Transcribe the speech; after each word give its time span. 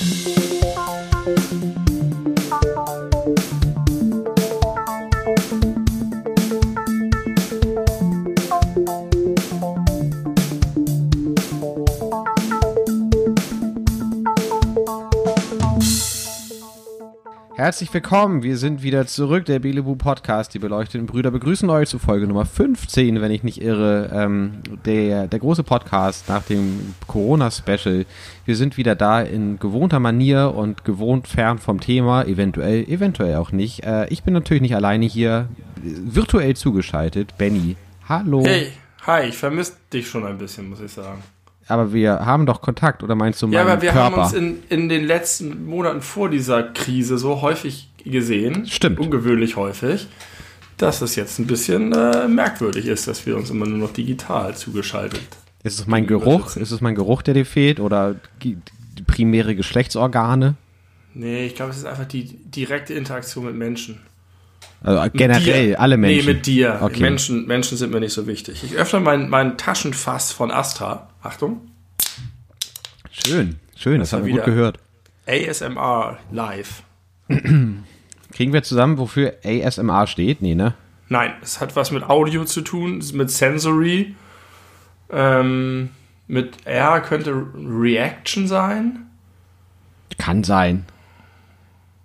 Thank 0.00 1.62
you. 1.62 1.67
Herzlich 17.68 17.92
willkommen, 17.92 18.42
wir 18.42 18.56
sind 18.56 18.82
wieder 18.82 19.06
zurück, 19.06 19.44
der 19.44 19.58
Belebu 19.58 19.94
Podcast. 19.94 20.54
Die 20.54 20.58
beleuchteten 20.58 21.06
Brüder 21.06 21.30
begrüßen 21.30 21.68
euch 21.68 21.90
zu 21.90 21.98
Folge 21.98 22.26
Nummer 22.26 22.46
15, 22.46 23.20
wenn 23.20 23.30
ich 23.30 23.42
nicht 23.42 23.60
irre. 23.60 24.08
Ähm, 24.10 24.62
der, 24.86 25.26
der 25.26 25.38
große 25.38 25.64
Podcast 25.64 26.30
nach 26.30 26.42
dem 26.44 26.94
Corona-Special. 27.06 28.06
Wir 28.46 28.56
sind 28.56 28.78
wieder 28.78 28.94
da 28.94 29.20
in 29.20 29.58
gewohnter 29.58 30.00
Manier 30.00 30.54
und 30.56 30.86
gewohnt 30.86 31.28
fern 31.28 31.58
vom 31.58 31.78
Thema, 31.78 32.24
eventuell, 32.24 32.84
eventuell 32.88 33.36
auch 33.36 33.52
nicht. 33.52 33.84
Äh, 33.84 34.08
ich 34.08 34.22
bin 34.22 34.32
natürlich 34.32 34.62
nicht 34.62 34.74
alleine 34.74 35.04
hier, 35.04 35.50
virtuell 35.76 36.56
zugeschaltet. 36.56 37.36
Benny, 37.36 37.76
hallo. 38.08 38.44
Hey, 38.46 38.72
hi, 39.02 39.28
ich 39.28 39.36
vermisse 39.36 39.74
dich 39.92 40.08
schon 40.08 40.24
ein 40.24 40.38
bisschen, 40.38 40.70
muss 40.70 40.80
ich 40.80 40.92
sagen. 40.92 41.22
Aber 41.68 41.92
wir 41.92 42.24
haben 42.24 42.46
doch 42.46 42.60
Kontakt, 42.62 43.02
oder 43.02 43.14
meinst 43.14 43.42
du 43.42 43.46
meinen 43.46 43.54
Ja, 43.54 43.62
aber 43.62 43.82
wir 43.82 43.90
Körper? 43.90 44.04
haben 44.16 44.22
uns 44.22 44.32
in, 44.32 44.58
in 44.70 44.88
den 44.88 45.04
letzten 45.04 45.66
Monaten 45.66 46.00
vor 46.00 46.30
dieser 46.30 46.62
Krise 46.62 47.18
so 47.18 47.42
häufig 47.42 47.90
gesehen. 48.04 48.66
Stimmt. 48.66 48.98
Ungewöhnlich 48.98 49.56
häufig. 49.56 50.08
Dass 50.78 51.02
es 51.02 51.16
jetzt 51.16 51.38
ein 51.38 51.46
bisschen 51.46 51.92
äh, 51.92 52.26
merkwürdig 52.28 52.86
ist, 52.86 53.06
dass 53.08 53.26
wir 53.26 53.36
uns 53.36 53.50
immer 53.50 53.66
nur 53.66 53.78
noch 53.78 53.92
digital 53.92 54.54
zugeschaltet. 54.56 55.20
ist 55.62 55.78
es 55.80 55.86
mein 55.86 56.06
Geruch? 56.06 56.56
Ist 56.56 56.70
es 56.70 56.80
mein 56.80 56.94
Geruch, 56.94 57.22
der 57.22 57.34
dir 57.34 57.44
fehlt? 57.46 57.80
Oder 57.80 58.14
die 58.42 58.56
primäre 59.06 59.54
Geschlechtsorgane? 59.56 60.54
Nee, 61.14 61.46
ich 61.46 61.54
glaube, 61.56 61.72
es 61.72 61.78
ist 61.78 61.84
einfach 61.84 62.04
die 62.06 62.24
direkte 62.24 62.94
Interaktion 62.94 63.44
mit 63.46 63.56
Menschen. 63.56 64.00
Also 64.82 65.10
generell, 65.12 65.68
dir. 65.68 65.80
alle 65.80 65.96
Menschen. 65.96 66.26
Nee, 66.26 66.32
mit 66.34 66.46
dir. 66.46 66.78
Okay. 66.80 67.00
Menschen, 67.00 67.46
Menschen 67.46 67.76
sind 67.76 67.92
mir 67.92 68.00
nicht 68.00 68.12
so 68.12 68.26
wichtig. 68.26 68.62
Ich 68.62 68.74
öffne 68.76 69.00
mein, 69.00 69.28
mein 69.28 69.58
Taschenfass 69.58 70.32
von 70.32 70.50
Astra. 70.50 71.08
Achtung. 71.22 71.62
Schön, 73.10 73.56
schön, 73.76 73.98
das, 73.98 74.10
Das 74.10 74.18
haben 74.20 74.26
wir 74.26 74.34
gut 74.34 74.44
gehört. 74.44 74.78
ASMR 75.26 76.18
live. 76.30 76.82
Kriegen 77.28 78.52
wir 78.52 78.62
zusammen, 78.62 78.98
wofür 78.98 79.34
ASMR 79.44 80.06
steht? 80.06 80.42
Nee, 80.42 80.54
ne? 80.54 80.74
Nein, 81.08 81.32
es 81.42 81.60
hat 81.60 81.74
was 81.74 81.90
mit 81.90 82.04
Audio 82.04 82.44
zu 82.44 82.60
tun, 82.60 83.02
mit 83.14 83.30
Sensory. 83.30 84.14
Ähm, 85.10 85.90
mit 86.26 86.66
R 86.66 87.00
könnte 87.00 87.46
Reaction 87.54 88.46
sein. 88.46 89.06
Kann 90.18 90.44
sein. 90.44 90.84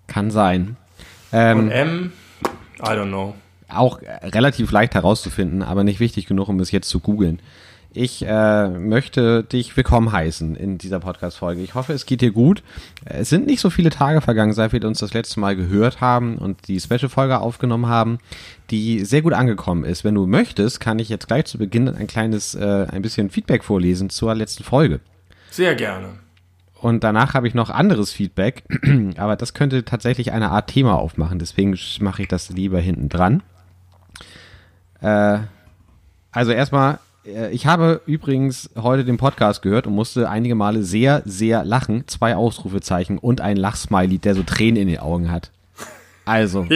Kann 0.06 0.30
sein. 0.30 0.76
Und 1.30 1.38
Ähm, 1.38 1.70
M, 1.70 2.12
I 2.80 2.92
don't 2.92 3.08
know. 3.08 3.34
auch 3.68 4.00
äh, 4.02 4.26
relativ 4.28 4.70
leicht 4.70 4.94
herauszufinden, 4.94 5.62
aber 5.62 5.84
nicht 5.84 6.00
wichtig 6.00 6.26
genug, 6.26 6.48
um 6.48 6.60
es 6.60 6.70
jetzt 6.70 6.88
zu 6.88 7.00
googeln. 7.00 7.40
Ich 7.96 8.26
äh, 8.26 8.68
möchte 8.68 9.44
dich 9.44 9.76
willkommen 9.76 10.10
heißen 10.10 10.56
in 10.56 10.78
dieser 10.78 10.98
Podcast-Folge. 10.98 11.62
Ich 11.62 11.74
hoffe, 11.74 11.92
es 11.92 12.06
geht 12.06 12.22
dir 12.22 12.32
gut. 12.32 12.64
Es 13.04 13.28
sind 13.28 13.46
nicht 13.46 13.60
so 13.60 13.70
viele 13.70 13.90
Tage 13.90 14.20
vergangen, 14.20 14.52
seit 14.52 14.72
wir 14.72 14.84
uns 14.84 14.98
das 14.98 15.14
letzte 15.14 15.38
Mal 15.38 15.54
gehört 15.54 16.00
haben 16.00 16.36
und 16.36 16.66
die 16.66 16.80
Special-Folge 16.80 17.38
aufgenommen 17.38 17.86
haben, 17.86 18.18
die 18.70 19.04
sehr 19.04 19.22
gut 19.22 19.32
angekommen 19.32 19.84
ist. 19.84 20.02
Wenn 20.02 20.16
du 20.16 20.26
möchtest, 20.26 20.80
kann 20.80 20.98
ich 20.98 21.08
jetzt 21.08 21.28
gleich 21.28 21.44
zu 21.44 21.56
Beginn 21.56 21.88
ein 21.88 22.08
kleines, 22.08 22.56
äh, 22.56 22.86
ein 22.90 23.02
bisschen 23.02 23.30
Feedback 23.30 23.62
vorlesen 23.62 24.10
zur 24.10 24.34
letzten 24.34 24.64
Folge. 24.64 24.98
Sehr 25.50 25.76
gerne. 25.76 26.23
Und 26.84 27.02
danach 27.02 27.32
habe 27.32 27.48
ich 27.48 27.54
noch 27.54 27.70
anderes 27.70 28.12
Feedback, 28.12 28.62
aber 29.16 29.36
das 29.36 29.54
könnte 29.54 29.86
tatsächlich 29.86 30.32
eine 30.32 30.50
Art 30.50 30.68
Thema 30.68 30.98
aufmachen. 30.98 31.38
Deswegen 31.38 31.78
mache 32.00 32.20
ich 32.20 32.28
das 32.28 32.50
lieber 32.50 32.78
hinten 32.78 33.08
dran. 33.08 33.42
Äh, 35.00 35.38
also 36.30 36.52
erstmal, 36.52 36.98
äh, 37.24 37.50
ich 37.52 37.64
habe 37.66 38.02
übrigens 38.04 38.68
heute 38.76 39.06
den 39.06 39.16
Podcast 39.16 39.62
gehört 39.62 39.86
und 39.86 39.94
musste 39.94 40.28
einige 40.28 40.54
Male 40.56 40.82
sehr, 40.82 41.22
sehr 41.24 41.64
lachen. 41.64 42.06
Zwei 42.06 42.36
Ausrufezeichen 42.36 43.16
und 43.16 43.40
ein 43.40 43.56
Lachsmiley, 43.56 44.18
der 44.18 44.34
so 44.34 44.42
Tränen 44.42 44.82
in 44.82 44.88
den 44.88 44.98
Augen 44.98 45.32
hat. 45.32 45.52
Also, 46.26 46.66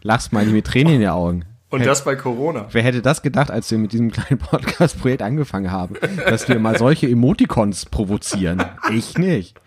Lachsmiley 0.00 0.52
mit 0.52 0.68
Tränen 0.68 0.94
in 0.94 1.00
den 1.00 1.10
Augen. 1.10 1.44
Und 1.70 1.86
das 1.86 2.04
bei 2.04 2.16
Corona. 2.16 2.66
Wer 2.72 2.82
hätte 2.82 3.00
das 3.00 3.22
gedacht, 3.22 3.50
als 3.50 3.70
wir 3.70 3.78
mit 3.78 3.92
diesem 3.92 4.10
kleinen 4.12 4.38
Podcast-Projekt 4.38 5.22
angefangen 5.22 5.70
haben, 5.70 5.94
dass 6.28 6.48
wir 6.48 6.58
mal 6.58 6.76
solche 6.76 7.08
Emoticons 7.08 7.86
provozieren? 7.86 8.62
Ich 8.92 9.16
nicht. 9.16 9.60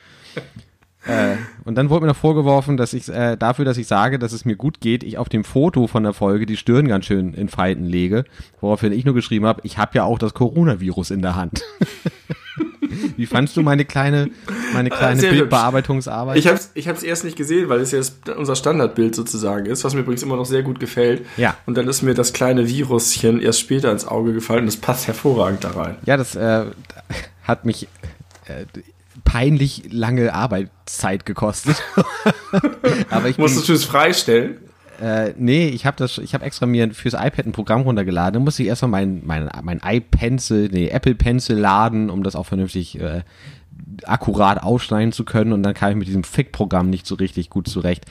Äh, 1.05 1.35
und 1.65 1.75
dann 1.75 1.89
wurde 1.89 2.05
mir 2.05 2.11
noch 2.11 2.17
vorgeworfen, 2.17 2.77
dass 2.77 2.93
ich 2.93 3.09
äh, 3.09 3.35
dafür, 3.35 3.65
dass 3.65 3.77
ich 3.77 3.87
sage, 3.87 4.19
dass 4.19 4.31
es 4.31 4.45
mir 4.45 4.55
gut 4.55 4.79
geht, 4.79 5.03
ich 5.03 5.17
auf 5.17 5.27
dem 5.27 5.43
Foto 5.43 5.87
von 5.87 6.03
der 6.03 6.13
Folge 6.13 6.45
die 6.45 6.55
Stirn 6.55 6.87
ganz 6.87 7.05
schön 7.05 7.33
in 7.33 7.49
Falten 7.49 7.85
lege, 7.85 8.23
woraufhin 8.61 8.93
ich 8.93 9.03
nur 9.03 9.13
geschrieben 9.13 9.45
habe, 9.45 9.61
ich 9.63 9.77
habe 9.77 9.91
ja 9.95 10.03
auch 10.03 10.17
das 10.17 10.33
Coronavirus 10.33 11.11
in 11.11 11.21
der 11.21 11.35
Hand. 11.35 11.63
Wie 13.17 13.25
fandst 13.25 13.57
du 13.57 13.61
meine 13.61 13.85
kleine, 13.85 14.29
meine 14.73 14.89
kleine 14.89 15.19
Sehr. 15.19 15.31
Bildbearbeitungsarbeit? 15.31 16.37
Ich 16.37 16.47
habe 16.47 16.57
es 16.57 16.71
ich 16.73 16.87
hab's 16.87 17.03
erst 17.03 17.23
nicht 17.23 17.37
gesehen, 17.37 17.69
weil 17.69 17.79
es 17.79 17.91
ja 17.91 18.01
unser 18.35 18.55
Standardbild 18.55 19.15
sozusagen 19.15 19.65
ist, 19.65 19.83
was 19.83 19.93
mir 19.93 20.01
übrigens 20.01 20.23
immer 20.23 20.35
noch 20.35 20.45
sehr 20.45 20.63
gut 20.63 20.79
gefällt. 20.79 21.25
Ja. 21.37 21.57
Und 21.65 21.77
dann 21.77 21.87
ist 21.87 22.01
mir 22.01 22.13
das 22.13 22.33
kleine 22.33 22.67
Viruschen 22.67 23.41
erst 23.41 23.59
später 23.59 23.91
ins 23.91 24.05
Auge 24.05 24.33
gefallen 24.33 24.61
und 24.61 24.67
das 24.67 24.77
passt 24.77 25.07
hervorragend 25.07 25.63
da 25.63 25.71
rein. 25.71 25.97
Ja, 26.05 26.17
das 26.17 26.35
äh, 26.35 26.65
hat 27.43 27.65
mich 27.65 27.87
äh, 28.45 28.65
peinlich 29.23 29.83
lange 29.91 30.33
Arbeitszeit 30.33 31.25
gekostet. 31.25 31.81
Aber 33.09 33.29
ich 33.29 33.37
Musstest 33.37 33.69
du 33.69 33.73
es 33.73 33.85
freistellen? 33.85 34.57
Äh, 35.01 35.33
nee, 35.37 35.67
ich 35.69 35.85
habe 35.85 35.97
das, 35.97 36.17
ich 36.17 36.33
habe 36.33 36.45
extra 36.45 36.65
mir 36.65 36.93
fürs 36.93 37.13
iPad 37.13 37.45
ein 37.45 37.51
Programm 37.51 37.81
runtergeladen. 37.81 38.33
Dann 38.33 38.43
musste 38.43 38.63
ich 38.63 38.69
erstmal 38.69 38.91
mein 38.91 39.21
mein 39.25 39.49
mein 39.63 39.81
iPencil, 39.83 40.69
nee 40.71 40.89
Apple 40.89 41.15
Pencil 41.15 41.57
laden, 41.57 42.09
um 42.09 42.23
das 42.23 42.35
auch 42.35 42.45
vernünftig 42.45 42.99
äh, 42.99 43.21
akkurat 44.05 44.61
ausschneiden 44.61 45.11
zu 45.11 45.23
können. 45.25 45.53
Und 45.53 45.63
dann 45.63 45.73
kam 45.73 45.91
ich 45.91 45.95
mit 45.97 46.07
diesem 46.07 46.23
Fick-Programm 46.23 46.89
nicht 46.89 47.05
so 47.05 47.15
richtig 47.15 47.49
gut 47.49 47.67
zurecht. 47.67 48.05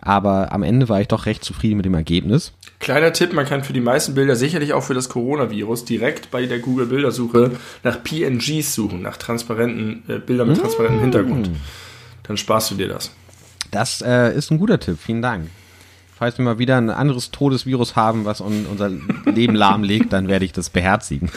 Aber 0.00 0.52
am 0.52 0.62
Ende 0.62 0.88
war 0.88 1.00
ich 1.00 1.08
doch 1.08 1.26
recht 1.26 1.44
zufrieden 1.44 1.76
mit 1.76 1.86
dem 1.86 1.94
Ergebnis. 1.94 2.52
Kleiner 2.78 3.12
Tipp, 3.12 3.32
man 3.32 3.46
kann 3.46 3.64
für 3.64 3.72
die 3.72 3.80
meisten 3.80 4.14
Bilder, 4.14 4.36
sicherlich 4.36 4.72
auch 4.72 4.82
für 4.82 4.94
das 4.94 5.08
Coronavirus, 5.08 5.84
direkt 5.84 6.30
bei 6.30 6.46
der 6.46 6.58
Google-Bildersuche 6.58 7.52
nach 7.82 8.02
PNGs 8.02 8.74
suchen, 8.74 9.02
nach 9.02 9.16
transparenten 9.16 10.02
äh, 10.08 10.18
Bildern 10.18 10.48
mit 10.48 10.60
transparentem 10.60 11.00
Hintergrund. 11.00 11.50
Dann 12.24 12.36
sparst 12.36 12.70
du 12.70 12.74
dir 12.74 12.88
das. 12.88 13.10
Das 13.70 14.02
äh, 14.02 14.36
ist 14.36 14.50
ein 14.50 14.58
guter 14.58 14.78
Tipp, 14.78 14.98
vielen 15.00 15.22
Dank. 15.22 15.48
Falls 16.18 16.38
wir 16.38 16.46
mal 16.46 16.58
wieder 16.58 16.78
ein 16.78 16.88
anderes 16.88 17.30
Todesvirus 17.30 17.94
haben, 17.94 18.24
was 18.24 18.40
un 18.40 18.64
unser 18.70 18.88
Leben 19.26 19.54
lahmlegt, 19.54 20.14
dann 20.14 20.28
werde 20.28 20.46
ich 20.46 20.52
das 20.52 20.70
beherzigen. 20.70 21.30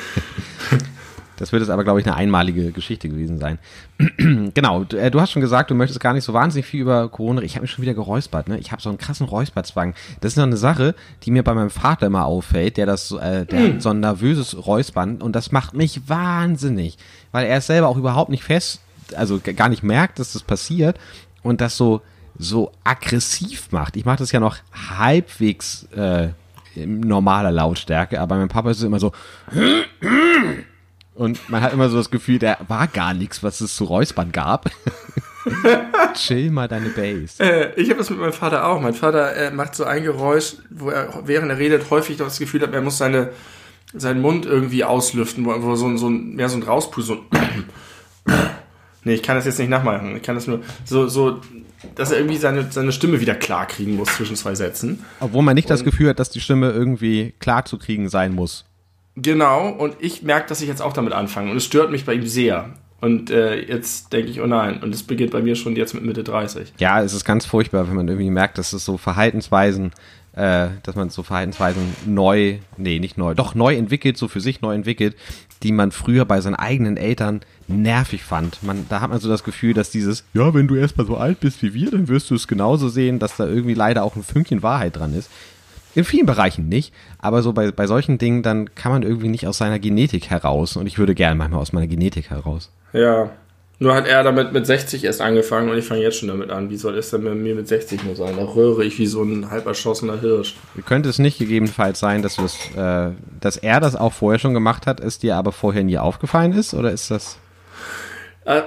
Das 1.36 1.52
wird 1.52 1.62
jetzt 1.62 1.70
aber, 1.70 1.84
glaube 1.84 2.00
ich, 2.00 2.06
eine 2.06 2.16
einmalige 2.16 2.72
Geschichte 2.72 3.10
gewesen 3.10 3.40
sein. 3.40 3.60
genau, 4.54 4.86
du, 4.86 4.98
äh, 4.98 5.12
du 5.12 5.20
hast 5.20 5.32
schon 5.32 5.42
gesagt, 5.42 5.70
du 5.70 5.76
möchtest 5.76 6.00
gar 6.00 6.14
nicht 6.14 6.24
so 6.24 6.34
wahnsinnig 6.34 6.66
viel 6.66 6.80
über 6.80 7.10
Corona. 7.10 7.42
Ich 7.42 7.56
habe 7.56 7.64
mich 7.64 7.72
schon 7.72 7.82
wieder 7.82 7.94
geräuspert, 7.94 8.48
ne? 8.48 8.58
Ich 8.58 8.72
habe 8.72 8.82
so 8.82 8.88
einen 8.88 8.98
krassen 8.98 9.26
Räusperzwang. 9.26 9.96
Das 10.22 10.34
ist 10.34 10.38
noch 10.38 10.46
eine 10.46 10.58
Sache, 10.58 10.96
die 11.24 11.32
mir 11.32 11.44
bei 11.44 11.54
meinem 11.54 11.72
Vater 11.72 12.08
immer 12.08 12.26
auffällt, 12.26 12.78
der 12.78 12.86
das, 12.86 13.12
äh, 13.12 13.46
der 13.46 13.76
hat 13.76 13.82
so 13.82 13.90
ein 13.90 14.00
nervöses 14.00 14.66
Räuspern 14.66 15.22
und 15.22 15.36
das 15.36 15.52
macht 15.52 15.74
mich 15.74 16.08
wahnsinnig, 16.08 16.98
weil 17.34 17.48
er 17.48 17.58
es 17.58 17.68
selber 17.68 17.90
auch 17.90 17.98
überhaupt 17.98 18.32
nicht 18.32 18.46
fest, 18.46 18.80
also 19.14 19.42
gar 19.42 19.68
nicht 19.68 19.84
merkt, 19.84 20.20
dass 20.20 20.34
das 20.34 20.44
passiert 20.44 20.98
und 21.44 21.60
das 21.60 21.76
so 21.76 22.02
so 22.40 22.72
aggressiv 22.84 23.72
macht. 23.72 23.96
Ich 23.98 24.06
mache 24.06 24.18
das 24.18 24.32
ja 24.32 24.40
noch 24.40 24.58
halbwegs 24.98 25.84
äh, 25.96 26.30
in 26.76 27.02
normaler 27.02 27.52
Lautstärke, 27.52 28.20
aber 28.20 28.38
meinem 28.38 28.48
Papa 28.48 28.72
ist 28.72 28.82
immer 28.82 29.00
so 29.00 29.12
und 31.16 31.50
man 31.50 31.62
hat 31.62 31.74
immer 31.74 31.90
so 31.90 31.98
das 31.98 32.10
Gefühl, 32.10 32.40
da 32.40 32.58
war 32.70 32.88
gar 32.88 33.14
nichts, 33.14 33.44
was 33.44 33.60
es 33.60 33.76
zu 33.76 33.84
räuspern 33.84 34.32
gab. 34.32 34.70
Chill 36.14 36.50
mal 36.52 36.68
deine 36.70 36.90
Bass. 36.90 37.40
Äh, 37.40 37.74
ich 37.76 37.90
habe 37.90 37.98
das 38.00 38.10
mit 38.10 38.20
meinem 38.20 38.32
Vater 38.34 38.66
auch. 38.66 38.80
Mein 38.80 38.94
Vater 38.94 39.36
äh, 39.36 39.52
macht 39.52 39.76
so 39.76 39.84
ein 39.84 40.04
Geräusch, 40.04 40.56
wo 40.70 40.90
er, 40.92 41.22
während 41.26 41.52
er 41.52 41.58
redet, 41.58 41.90
häufig 41.90 42.18
doch 42.18 42.26
das 42.28 42.40
Gefühl 42.40 42.62
hat, 42.62 42.74
er 42.74 42.82
muss 42.82 42.98
seine, 42.98 43.32
seinen 43.94 44.22
Mund 44.22 44.46
irgendwie 44.46 44.84
auslüften, 44.86 45.46
wo, 45.46 45.62
wo 45.62 45.76
so, 45.76 45.88
ein- 45.88 45.98
so 45.98 46.08
ein, 46.08 46.36
mehr 46.36 46.48
so 46.48 46.58
ein 46.58 46.64
Rauspust, 46.64 47.08
so 47.08 47.14
ein 47.32 48.46
Nee, 49.04 49.14
ich 49.14 49.24
kann 49.24 49.36
das 49.36 49.46
jetzt 49.46 49.60
nicht 49.60 49.70
nachmachen. 49.70 50.18
Ich 50.18 50.24
kann 50.24 50.36
das 50.36 50.48
nur 50.48 50.62
so, 50.86 51.08
so, 51.08 51.40
dass 51.96 52.12
er 52.12 52.18
irgendwie 52.18 52.38
seine, 52.38 52.72
seine 52.72 52.92
Stimme 52.92 53.22
wieder 53.22 53.36
klar 53.36 53.66
kriegen 53.66 53.96
muss 53.96 54.10
zwischen 54.16 54.36
zwei 54.36 54.56
Sätzen. 54.56 55.04
Obwohl 55.20 55.42
man 55.42 55.56
nicht 55.56 55.70
das 55.70 55.84
Gefühl 55.84 56.10
hat, 56.10 56.20
dass 56.20 56.30
die 56.30 56.42
Stimme 56.42 56.72
irgendwie 56.72 57.34
klar 57.40 57.66
zu 57.66 57.78
kriegen 57.78 58.10
sein 58.10 58.34
muss. 58.34 58.66
Genau, 59.16 59.70
und 59.70 59.96
ich 60.00 60.22
merke, 60.22 60.48
dass 60.48 60.62
ich 60.62 60.68
jetzt 60.68 60.82
auch 60.82 60.94
damit 60.94 61.14
anfange. 61.14 61.52
Und 61.52 61.58
es 61.58 61.66
stört 61.66 61.92
mich 61.92 62.06
bei 62.06 62.14
ihm 62.14 62.28
sehr. 62.28 62.74
Und 63.02 63.32
äh, 63.32 63.62
jetzt 63.62 64.12
denke 64.12 64.30
ich, 64.30 64.42
oh 64.42 64.48
nein. 64.48 64.82
Und 64.84 64.94
es 64.94 65.04
beginnt 65.04 65.32
bei 65.32 65.42
mir 65.42 65.56
schon 65.56 65.76
jetzt 65.76 65.94
mit 65.94 66.04
Mitte 66.04 66.24
30. 66.24 66.74
Ja, 66.80 67.02
es 67.02 67.14
ist 67.14 67.24
ganz 67.24 67.46
furchtbar, 67.46 67.88
wenn 67.88 67.96
man 67.96 68.08
irgendwie 68.08 68.30
merkt, 68.30 68.58
dass 68.58 68.74
es 68.74 68.84
so 68.84 68.98
Verhaltensweisen, 68.98 69.92
äh, 70.34 70.70
dass 70.84 70.96
man 70.96 71.10
so 71.10 71.24
Verhaltensweisen 71.24 71.84
neu, 72.06 72.58
nee, 72.78 73.00
nicht 73.00 73.18
neu, 73.18 73.34
doch 73.34 73.56
neu 73.56 73.76
entwickelt, 73.76 74.18
so 74.18 74.28
für 74.28 74.42
sich 74.42 74.62
neu 74.62 74.74
entwickelt, 74.74 75.16
die 75.64 75.72
man 75.72 75.92
früher 75.92 76.26
bei 76.26 76.40
seinen 76.42 76.56
eigenen 76.56 76.98
Eltern 76.98 77.42
nervig 77.68 78.24
fand. 78.24 78.64
Man, 78.64 78.86
da 78.90 79.02
hat 79.02 79.10
man 79.10 79.20
so 79.20 79.30
das 79.30 79.44
Gefühl, 79.44 79.74
dass 79.74 79.90
dieses, 79.90 80.24
ja, 80.34 80.54
wenn 80.54 80.68
du 80.68 80.76
erstmal 80.76 81.08
so 81.08 81.18
alt 81.18 81.40
bist 81.40 81.62
wie 81.62 81.74
wir, 81.74 81.92
dann 81.92 82.08
wirst 82.08 82.30
du 82.30 82.36
es 82.36 82.48
genauso 82.48 82.90
sehen, 82.90 83.20
dass 83.20 83.36
da 83.36 83.46
irgendwie 83.46 83.74
leider 83.74 84.04
auch 84.04 84.16
ein 84.16 84.24
Fünkchen 84.24 84.64
Wahrheit 84.64 84.96
dran 84.96 85.14
ist. 85.14 85.30
In 85.96 86.04
vielen 86.04 86.28
Bereichen 86.28 86.70
nicht, 86.70 86.94
aber 87.18 87.42
so 87.42 87.52
bei, 87.52 87.72
bei 87.72 87.88
solchen 87.88 88.20
Dingen, 88.20 88.44
dann 88.44 88.74
kann 88.76 88.92
man 88.92 89.04
irgendwie 89.04 89.28
nicht 89.28 89.48
aus 89.48 89.58
seiner 89.58 89.80
Genetik 89.80 90.30
heraus. 90.30 90.78
Und 90.78 90.86
ich 90.86 91.00
würde 91.00 91.16
gerne 91.16 91.36
manchmal 91.36 91.62
aus 91.62 91.74
meiner 91.74 91.88
Genetik 91.88 92.30
heraus. 92.30 92.72
Ja. 92.94 93.32
Nur 93.82 93.96
hat 93.96 94.08
er 94.08 94.24
damit 94.24 94.52
mit 94.52 94.66
60 94.66 95.06
erst 95.06 95.22
angefangen 95.22 95.70
und 95.70 95.78
ich 95.78 95.86
fange 95.86 96.02
jetzt 96.02 96.18
schon 96.18 96.28
damit 96.28 96.50
an. 96.50 96.70
Wie 96.70 96.76
soll 96.76 96.98
es 96.98 97.12
denn 97.12 97.24
bei 97.24 97.34
mir 97.34 97.56
mit 97.56 97.68
60 97.68 98.04
nur 98.04 98.16
sein? 98.18 98.36
Da 98.36 98.44
röhre 98.44 98.84
ich 98.84 99.00
wie 99.00 99.08
so 99.08 99.24
ein 99.24 99.50
halb 99.50 99.66
erschossener 99.66 100.20
Hirsch. 100.20 100.56
Könnte 100.86 101.08
es 101.08 101.18
nicht 101.18 101.38
gegebenenfalls 101.40 101.98
sein, 102.00 102.22
dass, 102.22 102.38
äh, 102.38 103.12
dass 103.40 103.56
er 103.56 103.80
das 103.80 103.96
auch 103.96 104.12
vorher 104.12 104.38
schon 104.38 104.54
gemacht 104.54 104.86
hat, 104.86 105.00
es 105.00 105.18
dir 105.18 105.38
aber 105.38 105.54
vorher 105.54 105.86
nie 105.86 105.98
aufgefallen 105.98 106.52
ist? 106.52 106.74
Oder 106.74 106.92
ist 106.92 107.10
das. 107.10 107.38
Äh, 108.44 108.64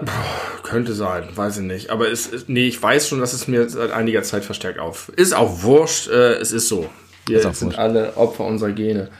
könnte 0.62 0.94
sein, 0.94 1.24
weiß 1.34 1.58
ich 1.58 1.64
nicht. 1.64 1.90
Aber 1.90 2.10
es, 2.10 2.30
nee, 2.46 2.66
ich 2.68 2.82
weiß 2.82 3.06
schon, 3.08 3.20
dass 3.20 3.34
es 3.34 3.48
mir 3.48 3.68
seit 3.68 3.90
einiger 3.90 4.22
Zeit 4.22 4.46
verstärkt 4.46 4.78
auf. 4.78 5.10
Ist 5.16 5.34
auch 5.34 5.62
wurscht, 5.62 6.08
äh, 6.08 6.34
es 6.34 6.52
ist 6.52 6.68
so. 6.68 6.88
Wir 7.26 7.38
Ist 7.38 7.42
sind 7.42 7.62
wurscht. 7.62 7.78
alle 7.78 8.16
Opfer 8.16 8.44
unserer 8.44 8.72
Gene. 8.72 9.10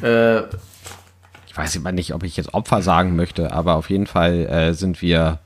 Äh, 0.00 0.42
Ich 1.60 1.64
weiß 1.66 1.76
immer 1.76 1.92
nicht, 1.92 2.14
ob 2.14 2.22
ich 2.22 2.38
jetzt 2.38 2.54
Opfer 2.54 2.80
sagen 2.80 3.16
möchte, 3.16 3.52
aber 3.52 3.74
auf 3.74 3.90
jeden 3.90 4.06
Fall 4.06 4.46
äh, 4.46 4.72
sind 4.72 5.02
wir 5.02 5.40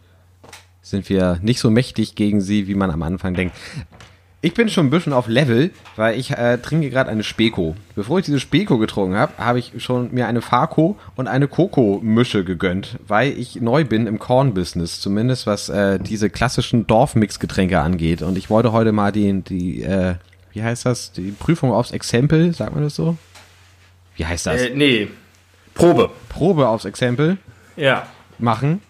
sind 0.81 1.09
wir 1.09 1.41
nicht 1.43 1.59
so 1.59 1.71
mächtig 1.71 2.15
gegen 2.15 2.41
sie, 2.41 2.69
wie 2.69 2.77
man 2.77 2.93
am 2.93 3.03
Anfang 3.03 3.35
denkt. 3.35 3.57
Ich 4.41 4.55
bin 4.55 4.69
schon 4.69 4.87
ein 4.87 4.91
bisschen 4.91 5.13
auf 5.13 5.27
Level, 5.27 5.73
weil 5.97 6.17
ich 6.17 6.31
äh, 6.31 6.59
trinke 6.59 6.91
gerade 6.91 7.11
eine 7.11 7.25
Speko. 7.25 7.75
Bevor 7.97 8.21
ich 8.21 8.27
diese 8.27 8.39
Speko 8.39 8.79
getrunken 8.79 9.17
habe, 9.17 9.33
habe 9.39 9.59
ich 9.59 9.73
schon 9.79 10.15
mir 10.15 10.29
eine 10.29 10.41
Farko 10.41 10.97
und 11.17 11.27
eine 11.27 11.49
Koko-Mische 11.49 12.45
gegönnt, 12.45 12.97
weil 13.09 13.37
ich 13.37 13.61
neu 13.61 13.85
bin 13.85 14.07
im 14.07 14.21
Korn-Business, 14.21 15.01
zumindest 15.01 15.49
was 15.49 15.69
äh, 15.69 15.99
diese 15.99 16.31
klassischen 16.31 16.87
Dorfmix-Getränke 16.87 17.81
angeht. 17.81 18.23
Und 18.23 18.39
ich 18.39 18.51
wollte 18.51 18.71
heute 18.71 18.93
mal 18.93 19.11
die, 19.11 19.43
die 19.43 19.83
äh, 19.83 20.15
wie 20.53 20.63
heißt 20.63 20.87
das, 20.87 21.11
die 21.11 21.33
Prüfung 21.33 21.73
aufs 21.73 21.91
Exempel, 21.91 22.55
sagt 22.55 22.73
man 22.73 22.85
das 22.85 22.95
so? 22.95 23.17
Wie 24.15 24.27
heißt 24.27 24.47
das? 24.47 24.63
äh, 24.63 24.71
nee. 24.77 25.09
Probe. 25.75 26.11
Probe 26.29 26.69
aufs 26.69 26.85
Exempel 26.85 27.39
Ja. 27.77 28.07
machen. 28.39 28.83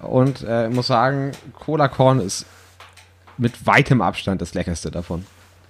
Und 0.00 0.44
äh, 0.46 0.68
muss 0.68 0.86
sagen, 0.88 1.32
Cola 1.58 1.88
Korn 1.88 2.20
ist 2.20 2.44
mit 3.38 3.66
weitem 3.66 4.02
Abstand 4.02 4.40
das 4.42 4.54
leckerste 4.54 4.90
davon. 4.90 5.24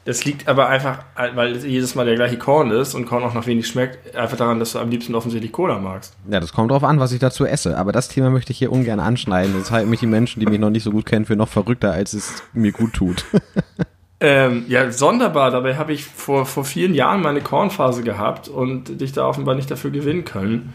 Das 0.07 0.27
liegt 0.27 0.49
aber 0.49 0.69
einfach, 0.69 0.99
weil 1.35 1.53
es 1.57 1.65
jedes 1.65 1.95
Mal 1.95 2.05
der 2.05 2.17
gleiche 2.17 2.37
Korn 2.37 2.71
ist 2.71 2.93
und 2.95 3.07
Korn 3.07 3.23
auch 3.23 3.33
nach 3.33 3.47
wenig 3.47 3.67
schmeckt, 3.67 4.15
einfach 4.15 4.37
daran, 4.37 4.59
dass 4.59 4.73
du 4.73 4.79
am 4.79 4.91
liebsten 4.91 5.15
offensichtlich 5.15 5.51
Cola 5.51 5.79
magst. 5.79 6.15
Ja, 6.29 6.41
das 6.41 6.53
kommt 6.53 6.71
drauf 6.71 6.85
an, 6.85 7.01
was 7.01 7.13
ich 7.13 7.21
dazu 7.21 7.47
esse. 7.47 7.79
Aber 7.79 7.91
das 7.91 8.09
Thema 8.09 8.29
möchte 8.29 8.53
ich 8.53 8.59
hier 8.59 8.71
ungern 8.71 9.01
anschneiden. 9.01 9.55
Das 9.59 9.71
halten 9.71 9.89
mich 9.89 10.01
die 10.01 10.07
Menschen, 10.07 10.41
die 10.41 10.47
mich 10.47 10.59
noch 10.61 10.69
nicht 10.69 10.83
so 10.83 10.91
gut 10.91 11.07
kennen, 11.07 11.25
für 11.25 11.37
noch 11.37 11.49
verrückter, 11.49 11.93
als 11.93 12.13
es 12.13 12.43
mir 12.53 12.73
gut 12.73 12.93
tut. 12.93 13.25
Ähm, 14.27 14.65
ja, 14.69 14.91
sonderbar. 14.91 15.51
Dabei 15.51 15.77
habe 15.77 15.93
ich 15.93 16.05
vor, 16.07 16.47
vor 16.47 16.65
vielen 16.65 16.95
Jahren 16.95 17.21
meine 17.21 17.43
Kornphase 17.43 18.03
gehabt 18.03 18.49
und 18.49 19.01
dich 19.03 19.13
da 19.13 19.27
offenbar 19.27 19.55
nicht 19.55 19.71
dafür 19.71 19.91
gewinnen 19.91 20.25
können. 20.25 20.73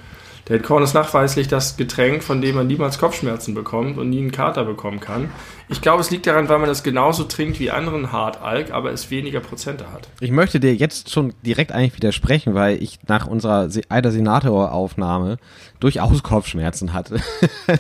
Der 0.50 0.60
Korn 0.60 0.84
ist 0.84 0.94
nachweislich 0.96 1.48
das 1.48 1.76
Getränk, 1.78 2.24
von 2.24 2.42
dem 2.42 2.56
man 2.56 2.66
niemals 2.68 2.98
Kopfschmerzen 3.00 3.54
bekommt 3.54 3.98
und 4.00 4.10
nie 4.10 4.20
einen 4.20 4.32
Kater 4.32 4.66
bekommen 4.66 5.00
kann. 5.00 5.30
Ich 5.68 5.82
glaube, 5.82 6.02
es 6.02 6.10
liegt 6.10 6.26
daran, 6.26 6.50
weil 6.50 6.58
man 6.58 6.68
das 6.70 6.82
genauso 6.82 7.24
trinkt 7.24 7.60
wie 7.60 7.70
anderen 7.70 8.12
Hartalk, 8.12 8.72
aber 8.72 8.92
es 8.92 9.12
weniger 9.12 9.42
Prozente 9.42 9.92
hat. 9.92 10.08
Ich 10.20 10.32
möchte 10.32 10.60
dir 10.60 10.74
jetzt 10.74 11.12
schon 11.12 11.34
direkt 11.44 11.72
eigentlich 11.72 11.96
widersprechen, 11.96 12.56
weil 12.56 12.82
ich 12.82 12.98
nach 13.08 13.28
unserer 13.28 13.70
Se- 13.70 13.82
Eider 13.90 14.12
Senator-Aufnahme 14.12 15.38
durchaus 15.80 16.24
Kopfschmerzen 16.24 16.94
hatte. 16.94 17.20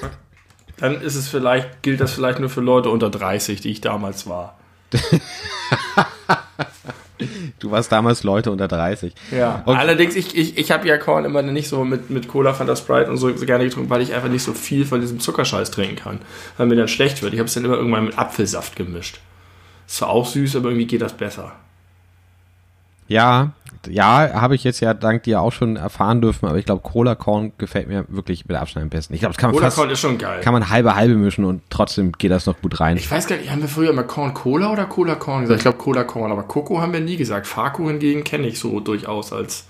Dann 0.79 1.01
ist 1.01 1.15
es 1.15 1.27
vielleicht, 1.27 1.81
gilt 1.81 1.99
das 2.01 2.13
vielleicht 2.13 2.39
nur 2.39 2.49
für 2.49 2.61
Leute 2.61 2.89
unter 2.89 3.09
30, 3.09 3.61
die 3.61 3.69
ich 3.71 3.81
damals 3.81 4.27
war. 4.27 4.58
Du 7.59 7.69
warst 7.71 7.91
damals 7.91 8.23
Leute 8.23 8.49
unter 8.49 8.69
30. 8.69 9.13
Ja. 9.31 9.61
Und- 9.65 9.75
Allerdings, 9.77 10.15
ich, 10.15 10.37
ich, 10.37 10.57
ich 10.57 10.71
habe 10.71 10.87
ja 10.87 10.97
Korn 10.97 11.25
immer 11.25 11.41
nicht 11.41 11.67
so 11.67 11.83
mit, 11.83 12.09
mit 12.09 12.29
Cola, 12.29 12.53
Fanta 12.53 12.77
Sprite 12.77 13.09
und 13.11 13.17
so, 13.17 13.35
so 13.35 13.45
gerne 13.45 13.65
getrunken, 13.65 13.89
weil 13.89 14.01
ich 14.01 14.13
einfach 14.13 14.29
nicht 14.29 14.43
so 14.43 14.53
viel 14.53 14.85
von 14.85 15.01
diesem 15.01 15.19
Zuckerscheiß 15.19 15.69
trinken 15.71 15.97
kann, 15.97 16.19
weil 16.57 16.67
mir 16.67 16.77
dann 16.77 16.87
schlecht 16.87 17.21
wird. 17.21 17.33
Ich 17.33 17.39
habe 17.39 17.47
es 17.47 17.53
dann 17.53 17.65
immer 17.65 17.75
irgendwann 17.75 18.05
mit 18.05 18.17
Apfelsaft 18.17 18.77
gemischt. 18.77 19.19
Ist 19.85 19.97
zwar 19.97 20.09
auch 20.09 20.25
süß, 20.27 20.55
aber 20.55 20.69
irgendwie 20.69 20.87
geht 20.87 21.01
das 21.01 21.13
besser. 21.13 21.51
Ja, 23.09 23.51
ja, 23.87 24.29
habe 24.33 24.55
ich 24.55 24.63
jetzt 24.63 24.81
ja 24.81 24.93
dank 24.93 25.23
dir 25.23 25.41
auch 25.41 25.51
schon 25.51 25.75
erfahren 25.77 26.21
dürfen, 26.21 26.45
aber 26.47 26.57
ich 26.57 26.65
glaube, 26.65 26.81
Cola 26.81 27.15
Korn 27.15 27.53
gefällt 27.57 27.87
mir 27.87 28.05
wirklich 28.09 28.45
mit 28.45 28.55
Abstand 28.57 28.83
am 28.83 28.89
besten. 28.89 29.13
Ich 29.13 29.21
glaube, 29.21 29.33
das 29.33 29.39
kann 29.41 29.51
man 29.51 29.57
Cola 29.59 29.71
Korn 29.71 29.89
ist 29.89 29.99
schon 29.99 30.17
geil. 30.17 30.41
kann 30.41 30.53
man 30.53 30.69
halbe 30.69 30.95
halbe 30.95 31.15
mischen 31.15 31.45
und 31.45 31.61
trotzdem 31.69 32.11
geht 32.11 32.29
das 32.31 32.45
noch 32.45 32.61
gut 32.61 32.79
rein. 32.79 32.97
Ich 32.97 33.09
weiß 33.09 33.27
gar 33.27 33.37
nicht, 33.37 33.49
haben 33.49 33.61
wir 33.61 33.69
früher 33.69 33.89
immer 33.89 34.03
Korn 34.03 34.33
Cola 34.33 34.71
oder 34.71 34.85
Cola 34.85 35.15
Korn 35.15 35.41
gesagt? 35.41 35.59
Ich 35.59 35.63
glaube 35.63 35.77
Cola 35.77 36.03
Korn, 36.03 36.31
aber 36.31 36.43
Coco 36.43 36.81
haben 36.81 36.93
wir 36.93 36.99
nie 36.99 37.15
gesagt. 37.17 37.47
Farco 37.47 37.87
hingegen 37.87 38.23
kenne 38.23 38.47
ich 38.47 38.59
so 38.59 38.79
durchaus 38.79 39.33
als. 39.33 39.65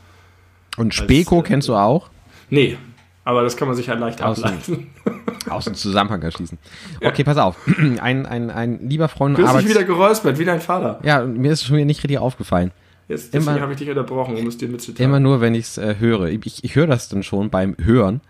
Und 0.78 0.94
Speko 0.94 1.40
äh, 1.40 1.44
kennst 1.44 1.68
du 1.68 1.76
auch? 1.76 2.10
Nee, 2.50 2.78
aber 3.26 3.44
das 3.44 3.58
kann 3.58 3.68
man 3.68 3.78
sich 3.78 3.90
halt 3.90 4.00
leicht 4.00 4.22
Aus 4.24 4.38
dem- 4.42 4.46
ableiten. 4.46 4.88
Aus 5.50 5.66
dem 5.66 5.76
Zusammenhang 5.76 6.22
erschließen. 6.22 6.58
Okay, 7.04 7.24
pass 7.24 7.38
auf. 7.38 7.56
Ein, 8.02 8.26
ein, 8.26 8.50
ein 8.52 8.88
lieber 8.90 9.08
Freund 9.08 9.38
Du 9.38 9.48
hast 9.48 9.60
dich 9.62 9.70
wieder 9.70 9.84
geräuspert, 9.84 10.38
wie 10.38 10.46
dein 10.46 10.62
Vater. 10.62 11.00
Ja, 11.04 11.24
mir 11.24 11.52
ist 11.52 11.64
schon 11.64 11.78
wieder 11.78 11.86
nicht 11.86 12.04
richtig 12.04 12.20
aufgefallen. 12.20 12.72
Jetzt, 13.10 13.34
deswegen 13.34 13.52
Immer- 13.56 13.62
habe 13.62 13.74
ich 13.74 13.80
dich 13.80 13.90
unterbrochen, 13.90 14.38
um 14.38 14.48
es 14.48 14.58
dir 14.58 14.70
mitzuteilen. 14.70 15.10
Immer 15.10 15.20
nur, 15.20 15.42
wenn 15.42 15.56
ich 15.56 15.66
es 15.66 15.78
äh, 15.80 15.96
höre. 15.98 16.28
Ich, 16.28 16.64
ich 16.64 16.76
höre 16.76 16.88
das 16.88 17.10
dann 17.10 17.24
schon 17.24 17.50
beim 17.50 17.76
Hören. 17.82 18.22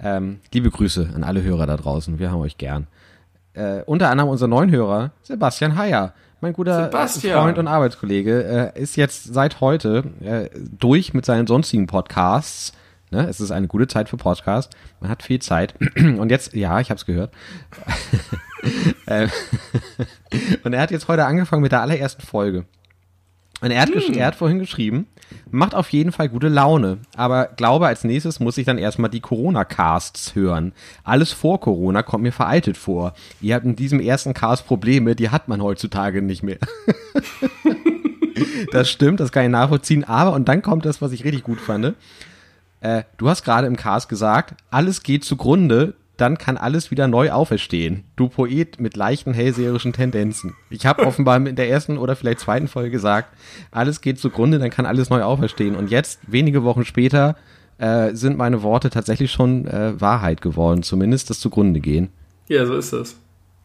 Ähm, 0.00 0.38
liebe 0.54 0.70
Grüße 0.70 1.10
an 1.14 1.24
alle 1.24 1.42
Hörer 1.42 1.66
da 1.66 1.76
draußen. 1.76 2.18
Wir 2.20 2.30
haben 2.30 2.40
euch 2.40 2.56
gern. 2.56 2.86
Äh, 3.54 3.82
unter 3.82 4.08
anderem 4.08 4.30
unser 4.30 4.46
neuen 4.46 4.70
Hörer, 4.70 5.10
Sebastian 5.22 5.76
Heyer. 5.76 6.14
Mein 6.40 6.52
guter 6.52 6.84
Sebastian. 6.84 7.42
Freund 7.42 7.58
und 7.58 7.66
Arbeitskollege 7.66 8.72
äh, 8.74 8.80
ist 8.80 8.96
jetzt 8.96 9.34
seit 9.34 9.60
heute 9.60 10.04
äh, 10.22 10.48
durch 10.70 11.12
mit 11.12 11.26
seinen 11.26 11.48
sonstigen 11.48 11.88
Podcasts. 11.88 12.72
Ne? 13.10 13.26
Es 13.28 13.40
ist 13.40 13.50
eine 13.50 13.66
gute 13.66 13.88
Zeit 13.88 14.08
für 14.08 14.16
Podcast. 14.16 14.72
Man 15.00 15.10
hat 15.10 15.24
viel 15.24 15.40
Zeit. 15.40 15.74
Und 15.96 16.30
jetzt, 16.30 16.54
ja, 16.54 16.78
ich 16.78 16.90
habe 16.90 16.98
es 16.98 17.06
gehört. 17.06 17.32
Äh, 19.06 19.26
und 20.64 20.74
er 20.74 20.82
hat 20.82 20.90
jetzt 20.90 21.08
heute 21.08 21.24
angefangen 21.24 21.62
mit 21.62 21.72
der 21.72 21.80
allerersten 21.80 22.20
Folge. 22.20 22.66
Und 23.62 23.70
er 23.70 23.82
hat, 23.82 23.90
gesch- 23.90 24.16
er 24.16 24.26
hat 24.28 24.34
vorhin 24.36 24.58
geschrieben, 24.58 25.06
macht 25.50 25.74
auf 25.74 25.90
jeden 25.90 26.12
Fall 26.12 26.28
gute 26.30 26.48
Laune, 26.48 26.98
aber 27.14 27.46
glaube, 27.56 27.86
als 27.86 28.04
nächstes 28.04 28.40
muss 28.40 28.56
ich 28.56 28.64
dann 28.64 28.78
erstmal 28.78 29.10
die 29.10 29.20
Corona-Casts 29.20 30.34
hören. 30.34 30.72
Alles 31.04 31.32
vor 31.32 31.60
Corona 31.60 32.02
kommt 32.02 32.22
mir 32.22 32.32
veraltet 32.32 32.76
vor. 32.78 33.12
Ihr 33.40 33.54
habt 33.54 33.66
in 33.66 33.76
diesem 33.76 34.00
ersten 34.00 34.32
Cast 34.34 34.66
Probleme, 34.66 35.14
die 35.14 35.28
hat 35.30 35.48
man 35.48 35.62
heutzutage 35.62 36.22
nicht 36.22 36.42
mehr. 36.42 36.58
das 38.72 38.90
stimmt, 38.90 39.20
das 39.20 39.32
kann 39.32 39.44
ich 39.44 39.50
nachvollziehen, 39.50 40.04
aber, 40.04 40.32
und 40.32 40.48
dann 40.48 40.62
kommt 40.62 40.84
das, 40.84 41.02
was 41.02 41.12
ich 41.12 41.24
richtig 41.24 41.42
gut 41.42 41.60
fand. 41.60 41.94
Äh, 42.80 43.02
du 43.18 43.28
hast 43.28 43.44
gerade 43.44 43.66
im 43.66 43.76
Cast 43.76 44.08
gesagt, 44.08 44.54
alles 44.70 45.02
geht 45.02 45.24
zugrunde, 45.24 45.94
dann 46.20 46.38
kann 46.38 46.56
alles 46.56 46.90
wieder 46.90 47.08
neu 47.08 47.30
auferstehen. 47.30 48.04
Du 48.16 48.28
Poet 48.28 48.80
mit 48.80 48.96
leichten 48.96 49.32
hellseherischen 49.32 49.92
Tendenzen. 49.92 50.54
Ich 50.68 50.86
habe 50.86 51.06
offenbar 51.06 51.36
in 51.36 51.56
der 51.56 51.68
ersten 51.70 51.98
oder 51.98 52.16
vielleicht 52.16 52.40
zweiten 52.40 52.68
Folge 52.68 52.90
gesagt, 52.90 53.34
alles 53.70 54.00
geht 54.00 54.18
zugrunde, 54.18 54.58
dann 54.58 54.70
kann 54.70 54.86
alles 54.86 55.10
neu 55.10 55.22
auferstehen. 55.22 55.76
Und 55.76 55.90
jetzt, 55.90 56.20
wenige 56.26 56.64
Wochen 56.64 56.84
später, 56.84 57.36
äh, 57.78 58.14
sind 58.14 58.36
meine 58.36 58.62
Worte 58.62 58.90
tatsächlich 58.90 59.32
schon 59.32 59.66
äh, 59.66 59.98
Wahrheit 60.00 60.42
geworden, 60.42 60.82
zumindest 60.82 61.30
das 61.30 61.40
zugrunde 61.40 61.80
gehen. 61.80 62.10
Ja, 62.48 62.66
so 62.66 62.74
ist 62.74 62.92
es. 62.92 63.16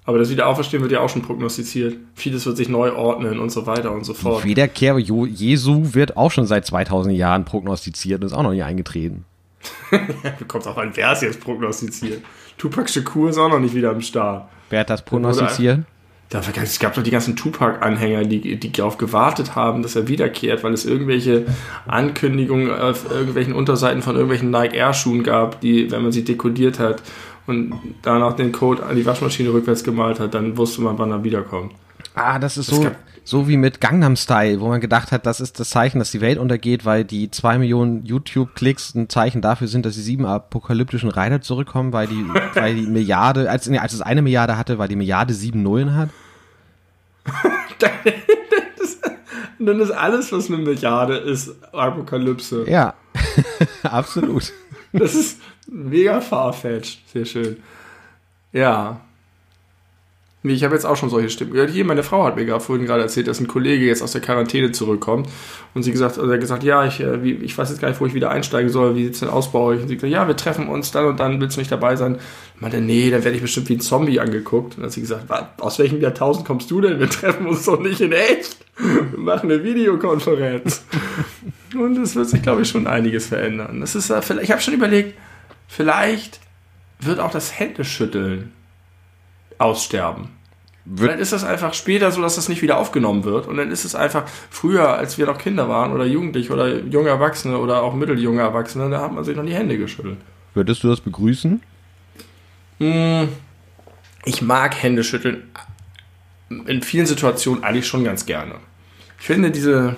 Aber 0.06 0.20
das 0.20 0.30
Wiederauferstehen 0.30 0.84
wird 0.84 0.92
ja 0.92 1.00
auch 1.00 1.10
schon 1.10 1.24
prognostiziert. 1.24 1.98
Vieles 2.14 2.46
wird 2.46 2.58
sich 2.58 2.70
neu 2.70 2.94
ordnen 2.94 3.40
und 3.40 3.52
so 3.52 3.66
weiter 3.66 3.92
und 3.92 4.06
so 4.06 4.14
fort. 4.14 4.46
Wiederkehr 4.46 5.00
Jesu 5.00 5.94
wird 5.94 6.16
auch 6.16 6.30
schon 6.30 6.46
seit 6.46 6.66
2000 6.66 7.16
Jahren 7.16 7.44
prognostiziert 7.44 8.22
und 8.22 8.28
ist 8.28 8.34
auch 8.34 8.44
noch 8.44 8.52
nie 8.52 8.62
eingetreten. 8.62 9.26
Kommt 10.48 10.68
auch 10.68 10.78
an, 10.78 10.92
wer 10.96 11.12
ist 11.14 11.22
jetzt 11.22 11.40
prognostiziert? 11.42 12.22
Tupac 12.58 12.90
Shakur 12.90 13.30
ist 13.30 13.38
auch 13.38 13.50
noch 13.50 13.60
nicht 13.60 13.76
wieder 13.76 13.92
am 13.92 14.02
Start. 14.02 14.48
Wer 14.70 14.82
hat 14.82 14.90
das 14.90 15.04
prognostiziert? 15.04 15.80
Da- 16.30 16.42
Es 16.62 16.80
gab 16.80 16.96
doch 16.96 17.04
die 17.04 17.12
ganzen 17.12 17.36
Tupac-Anhänger, 17.36 18.24
die, 18.24 18.56
die 18.60 18.72
darauf 18.72 18.98
gewartet 18.98 19.56
haben, 19.56 19.84
dass 19.84 19.96
er 19.96 20.08
wiederkehrt, 20.08 20.64
weil 20.64 20.74
es 20.74 20.84
irgendwelche 20.86 21.46
Ankündigungen 21.86 22.72
auf 22.72 23.10
irgendwelchen 23.12 23.54
Unterseiten 23.54 24.02
von 24.02 24.16
irgendwelchen 24.16 24.50
Nike 24.50 24.76
Air-Schuhen 24.76 25.24
gab, 25.24 25.62
die, 25.62 25.92
wenn 25.92 26.02
man 26.02 26.12
sie 26.12 26.24
dekodiert 26.24 26.80
hat 26.80 27.04
und 27.48 27.74
danach 28.02 28.34
den 28.36 28.52
Code 28.52 28.84
an 28.84 28.96
die 28.96 29.06
Waschmaschine 29.06 29.54
rückwärts 29.54 29.84
gemalt 29.84 30.20
hat, 30.20 30.34
dann 30.34 30.58
wusste 30.58 30.82
man, 30.82 30.98
wann 30.98 31.12
er 31.12 31.24
wiederkommt. 31.24 31.74
Ah, 32.16 32.40
das 32.40 32.58
ist 32.58 32.68
so, 32.68 32.90
so 33.26 33.48
wie 33.48 33.58
mit 33.58 33.82
Gangnam 33.82 34.16
Style, 34.16 34.62
wo 34.62 34.70
man 34.70 34.80
gedacht 34.80 35.12
hat, 35.12 35.26
das 35.26 35.42
ist 35.42 35.60
das 35.60 35.70
Zeichen, 35.70 36.00
dass 36.00 36.12
die 36.12 36.22
Welt 36.22 36.38
untergeht, 36.38 36.86
weil 36.86 37.04
die 37.04 37.30
zwei 37.30 37.58
Millionen 37.58 38.06
YouTube-Klicks 38.06 38.96
ein 38.96 39.10
Zeichen 39.10 39.42
dafür 39.42 39.68
sind, 39.68 39.86
dass 39.86 39.96
die 39.96 40.02
sieben 40.02 40.26
apokalyptischen 40.26 41.10
Reiter 41.10 41.42
zurückkommen, 41.42 41.92
weil 41.92 42.08
die, 42.08 42.26
weil 42.54 42.76
die 42.76 42.88
Milliarde, 42.88 43.50
als, 43.50 43.68
nee, 43.68 43.80
als 43.80 43.94
es 43.94 44.02
eine 44.02 44.22
Milliarde 44.22 44.58
hatte, 44.58 44.78
weil 44.78 44.88
die 44.88 44.96
Milliarde 44.96 45.34
sieben 45.34 45.62
Nullen 45.64 45.96
hat. 45.96 46.10
Dann 49.60 49.80
ist 49.80 49.92
alles, 49.92 50.32
was 50.32 50.48
eine 50.48 50.58
Milliarde 50.58 51.16
ist, 51.18 51.52
Apokalypse. 51.74 52.70
Ja, 52.70 52.94
absolut. 53.84 54.54
Das 54.94 55.16
ist 55.16 55.42
mega 55.68 56.22
farfetched. 56.22 57.00
Sehr 57.12 57.26
schön. 57.26 57.58
Ja. 58.52 59.02
Nee, 60.46 60.54
ich 60.54 60.64
habe 60.64 60.76
jetzt 60.76 60.86
auch 60.86 60.96
schon 60.96 61.10
solche 61.10 61.32
Stimmen. 61.32 61.56
Ja, 61.56 61.66
hier, 61.66 61.84
meine 61.86 62.04
Frau 62.04 62.24
hat 62.24 62.36
mir 62.36 62.46
gerade 62.46 62.64
vorhin 62.64 62.86
gerade 62.86 63.02
erzählt, 63.02 63.28
dass 63.28 63.40
ein 63.40 63.48
Kollege 63.48 63.84
jetzt 63.84 64.04
aus 64.04 64.12
der 64.12 64.22
Quarantäne 64.22 64.72
zurückkommt. 64.72 65.28
Und 65.74 65.82
sie 65.82 65.92
gesagt, 65.92 66.20
also 66.20 66.30
er 66.30 66.36
hat 66.36 66.40
gesagt, 66.40 66.64
ja, 66.64 66.86
ich, 66.86 67.00
äh, 67.00 67.24
wie, 67.24 67.32
ich 67.32 67.58
weiß 67.58 67.72
jetzt 67.72 67.82
gar 67.82 67.90
nicht, 67.90 68.00
wo 68.00 68.06
ich 68.06 68.14
wieder 68.14 68.30
einsteigen 68.30 68.70
soll. 68.70 68.96
Wie 68.96 69.06
sieht 69.06 69.16
es 69.16 69.22
denn 69.22 69.30
aus 69.30 69.52
bei 69.52 69.58
euch? 69.58 69.82
Und 69.82 69.88
sie 69.88 69.96
gesagt, 69.96 70.14
ja, 70.14 70.28
wir 70.28 70.36
treffen 70.36 70.68
uns 70.68 70.92
dann 70.92 71.08
und 71.08 71.20
dann 71.20 71.42
willst 71.42 71.58
du 71.58 71.62
nicht 71.62 71.72
dabei 71.72 71.96
sein. 71.96 72.20
Ich 72.54 72.62
meinte, 72.62 72.80
nee, 72.80 73.10
dann 73.10 73.24
werde 73.24 73.36
ich 73.36 73.42
bestimmt 73.42 73.70
wie 73.70 73.78
ein 73.78 73.80
Zombie 73.80 74.20
angeguckt. 74.20 74.76
Und 74.76 74.82
dann 74.82 74.86
hat 74.86 74.92
sie 74.92 75.02
gesagt, 75.02 75.26
aus 75.60 75.80
welchem 75.80 76.00
Jahrtausend 76.00 76.46
kommst 76.46 76.70
du 76.70 76.80
denn? 76.80 77.00
Wir 77.00 77.10
treffen 77.10 77.48
uns 77.48 77.66
doch 77.66 77.80
nicht 77.80 78.02
in 78.02 78.12
echt. 78.12 78.58
Wir 78.78 79.18
machen 79.18 79.52
eine 79.52 79.64
Videokonferenz. 79.64 80.86
und 81.74 81.98
es 81.98 82.16
wird 82.16 82.30
sich, 82.30 82.44
glaube 82.44 82.62
ich, 82.62 82.70
schon 82.70 82.86
einiges 82.86 83.26
verändern. 83.26 83.82
Das 83.82 83.96
ist, 83.96 84.12
äh, 84.12 84.22
ich 84.44 84.52
habe 84.52 84.62
schon 84.62 84.76
überlegt, 84.76 85.18
vielleicht 85.68 86.40
wird 87.00 87.20
auch 87.20 87.32
das 87.32 87.58
Händeschütteln 87.58 88.52
aussterben. 89.58 90.30
Wird 90.86 91.12
dann 91.12 91.20
ist 91.20 91.32
das 91.32 91.44
einfach 91.44 91.74
später 91.74 92.12
so, 92.12 92.22
dass 92.22 92.36
das 92.36 92.48
nicht 92.48 92.62
wieder 92.62 92.78
aufgenommen 92.78 93.24
wird. 93.24 93.48
Und 93.48 93.58
dann 93.58 93.72
ist 93.72 93.86
es 93.86 93.96
einfach 93.96 94.26
früher, 94.52 94.90
als 94.90 95.18
wir 95.18 95.26
noch 95.26 95.40
Kinder 95.40 95.68
waren 95.68 95.92
oder 95.94 96.06
Jugendliche 96.06 96.54
oder 96.54 96.78
junge 96.78 97.10
Erwachsene 97.10 97.58
oder 97.58 97.82
auch 97.82 97.96
mitteljunge 97.96 98.42
Erwachsene, 98.42 98.90
da 98.92 99.02
hat 99.02 99.12
man 99.12 99.24
sich 99.24 99.36
noch 99.36 99.46
die 99.46 99.56
Hände 99.56 99.78
geschüttelt. 99.78 100.18
Würdest 100.54 100.84
du 100.84 100.88
das 100.88 101.02
begrüßen? 101.02 101.62
Hm, 102.78 103.30
ich 104.26 104.42
mag 104.44 104.82
Hände 104.82 105.04
schütteln 105.04 105.44
in 106.50 106.82
vielen 106.82 107.06
Situationen 107.06 107.64
eigentlich 107.64 107.88
schon 107.88 108.04
ganz 108.04 108.26
gerne. 108.26 108.56
Ich 109.20 109.26
finde 109.26 109.52
diese, 109.52 109.96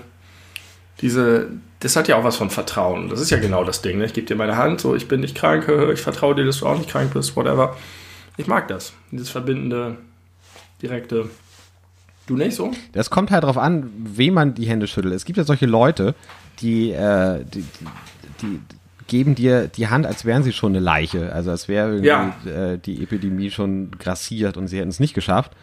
diese, 1.02 1.50
das 1.80 1.96
hat 1.96 2.08
ja 2.08 2.16
auch 2.16 2.24
was 2.24 2.38
von 2.38 2.50
Vertrauen. 2.50 3.10
Das 3.10 3.20
ist 3.20 3.30
ja 3.30 3.38
genau 3.38 3.64
das 3.64 3.82
Ding. 3.82 3.98
Ne? 3.98 4.06
Ich 4.06 4.14
gebe 4.14 4.28
dir 4.28 4.36
meine 4.36 4.58
Hand, 4.58 4.82
so 4.82 4.96
ich 4.96 5.08
bin 5.08 5.22
nicht 5.22 5.36
krank, 5.36 5.68
ich 5.94 6.02
vertraue 6.02 6.36
dir, 6.36 6.46
dass 6.46 6.60
du 6.60 6.68
auch 6.68 6.78
nicht 6.78 6.90
krank 6.90 7.14
bist, 7.14 7.36
whatever. 7.36 7.76
Ich 8.38 8.48
mag 8.48 8.67
das. 8.67 8.94
Dieses 9.12 9.29
verbindende 9.29 9.98
direkte. 10.82 11.29
Du 12.27 12.36
nicht 12.36 12.56
so? 12.56 12.72
Das 12.91 13.10
kommt 13.10 13.32
halt 13.32 13.44
darauf 13.44 13.58
an, 13.58 13.91
wem 13.98 14.34
man 14.34 14.53
die 14.53 14.65
Hände 14.65 14.88
schüttelt. 14.88 15.13
Es 15.13 15.25
gibt 15.25 15.38
ja 15.38 15.44
solche 15.44 15.65
Leute, 15.65 16.13
die, 16.60 16.91
äh, 16.91 17.44
die, 17.46 17.62
die, 17.62 17.86
die 18.41 18.60
geben 19.08 19.34
dir 19.34 19.67
die 19.67 19.88
Hand, 19.88 20.06
als 20.06 20.25
wären 20.25 20.44
sie 20.44 20.51
schon 20.51 20.74
eine 20.74 20.79
Leiche. 20.79 21.32
Also 21.34 21.51
als 21.51 21.67
wäre 21.67 21.89
irgendwie 21.89 22.08
ja. 22.50 22.74
äh, 22.74 22.77
die 22.77 23.01
Epidemie 23.01 23.50
schon 23.50 23.91
grassiert 23.91 24.58
und 24.58 24.67
sie 24.67 24.77
hätten 24.77 24.89
es 24.89 25.00
nicht 25.00 25.13
geschafft. 25.13 25.53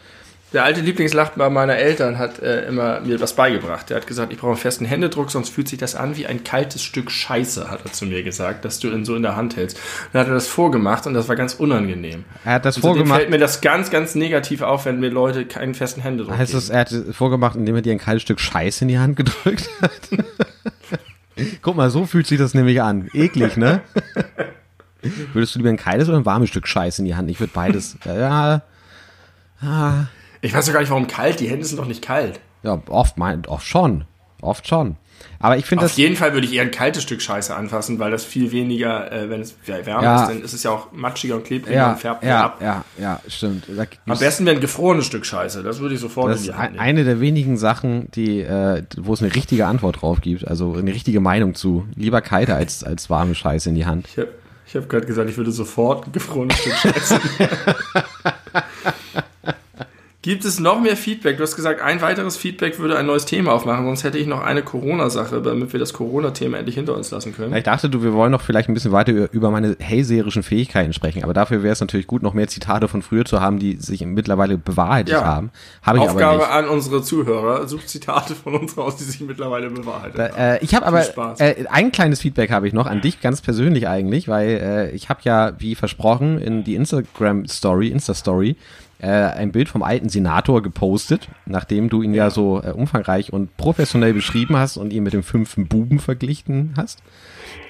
Der 0.54 0.62
alte 0.62 0.82
Lieblingsnachbar 0.82 1.50
meiner 1.50 1.74
Eltern 1.74 2.16
hat 2.16 2.38
äh, 2.38 2.68
immer 2.68 3.00
mir 3.00 3.20
was 3.20 3.34
beigebracht. 3.34 3.90
Er 3.90 3.96
hat 3.96 4.06
gesagt, 4.06 4.32
ich 4.32 4.38
brauche 4.38 4.52
einen 4.52 4.60
festen 4.60 4.84
Händedruck, 4.84 5.32
sonst 5.32 5.48
fühlt 5.48 5.66
sich 5.66 5.80
das 5.80 5.96
an 5.96 6.16
wie 6.16 6.28
ein 6.28 6.44
kaltes 6.44 6.80
Stück 6.80 7.10
Scheiße, 7.10 7.68
hat 7.68 7.80
er 7.84 7.92
zu 7.92 8.06
mir 8.06 8.22
gesagt, 8.22 8.64
dass 8.64 8.78
du 8.78 8.88
ihn 8.88 9.04
so 9.04 9.16
in 9.16 9.22
der 9.22 9.34
Hand 9.34 9.56
hältst. 9.56 9.80
Dann 10.12 10.20
hat 10.20 10.28
er 10.28 10.34
das 10.34 10.46
vorgemacht 10.46 11.08
und 11.08 11.14
das 11.14 11.28
war 11.28 11.34
ganz 11.34 11.54
unangenehm. 11.54 12.24
Er 12.44 12.52
hat 12.52 12.64
das 12.64 12.76
und 12.76 12.82
vorgemacht. 12.82 13.18
fällt 13.18 13.30
mir 13.30 13.38
das 13.38 13.62
ganz, 13.62 13.90
ganz 13.90 14.14
negativ 14.14 14.62
auf, 14.62 14.84
wenn 14.84 15.00
mir 15.00 15.10
Leute 15.10 15.44
keinen 15.44 15.74
festen 15.74 16.00
Händedruck 16.00 16.38
heißt 16.38 16.54
das, 16.54 16.70
er 16.70 16.80
hat 16.80 16.92
es 16.92 17.16
vorgemacht, 17.16 17.56
indem 17.56 17.74
er 17.74 17.82
dir 17.82 17.90
ein 17.90 17.98
kaltes 17.98 18.22
Stück 18.22 18.38
Scheiße 18.38 18.84
in 18.84 18.88
die 18.88 18.98
Hand 18.98 19.16
gedrückt 19.16 19.68
hat? 19.82 19.90
Guck 21.62 21.74
mal, 21.74 21.90
so 21.90 22.06
fühlt 22.06 22.28
sich 22.28 22.38
das 22.38 22.54
nämlich 22.54 22.80
an. 22.80 23.08
Eklig, 23.12 23.56
ne? 23.56 23.80
Würdest 25.32 25.56
du 25.56 25.58
lieber 25.58 25.70
ein 25.70 25.76
kaltes 25.76 26.08
oder 26.08 26.18
ein 26.18 26.26
warmes 26.26 26.48
Stück 26.48 26.68
Scheiße 26.68 27.02
in 27.02 27.06
die 27.06 27.16
Hand? 27.16 27.28
Ich 27.28 27.40
würde 27.40 27.52
beides. 27.52 27.96
Ja. 28.04 28.62
Ah. 29.60 30.04
Ich 30.44 30.52
weiß 30.52 30.66
ja 30.66 30.74
gar 30.74 30.80
nicht, 30.80 30.90
warum 30.90 31.06
kalt. 31.06 31.40
Die 31.40 31.48
Hände 31.48 31.64
sind 31.64 31.78
doch 31.78 31.86
nicht 31.86 32.02
kalt. 32.02 32.38
Ja, 32.62 32.80
oft, 32.88 33.16
mein, 33.16 33.46
oft 33.46 33.66
schon. 33.66 34.04
Oft 34.42 34.68
schon. 34.68 34.96
Aber 35.38 35.56
ich 35.56 35.64
finde 35.64 35.84
das. 35.84 35.92
Auf 35.92 35.98
jeden 35.98 36.16
Fall 36.16 36.34
würde 36.34 36.46
ich 36.46 36.52
eher 36.52 36.62
ein 36.62 36.70
kaltes 36.70 37.02
Stück 37.02 37.22
Scheiße 37.22 37.54
anfassen, 37.54 37.98
weil 37.98 38.10
das 38.10 38.24
viel 38.24 38.52
weniger, 38.52 39.10
äh, 39.10 39.30
wenn 39.30 39.40
es 39.40 39.54
wärmer 39.64 40.02
ja. 40.02 40.22
ist, 40.22 40.28
dann 40.28 40.42
ist 40.42 40.52
es 40.52 40.62
ja 40.62 40.70
auch 40.70 40.92
matschiger 40.92 41.36
und 41.36 41.44
klebriger 41.44 41.76
ja, 41.76 41.92
und 41.92 41.98
färbt 41.98 42.24
ja, 42.24 42.44
ab. 42.44 42.58
Ja, 42.60 42.84
ja, 42.98 43.20
stimmt. 43.26 43.64
Am 44.06 44.18
besten 44.18 44.44
wäre 44.44 44.56
ein 44.56 44.60
gefrorenes 44.60 45.06
Stück 45.06 45.24
Scheiße. 45.24 45.62
Das 45.62 45.80
würde 45.80 45.94
ich 45.94 46.00
sofort 46.00 46.30
das 46.30 46.40
in 46.40 46.44
die 46.48 46.52
Hand 46.52 46.72
nehmen. 46.72 46.80
eine 46.80 47.04
der 47.04 47.20
wenigen 47.20 47.56
Sachen, 47.56 48.10
die, 48.10 48.40
äh, 48.40 48.82
wo 48.98 49.14
es 49.14 49.22
eine 49.22 49.34
richtige 49.34 49.66
Antwort 49.66 50.02
drauf 50.02 50.20
gibt. 50.20 50.46
Also 50.46 50.74
eine 50.74 50.92
richtige 50.92 51.20
Meinung 51.20 51.54
zu. 51.54 51.86
Lieber 51.94 52.20
kalte 52.20 52.54
als, 52.54 52.84
als 52.84 53.08
warme 53.08 53.34
Scheiße 53.34 53.70
in 53.70 53.76
die 53.76 53.86
Hand. 53.86 54.08
Ich 54.08 54.18
habe 54.18 54.28
hab 54.74 54.88
gerade 54.90 55.06
gesagt, 55.06 55.30
ich 55.30 55.38
würde 55.38 55.52
sofort 55.52 56.06
ein 56.06 56.12
gefrorenes 56.12 56.58
Stück 56.58 56.74
Scheiße. 56.74 57.20
Gibt 60.24 60.46
es 60.46 60.58
noch 60.58 60.80
mehr 60.80 60.96
Feedback? 60.96 61.36
Du 61.36 61.42
hast 61.42 61.54
gesagt, 61.54 61.82
ein 61.82 62.00
weiteres 62.00 62.38
Feedback 62.38 62.78
würde 62.78 62.96
ein 62.96 63.04
neues 63.04 63.26
Thema 63.26 63.52
aufmachen, 63.52 63.84
sonst 63.84 64.04
hätte 64.04 64.16
ich 64.16 64.26
noch 64.26 64.42
eine 64.42 64.62
Corona-Sache, 64.62 65.42
damit 65.42 65.74
wir 65.74 65.78
das 65.78 65.92
Corona-Thema 65.92 66.56
endlich 66.56 66.76
hinter 66.76 66.96
uns 66.96 67.10
lassen 67.10 67.34
können. 67.34 67.54
Ich 67.54 67.64
dachte, 67.64 67.90
du, 67.90 68.02
wir 68.02 68.14
wollen 68.14 68.32
noch 68.32 68.40
vielleicht 68.40 68.70
ein 68.70 68.72
bisschen 68.72 68.92
weiter 68.92 69.12
über 69.34 69.50
meine 69.50 69.76
hellseherischen 69.78 70.42
Fähigkeiten 70.42 70.94
sprechen, 70.94 71.24
aber 71.24 71.34
dafür 71.34 71.62
wäre 71.62 71.74
es 71.74 71.80
natürlich 71.82 72.06
gut, 72.06 72.22
noch 72.22 72.32
mehr 72.32 72.48
Zitate 72.48 72.88
von 72.88 73.02
früher 73.02 73.26
zu 73.26 73.42
haben, 73.42 73.58
die 73.58 73.76
sich 73.76 74.02
mittlerweile 74.06 74.56
bewahrheitet 74.56 75.12
ja. 75.12 75.26
haben. 75.26 75.50
Habe 75.82 75.98
ich 75.98 76.04
Aufgabe 76.04 76.42
aber 76.42 76.46
nicht. 76.46 76.70
an 76.70 76.74
unsere 76.74 77.02
Zuhörer, 77.02 77.68
sucht 77.68 77.90
Zitate 77.90 78.34
von 78.34 78.54
uns 78.54 78.78
raus, 78.78 78.96
die 78.96 79.04
sich 79.04 79.20
mittlerweile 79.20 79.68
bewahrheitet 79.68 80.18
da, 80.18 80.30
haben. 80.30 80.38
Äh, 80.38 80.64
ich 80.64 80.74
habe 80.74 80.86
aber 80.86 81.02
äh, 81.38 81.66
ein 81.68 81.92
kleines 81.92 82.22
Feedback 82.22 82.50
habe 82.50 82.66
ich 82.66 82.72
noch 82.72 82.86
an 82.86 83.02
dich 83.02 83.20
ganz 83.20 83.42
persönlich 83.42 83.88
eigentlich, 83.88 84.26
weil 84.26 84.48
äh, 84.48 84.90
ich 84.92 85.10
habe 85.10 85.20
ja, 85.24 85.52
wie 85.58 85.74
versprochen, 85.74 86.38
in 86.38 86.64
die 86.64 86.76
Instagram-Story, 86.76 87.88
Insta-Story, 87.88 88.56
äh, 89.04 89.36
ein 89.36 89.52
Bild 89.52 89.68
vom 89.68 89.82
alten 89.82 90.08
Senator 90.08 90.62
gepostet, 90.62 91.28
nachdem 91.44 91.90
du 91.90 92.00
ihn 92.00 92.14
ja, 92.14 92.24
ja 92.24 92.30
so 92.30 92.62
äh, 92.62 92.70
umfangreich 92.70 93.32
und 93.32 93.54
professionell 93.58 94.14
beschrieben 94.14 94.56
hast 94.56 94.78
und 94.78 94.92
ihn 94.92 95.02
mit 95.02 95.12
dem 95.12 95.22
fünften 95.22 95.66
Buben 95.66 95.98
verglichen 95.98 96.72
hast. 96.76 97.02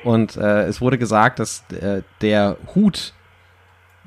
Und 0.04 0.36
äh, 0.36 0.66
es 0.66 0.80
wurde 0.80 0.96
gesagt, 0.96 1.40
dass 1.40 1.64
äh, 1.80 2.02
der 2.20 2.56
Hut 2.74 3.14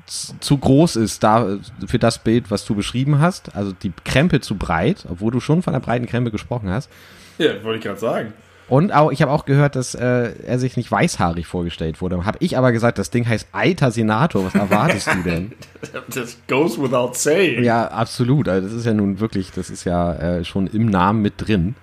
zu 0.06 0.56
groß 0.56 0.96
ist 0.96 1.22
da 1.22 1.58
für 1.86 1.98
das 1.98 2.18
Bild, 2.18 2.50
was 2.50 2.64
du 2.64 2.74
beschrieben 2.74 3.18
hast. 3.18 3.54
Also 3.54 3.72
die 3.72 3.92
Krempe 4.06 4.40
zu 4.40 4.56
breit, 4.56 5.04
obwohl 5.10 5.30
du 5.30 5.40
schon 5.40 5.62
von 5.62 5.74
der 5.74 5.80
breiten 5.80 6.06
Krempe 6.06 6.30
gesprochen 6.30 6.70
hast. 6.70 6.88
Ja, 7.36 7.62
wollte 7.62 7.78
ich 7.78 7.84
gerade 7.84 8.00
sagen. 8.00 8.32
Und 8.68 8.92
auch, 8.92 9.10
ich 9.10 9.22
habe 9.22 9.32
auch 9.32 9.46
gehört, 9.46 9.76
dass 9.76 9.94
äh, 9.94 10.32
er 10.46 10.58
sich 10.58 10.76
nicht 10.76 10.92
weißhaarig 10.92 11.46
vorgestellt 11.46 12.02
wurde. 12.02 12.24
Habe 12.26 12.38
ich 12.40 12.58
aber 12.58 12.70
gesagt, 12.70 12.98
das 12.98 13.10
Ding 13.10 13.26
heißt 13.26 13.48
alter 13.52 13.90
Senator. 13.90 14.44
Was 14.44 14.54
erwartest 14.54 15.08
du 15.12 15.22
denn? 15.22 15.52
Das 16.08 16.36
goes 16.48 16.80
without 16.80 17.12
saying. 17.14 17.62
Ja, 17.62 17.86
absolut. 17.86 18.48
Also 18.48 18.66
das 18.66 18.76
ist 18.76 18.84
ja 18.84 18.92
nun 18.92 19.20
wirklich, 19.20 19.52
das 19.52 19.70
ist 19.70 19.84
ja 19.84 20.12
äh, 20.14 20.44
schon 20.44 20.66
im 20.66 20.86
Namen 20.86 21.22
mit 21.22 21.34
drin. 21.36 21.76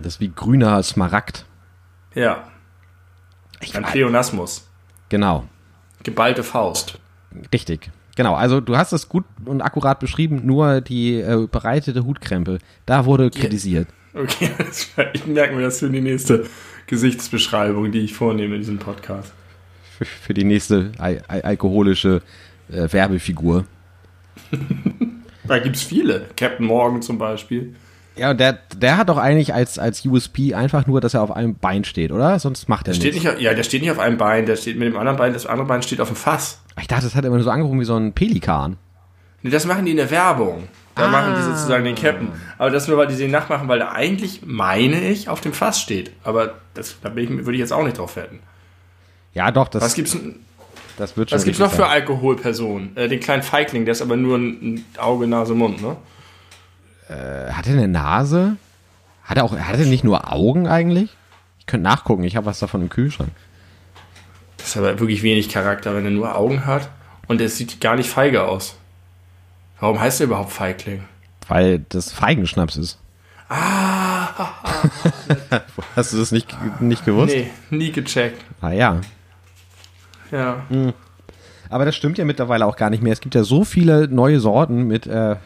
Das 0.00 0.14
ist 0.14 0.20
wie 0.20 0.28
grüner 0.28 0.82
Smaragd. 0.82 1.46
Ja. 2.14 2.44
Ich 3.60 3.76
Ein 3.76 3.84
Pleonasmus. 3.84 4.68
Genau. 5.08 5.44
Geballte 6.02 6.42
Faust. 6.42 6.98
Richtig. 7.52 7.90
Genau, 8.16 8.34
also 8.34 8.60
du 8.60 8.76
hast 8.76 8.92
es 8.92 9.08
gut 9.08 9.24
und 9.44 9.60
akkurat 9.60 10.00
beschrieben, 10.00 10.40
nur 10.44 10.80
die 10.80 11.20
äh, 11.20 11.46
bereitete 11.50 12.04
Hutkrempe, 12.04 12.58
da 12.86 13.04
wurde 13.04 13.30
kritisiert. 13.30 13.88
Okay, 14.16 14.50
ich 15.12 15.26
merke 15.26 15.54
mir 15.54 15.62
das 15.62 15.80
für 15.80 15.90
die 15.90 16.00
nächste 16.00 16.46
Gesichtsbeschreibung, 16.86 17.92
die 17.92 18.00
ich 18.00 18.14
vornehme 18.14 18.54
in 18.54 18.62
diesem 18.62 18.78
Podcast. 18.78 19.32
Für, 19.98 20.04
für 20.04 20.34
die 20.34 20.44
nächste 20.44 20.92
al 20.98 21.22
al 21.28 21.42
alkoholische 21.42 22.22
äh, 22.70 22.90
Werbefigur. 22.90 23.66
da 25.44 25.58
gibt 25.58 25.76
es 25.76 25.82
viele. 25.82 26.26
Captain 26.36 26.66
Morgan 26.66 27.02
zum 27.02 27.18
Beispiel. 27.18 27.74
Ja, 28.16 28.32
der, 28.32 28.58
der 28.74 28.96
hat 28.96 29.10
doch 29.10 29.18
eigentlich 29.18 29.52
als, 29.52 29.78
als 29.78 30.06
USP 30.06 30.54
einfach 30.54 30.86
nur, 30.86 31.02
dass 31.02 31.12
er 31.12 31.20
auf 31.20 31.30
einem 31.30 31.54
Bein 31.56 31.84
steht, 31.84 32.12
oder? 32.12 32.38
Sonst 32.38 32.66
macht 32.66 32.88
er 32.88 32.94
der 32.94 33.02
nichts. 33.02 33.22
Nicht, 33.22 33.40
ja, 33.40 33.52
der 33.52 33.62
steht 33.62 33.82
nicht 33.82 33.90
auf 33.90 33.98
einem 33.98 34.16
Bein, 34.16 34.46
der 34.46 34.56
steht 34.56 34.78
mit 34.78 34.88
dem 34.88 34.96
anderen 34.96 35.18
Bein, 35.18 35.34
das 35.34 35.44
andere 35.44 35.66
Bein 35.66 35.82
steht 35.82 36.00
auf 36.00 36.08
dem 36.08 36.16
Fass. 36.16 36.62
Ich 36.80 36.86
dachte, 36.86 37.04
das 37.04 37.14
hat 37.14 37.26
immer 37.26 37.36
nur 37.36 37.44
so 37.44 37.50
angerufen 37.50 37.78
wie 37.78 37.84
so 37.84 37.96
ein 37.96 38.14
Pelikan. 38.14 38.78
Nee, 39.42 39.50
das 39.50 39.66
machen 39.66 39.84
die 39.84 39.90
in 39.90 39.98
der 39.98 40.10
Werbung. 40.10 40.64
Da 40.96 41.04
ah. 41.04 41.08
machen 41.08 41.34
die 41.36 41.42
sozusagen 41.42 41.84
den 41.84 41.94
Captain. 41.94 42.32
Aber 42.56 42.70
das 42.70 42.88
nur, 42.88 42.96
weil 42.96 43.06
die 43.06 43.16
den 43.16 43.30
nachmachen, 43.30 43.68
weil 43.68 43.80
er 43.82 43.92
eigentlich, 43.92 44.40
meine 44.44 44.98
ich, 45.00 45.28
auf 45.28 45.42
dem 45.42 45.52
Fass 45.52 45.78
steht. 45.78 46.10
Aber 46.24 46.54
das, 46.72 46.96
da 47.02 47.14
ich, 47.14 47.28
würde 47.28 47.52
ich 47.52 47.58
jetzt 47.58 47.72
auch 47.72 47.84
nicht 47.84 47.98
drauf 47.98 48.16
wetten. 48.16 48.40
Ja, 49.34 49.50
doch. 49.50 49.68
Das, 49.68 49.82
was 49.82 49.94
gibt's, 49.94 50.16
das 50.96 51.16
wird 51.18 51.28
schon 51.28 51.36
was 51.36 51.44
gibt's 51.44 51.60
noch 51.60 51.68
sein. 51.68 51.76
für 51.76 51.86
Alkoholpersonen? 51.86 52.96
Äh, 52.96 53.08
den 53.08 53.20
kleinen 53.20 53.42
Feigling, 53.42 53.84
der 53.84 53.92
ist 53.92 54.00
aber 54.00 54.16
nur 54.16 54.38
ein 54.38 54.86
Auge, 54.96 55.26
Nase, 55.26 55.54
Mund, 55.54 55.82
ne? 55.82 55.98
Äh, 57.08 57.52
hat 57.52 57.66
er 57.66 57.74
eine 57.74 57.88
Nase? 57.88 58.56
Hat 59.22 59.36
er 59.36 59.44
auch, 59.44 59.54
hat 59.54 59.78
er 59.78 59.84
nicht 59.84 60.02
nur 60.02 60.32
Augen 60.32 60.66
eigentlich? 60.66 61.14
Ich 61.58 61.66
könnte 61.66 61.84
nachgucken, 61.84 62.24
ich 62.24 62.36
habe 62.36 62.46
was 62.46 62.58
davon 62.58 62.80
im 62.80 62.88
Kühlschrank. 62.88 63.30
Das 64.56 64.68
ist 64.68 64.76
aber 64.78 64.98
wirklich 64.98 65.22
wenig 65.22 65.50
Charakter, 65.50 65.94
wenn 65.94 66.06
er 66.06 66.10
nur 66.10 66.34
Augen 66.36 66.64
hat 66.64 66.88
und 67.28 67.42
er 67.42 67.50
sieht 67.50 67.82
gar 67.82 67.96
nicht 67.96 68.08
feige 68.08 68.44
aus. 68.44 68.76
Warum 69.80 70.00
heißt 70.00 70.20
er 70.20 70.26
überhaupt 70.26 70.52
Feigling? 70.52 71.04
Weil 71.48 71.84
das 71.88 72.12
Feigenschnaps 72.12 72.76
ist. 72.76 72.98
Ah, 73.48 74.28
Hast 75.96 76.12
du 76.12 76.18
das 76.18 76.32
nicht, 76.32 76.48
nicht 76.80 77.04
gewusst? 77.04 77.34
nee, 77.34 77.50
nie 77.70 77.92
gecheckt. 77.92 78.44
Ah 78.60 78.72
ja. 78.72 79.00
Ja. 80.32 80.66
Aber 81.70 81.84
das 81.84 81.94
stimmt 81.94 82.18
ja 82.18 82.24
mittlerweile 82.24 82.66
auch 82.66 82.76
gar 82.76 82.90
nicht 82.90 83.02
mehr. 83.02 83.12
Es 83.12 83.20
gibt 83.20 83.34
ja 83.34 83.44
so 83.44 83.64
viele 83.64 84.08
neue 84.08 84.40
Sorten 84.40 84.84
mit 84.84 85.06
äh, 85.06 85.32
äh, 85.32 85.36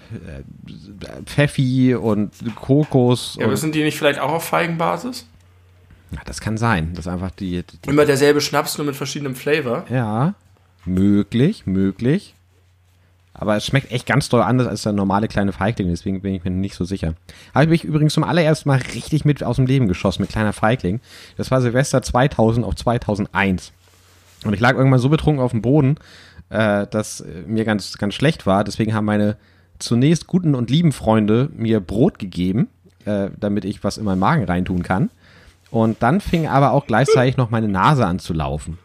Pfeffi 1.24 1.94
und 1.94 2.32
Kokos. 2.56 3.36
Ja, 3.36 3.44
aber 3.44 3.52
und, 3.52 3.58
sind 3.58 3.74
die 3.74 3.82
nicht 3.82 3.98
vielleicht 3.98 4.18
auch 4.18 4.32
auf 4.32 4.44
Feigenbasis? 4.44 5.26
Ja, 6.12 6.20
das 6.24 6.40
kann 6.40 6.56
sein. 6.56 6.90
Das 6.94 7.06
ist 7.06 7.12
einfach 7.12 7.30
die, 7.30 7.62
die 7.62 7.88
Immer 7.88 8.04
derselbe 8.04 8.40
Schnaps, 8.40 8.78
nur 8.78 8.86
mit 8.86 8.96
verschiedenem 8.96 9.34
Flavor. 9.34 9.84
Ja, 9.90 10.34
möglich, 10.84 11.66
möglich. 11.66 12.34
Aber 13.32 13.56
es 13.56 13.64
schmeckt 13.64 13.92
echt 13.92 14.06
ganz 14.06 14.28
doll 14.28 14.42
anders 14.42 14.66
als 14.66 14.82
der 14.82 14.92
normale 14.92 15.28
kleine 15.28 15.52
Feigling, 15.52 15.88
deswegen 15.88 16.20
bin 16.20 16.34
ich 16.34 16.44
mir 16.44 16.50
nicht 16.50 16.74
so 16.74 16.84
sicher. 16.84 17.14
Habe 17.54 17.74
ich 17.74 17.84
übrigens 17.84 18.14
zum 18.14 18.24
allerersten 18.24 18.68
Mal 18.68 18.80
richtig 18.94 19.24
mit 19.24 19.44
aus 19.44 19.56
dem 19.56 19.66
Leben 19.66 19.88
geschossen 19.88 20.22
mit 20.22 20.30
kleiner 20.30 20.52
Feigling. 20.52 21.00
Das 21.36 21.50
war 21.50 21.60
Silvester 21.62 22.02
2000 22.02 22.66
auf 22.66 22.74
2001. 22.74 23.72
Und 24.44 24.54
ich 24.54 24.60
lag 24.60 24.74
irgendwann 24.74 25.00
so 25.00 25.08
betrunken 25.08 25.42
auf 25.42 25.52
dem 25.52 25.62
Boden, 25.62 25.96
äh, 26.48 26.86
dass 26.86 27.20
äh, 27.20 27.42
mir 27.46 27.64
ganz, 27.64 27.98
ganz 27.98 28.14
schlecht 28.14 28.46
war. 28.46 28.64
Deswegen 28.64 28.94
haben 28.94 29.04
meine 29.04 29.36
zunächst 29.78 30.26
guten 30.26 30.54
und 30.54 30.70
lieben 30.70 30.92
Freunde 30.92 31.50
mir 31.54 31.80
Brot 31.80 32.18
gegeben, 32.18 32.68
äh, 33.04 33.30
damit 33.38 33.64
ich 33.64 33.84
was 33.84 33.98
in 33.98 34.04
meinen 34.04 34.18
Magen 34.18 34.44
reintun 34.44 34.82
kann. 34.82 35.10
Und 35.70 36.02
dann 36.02 36.20
fing 36.20 36.48
aber 36.48 36.72
auch 36.72 36.86
gleichzeitig 36.86 37.36
noch 37.36 37.50
meine 37.50 37.68
Nase 37.68 38.04
an 38.04 38.18
zu 38.18 38.32
laufen. 38.32 38.78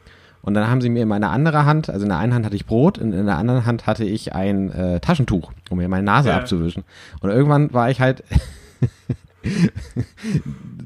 Und 0.45 0.53
dann 0.53 0.69
haben 0.69 0.79
sie 0.79 0.89
mir 0.89 1.01
in 1.03 1.09
meine 1.09 1.29
andere 1.29 1.65
Hand, 1.65 1.89
also 1.89 2.03
in 2.03 2.09
der 2.09 2.19
einen 2.19 2.33
Hand 2.35 2.45
hatte 2.45 2.55
ich 2.55 2.67
Brot, 2.67 2.99
in, 2.99 3.13
in 3.13 3.25
der 3.25 3.37
anderen 3.37 3.65
Hand 3.65 3.87
hatte 3.87 4.03
ich 4.05 4.33
ein 4.33 4.71
äh, 4.71 4.99
Taschentuch, 4.99 5.51
um 5.71 5.79
mir 5.79 5.89
meine 5.89 6.03
Nase 6.03 6.29
Ja. 6.29 6.37
abzuwischen. 6.37 6.83
Und 7.19 7.31
irgendwann 7.31 7.73
war 7.73 7.89
ich 7.89 7.99
halt 7.99 8.23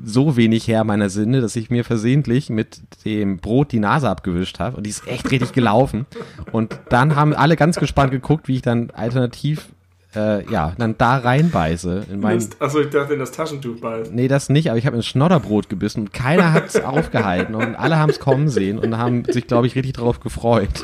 so 0.06 0.36
wenig 0.38 0.68
Herr 0.68 0.84
meiner 0.84 1.10
Sinne, 1.10 1.42
dass 1.42 1.56
ich 1.56 1.70
mir 1.70 1.84
versehentlich 1.84 2.50
mit 2.50 2.82
dem 3.06 3.38
Brot 3.38 3.72
die 3.72 3.80
Nase 3.80 4.10
abgewischt 4.10 4.60
habe. 4.60 4.78
Und 4.78 4.86
die 4.86 4.89
ist 4.89 5.08
echt 5.08 5.30
richtig 5.32 5.54
gelaufen. 5.54 6.06
Und 6.51 6.80
dann 6.89 7.16
haben 7.16 7.34
alle 7.34 7.56
ganz 7.56 7.78
gespannt 7.78 8.12
geguckt, 8.12 8.48
wie 8.48 8.56
ich 8.56 8.62
dann 8.62 8.89
alternativ, 8.92 9.70
äh, 10.16 10.50
ja, 10.51 10.74
dann 10.78 10.98
da 10.98 11.18
reinbeiße. 11.18 12.08
In 12.12 12.20
mein, 12.20 12.44
Achso, 12.60 12.80
ich 12.80 12.89
dachte 12.89 13.13
in 13.13 13.20
das 13.20 13.32
Taschentuch 13.32 13.80
beißen. 13.80 14.13
Nee, 14.13 14.28
das 14.28 14.50
nicht, 14.50 14.70
aber 14.70 14.78
ich 14.80 14.86
habe 14.86 14.96
ins 14.96 15.06
Schnodderbrot 15.06 15.70
gebissen 15.70 16.01
und 16.01 16.13
keiner 16.13 16.51
hat 16.51 16.68
es 16.68 16.75
aufgehalten 16.84 17.56
und 17.56 17.75
alle 17.75 17.98
haben 17.98 18.10
es 18.10 18.20
kommen 18.20 18.50
sehen 18.50 18.80
und 18.80 18.98
haben 18.98 19.24
sich, 19.25 19.46
glaube 19.48 19.68
ich, 19.68 19.75
richtig 19.75 19.94
darauf 19.94 20.20
gefreut. 20.20 20.84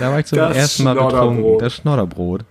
da 0.00 0.10
war 0.10 0.20
ich 0.20 0.26
zum 0.26 0.38
Das 0.38 0.56
ersten 0.56 0.84
Mal 0.84 0.94
betrunken. 0.94 1.58
Das 1.58 1.74
Schnodderbrot. 1.74 2.44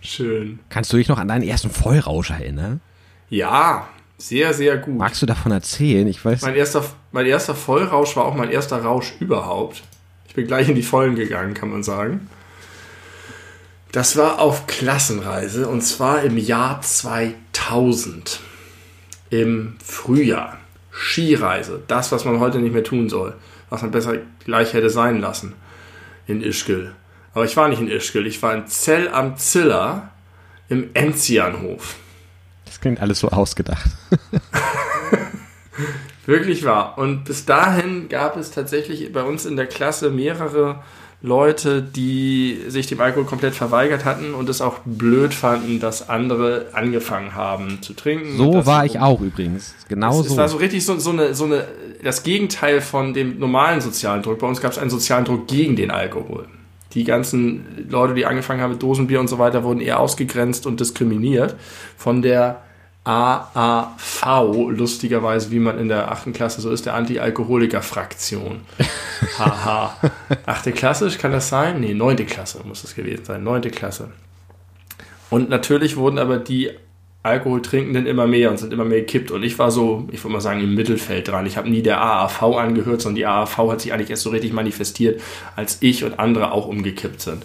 Schön. 0.00 0.58
Kannst 0.68 0.92
du 0.92 0.96
dich 0.96 1.08
noch 1.08 1.18
an 1.18 1.28
deinen 1.28 1.44
ersten 1.44 1.70
Vollrausch 1.70 2.30
erinnern? 2.30 2.80
Ja, 3.30 3.88
sehr, 4.18 4.52
sehr 4.54 4.76
gut. 4.76 4.98
Magst 4.98 5.22
du 5.22 5.26
davon 5.26 5.52
erzählen? 5.52 6.06
Ich 6.08 6.24
weiß. 6.24 6.42
Mein 6.42 6.56
erster, 6.56 6.84
mein 7.12 7.26
erster 7.26 7.54
Vollrausch 7.54 8.16
war 8.16 8.24
auch 8.24 8.34
mein 8.34 8.50
erster 8.50 8.82
Rausch 8.82 9.14
überhaupt. 9.20 9.82
Ich 10.26 10.34
bin 10.34 10.46
gleich 10.46 10.68
in 10.68 10.74
die 10.74 10.82
Vollen 10.82 11.14
gegangen, 11.14 11.54
kann 11.54 11.70
man 11.70 11.84
sagen. 11.84 12.28
Das 13.92 14.16
war 14.16 14.40
auf 14.40 14.66
Klassenreise 14.66 15.68
und 15.68 15.82
zwar 15.82 16.22
im 16.22 16.38
Jahr 16.38 16.80
2000. 16.80 18.40
Im 19.28 19.76
Frühjahr. 19.84 20.58
Skireise. 20.90 21.82
Das, 21.88 22.10
was 22.10 22.24
man 22.24 22.40
heute 22.40 22.58
nicht 22.58 22.72
mehr 22.72 22.84
tun 22.84 23.10
soll. 23.10 23.34
Was 23.68 23.82
man 23.82 23.90
besser 23.90 24.14
gleich 24.44 24.72
hätte 24.72 24.88
sein 24.88 25.20
lassen. 25.20 25.54
In 26.26 26.42
Ischgl. 26.42 26.94
Aber 27.34 27.44
ich 27.44 27.56
war 27.56 27.68
nicht 27.68 27.80
in 27.80 27.88
Ischgl. 27.88 28.26
Ich 28.26 28.42
war 28.42 28.54
in 28.54 28.66
Zell 28.66 29.08
am 29.08 29.36
Ziller 29.36 30.10
im 30.70 30.90
Enzianhof. 30.94 31.96
Das 32.64 32.80
klingt 32.80 33.00
alles 33.00 33.18
so 33.18 33.28
ausgedacht. 33.28 33.90
Wirklich 36.24 36.64
wahr. 36.64 36.96
Und 36.96 37.24
bis 37.24 37.44
dahin 37.44 38.08
gab 38.08 38.38
es 38.38 38.52
tatsächlich 38.52 39.12
bei 39.12 39.22
uns 39.22 39.44
in 39.44 39.56
der 39.56 39.66
Klasse 39.66 40.08
mehrere 40.08 40.82
Leute, 41.24 41.82
die 41.82 42.58
sich 42.66 42.88
dem 42.88 43.00
Alkohol 43.00 43.24
komplett 43.24 43.54
verweigert 43.54 44.04
hatten 44.04 44.34
und 44.34 44.48
es 44.48 44.60
auch 44.60 44.78
blöd 44.84 45.32
fanden, 45.32 45.78
dass 45.78 46.08
andere 46.08 46.66
angefangen 46.72 47.36
haben 47.36 47.80
zu 47.80 47.94
trinken. 47.94 48.36
So 48.36 48.66
war 48.66 48.84
ich 48.84 48.98
auch 48.98 49.20
übrigens. 49.20 49.72
Genau 49.88 50.18
Es, 50.18 50.26
es 50.26 50.32
so. 50.32 50.36
war 50.36 50.48
so 50.48 50.56
richtig 50.56 50.84
so, 50.84 50.98
so, 50.98 51.10
eine, 51.10 51.34
so 51.34 51.44
eine, 51.44 51.64
das 52.02 52.24
Gegenteil 52.24 52.80
von 52.80 53.14
dem 53.14 53.38
normalen 53.38 53.80
sozialen 53.80 54.22
Druck. 54.22 54.40
Bei 54.40 54.48
uns 54.48 54.60
gab 54.60 54.72
es 54.72 54.78
einen 54.78 54.90
sozialen 54.90 55.24
Druck 55.24 55.46
gegen 55.46 55.76
den 55.76 55.92
Alkohol. 55.92 56.46
Die 56.94 57.04
ganzen 57.04 57.86
Leute, 57.88 58.14
die 58.14 58.26
angefangen 58.26 58.60
haben 58.60 58.72
mit 58.72 58.82
Dosenbier 58.82 59.20
und 59.20 59.28
so 59.28 59.38
weiter, 59.38 59.62
wurden 59.62 59.80
eher 59.80 60.00
ausgegrenzt 60.00 60.66
und 60.66 60.80
diskriminiert 60.80 61.54
von 61.96 62.20
der 62.20 62.62
AAV, 63.04 64.70
lustigerweise, 64.70 65.50
wie 65.50 65.58
man 65.58 65.78
in 65.78 65.88
der 65.88 66.12
achten 66.12 66.32
Klasse 66.32 66.60
so 66.60 66.70
ist, 66.70 66.86
der 66.86 66.94
Anti-Alkoholiker-Fraktion. 66.94 68.60
Haha. 69.38 69.96
Achte 70.46 70.72
Klasse, 70.72 71.10
kann 71.10 71.32
das 71.32 71.48
sein? 71.48 71.80
Nee, 71.80 71.94
neunte 71.94 72.24
Klasse 72.24 72.60
muss 72.64 72.84
es 72.84 72.94
gewesen 72.94 73.24
sein. 73.24 73.42
Neunte 73.42 73.70
Klasse. 73.70 74.12
Und 75.30 75.48
natürlich 75.48 75.96
wurden 75.96 76.18
aber 76.18 76.38
die 76.38 76.70
Alkoholtrinkenden 77.24 78.06
immer 78.06 78.26
mehr 78.26 78.50
und 78.50 78.58
sind 78.58 78.72
immer 78.72 78.84
mehr 78.84 79.00
gekippt. 79.00 79.30
Und 79.30 79.42
ich 79.42 79.58
war 79.58 79.70
so, 79.70 80.08
ich 80.12 80.22
würde 80.22 80.34
mal 80.34 80.40
sagen, 80.40 80.60
im 80.60 80.74
Mittelfeld 80.74 81.28
dran. 81.28 81.46
Ich 81.46 81.56
habe 81.56 81.70
nie 81.70 81.82
der 81.82 82.00
AAV 82.00 82.42
angehört, 82.42 83.00
sondern 83.00 83.16
die 83.16 83.26
AAV 83.26 83.58
hat 83.58 83.80
sich 83.80 83.92
eigentlich 83.92 84.10
erst 84.10 84.22
so 84.22 84.30
richtig 84.30 84.52
manifestiert, 84.52 85.20
als 85.56 85.78
ich 85.80 86.04
und 86.04 86.18
andere 86.18 86.52
auch 86.52 86.66
umgekippt 86.66 87.20
sind. 87.20 87.44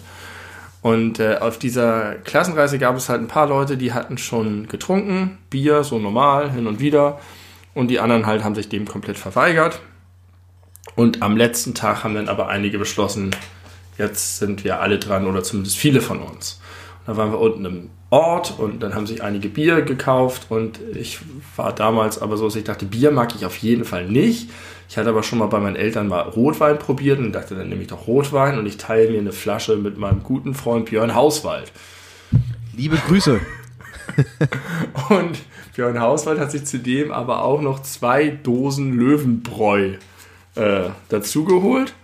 Und 0.80 1.18
äh, 1.18 1.38
auf 1.38 1.58
dieser 1.58 2.14
Klassenreise 2.16 2.78
gab 2.78 2.96
es 2.96 3.08
halt 3.08 3.20
ein 3.20 3.28
paar 3.28 3.48
Leute, 3.48 3.76
die 3.76 3.92
hatten 3.92 4.16
schon 4.16 4.68
getrunken, 4.68 5.38
Bier, 5.50 5.82
so 5.82 5.98
normal, 5.98 6.50
hin 6.52 6.66
und 6.66 6.80
wieder. 6.80 7.18
Und 7.74 7.88
die 7.88 8.00
anderen 8.00 8.26
halt 8.26 8.44
haben 8.44 8.54
sich 8.54 8.68
dem 8.68 8.86
komplett 8.86 9.18
verweigert. 9.18 9.80
Und 10.94 11.22
am 11.22 11.36
letzten 11.36 11.74
Tag 11.74 12.04
haben 12.04 12.14
dann 12.14 12.28
aber 12.28 12.48
einige 12.48 12.78
beschlossen, 12.78 13.30
jetzt 13.98 14.38
sind 14.38 14.64
wir 14.64 14.80
alle 14.80 14.98
dran 14.98 15.26
oder 15.26 15.42
zumindest 15.42 15.76
viele 15.76 16.00
von 16.00 16.20
uns. 16.20 16.60
Da 17.06 17.16
waren 17.16 17.32
wir 17.32 17.40
unten 17.40 17.64
im 17.64 17.90
Ort 18.10 18.58
und 18.58 18.82
dann 18.82 18.94
haben 18.94 19.06
sich 19.06 19.22
einige 19.22 19.48
Bier 19.48 19.82
gekauft 19.82 20.46
und 20.50 20.80
ich 20.94 21.20
war 21.56 21.74
damals 21.74 22.20
aber 22.20 22.36
so, 22.36 22.46
dass 22.46 22.56
ich 22.56 22.64
dachte, 22.64 22.86
Bier 22.86 23.10
mag 23.10 23.34
ich 23.34 23.44
auf 23.44 23.56
jeden 23.58 23.84
Fall 23.84 24.06
nicht. 24.06 24.50
Ich 24.88 24.96
hatte 24.96 25.10
aber 25.10 25.22
schon 25.22 25.38
mal 25.38 25.46
bei 25.46 25.60
meinen 25.60 25.76
Eltern 25.76 26.08
mal 26.08 26.22
Rotwein 26.22 26.78
probiert 26.78 27.18
und 27.18 27.32
dachte, 27.32 27.54
dann 27.54 27.68
nehme 27.68 27.82
ich 27.82 27.88
doch 27.88 28.06
Rotwein 28.06 28.58
und 28.58 28.66
ich 28.66 28.78
teile 28.78 29.10
mir 29.10 29.18
eine 29.18 29.32
Flasche 29.32 29.76
mit 29.76 29.98
meinem 29.98 30.22
guten 30.22 30.54
Freund 30.54 30.86
Björn 30.86 31.14
Hauswald. 31.14 31.70
Liebe 32.74 32.96
Grüße. 32.96 33.40
Und 35.10 35.38
Björn 35.74 36.00
Hauswald 36.00 36.40
hat 36.40 36.50
sich 36.50 36.64
zudem 36.64 37.12
aber 37.12 37.44
auch 37.44 37.60
noch 37.60 37.82
zwei 37.82 38.28
Dosen 38.28 38.96
Löwenbräu 38.96 39.94
äh, 40.54 40.84
dazugeholt. 41.08 41.94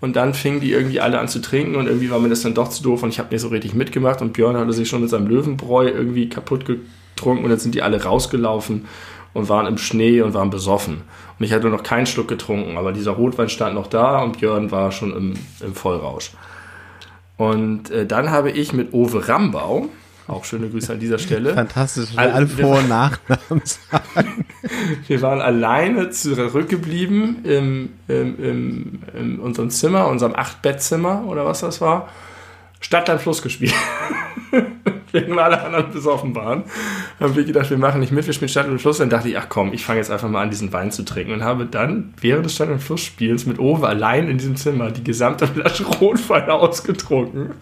Und 0.00 0.16
dann 0.16 0.32
fingen 0.32 0.60
die 0.60 0.72
irgendwie 0.72 1.00
alle 1.00 1.18
an 1.18 1.28
zu 1.28 1.40
trinken 1.40 1.74
und 1.74 1.86
irgendwie 1.86 2.10
war 2.10 2.20
mir 2.20 2.30
das 2.30 2.40
dann 2.40 2.54
doch 2.54 2.68
zu 2.68 2.82
doof 2.82 3.02
und 3.02 3.10
ich 3.10 3.18
habe 3.18 3.30
nicht 3.32 3.42
so 3.42 3.48
richtig 3.48 3.74
mitgemacht 3.74 4.22
und 4.22 4.32
Björn 4.32 4.56
hatte 4.56 4.72
sich 4.72 4.88
schon 4.88 5.02
mit 5.02 5.10
seinem 5.10 5.26
Löwenbräu 5.26 5.88
irgendwie 5.88 6.28
kaputt 6.30 6.64
getrunken 6.64 7.44
und 7.44 7.50
dann 7.50 7.58
sind 7.58 7.74
die 7.74 7.82
alle 7.82 8.02
rausgelaufen 8.02 8.86
und 9.34 9.48
waren 9.48 9.66
im 9.66 9.78
Schnee 9.78 10.20
und 10.22 10.34
waren 10.34 10.50
besoffen. 10.50 11.02
Und 11.38 11.44
ich 11.44 11.52
hatte 11.52 11.68
noch 11.68 11.82
keinen 11.82 12.06
Schluck 12.06 12.28
getrunken, 12.28 12.76
aber 12.76 12.92
dieser 12.92 13.12
Rotwein 13.12 13.48
stand 13.48 13.74
noch 13.74 13.86
da 13.86 14.20
und 14.22 14.38
Björn 14.38 14.70
war 14.70 14.92
schon 14.92 15.16
im, 15.16 15.34
im 15.64 15.74
Vollrausch. 15.74 16.32
Und 17.36 17.90
äh, 17.90 18.06
dann 18.06 18.30
habe 18.30 18.50
ich 18.50 18.72
mit 18.72 18.92
Ove 18.92 19.26
Rambau, 19.28 19.88
auch 20.28 20.44
schöne 20.44 20.68
Grüße 20.68 20.92
an 20.92 21.00
dieser 21.00 21.18
Stelle, 21.18 21.54
Fantastisch. 21.54 22.10
Alle 22.16 22.48
wir- 22.56 22.64
Vor- 22.64 22.78
und 22.78 22.88
Nachnamen 22.88 23.62
sagen. 23.64 24.44
Wir 25.08 25.20
waren 25.22 25.40
alleine 25.40 26.10
zurückgeblieben 26.10 27.44
im, 27.44 27.88
im, 28.06 28.38
im, 28.44 28.98
in 29.18 29.38
unserem 29.40 29.70
Zimmer, 29.70 30.06
unserem 30.06 30.34
Acht-Bett-Zimmer 30.36 31.24
oder 31.26 31.44
was 31.46 31.60
das 31.60 31.80
war. 31.80 32.08
Stadtland 32.80 33.20
Fluss 33.20 33.42
gespielt. 33.42 33.74
Während 35.12 35.38
alle 35.38 35.60
anderen 35.60 35.90
besoffen 35.90 36.34
waren, 36.36 36.64
haben 37.18 37.34
wir 37.34 37.44
gedacht, 37.44 37.68
wir 37.70 37.78
machen 37.78 38.00
nicht 38.00 38.12
mit, 38.12 38.26
wir 38.26 38.32
spielen 38.32 38.48
Stadtland 38.48 38.80
Fluss. 38.80 38.98
Dann 38.98 39.10
dachte 39.10 39.28
ich, 39.28 39.38
ach 39.38 39.48
komm, 39.48 39.72
ich 39.72 39.84
fange 39.84 39.98
jetzt 39.98 40.10
einfach 40.10 40.28
mal 40.28 40.42
an, 40.42 40.50
diesen 40.50 40.72
Wein 40.72 40.92
zu 40.92 41.04
trinken. 41.04 41.32
Und 41.32 41.42
habe 41.42 41.66
dann 41.66 42.14
während 42.20 42.46
des 42.46 42.54
Stadtland 42.54 42.82
Fluss 42.82 43.02
Spiels 43.02 43.46
mit 43.46 43.58
Owe 43.58 43.86
allein 43.86 44.28
in 44.28 44.38
diesem 44.38 44.56
Zimmer 44.56 44.90
die 44.90 45.04
gesamte 45.04 45.46
Flasche 45.46 45.84
Rotwein 46.00 46.48
ausgetrunken 46.48 47.54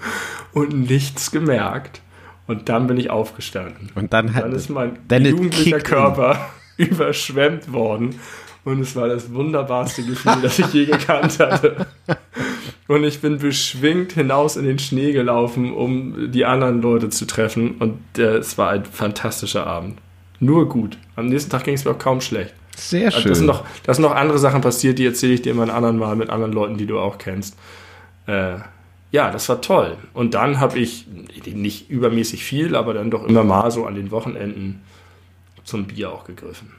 und 0.53 0.89
nichts 0.91 1.31
gemerkt. 1.31 2.03
Und 2.47 2.69
dann 2.69 2.87
bin 2.87 2.97
ich 2.97 3.11
aufgestanden. 3.11 3.91
Und 3.95 4.13
dann 4.13 4.35
hat 4.35 4.45
Dann 4.45 4.53
ist 4.53 4.71
mein 4.71 4.99
jugendlicher 5.09 5.79
kicked 5.79 5.89
in. 5.89 5.97
Körper 5.97 6.49
überschwemmt 6.77 7.73
worden. 7.73 8.19
Und 8.65 8.81
es 8.81 8.95
war 8.97 9.09
das 9.09 9.33
wunderbarste 9.33 10.03
Gefühl, 10.03 10.37
das 10.43 10.59
ich 10.59 10.73
je 10.73 10.85
gekannt 10.87 11.39
hatte. 11.39 11.87
Und 12.89 13.05
ich 13.05 13.21
bin 13.21 13.39
beschwingt 13.39 14.13
hinaus 14.13 14.57
in 14.57 14.65
den 14.65 14.79
Schnee 14.79 15.13
gelaufen, 15.13 15.73
um 15.73 16.33
die 16.33 16.47
anderen 16.47 16.81
Leute 16.81 17.11
zu 17.11 17.27
treffen. 17.27 17.77
Und 17.79 18.01
äh, 18.17 18.39
es 18.39 18.57
war 18.57 18.71
ein 18.71 18.87
fantastischer 18.87 19.67
Abend. 19.67 19.99
Nur 20.41 20.69
gut. 20.69 20.97
Am 21.15 21.27
nächsten 21.27 21.51
Tag 21.51 21.65
ging 21.65 21.75
es 21.75 21.85
mir 21.85 21.91
auch 21.91 21.99
kaum 21.99 22.23
schlecht. 22.23 22.55
Sehr 22.77 23.11
schön. 23.11 23.29
Das 23.29 23.39
sind, 23.39 23.47
noch, 23.47 23.65
das 23.83 23.97
sind 23.97 24.05
noch 24.05 24.15
andere 24.15 24.39
Sachen 24.39 24.63
passiert, 24.63 24.99
die 24.99 25.05
erzähle 25.05 25.35
ich 25.35 25.43
dir 25.43 25.55
mal 25.55 25.65
ein 25.65 25.71
anderen 25.71 25.99
Mal 25.99 26.17
mit 26.17 26.31
anderen 26.31 26.53
Leuten, 26.53 26.79
die 26.79 26.87
du 26.87 26.99
auch 26.99 27.19
kennst. 27.19 27.59
Äh, 28.27 28.55
ja, 29.11 29.31
das 29.31 29.49
war 29.49 29.61
toll. 29.61 29.97
Und 30.15 30.35
dann 30.35 30.59
habe 30.59 30.79
ich 30.79 31.07
nicht 31.45 31.91
übermäßig 31.91 32.43
viel, 32.43 32.75
aber 32.75 32.95
dann 32.95 33.11
doch 33.11 33.25
immer 33.27 33.45
mal 33.45 33.71
so 33.71 33.85
an 33.85 33.97
den 33.97 34.11
Wochenenden 34.11 34.81
zum 35.65 35.87
Bier 35.87 36.11
auch 36.11 36.25
gegriffen. 36.25 36.78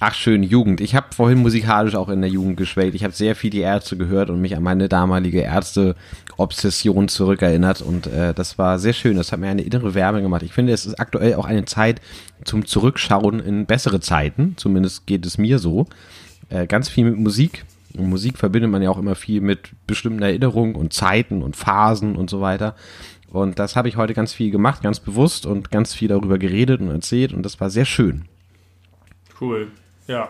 Ach 0.00 0.12
schön, 0.12 0.42
Jugend. 0.42 0.80
Ich 0.80 0.96
habe 0.96 1.14
vorhin 1.14 1.38
musikalisch 1.38 1.94
auch 1.94 2.08
in 2.08 2.20
der 2.20 2.28
Jugend 2.28 2.56
geschwelgt. 2.56 2.96
Ich 2.96 3.04
habe 3.04 3.14
sehr 3.14 3.36
viel 3.36 3.50
die 3.50 3.60
Ärzte 3.60 3.96
gehört 3.96 4.28
und 4.28 4.40
mich 4.40 4.56
an 4.56 4.62
meine 4.62 4.88
damalige 4.88 5.40
Ärzte-Obsession 5.40 7.06
zurückerinnert. 7.06 7.80
Und 7.80 8.08
äh, 8.08 8.34
das 8.34 8.58
war 8.58 8.80
sehr 8.80 8.92
schön. 8.92 9.16
Das 9.16 9.30
hat 9.30 9.38
mir 9.38 9.48
eine 9.48 9.62
innere 9.62 9.94
Wärme 9.94 10.20
gemacht. 10.20 10.42
Ich 10.42 10.52
finde, 10.52 10.72
es 10.72 10.84
ist 10.84 10.98
aktuell 10.98 11.34
auch 11.34 11.46
eine 11.46 11.64
Zeit 11.64 12.00
zum 12.44 12.66
Zurückschauen 12.66 13.38
in 13.38 13.66
bessere 13.66 14.00
Zeiten. 14.00 14.54
Zumindest 14.56 15.06
geht 15.06 15.24
es 15.26 15.38
mir 15.38 15.60
so. 15.60 15.86
Äh, 16.48 16.66
ganz 16.66 16.88
viel 16.88 17.04
mit 17.04 17.16
Musik. 17.16 17.64
Und 17.96 18.08
Musik 18.08 18.36
verbindet 18.36 18.72
man 18.72 18.82
ja 18.82 18.90
auch 18.90 18.98
immer 18.98 19.14
viel 19.14 19.40
mit 19.40 19.70
bestimmten 19.86 20.22
Erinnerungen 20.22 20.74
und 20.74 20.92
Zeiten 20.92 21.40
und 21.40 21.54
Phasen 21.54 22.16
und 22.16 22.28
so 22.28 22.40
weiter. 22.40 22.74
Und 23.30 23.60
das 23.60 23.76
habe 23.76 23.88
ich 23.88 23.96
heute 23.96 24.12
ganz 24.12 24.32
viel 24.32 24.50
gemacht, 24.50 24.82
ganz 24.82 24.98
bewusst 24.98 25.46
und 25.46 25.70
ganz 25.70 25.94
viel 25.94 26.08
darüber 26.08 26.38
geredet 26.38 26.80
und 26.80 26.90
erzählt. 26.90 27.32
Und 27.32 27.44
das 27.44 27.60
war 27.60 27.70
sehr 27.70 27.84
schön. 27.84 28.24
Cool. 29.40 29.68
Ja. 30.06 30.28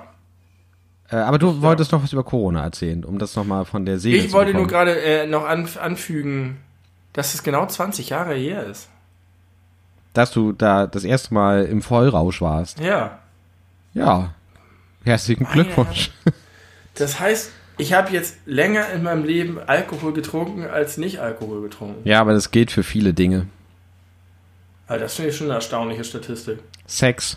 Äh, 1.11 1.17
aber 1.17 1.39
du 1.39 1.61
wolltest 1.63 1.93
noch 1.93 2.03
was 2.03 2.13
über 2.13 2.25
Corona 2.25 2.63
erzählen, 2.63 3.05
um 3.05 3.19
das 3.19 3.37
nochmal 3.37 3.65
von 3.65 3.85
der 3.85 3.99
Seele 3.99 4.19
Ich 4.19 4.33
wollte 4.33 4.55
nur 4.55 4.67
gerade 4.67 5.01
äh, 5.01 5.27
noch 5.27 5.45
an, 5.45 5.69
anfügen, 5.81 6.59
dass 7.13 7.35
es 7.35 7.43
genau 7.43 7.67
20 7.67 8.11
Jahre 8.11 8.35
her 8.35 8.65
ist. 8.65 8.89
Dass 10.13 10.31
du 10.31 10.53
da 10.53 10.87
das 10.87 11.05
erste 11.05 11.35
Mal 11.35 11.65
im 11.65 11.83
Vollrausch 11.83 12.41
warst. 12.41 12.81
Ja. 12.81 13.19
Ja. 13.93 14.35
Herzlichen 15.05 15.45
Glückwunsch. 15.45 16.11
Das 16.95 17.19
heißt, 17.19 17.51
ich 17.77 17.93
habe 17.93 18.13
jetzt 18.13 18.37
länger 18.47 18.89
in 18.91 19.03
meinem 19.03 19.25
Leben 19.25 19.59
Alkohol 19.59 20.13
getrunken 20.13 20.65
als 20.65 20.97
nicht 20.97 21.19
Alkohol 21.19 21.63
getrunken. 21.63 22.09
Ja, 22.09 22.21
aber 22.21 22.33
das 22.33 22.53
gilt 22.53 22.71
für 22.71 22.85
viele 22.85 23.13
Dinge. 23.13 23.49
Also 24.87 25.03
das 25.03 25.15
finde 25.15 25.31
ich 25.31 25.37
schon 25.37 25.49
eine 25.49 25.55
erstaunliche 25.55 26.05
Statistik. 26.05 26.61
Sex. 26.87 27.37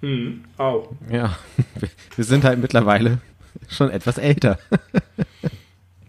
Hm, 0.00 0.44
auch. 0.56 0.90
Ja, 1.10 1.36
wir 2.16 2.24
sind 2.24 2.44
halt 2.44 2.60
mittlerweile 2.60 3.18
schon 3.68 3.90
etwas 3.90 4.18
älter. 4.18 4.58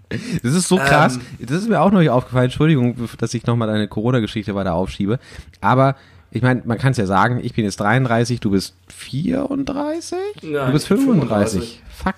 Das 0.10 0.54
ist 0.56 0.68
so 0.68 0.78
krass. 0.78 1.16
Ähm, 1.16 1.48
das 1.48 1.62
ist 1.62 1.70
mir 1.70 1.80
auch 1.80 1.92
noch 1.92 2.00
nicht 2.00 2.10
aufgefallen. 2.10 2.46
Entschuldigung, 2.46 2.96
dass 3.18 3.34
ich 3.34 3.46
nochmal 3.46 3.68
deine 3.68 3.88
Corona-Geschichte 3.88 4.56
weiter 4.56 4.74
aufschiebe. 4.74 5.20
Aber 5.62 5.96
ich 6.32 6.42
meine, 6.42 6.62
man 6.66 6.78
kann 6.78 6.92
es 6.92 6.98
ja 6.98 7.06
sagen, 7.06 7.40
ich 7.44 7.54
bin 7.54 7.66
jetzt 7.66 7.80
33, 7.80 8.40
du 8.40 8.52
bist 8.52 8.76
34? 8.88 10.18
Nein, 10.44 10.68
du 10.68 10.72
bist 10.74 10.88
35. 10.88 11.82
35. 11.82 11.84
Fuck. 11.90 12.16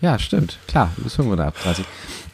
Ja, 0.00 0.18
stimmt. 0.18 0.58
Klar, 0.66 0.90
du 0.96 1.04
bist 1.04 1.16
35. 1.16 1.84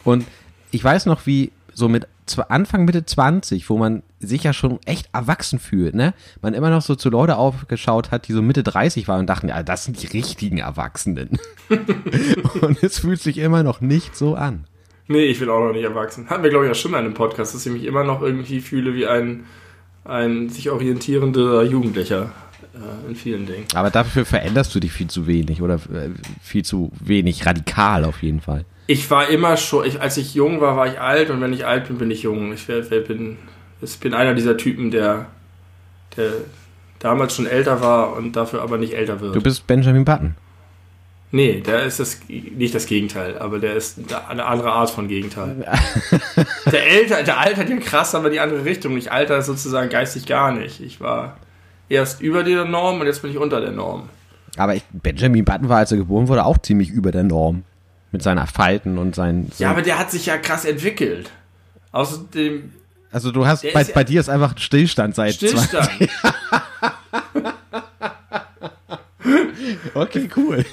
Und 0.03 0.25
ich 0.71 0.83
weiß 0.83 1.05
noch, 1.05 1.25
wie 1.25 1.51
so 1.73 1.89
mit 1.89 2.07
Anfang 2.49 2.85
Mitte 2.85 3.05
20, 3.05 3.69
wo 3.69 3.77
man 3.77 4.03
sich 4.19 4.43
ja 4.43 4.53
schon 4.53 4.79
echt 4.85 5.09
erwachsen 5.13 5.59
fühlt, 5.59 5.93
ne? 5.93 6.13
Man 6.41 6.53
immer 6.53 6.69
noch 6.69 6.81
so 6.81 6.95
zu 6.95 7.09
Leute 7.09 7.37
aufgeschaut 7.37 8.11
hat, 8.11 8.27
die 8.27 8.33
so 8.33 8.41
Mitte 8.41 8.63
30 8.63 9.07
waren 9.07 9.21
und 9.21 9.27
dachten, 9.27 9.49
ja, 9.49 9.61
das 9.63 9.85
sind 9.85 10.01
die 10.01 10.07
richtigen 10.07 10.57
Erwachsenen. 10.57 11.37
und 12.61 12.81
es 12.83 12.99
fühlt 12.99 13.21
sich 13.21 13.37
immer 13.37 13.63
noch 13.63 13.81
nicht 13.81 14.15
so 14.15 14.35
an. 14.35 14.65
Nee, 15.07 15.25
ich 15.25 15.39
bin 15.39 15.49
auch 15.49 15.59
noch 15.59 15.73
nicht 15.73 15.83
erwachsen. 15.83 16.29
Hatten 16.29 16.43
wir, 16.43 16.49
glaube 16.49 16.65
ich, 16.65 16.71
auch 16.71 16.75
schon 16.75 16.91
mal 16.91 16.99
in 16.99 17.05
einem 17.05 17.13
Podcast, 17.13 17.53
dass 17.53 17.65
ich 17.65 17.71
mich 17.71 17.85
immer 17.85 18.03
noch 18.03 18.21
irgendwie 18.21 18.59
fühle 18.59 18.93
wie 18.93 19.07
ein, 19.07 19.45
ein 20.03 20.49
sich 20.49 20.69
orientierender 20.69 21.63
Jugendlicher 21.63 22.31
äh, 22.73 23.09
in 23.09 23.15
vielen 23.15 23.45
Dingen. 23.45 23.65
Aber 23.73 23.89
dafür 23.89 24.25
veränderst 24.25 24.73
du 24.75 24.79
dich 24.79 24.91
viel 24.91 25.07
zu 25.07 25.27
wenig 25.27 25.61
oder 25.61 25.75
äh, 25.75 26.09
viel 26.41 26.65
zu 26.65 26.91
wenig 26.99 27.45
radikal 27.45 28.03
auf 28.03 28.21
jeden 28.21 28.41
Fall. 28.41 28.65
Ich 28.87 29.09
war 29.09 29.29
immer 29.29 29.57
schon, 29.57 29.85
ich, 29.85 30.01
als 30.01 30.17
ich 30.17 30.33
jung 30.33 30.59
war, 30.59 30.75
war 30.75 30.87
ich 30.87 30.99
alt 30.99 31.29
und 31.29 31.39
wenn 31.41 31.53
ich 31.53 31.65
alt 31.65 31.87
bin, 31.87 31.97
bin 31.97 32.11
ich 32.11 32.23
jung. 32.23 32.53
Ich 32.53 32.67
bin, 32.67 33.37
ich 33.81 33.99
bin 33.99 34.13
einer 34.13 34.33
dieser 34.33 34.57
Typen, 34.57 34.91
der, 34.91 35.27
der 36.15 36.31
damals 36.99 37.35
schon 37.35 37.47
älter 37.47 37.81
war 37.81 38.15
und 38.15 38.35
dafür 38.35 38.61
aber 38.61 38.77
nicht 38.77 38.93
älter 38.93 39.19
wird. 39.21 39.35
Du 39.35 39.41
bist 39.41 39.67
Benjamin 39.67 40.05
Button. 40.05 40.35
Nee, 41.29 41.59
der 41.59 41.83
ist 41.83 41.99
das 41.99 42.21
nicht 42.29 42.73
das 42.73 42.85
Gegenteil, 42.85 43.37
aber 43.37 43.59
der 43.59 43.75
ist 43.75 43.99
eine 44.29 44.45
andere 44.45 44.71
Art 44.71 44.89
von 44.89 45.09
Gegenteil. 45.09 45.57
der 46.71 46.87
älter, 46.87 47.21
der 47.23 47.37
altert 47.37 47.69
ja 47.69 47.75
krass, 47.77 48.15
aber 48.15 48.29
die 48.29 48.39
andere 48.39 48.63
Richtung. 48.63 48.95
Ich 48.97 49.11
alter 49.11 49.41
sozusagen 49.41 49.89
geistig 49.89 50.25
gar 50.25 50.53
nicht. 50.53 50.79
Ich 50.79 51.01
war 51.01 51.37
erst 51.89 52.21
über 52.21 52.43
der 52.43 52.63
Norm 52.63 53.01
und 53.01 53.07
jetzt 53.07 53.21
bin 53.21 53.31
ich 53.31 53.37
unter 53.37 53.59
der 53.59 53.71
Norm. 53.71 54.07
Aber 54.55 54.73
ich, 54.75 54.83
Benjamin 54.91 55.43
Button 55.43 55.67
war, 55.67 55.79
als 55.79 55.91
er 55.91 55.97
geboren 55.97 56.29
wurde, 56.29 56.45
auch 56.45 56.57
ziemlich 56.59 56.89
über 56.89 57.11
der 57.11 57.23
Norm 57.23 57.63
mit 58.13 58.23
seiner 58.23 58.47
Falten 58.47 58.97
und 58.97 59.13
seinen. 59.13 59.51
Ja, 59.57 59.69
aber 59.69 59.81
der 59.81 59.99
hat 59.99 60.11
sich 60.11 60.27
ja 60.27 60.37
krass 60.37 60.63
entwickelt. 60.63 61.31
Außerdem. 61.91 62.71
Also 63.11 63.31
du 63.31 63.45
hast 63.45 63.63
bei, 63.73 63.83
bei 63.83 64.03
dir 64.03 64.19
ist 64.19 64.29
einfach 64.29 64.53
ein 64.53 64.57
Stillstand 64.57 65.15
seit 65.15 65.35
Stillstand. 65.35 65.89
okay, 69.93 70.29
cool. 70.35 70.65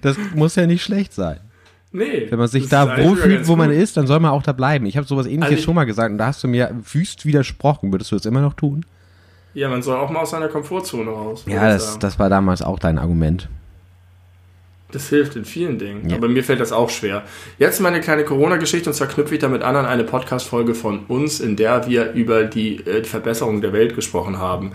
das 0.00 0.16
muss 0.34 0.54
ja 0.56 0.66
nicht 0.66 0.82
schlecht 0.82 1.12
sein. 1.12 1.40
Nee. 1.92 2.26
Wenn 2.28 2.38
man 2.38 2.48
sich 2.48 2.68
da 2.68 2.98
wohlfühlt, 3.04 3.46
wo 3.46 3.54
man 3.54 3.70
gut. 3.70 3.78
ist, 3.78 3.96
dann 3.96 4.08
soll 4.08 4.18
man 4.18 4.32
auch 4.32 4.42
da 4.42 4.52
bleiben. 4.52 4.84
Ich 4.86 4.96
habe 4.96 5.06
sowas 5.06 5.26
ähnliches 5.26 5.52
also 5.52 5.62
schon 5.62 5.74
mal 5.76 5.84
gesagt 5.84 6.10
und 6.10 6.18
da 6.18 6.26
hast 6.26 6.42
du 6.42 6.48
mir 6.48 6.70
wüst 6.92 7.24
widersprochen. 7.24 7.92
Würdest 7.92 8.10
du 8.10 8.16
das 8.16 8.26
immer 8.26 8.40
noch 8.40 8.54
tun? 8.54 8.84
Ja, 9.54 9.68
man 9.68 9.82
soll 9.82 9.96
auch 9.96 10.10
mal 10.10 10.20
aus 10.20 10.30
seiner 10.30 10.48
Komfortzone 10.48 11.08
raus. 11.08 11.44
Ja, 11.46 11.68
das, 11.68 12.00
das 12.00 12.18
war 12.18 12.28
damals 12.28 12.62
auch 12.62 12.80
dein 12.80 12.98
Argument. 12.98 13.48
Das 14.94 15.08
hilft 15.08 15.34
in 15.34 15.44
vielen 15.44 15.78
Dingen. 15.78 16.08
Ja. 16.08 16.16
Aber 16.16 16.28
mir 16.28 16.44
fällt 16.44 16.60
das 16.60 16.70
auch 16.70 16.88
schwer. 16.88 17.24
Jetzt 17.58 17.80
meine 17.80 18.00
kleine 18.00 18.24
Corona-Geschichte 18.24 18.88
und 18.90 18.94
zwar 18.94 19.08
knüpfe 19.08 19.34
ich 19.34 19.40
damit 19.40 19.62
an 19.62 19.74
an 19.74 19.86
eine 19.86 20.04
Podcast-Folge 20.04 20.74
von 20.74 21.00
uns, 21.06 21.40
in 21.40 21.56
der 21.56 21.88
wir 21.88 22.12
über 22.12 22.44
die, 22.44 22.76
äh, 22.86 23.02
die 23.02 23.08
Verbesserung 23.08 23.60
der 23.60 23.72
Welt 23.72 23.96
gesprochen 23.96 24.38
haben. 24.38 24.72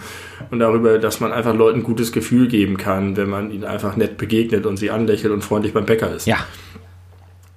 Und 0.52 0.60
darüber, 0.60 0.98
dass 0.98 1.22
man 1.22 1.32
einfach 1.32 1.56
Leuten 1.56 1.80
ein 1.80 1.84
gutes 1.84 2.12
Gefühl 2.12 2.50
geben 2.50 2.78
kann, 2.78 3.16
wenn 3.16 3.30
man 3.30 3.50
ihnen 3.50 3.64
einfach 3.64 3.96
nett 3.96 4.18
begegnet 4.18 4.66
und 4.66 4.76
sie 4.76 4.92
anlächelt 4.92 5.32
und 5.32 5.42
freundlich 5.42 5.74
beim 5.74 5.86
Bäcker 5.86 6.14
ist. 6.14 6.28
Ja. 6.28 6.46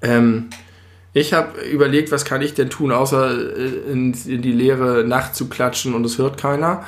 Ähm, 0.00 0.50
ich 1.12 1.32
habe 1.32 1.60
überlegt, 1.62 2.12
was 2.12 2.24
kann 2.24 2.42
ich 2.42 2.54
denn 2.54 2.70
tun, 2.70 2.92
außer 2.92 3.56
äh, 3.56 3.90
in, 3.90 4.14
in 4.26 4.40
die 4.40 4.52
leere 4.52 5.04
Nacht 5.04 5.34
zu 5.34 5.48
klatschen 5.48 5.94
und 5.94 6.04
es 6.06 6.18
hört 6.18 6.40
keiner 6.40 6.84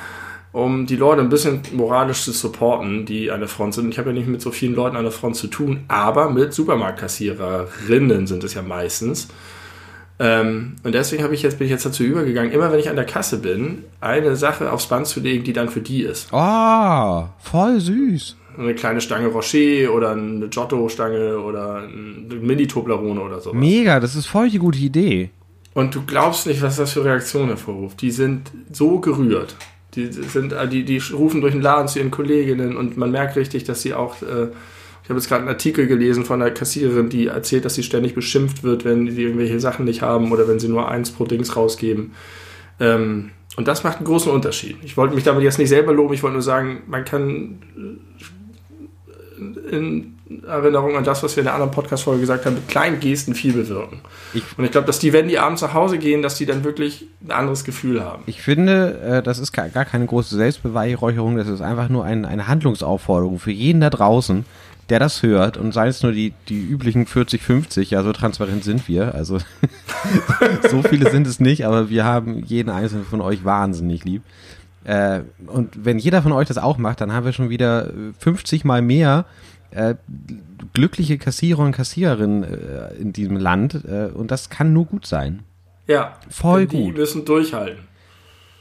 um 0.55 0.85
die 0.85 0.95
Leute 0.95 1.21
ein 1.21 1.27
bisschen 1.27 1.59
moralisch 1.73 2.23
zu 2.23 2.31
supporten, 2.31 3.05
die 3.05 3.29
an 3.29 3.41
der 3.41 3.49
Front 3.49 3.73
sind. 3.73 3.89
Ich 3.89 3.97
habe 3.97 4.11
ja 4.11 4.13
nicht 4.13 4.29
mit 4.29 4.41
so 4.41 4.51
vielen 4.51 4.73
Leuten 4.73 4.95
an 4.95 5.03
der 5.03 5.11
Front 5.11 5.35
zu 5.35 5.47
tun, 5.47 5.81
aber 5.89 6.29
mit 6.29 6.53
Supermarktkassiererinnen 6.53 8.25
sind 8.25 8.41
es 8.45 8.53
ja 8.53 8.61
meistens. 8.61 9.27
Ähm, 10.17 10.77
und 10.81 10.95
deswegen 10.95 11.29
ich 11.33 11.41
jetzt, 11.41 11.59
bin 11.59 11.65
ich 11.65 11.71
jetzt 11.71 11.85
dazu 11.85 12.05
übergegangen, 12.05 12.53
immer 12.53 12.71
wenn 12.71 12.79
ich 12.79 12.89
an 12.89 12.95
der 12.95 13.03
Kasse 13.03 13.39
bin, 13.39 13.83
eine 13.99 14.37
Sache 14.37 14.71
aufs 14.71 14.85
Band 14.85 15.07
zu 15.07 15.19
legen, 15.19 15.43
die 15.43 15.51
dann 15.51 15.67
für 15.67 15.81
die 15.81 16.03
ist. 16.03 16.33
Ah, 16.33 17.33
voll 17.39 17.81
süß. 17.81 18.37
Eine 18.57 18.75
kleine 18.75 19.01
Stange 19.01 19.27
Rocher 19.27 19.93
oder 19.93 20.11
eine 20.11 20.47
Giotto-Stange 20.47 21.37
oder 21.37 21.79
eine 21.79 22.33
Mini-Toblerone 22.33 23.19
oder 23.19 23.41
so. 23.41 23.51
Mega, 23.51 23.99
das 23.99 24.15
ist 24.15 24.27
voll 24.27 24.49
die 24.49 24.59
gute 24.59 24.79
Idee. 24.79 25.31
Und 25.73 25.93
du 25.93 26.03
glaubst 26.05 26.47
nicht, 26.47 26.61
was 26.61 26.77
das 26.77 26.93
für 26.93 27.03
Reaktionen 27.03 27.49
hervorruft. 27.49 28.01
Die 28.01 28.11
sind 28.11 28.51
so 28.71 29.01
gerührt. 29.01 29.57
Die 29.95 30.11
sind, 30.11 30.53
äh, 30.53 30.67
die, 30.67 30.83
die 30.83 31.01
rufen 31.13 31.41
durch 31.41 31.53
den 31.53 31.61
Laden 31.61 31.87
zu 31.87 31.99
ihren 31.99 32.11
Kolleginnen 32.11 32.77
und 32.77 32.97
man 32.97 33.11
merkt 33.11 33.35
richtig, 33.35 33.63
dass 33.63 33.81
sie 33.81 33.93
auch, 33.93 34.21
äh, 34.21 34.47
ich 35.03 35.09
habe 35.09 35.19
jetzt 35.19 35.27
gerade 35.27 35.41
einen 35.41 35.49
Artikel 35.49 35.87
gelesen 35.87 36.25
von 36.25 36.41
einer 36.41 36.51
Kassiererin, 36.51 37.09
die 37.09 37.27
erzählt, 37.27 37.65
dass 37.65 37.75
sie 37.75 37.83
ständig 37.83 38.15
beschimpft 38.15 38.63
wird, 38.63 38.85
wenn 38.85 39.09
sie 39.09 39.23
irgendwelche 39.23 39.59
Sachen 39.59 39.85
nicht 39.85 40.01
haben 40.01 40.31
oder 40.31 40.47
wenn 40.47 40.59
sie 40.59 40.67
nur 40.67 40.89
eins 40.89 41.11
pro 41.11 41.25
Dings 41.25 41.55
rausgeben. 41.55 42.13
Ähm, 42.79 43.31
und 43.55 43.67
das 43.67 43.83
macht 43.83 43.97
einen 43.97 44.05
großen 44.05 44.31
Unterschied. 44.31 44.77
Ich 44.83 44.97
wollte 44.97 45.15
mich 45.15 45.23
damit 45.23 45.43
jetzt 45.43 45.59
nicht 45.59 45.69
selber 45.69 45.93
loben, 45.93 46.13
ich 46.13 46.23
wollte 46.23 46.33
nur 46.33 46.41
sagen, 46.41 46.83
man 46.87 47.05
kann 47.05 47.59
in 49.71 50.14
Erinnerung 50.47 50.97
an 50.97 51.03
das, 51.03 51.21
was 51.21 51.35
wir 51.35 51.41
in 51.41 51.45
der 51.45 51.53
anderen 51.53 51.71
Podcast-Folge 51.71 52.21
gesagt 52.21 52.45
haben, 52.45 52.55
mit 52.55 52.67
kleinen 52.67 52.99
Gesten 52.99 53.35
viel 53.35 53.53
bewirken. 53.53 54.01
Ich, 54.33 54.43
und 54.57 54.65
ich 54.65 54.71
glaube, 54.71 54.87
dass 54.87 54.97
die, 54.97 55.13
wenn 55.13 55.27
die 55.27 55.37
abends 55.37 55.61
nach 55.61 55.73
Hause 55.73 55.99
gehen, 55.99 56.23
dass 56.23 56.35
die 56.35 56.47
dann 56.47 56.63
wirklich 56.63 57.07
ein 57.23 57.31
anderes 57.31 57.63
Gefühl 57.63 58.03
haben. 58.03 58.23
Ich 58.25 58.41
finde, 58.41 58.99
äh, 59.01 59.23
das 59.23 59.37
ist 59.37 59.51
gar 59.51 59.69
keine 59.69 60.05
große 60.05 60.35
Selbstbeweihräucherung, 60.35 61.37
das 61.37 61.47
ist 61.47 61.61
einfach 61.61 61.89
nur 61.89 62.05
ein, 62.05 62.25
eine 62.25 62.47
Handlungsaufforderung 62.47 63.37
für 63.37 63.51
jeden 63.51 63.81
da 63.81 63.91
draußen, 63.91 64.45
der 64.89 64.99
das 64.99 65.21
hört 65.21 65.57
und 65.57 65.73
sei 65.73 65.87
es 65.87 66.01
nur 66.01 66.11
die, 66.11 66.33
die 66.49 66.61
üblichen 66.61 67.05
40, 67.05 67.41
50, 67.41 67.91
ja, 67.91 68.03
so 68.03 68.11
transparent 68.11 68.63
sind 68.63 68.87
wir. 68.87 69.13
Also 69.13 69.39
so 70.69 70.81
viele 70.81 71.09
sind 71.11 71.27
es 71.27 71.39
nicht, 71.39 71.65
aber 71.65 71.89
wir 71.89 72.03
haben 72.03 72.39
jeden 72.39 72.69
einzelnen 72.69 73.05
von 73.05 73.21
euch 73.21 73.45
wahnsinnig 73.45 74.05
lieb. 74.05 74.23
Äh, 74.85 75.21
und 75.47 75.85
wenn 75.85 75.97
jeder 75.97 76.21
von 76.21 76.31
euch 76.31 76.47
das 76.47 76.57
auch 76.57 76.77
macht, 76.77 77.01
dann 77.01 77.11
haben 77.11 77.25
wir 77.25 77.33
schon 77.33 77.49
wieder 77.49 77.91
50 78.19 78.65
mal 78.65 78.81
mehr 78.81 79.25
äh, 79.75 79.95
glückliche 80.73 81.17
Kassierer 81.17 81.59
und 81.59 81.71
Kassiererinnen 81.73 82.43
äh, 82.43 82.93
in 82.95 83.13
diesem 83.13 83.37
Land 83.37 83.75
äh, 83.85 84.09
und 84.13 84.31
das 84.31 84.49
kann 84.49 84.73
nur 84.73 84.85
gut 84.85 85.05
sein. 85.05 85.43
Ja, 85.87 86.17
voll 86.29 86.67
die 86.67 86.77
gut. 86.77 86.95
Die 86.95 86.99
müssen 86.99 87.25
durchhalten. 87.25 87.83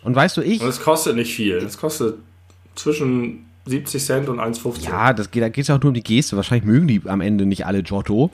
Und 0.03 0.14
weißt 0.14 0.37
du, 0.37 0.42
ich. 0.42 0.61
Und 0.61 0.68
es 0.68 0.81
kostet 0.81 1.16
nicht 1.16 1.35
viel. 1.35 1.57
Es 1.57 1.79
kostet 1.79 2.16
zwischen 2.74 3.46
70 3.66 4.05
Cent 4.05 4.29
und 4.29 4.38
1,50. 4.38 4.85
Ja, 4.85 5.12
das 5.12 5.31
geht, 5.31 5.42
da 5.42 5.48
geht 5.48 5.64
es 5.64 5.70
auch 5.70 5.81
nur 5.81 5.88
um 5.88 5.94
die 5.94 6.03
Geste. 6.03 6.37
Wahrscheinlich 6.37 6.66
mögen 6.66 6.87
die 6.87 7.00
am 7.07 7.20
Ende 7.20 7.46
nicht 7.46 7.64
alle 7.64 7.83
Giotto. 7.83 8.31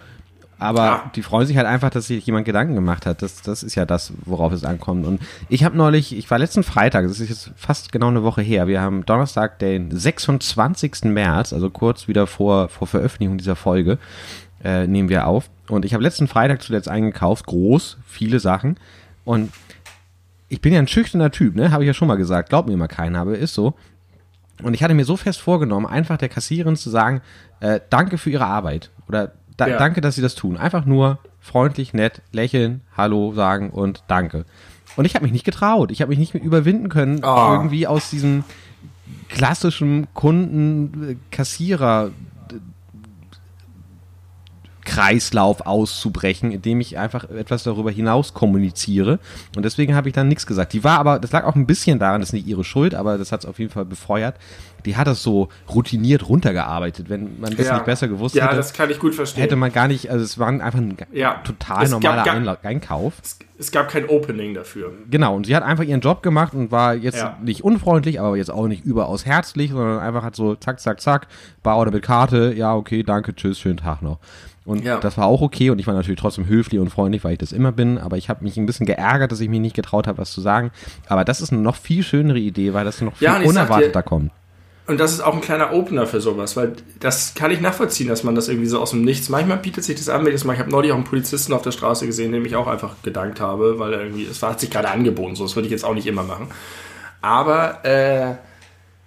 Aber 0.61 0.85
Ja. 0.85 1.11
die 1.17 1.23
freuen 1.23 1.47
sich 1.47 1.57
halt 1.57 1.67
einfach, 1.67 1.91
dass 1.91 2.07
sich 2.07 2.25
jemand 2.27 2.45
Gedanken 2.45 2.75
gemacht 2.75 3.07
hat. 3.07 3.23
Das, 3.23 3.43
das 3.43 3.63
ist 3.63 3.75
ja 3.75 3.87
das, 3.87 4.13
worauf 4.25 4.53
es 4.53 4.65
ankommt. 4.65 5.07
Und 5.07 5.21
ich 5.49 5.65
habe 5.65 5.77
neulich, 5.77 6.17
ich 6.17 6.31
war 6.31 6.39
letzten 6.39 6.63
Freitag, 6.63 7.07
das 7.09 7.19
ist 7.19 7.29
jetzt 7.31 7.51
fast 7.57 7.91
genau 7.93 8.09
eine 8.09 8.23
Woche 8.23 8.43
her, 8.43 8.67
wir 8.67 8.81
haben 8.81 9.05
Donnerstag, 9.07 9.59
den 9.59 9.91
26. 9.91 11.05
März, 11.05 11.53
also 11.53 11.71
kurz 11.71 12.09
wieder 12.09 12.27
vor, 12.27 12.69
vor 12.69 12.87
Veröffentlichung 12.87 13.39
dieser 13.39 13.57
Folge, 13.57 13.99
äh, 14.63 14.87
nehmen 14.87 15.09
wir 15.09 15.27
auf. 15.27 15.49
Und 15.69 15.85
ich 15.85 15.95
habe 15.95 16.03
letzten 16.03 16.29
Freitag 16.29 16.63
zuletzt 16.63 16.89
eingekauft, 16.89 17.47
groß, 17.47 17.97
viele 18.07 18.39
Sachen. 18.41 18.77
Und 19.25 19.51
ich 20.49 20.61
bin 20.61 20.73
ja 20.73 20.79
ein 20.81 20.89
schüchterner 20.89 21.31
Typ, 21.31 21.55
ne? 21.55 21.71
Habe 21.71 21.85
ich 21.85 21.87
ja 21.89 21.95
schon 21.95 22.09
mal 22.09 22.17
gesagt. 22.17 22.49
Glaubt 22.51 22.69
mir 22.69 22.75
immer 22.75 22.89
keiner, 22.89 23.21
aber 23.21 23.39
ist 23.39 23.55
so. 23.55 23.75
Und 24.63 24.75
ich 24.75 24.83
hatte 24.83 24.93
mir 24.95 25.05
so 25.05 25.17
fest 25.17 25.41
vorgenommen, 25.41 25.87
einfach 25.87 26.19
der 26.19 26.29
Kassiererin 26.29 26.77
zu 26.77 26.91
sagen, 26.91 27.23
äh, 27.61 27.81
danke 27.89 28.19
für 28.19 28.29
ihre 28.31 28.45
Arbeit. 28.47 28.91
Oder 29.09 29.33
da, 29.61 29.69
Ja. 29.69 29.79
danke, 29.79 30.01
dass 30.01 30.15
sie 30.15 30.23
das 30.23 30.35
tun. 30.35 30.57
Einfach 30.57 30.85
nur 30.85 31.19
freundlich, 31.41 31.93
nett, 31.95 32.23
lächeln, 32.33 32.81
Hallo 32.97 33.33
sagen 33.35 33.71
und 33.71 34.03
danke. 34.09 34.45
Und 34.97 35.05
ich 35.05 35.15
habe 35.15 35.23
mich 35.25 35.33
nicht 35.33 35.45
getraut. 35.45 35.91
Ich 35.91 36.01
habe 36.03 36.09
mich 36.11 36.19
nicht 36.19 36.35
mehr 36.35 36.43
überwinden 36.43 36.89
können, 36.89 37.23
Ah. 37.25 37.55
irgendwie 37.55 37.87
aus 37.87 38.11
diesem 38.11 38.45
klassischen 39.29 40.07
Kunden-Kassierer 40.15 42.11
Kreislauf 44.83 45.61
auszubrechen, 45.67 46.51
indem 46.51 46.81
ich 46.81 46.99
einfach 46.99 47.29
etwas 47.31 47.63
darüber 47.63 47.91
hinaus 47.93 48.35
kommuniziere. 48.35 49.21
Und 49.55 49.63
deswegen 49.65 49.95
habe 49.95 50.09
ich 50.09 50.15
dann 50.15 50.27
nichts 50.27 50.47
gesagt. 50.47 50.73
Die 50.73 50.83
war 50.83 50.99
aber, 50.99 51.19
das 51.21 51.31
lag 51.33 51.45
auch 51.45 51.55
ein 51.55 51.67
bisschen 51.67 51.99
daran, 51.99 52.21
das 52.21 52.31
ist 52.31 52.33
nicht 52.33 52.47
ihre 52.47 52.65
Schuld, 52.65 52.95
aber 52.95 53.17
das 53.19 53.31
hat 53.31 53.41
es 53.41 53.47
auf 53.47 53.59
jeden 53.59 53.71
Fall 53.71 53.85
befeuert. 53.85 54.37
Die 54.87 54.97
hat 54.97 55.07
das 55.07 55.23
so 55.23 55.49
routiniert 55.73 56.29
runtergearbeitet. 56.29 57.09
Wenn 57.09 57.41
man 57.41 57.55
das 57.57 57.67
Ja. 57.67 57.75
nicht 57.75 57.85
besser 57.87 58.09
gewusst 58.09 58.35
Ja, 58.35 58.47
hätte, 58.47 58.57
das 58.57 58.73
kann 58.73 58.91
ich 58.91 58.99
gut 58.99 59.15
verstehen. 59.15 59.43
hätte 59.43 59.57
man 59.57 59.73
gar 59.73 59.89
nicht, 59.89 60.11
also 60.11 60.25
es 60.25 60.39
war 60.39 60.49
einfach 60.49 60.79
ein 60.79 60.97
Ja. 61.13 61.41
total 61.45 61.85
Es 61.85 61.91
normaler 61.91 62.25
gar- 62.25 62.59
Einkauf. 62.63 63.15
es, 63.23 63.39
es 63.59 63.71
gab 63.73 63.89
kein 63.89 64.09
Opening 64.09 64.55
dafür. 64.55 64.93
Genau, 65.11 65.35
und 65.37 65.47
sie 65.47 65.55
hat 65.57 65.63
einfach 65.63 65.85
ihren 65.85 66.01
Job 66.01 66.23
gemacht 66.23 66.55
und 66.55 66.71
war 66.71 66.95
jetzt 66.95 67.25
nicht 67.43 67.63
unfreundlich, 67.65 68.21
aber 68.21 68.37
jetzt 68.37 68.51
auch 68.51 68.67
nicht 68.67 68.85
überaus 68.85 69.27
herzlich, 69.27 69.71
sondern 69.71 69.99
einfach 70.01 70.23
hat 70.23 70.35
so 70.37 70.55
zack, 70.55 70.81
zack, 70.81 71.01
zack, 71.01 71.27
bar 71.63 71.79
oder 71.79 71.91
mit 71.91 72.03
Karte, 72.03 72.55
ja, 72.57 72.75
okay, 72.75 73.03
danke, 73.03 73.35
tschüss, 73.35 73.59
schönen 73.59 73.77
Tag 73.79 74.03
noch. 74.03 74.19
Und 74.67 74.85
Ja. 74.85 74.99
das 74.99 75.17
war 75.19 75.27
auch 75.27 75.41
okay 75.41 75.71
und 75.71 75.79
ich 75.79 75.87
war 75.87 75.95
natürlich 75.95 76.21
trotzdem 76.21 76.47
höflich 76.47 76.79
und 76.81 76.91
freundlich, 76.91 77.25
weil 77.25 77.33
ich 77.33 77.39
das 77.39 77.51
immer 77.51 77.73
bin, 77.73 77.99
aber 77.99 78.19
ich 78.19 78.29
habe 78.29 78.45
mich 78.45 78.57
ein 78.57 78.67
bisschen 78.67 78.87
geärgert, 78.87 79.33
dass 79.33 79.41
ich 79.41 79.49
mich 79.49 79.59
nicht 79.59 79.75
getraut 79.75 80.07
habe, 80.07 80.19
was 80.19 80.31
zu 80.33 80.41
sagen. 80.43 80.71
Aber 81.09 81.25
das 81.25 81.41
ist 81.41 81.51
eine 81.53 81.61
noch 81.63 81.77
viel 81.77 82.03
schönere 82.03 82.39
Idee, 82.39 82.73
weil 82.75 82.85
das 82.85 83.01
noch 83.01 83.17
viel 83.17 83.25
Ja, 83.27 83.33
sag 83.33 83.43
dir- 83.43 83.49
unerwarteter 83.49 84.03
kommt. 84.03 84.31
Und 84.91 84.99
das 84.99 85.13
ist 85.13 85.21
auch 85.21 85.35
ein 85.35 85.41
kleiner 85.41 85.73
Opener 85.73 86.05
für 86.09 86.21
sowas, 86.21 86.57
weil 86.57 86.73
das 86.99 87.35
kann 87.35 87.53
ich 87.53 87.61
nachvollziehen, 87.61 88.09
dass 88.09 88.25
man 88.25 88.35
das 88.35 88.49
irgendwie 88.49 88.67
so 88.67 88.81
aus 88.81 88.91
dem 88.91 89.03
Nichts. 89.03 89.29
Manchmal 89.29 89.59
bietet 89.59 89.85
sich 89.85 89.95
das 89.95 90.09
an, 90.09 90.23
wenn 90.23 90.33
ich 90.33 90.41
das 90.41 90.45
mal. 90.45 90.55
Ich 90.55 90.59
habe 90.59 90.69
neulich 90.69 90.91
auch 90.91 90.97
einen 90.97 91.05
Polizisten 91.05 91.53
auf 91.53 91.63
der 91.63 91.71
Straße 91.71 92.07
gesehen, 92.07 92.33
dem 92.33 92.45
ich 92.45 92.57
auch 92.57 92.67
einfach 92.67 92.97
gedankt 93.05 93.39
habe, 93.39 93.79
weil 93.79 93.93
er 93.93 94.01
irgendwie, 94.01 94.27
es 94.27 94.43
hat 94.43 94.59
sich 94.59 94.69
gerade 94.69 94.91
angeboten, 94.91 95.37
so 95.37 95.45
das 95.45 95.55
würde 95.55 95.67
ich 95.67 95.71
jetzt 95.71 95.85
auch 95.85 95.95
nicht 95.95 96.09
immer 96.09 96.25
machen. 96.25 96.49
Aber 97.23 97.85
äh, 97.85 98.35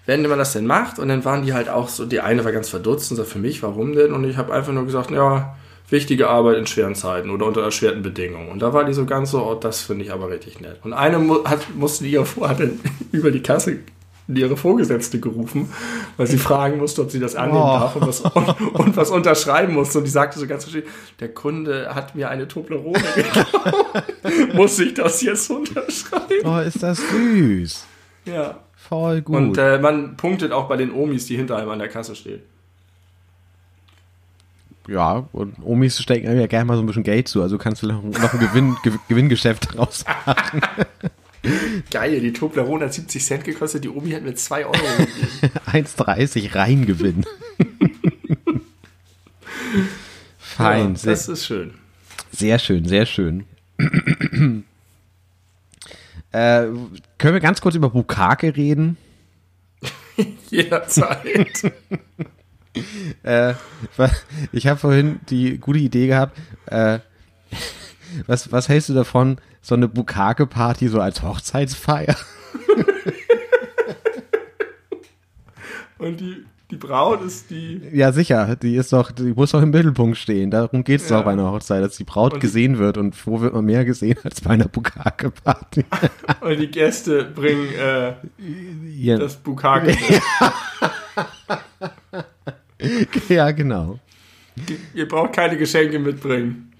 wenn 0.05 0.21
man 0.21 0.37
das 0.39 0.53
denn 0.53 0.65
macht 0.65 0.99
und 0.99 1.09
dann 1.09 1.25
waren 1.25 1.45
die 1.45 1.53
halt 1.53 1.67
auch 1.67 1.89
so, 1.89 2.05
die 2.05 2.21
eine 2.21 2.45
war 2.45 2.53
ganz 2.53 2.69
verdutzt 2.69 3.11
und 3.11 3.17
sagt, 3.17 3.27
für 3.27 3.39
mich, 3.39 3.61
warum 3.61 3.93
denn? 3.93 4.13
Und 4.13 4.23
ich 4.23 4.37
habe 4.37 4.53
einfach 4.53 4.71
nur 4.71 4.85
gesagt, 4.85 5.11
ja, 5.11 5.57
wichtige 5.89 6.29
Arbeit 6.29 6.59
in 6.59 6.65
schweren 6.65 6.95
Zeiten 6.95 7.29
oder 7.29 7.45
unter 7.45 7.61
erschwerten 7.61 8.03
Bedingungen. 8.03 8.47
Und 8.47 8.61
da 8.61 8.71
war 8.71 8.85
die 8.85 8.93
so 8.93 9.05
ganz 9.05 9.31
so, 9.31 9.45
oh, 9.45 9.55
das 9.55 9.81
finde 9.81 10.05
ich 10.05 10.13
aber 10.13 10.29
richtig 10.29 10.61
nett. 10.61 10.79
Und 10.85 10.93
eine 10.93 11.19
mu 11.19 11.43
hat, 11.43 11.75
musste 11.75 12.05
ihre, 12.05 12.25
hat 12.47 12.61
dann 12.61 12.79
über 13.11 13.31
die 13.31 13.43
Kasse 13.43 13.79
ihre 14.27 14.55
Vorgesetzte 14.57 15.19
gerufen, 15.19 15.69
weil 16.17 16.27
sie 16.27 16.37
fragen 16.37 16.77
musste, 16.77 17.01
ob 17.01 17.11
sie 17.11 17.19
das 17.19 17.35
annehmen 17.35 17.59
Oh. 17.61 17.79
darf 17.79 17.95
und 17.95 18.07
was, 18.07 18.21
und, 18.21 18.61
und 18.79 18.97
was 18.97 19.09
unterschreiben 19.11 19.73
musste. 19.73 19.97
Und 19.99 20.05
die 20.05 20.11
sagte 20.11 20.39
so 20.39 20.47
ganz 20.47 20.63
verschieden, 20.63 20.87
der 21.19 21.33
Kunde 21.33 21.93
hat 21.93 22.15
mir 22.15 22.29
eine 22.29 22.47
Toblerone 22.47 23.03
gekauft. 23.15 23.53
Muss 24.53 24.79
ich 24.79 24.93
das 24.93 25.21
jetzt 25.21 25.49
unterschreiben? 25.49 26.45
Oh, 26.45 26.57
ist 26.59 26.81
das 26.81 26.99
süß. 27.09 27.85
Ja. 28.25 28.59
Voll 28.75 29.21
gut. 29.21 29.35
Und 29.35 29.57
äh, 29.57 29.79
man 29.79 30.17
punktet 30.17 30.51
auch 30.51 30.67
bei 30.67 30.77
den 30.77 30.91
Omis, 30.93 31.25
die 31.25 31.35
hinter 31.37 31.57
einem 31.57 31.69
an 31.69 31.79
der 31.79 31.87
Kasse 31.89 32.15
stehen. 32.15 32.41
ja, 34.87 35.25
und 35.31 35.55
Omis 35.63 36.01
stecken 36.01 36.37
ja 36.37 36.47
gerne 36.47 36.65
mal 36.65 36.75
so 36.75 36.83
ein 36.83 36.85
bisschen 36.85 37.03
Geld 37.03 37.27
zu, 37.29 37.41
also 37.41 37.57
kannst 37.57 37.81
du 37.83 37.87
noch, 37.87 38.03
noch 38.03 38.33
ein 38.33 38.39
Gewinn, 38.39 38.75
Gew- 38.83 38.99
Gewinngeschäft 39.07 39.73
daraus 39.73 40.03
Geil, 41.91 42.21
die 42.21 42.33
Toblerone 42.33 42.85
hat 42.85 42.93
70 42.93 43.23
Cent 43.23 43.43
gekostet, 43.43 43.83
die 43.83 43.89
Omi 43.89 44.11
hat 44.11 44.23
mir 44.23 44.35
2 44.35 44.65
Euro 44.65 44.71
gegeben. 44.97 45.11
1,30 45.71 46.55
reingewinn. 46.55 47.25
Fein, 50.37 50.95
ja, 50.95 51.01
das 51.03 51.27
ist 51.27 51.45
schön. 51.45 51.73
sehr 52.31 52.59
schön, 52.59 52.87
sehr 52.87 53.05
schön. 53.05 53.45
äh, 56.31 56.67
können 57.17 57.33
wir 57.33 57.39
ganz 57.39 57.59
kurz 57.59 57.75
über 57.75 57.89
Bukake 57.89 58.55
reden? 58.55 58.97
Jederzeit. 60.49 61.73
Äh, 63.23 63.53
ich 64.51 64.67
habe 64.67 64.79
vorhin 64.79 65.19
die 65.29 65.57
gute 65.57 65.79
Idee 65.79 66.07
gehabt, 66.07 66.37
äh, 66.67 66.99
was, 68.27 68.51
was 68.51 68.69
hältst 68.69 68.89
du 68.89 68.93
davon, 68.93 69.37
so 69.63 69.73
eine 69.75 69.87
Bukake-Party 69.87 70.87
so 70.89 70.99
als 71.01 71.23
Hochzeitsfeier? 71.23 72.15
Und 75.97 76.19
die, 76.19 76.43
die 76.69 76.75
Braut 76.75 77.21
ist 77.23 77.49
die. 77.49 77.81
Ja, 77.93 78.11
sicher, 78.11 78.55
die 78.57 78.75
ist 78.75 78.91
doch, 78.91 79.11
die 79.11 79.33
muss 79.33 79.51
doch 79.51 79.61
im 79.61 79.69
Mittelpunkt 79.69 80.17
stehen. 80.17 80.51
Darum 80.51 80.83
geht's 80.83 81.07
Ja. 81.09 81.17
doch 81.17 81.25
bei 81.25 81.31
einer 81.31 81.49
Hochzeit, 81.51 81.81
dass 81.83 81.95
die 81.95 82.03
Braut 82.03 82.33
Und 82.33 82.43
die- 82.43 82.47
gesehen 82.47 82.77
wird 82.77 82.97
und 82.97 83.25
wo 83.25 83.39
wird 83.39 83.53
man 83.53 83.63
mehr 83.63 83.85
gesehen 83.85 84.17
als 84.23 84.41
bei 84.41 84.49
einer 84.51 84.67
Bukake-Party? 84.67 85.85
Und 86.41 86.59
die 86.59 86.67
Gäste 86.67 87.23
bringen 87.25 87.69
äh, 87.75 88.13
ja, 88.89 89.17
das 89.17 89.37
Bukake. 89.37 89.95
ja, 93.29 93.51
genau. 93.51 93.99
Ihr 94.93 95.07
braucht 95.07 95.33
keine 95.33 95.57
Geschenke 95.57 95.99
mitbringen. 95.99 96.72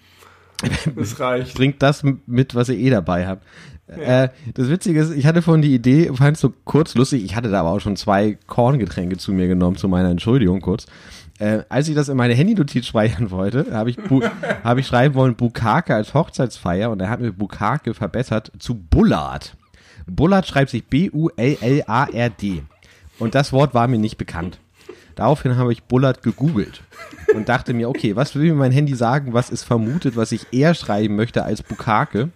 Das 0.95 1.19
reicht. 1.19 1.55
Bringt 1.55 1.81
das 1.81 2.03
mit, 2.25 2.55
was 2.55 2.69
ihr 2.69 2.77
eh 2.77 2.89
dabei 2.89 3.27
habt. 3.27 3.45
Äh, 3.87 4.29
das 4.53 4.69
Witzige 4.69 5.01
ist, 5.01 5.11
ich 5.11 5.25
hatte 5.25 5.41
vorhin 5.41 5.61
die 5.61 5.73
Idee, 5.73 6.11
fand 6.13 6.35
es 6.35 6.41
so 6.41 6.53
kurz 6.63 6.95
lustig, 6.95 7.23
ich 7.23 7.35
hatte 7.35 7.49
da 7.49 7.59
aber 7.59 7.71
auch 7.71 7.79
schon 7.79 7.95
zwei 7.95 8.37
Korngetränke 8.47 9.17
zu 9.17 9.33
mir 9.33 9.47
genommen, 9.47 9.75
zu 9.75 9.87
meiner 9.87 10.09
Entschuldigung 10.09 10.61
kurz. 10.61 10.85
Äh, 11.39 11.63
als 11.69 11.89
ich 11.89 11.95
das 11.95 12.09
in 12.09 12.17
meine 12.17 12.33
Handynotiz 12.33 12.85
speichern 12.85 13.31
wollte, 13.31 13.67
habe 13.71 13.89
ich, 13.89 13.97
hab 14.63 14.77
ich 14.77 14.87
schreiben 14.87 15.15
wollen, 15.15 15.35
Bukake 15.35 15.93
als 15.93 16.13
Hochzeitsfeier 16.13 16.91
und 16.91 17.01
er 17.01 17.09
hat 17.09 17.19
mir 17.19 17.33
Bukake 17.33 17.93
verbessert 17.93 18.51
zu 18.59 18.75
Bullard. 18.75 19.55
Bullard 20.05 20.47
schreibt 20.47 20.69
sich 20.69 20.85
B-U-L-L-A-R-D. 20.85 22.63
Und 23.19 23.35
das 23.35 23.53
Wort 23.53 23.73
war 23.73 23.87
mir 23.87 23.99
nicht 23.99 24.17
bekannt. 24.17 24.59
Daraufhin 25.15 25.57
habe 25.57 25.73
ich 25.73 25.83
Bullard 25.83 26.23
gegoogelt 26.23 26.81
und 27.35 27.49
dachte 27.49 27.73
mir, 27.73 27.89
okay, 27.89 28.15
was 28.15 28.35
will 28.35 28.43
mir 28.43 28.53
mein 28.55 28.71
Handy 28.71 28.95
sagen, 28.95 29.33
was 29.33 29.51
es 29.51 29.63
vermutet, 29.63 30.15
was 30.15 30.31
ich 30.31 30.47
eher 30.51 30.73
schreiben 30.73 31.15
möchte 31.15 31.43
als 31.43 31.63
Bukake? 31.63 32.29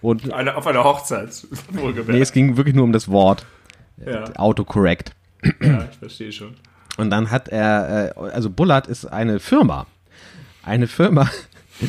Und 0.00 0.32
Eine, 0.32 0.56
auf 0.56 0.66
einer 0.66 0.84
Hochzeit, 0.84 1.46
wohlgemerkt. 1.72 2.10
nee, 2.10 2.20
es 2.20 2.32
ging 2.32 2.56
wirklich 2.56 2.74
nur 2.74 2.84
um 2.84 2.92
das 2.92 3.08
Wort. 3.08 3.44
ja, 4.04 4.24
Autocorrect. 4.36 5.12
ja, 5.60 5.88
ich 5.90 5.98
verstehe 5.98 6.32
schon. 6.32 6.54
Und 6.96 7.10
dann 7.10 7.30
hat 7.30 7.48
er, 7.48 8.14
äh, 8.16 8.20
also 8.32 8.50
Bullard 8.50 8.86
ist 8.86 9.06
eine 9.06 9.40
Firma. 9.40 9.86
Eine 10.62 10.86
Firma 10.86 11.28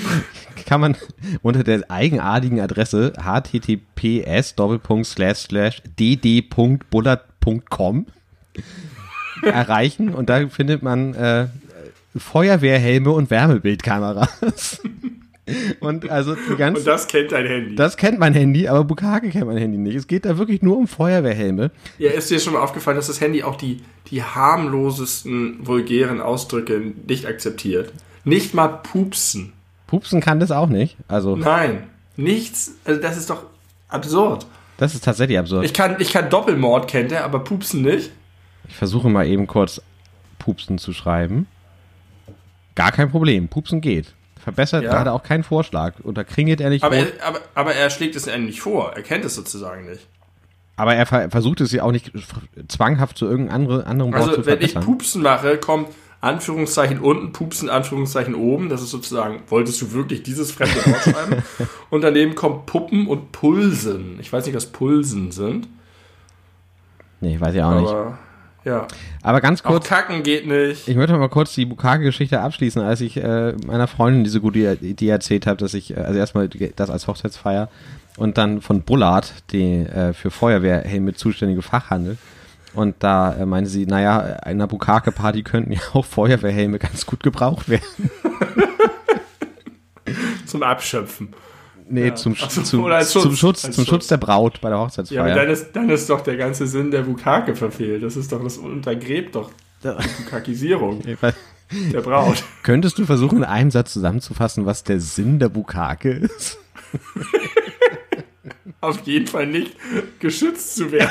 kann 0.65 0.81
man 0.81 0.95
unter 1.41 1.63
der 1.63 1.89
eigenartigen 1.89 2.59
Adresse 2.61 3.13
https 3.17 4.55
dd.bullard.com 5.97 8.05
erreichen 9.43 10.13
und 10.13 10.29
da 10.29 10.47
findet 10.47 10.83
man 10.83 11.13
äh, 11.13 11.47
Feuerwehrhelme 12.17 13.11
und 13.11 13.29
Wärmebildkameras. 13.29 14.81
und 15.79 16.09
also 16.09 16.35
die 16.35 16.55
ganze 16.55 16.79
Und 16.79 16.87
das 16.87 17.07
kennt 17.07 17.31
dein 17.31 17.45
Handy. 17.45 17.75
das 17.75 17.97
kennt 17.97 18.19
mein 18.19 18.33
Handy, 18.33 18.67
aber 18.67 18.83
Bukake 18.83 19.29
kennt 19.29 19.47
mein 19.47 19.57
Handy 19.57 19.77
nicht. 19.77 19.95
Es 19.95 20.07
geht 20.07 20.25
da 20.25 20.37
wirklich 20.37 20.61
nur 20.61 20.77
um 20.77 20.87
Feuerwehrhelme. 20.87 21.71
Ja, 21.97 22.11
ist 22.11 22.29
dir 22.29 22.39
schon 22.39 22.53
mal 22.53 22.61
aufgefallen, 22.61 22.97
dass 22.97 23.07
das 23.07 23.21
Handy 23.21 23.43
auch 23.43 23.55
die, 23.55 23.81
die 24.09 24.23
harmlosesten 24.23 25.65
vulgären 25.65 26.21
Ausdrücke 26.21 26.81
nicht 27.07 27.25
akzeptiert? 27.25 27.93
Nicht 28.23 28.53
mal 28.53 28.67
pupsen. 28.67 29.53
Pupsen 29.87 30.21
kann 30.21 30.39
das 30.39 30.51
auch 30.51 30.67
nicht. 30.67 30.97
Also, 31.07 31.35
Nein. 31.35 31.83
Nichts. 32.15 32.73
Also 32.83 33.01
das 33.01 33.17
ist 33.17 33.29
doch 33.29 33.43
absurd. 33.87 34.45
das 34.77 34.93
ist 34.93 35.03
tatsächlich 35.05 35.39
absurd. 35.39 35.63
Ich 35.63 35.73
kann, 35.73 35.95
ich 35.99 36.11
kann 36.11 36.29
Doppelmord 36.29 36.87
kennt 36.89 37.11
er, 37.11 37.23
aber 37.23 37.39
pupsen 37.39 37.81
nicht. 37.81 38.11
Ich 38.69 38.75
versuche 38.75 39.09
mal 39.09 39.27
eben 39.27 39.47
kurz 39.47 39.81
Pupsen 40.37 40.77
zu 40.77 40.93
schreiben. 40.93 41.47
Gar 42.75 42.91
kein 42.91 43.09
Problem. 43.11 43.49
Pupsen 43.49 43.81
geht. 43.81 44.13
Verbessert 44.41 44.83
Ja. 44.83 44.91
gerade 44.91 45.11
auch 45.11 45.23
keinen 45.23 45.43
Vorschlag. 45.43 45.95
Und 46.01 46.17
da 46.17 46.23
kringelt 46.23 46.61
er 46.61 46.69
nicht 46.69 46.83
Aber, 46.83 46.95
er, 46.95 47.07
aber, 47.25 47.39
aber 47.55 47.73
er 47.75 47.89
schlägt 47.89 48.15
es 48.15 48.27
einem 48.27 48.45
nicht 48.45 48.61
vor. 48.61 48.93
Er 48.95 49.01
kennt 49.01 49.25
es 49.25 49.35
sozusagen 49.35 49.89
nicht. 49.89 50.07
Aber 50.77 50.95
er 50.95 51.05
ver 51.05 51.29
versucht 51.29 51.59
es 51.59 51.73
ja 51.73 51.83
auch 51.83 51.91
nicht 51.91 52.13
zwanghaft 52.69 53.17
zu 53.17 53.25
irgendeinem 53.25 53.63
andere, 53.63 53.85
anderen 53.85 54.13
Wort 54.13 54.21
Also 54.21 54.35
zu 54.35 54.45
wenn 54.45 54.61
ich 54.61 54.71
verbessern. 54.71 54.83
pupsen 54.83 55.21
mache, 55.23 55.57
kommt 55.57 55.89
Anführungszeichen 56.21 56.99
unten, 56.99 57.33
Pupsen, 57.33 57.69
Anführungszeichen 57.69 58.35
oben. 58.35 58.69
Das 58.69 58.81
ist 58.81 58.91
sozusagen, 58.91 59.41
wolltest 59.47 59.81
du 59.81 59.91
wirklich 59.93 60.23
dieses 60.23 60.51
fremde 60.51 60.75
Wort 60.85 61.01
schreiben? 61.01 61.43
und 61.89 62.01
daneben 62.01 62.35
kommt 62.35 62.65
Puppen 62.65 63.07
und 63.07 63.31
Pulsen. 63.33 64.19
Ich 64.21 64.31
weiß 64.31 64.45
nicht, 64.45 64.55
was 64.55 64.67
Pulsen 64.67 65.31
sind. 65.31 65.67
Nee, 67.19 67.39
weiß 67.39 67.55
ich 67.55 67.61
auch 67.61 67.79
nicht. 67.81 67.93
Ja. 68.65 68.87
Aber 69.21 69.41
ganz 69.41 69.61
Auch 69.61 69.69
kurz, 69.71 69.87
kacken 69.87 70.23
geht 70.23 70.45
nicht. 70.45 70.87
ich 70.87 70.95
möchte 70.95 71.17
mal 71.17 71.29
kurz 71.29 71.53
die 71.55 71.65
Bukake-Geschichte 71.65 72.41
abschließen, 72.41 72.81
als 72.81 73.01
ich 73.01 73.17
äh, 73.17 73.53
meiner 73.65 73.87
Freundin 73.87 74.23
diese 74.23 74.41
gute 74.41 74.59
Idee 74.81 75.09
erzählt 75.09 75.47
habe, 75.47 75.57
dass 75.57 75.73
ich, 75.73 75.95
äh, 75.95 76.01
also 76.01 76.19
erstmal 76.19 76.49
das 76.49 76.89
als 76.89 77.07
Hochzeitsfeier 77.07 77.69
und 78.17 78.37
dann 78.37 78.61
von 78.61 78.81
Bullard, 78.81 79.33
die 79.51 79.85
äh, 79.85 80.13
für 80.13 80.29
Feuerwehrhelme 80.29 81.13
zuständige 81.13 81.61
Fachhandel. 81.61 82.17
Und 82.73 82.97
da 82.99 83.33
äh, 83.33 83.45
meinte 83.45 83.69
sie, 83.69 83.85
naja, 83.85 84.19
einer 84.43 84.67
Bukake-Party 84.67 85.43
könnten 85.43 85.71
ja 85.71 85.79
auch 85.93 86.05
Feuerwehrhelme 86.05 86.79
ganz 86.79 87.05
gut 87.05 87.23
gebraucht 87.23 87.69
werden. 87.69 87.83
Zum 90.45 90.63
Abschöpfen. 90.63 91.33
Nee, 91.91 92.13
zum, 92.13 92.35
Ach 92.39 92.49
so, 92.49 92.61
zum, 92.61 92.83
oder 92.83 92.97
als 92.97 93.11
zum 93.11 93.23
Schutz, 93.23 93.39
Schutz, 93.39 93.65
als 93.65 93.75
zum 93.75 93.85
Schutz. 93.85 93.89
Schutz 93.95 94.07
der 94.07 94.17
Braut 94.17 94.61
bei 94.61 94.69
der 94.69 94.77
Ja, 94.77 94.83
Hochzeitsfeier. 94.85 95.21
aber 95.23 95.33
dann 95.33 95.49
ist, 95.49 95.71
dann 95.73 95.89
ist 95.89 96.09
doch 96.09 96.21
der 96.21 96.37
ganze 96.37 96.67
Sinn 96.67 96.91
der 96.91 97.01
Bukake 97.01 97.55
verfehlt. 97.55 98.03
Das 98.03 98.15
ist 98.15 98.31
doch, 98.31 98.43
das 98.43 98.57
untergräbt 98.57 99.35
doch 99.35 99.49
die 99.83 100.23
Bukakisierung 100.23 101.01
der 101.71 102.01
Braut. 102.01 102.43
Könntest 102.63 102.97
du 102.99 103.05
versuchen, 103.05 103.39
in 103.39 103.43
einem 103.43 103.71
Satz 103.71 103.93
zusammenzufassen, 103.93 104.65
was 104.65 104.83
der 104.83 104.99
Sinn 104.99 105.39
der 105.39 105.49
Bukake 105.49 106.11
ist? 106.11 106.57
Auf 108.81 109.01
jeden 109.01 109.27
Fall 109.27 109.47
nicht 109.47 109.75
geschützt 110.19 110.75
zu 110.75 110.91
werden. 110.91 111.09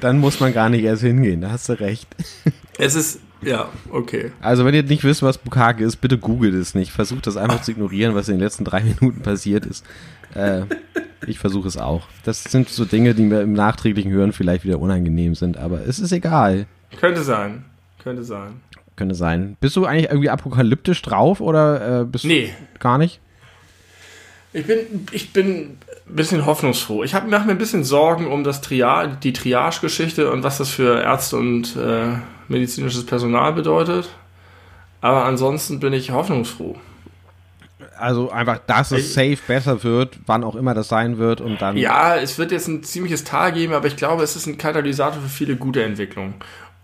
Dann 0.00 0.18
muss 0.18 0.38
man 0.38 0.52
gar 0.52 0.68
nicht 0.68 0.84
erst 0.84 1.02
hingehen, 1.02 1.40
da 1.40 1.50
hast 1.50 1.68
du 1.68 1.80
recht. 1.80 2.06
Es 2.78 2.94
ist, 2.94 3.20
ja, 3.42 3.68
okay. 3.90 4.32
Also, 4.40 4.64
wenn 4.64 4.74
ihr 4.74 4.82
nicht 4.82 5.04
wisst, 5.04 5.22
was 5.22 5.38
Bukake 5.38 5.84
ist, 5.84 5.96
bitte 5.96 6.18
googelt 6.18 6.54
es 6.54 6.74
nicht. 6.74 6.90
Versucht 6.92 7.26
das 7.26 7.36
einfach 7.36 7.62
zu 7.62 7.70
ignorieren, 7.72 8.14
was 8.14 8.28
in 8.28 8.34
den 8.36 8.40
letzten 8.40 8.64
drei 8.64 8.82
Minuten 9.00 9.22
passiert 9.22 9.64
ist. 9.66 9.84
Äh, 10.34 10.62
ich 11.26 11.38
versuche 11.38 11.68
es 11.68 11.76
auch. 11.76 12.06
Das 12.24 12.44
sind 12.44 12.68
so 12.68 12.84
Dinge, 12.84 13.14
die 13.14 13.22
mir 13.22 13.40
im 13.40 13.52
nachträglichen 13.52 14.10
Hören 14.12 14.32
vielleicht 14.32 14.64
wieder 14.64 14.78
unangenehm 14.78 15.34
sind, 15.34 15.56
aber 15.56 15.86
es 15.86 15.98
ist 15.98 16.12
egal. 16.12 16.66
Könnte 16.98 17.22
sein. 17.22 17.64
Könnte 18.02 18.22
sein. 18.24 18.60
Könnte 18.96 19.14
sein. 19.14 19.56
Bist 19.60 19.76
du 19.76 19.84
eigentlich 19.84 20.10
irgendwie 20.10 20.30
apokalyptisch 20.30 21.02
drauf 21.02 21.40
oder 21.40 22.00
äh, 22.00 22.04
bist 22.04 22.24
Nee. 22.24 22.52
du 22.74 22.78
gar 22.80 22.98
nicht? 22.98 23.20
Ich 24.52 24.66
bin, 24.66 24.78
ich 25.12 25.32
bin 25.32 25.76
ein 26.08 26.16
bisschen 26.16 26.46
hoffnungsfroh. 26.46 27.04
Ich 27.04 27.12
mache 27.12 27.26
mir 27.26 27.50
ein 27.50 27.58
bisschen 27.58 27.84
Sorgen 27.84 28.26
um 28.26 28.44
das 28.44 28.60
Tria 28.60 29.06
die 29.06 29.32
Triage-Geschichte 29.32 30.30
und 30.32 30.42
was 30.42 30.58
das 30.58 30.70
für 30.70 31.00
Ärzte 31.02 31.36
und 31.36 31.76
äh, 31.76 32.14
medizinisches 32.48 33.04
Personal 33.06 33.52
bedeutet. 33.52 34.08
Aber 35.00 35.24
ansonsten 35.24 35.78
bin 35.80 35.92
ich 35.92 36.10
hoffnungsfroh. 36.10 36.76
Also 37.98 38.30
einfach, 38.30 38.58
dass 38.66 38.90
es 38.92 39.14
safe 39.14 39.38
besser 39.46 39.82
wird, 39.82 40.18
wann 40.26 40.44
auch 40.44 40.54
immer 40.54 40.74
das 40.74 40.88
sein 40.88 41.18
wird 41.18 41.40
und 41.40 41.60
dann. 41.60 41.76
Ja, 41.76 42.16
es 42.16 42.38
wird 42.38 42.52
jetzt 42.52 42.68
ein 42.68 42.82
ziemliches 42.82 43.24
Tal 43.24 43.52
geben, 43.52 43.72
aber 43.72 43.86
ich 43.88 43.96
glaube, 43.96 44.22
es 44.22 44.36
ist 44.36 44.46
ein 44.46 44.56
Katalysator 44.58 45.20
für 45.20 45.28
viele 45.28 45.56
gute 45.56 45.82
Entwicklungen. 45.82 46.34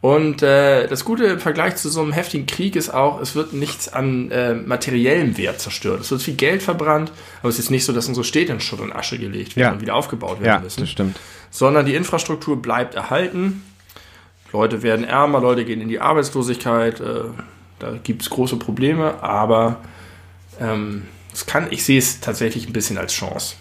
Und 0.00 0.42
äh, 0.42 0.86
das 0.86 1.04
Gute 1.04 1.24
im 1.24 1.38
Vergleich 1.40 1.76
zu 1.76 1.88
so 1.88 2.02
einem 2.02 2.12
heftigen 2.12 2.46
Krieg 2.46 2.76
ist 2.76 2.92
auch, 2.92 3.20
es 3.20 3.34
wird 3.34 3.54
nichts 3.54 3.90
an 3.90 4.30
äh, 4.30 4.54
materiellem 4.54 5.38
Wert 5.38 5.60
zerstört. 5.60 6.00
Es 6.02 6.10
wird 6.10 6.20
viel 6.20 6.34
Geld 6.34 6.62
verbrannt, 6.62 7.10
aber 7.40 7.48
es 7.48 7.58
ist 7.58 7.70
nicht 7.70 7.86
so, 7.86 7.92
dass 7.92 8.06
unsere 8.06 8.24
Städte 8.24 8.52
in 8.52 8.60
Schutt 8.60 8.80
und 8.80 8.92
Asche 8.92 9.18
gelegt 9.18 9.56
werden 9.56 9.66
Ja. 9.68 9.72
und 9.72 9.80
wieder 9.80 9.94
aufgebaut 9.94 10.40
werden 10.40 10.46
ja, 10.46 10.60
müssen. 10.60 10.80
das 10.80 10.90
stimmt. 10.90 11.18
sondern 11.50 11.86
die 11.86 11.94
Infrastruktur 11.94 12.60
bleibt 12.60 12.94
erhalten. 12.96 13.62
Leute 14.54 14.84
werden 14.84 15.04
ärmer, 15.04 15.40
Leute 15.40 15.64
gehen 15.64 15.80
in 15.80 15.88
die 15.88 15.98
Arbeitslosigkeit, 15.98 17.00
äh, 17.00 17.24
da 17.80 17.98
gibt 18.04 18.22
es 18.22 18.30
große 18.30 18.56
Probleme, 18.56 19.20
aber 19.20 19.78
ähm, 20.60 21.02
kann, 21.46 21.66
ich 21.70 21.84
sehe 21.84 21.98
es 21.98 22.20
tatsächlich 22.20 22.68
ein 22.68 22.72
bisschen 22.72 22.96
als 22.96 23.12
Chance. 23.12 23.56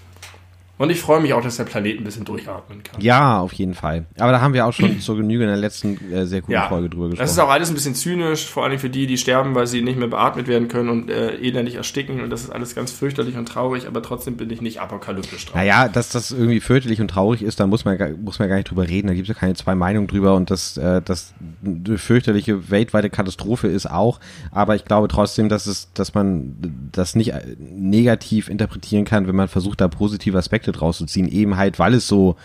Und 0.84 0.89
ich 0.89 1.00
freue 1.00 1.22
mich 1.22 1.34
auch, 1.34 1.41
dass 1.41 1.58
der 1.58 1.63
Planet 1.63 1.98
ein 2.00 2.04
bisschen 2.04 2.26
durchatmen 2.26 2.84
kann. 2.84 3.00
Ja, 3.02 3.39
auf 3.39 3.54
jeden 3.54 3.74
Fall. 3.74 4.06
Aber 4.19 4.32
da 4.34 4.41
haben 4.41 4.54
wir 4.54 4.65
auch 4.65 4.74
schon 4.74 5.00
zur 5.02 5.15
Genüge 5.17 5.43
in 5.43 5.50
der 5.50 5.58
letzten 5.58 5.98
äh, 6.12 6.26
sehr 6.26 6.41
guten 6.41 6.52
Folge 6.67 6.89
drüber 6.89 7.06
gesprochen. 7.10 7.24
Das 7.24 7.32
ist 7.32 7.39
auch 7.39 7.50
alles 7.50 7.69
ein 7.69 7.74
bisschen 7.76 7.96
zynisch, 7.96 8.46
vor 8.46 8.65
allem 8.65 8.78
für 8.80 8.89
die, 8.89 9.08
die 9.08 9.17
sterben, 9.17 9.56
weil 9.56 9.65
sie 9.65 9.82
nicht 9.82 9.98
mehr 9.98 10.10
beatmet 10.10 10.48
werden 10.48 10.67
können 10.67 10.89
und 10.89 11.10
äh, 11.10 11.36
elendig 11.38 11.76
ersticken. 11.76 12.22
Und 12.22 12.30
das 12.30 12.43
ist 12.43 12.50
alles 12.50 12.76
ganz 12.76 12.91
fürchterlich 12.91 13.38
und 13.38 13.48
traurig, 13.48 13.88
aber 13.88 14.02
trotzdem 14.02 14.36
bin 14.36 14.50
ich 14.50 14.62
nicht 14.62 14.82
apokalyptisch 14.82 15.46
drauf. 15.46 15.56
Naja, 15.56 15.88
dass 15.88 16.10
das 16.10 16.32
irgendwie 16.32 16.60
fürchterlich 16.60 17.00
und 17.00 17.08
traurig 17.08 17.41
ist, 17.43 17.62
da 17.62 17.65
muss 17.67 17.86
man, 17.86 17.98
gar- 17.98 18.10
muss 18.10 18.39
man 18.39 18.50
gar 18.50 18.58
nicht 18.58 18.69
drüber 18.69 18.88
reden. 18.88 19.08
Da 19.08 19.13
gibt 19.13 19.30
es 19.30 19.34
ja 19.36 19.39
keine 19.39 19.54
zwei 19.54 19.76
Meinungen 19.76 20.08
drüber 20.08 20.36
und 20.36 20.52
dass 20.52 20.76
äh, 20.76 21.02
das 21.04 21.34
eine 21.65 21.98
fürchterliche 21.98 22.69
weltweite 22.69 23.10
Katastrophe 23.10 23.67
ist 23.67 23.89
auch. 23.89 24.19
Aber 24.52 24.76
ich 24.76 24.84
glaube 24.84 25.08
trotzdem, 25.08 25.48
dass 25.48 25.65
es, 25.67 25.93
dass 25.93 26.13
man 26.13 26.56
das 26.91 27.15
nicht 27.15 27.32
äh, 27.34 27.56
negativ 27.60 28.50
interpretieren 28.50 29.06
kann, 29.06 29.28
wenn 29.28 29.36
man 29.36 29.48
versucht, 29.48 29.80
da 29.80 29.88
positive 29.88 30.38
Aspekte 30.38 30.72
draus 30.73 30.97
zu 30.97 31.05
ziehen. 31.05 31.27
Eben 31.27 31.57
halt, 31.57 31.79
weil 31.79 31.93
es 31.93 32.07
so 32.07 32.36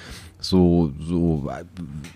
so 0.40 0.92
so 1.00 1.50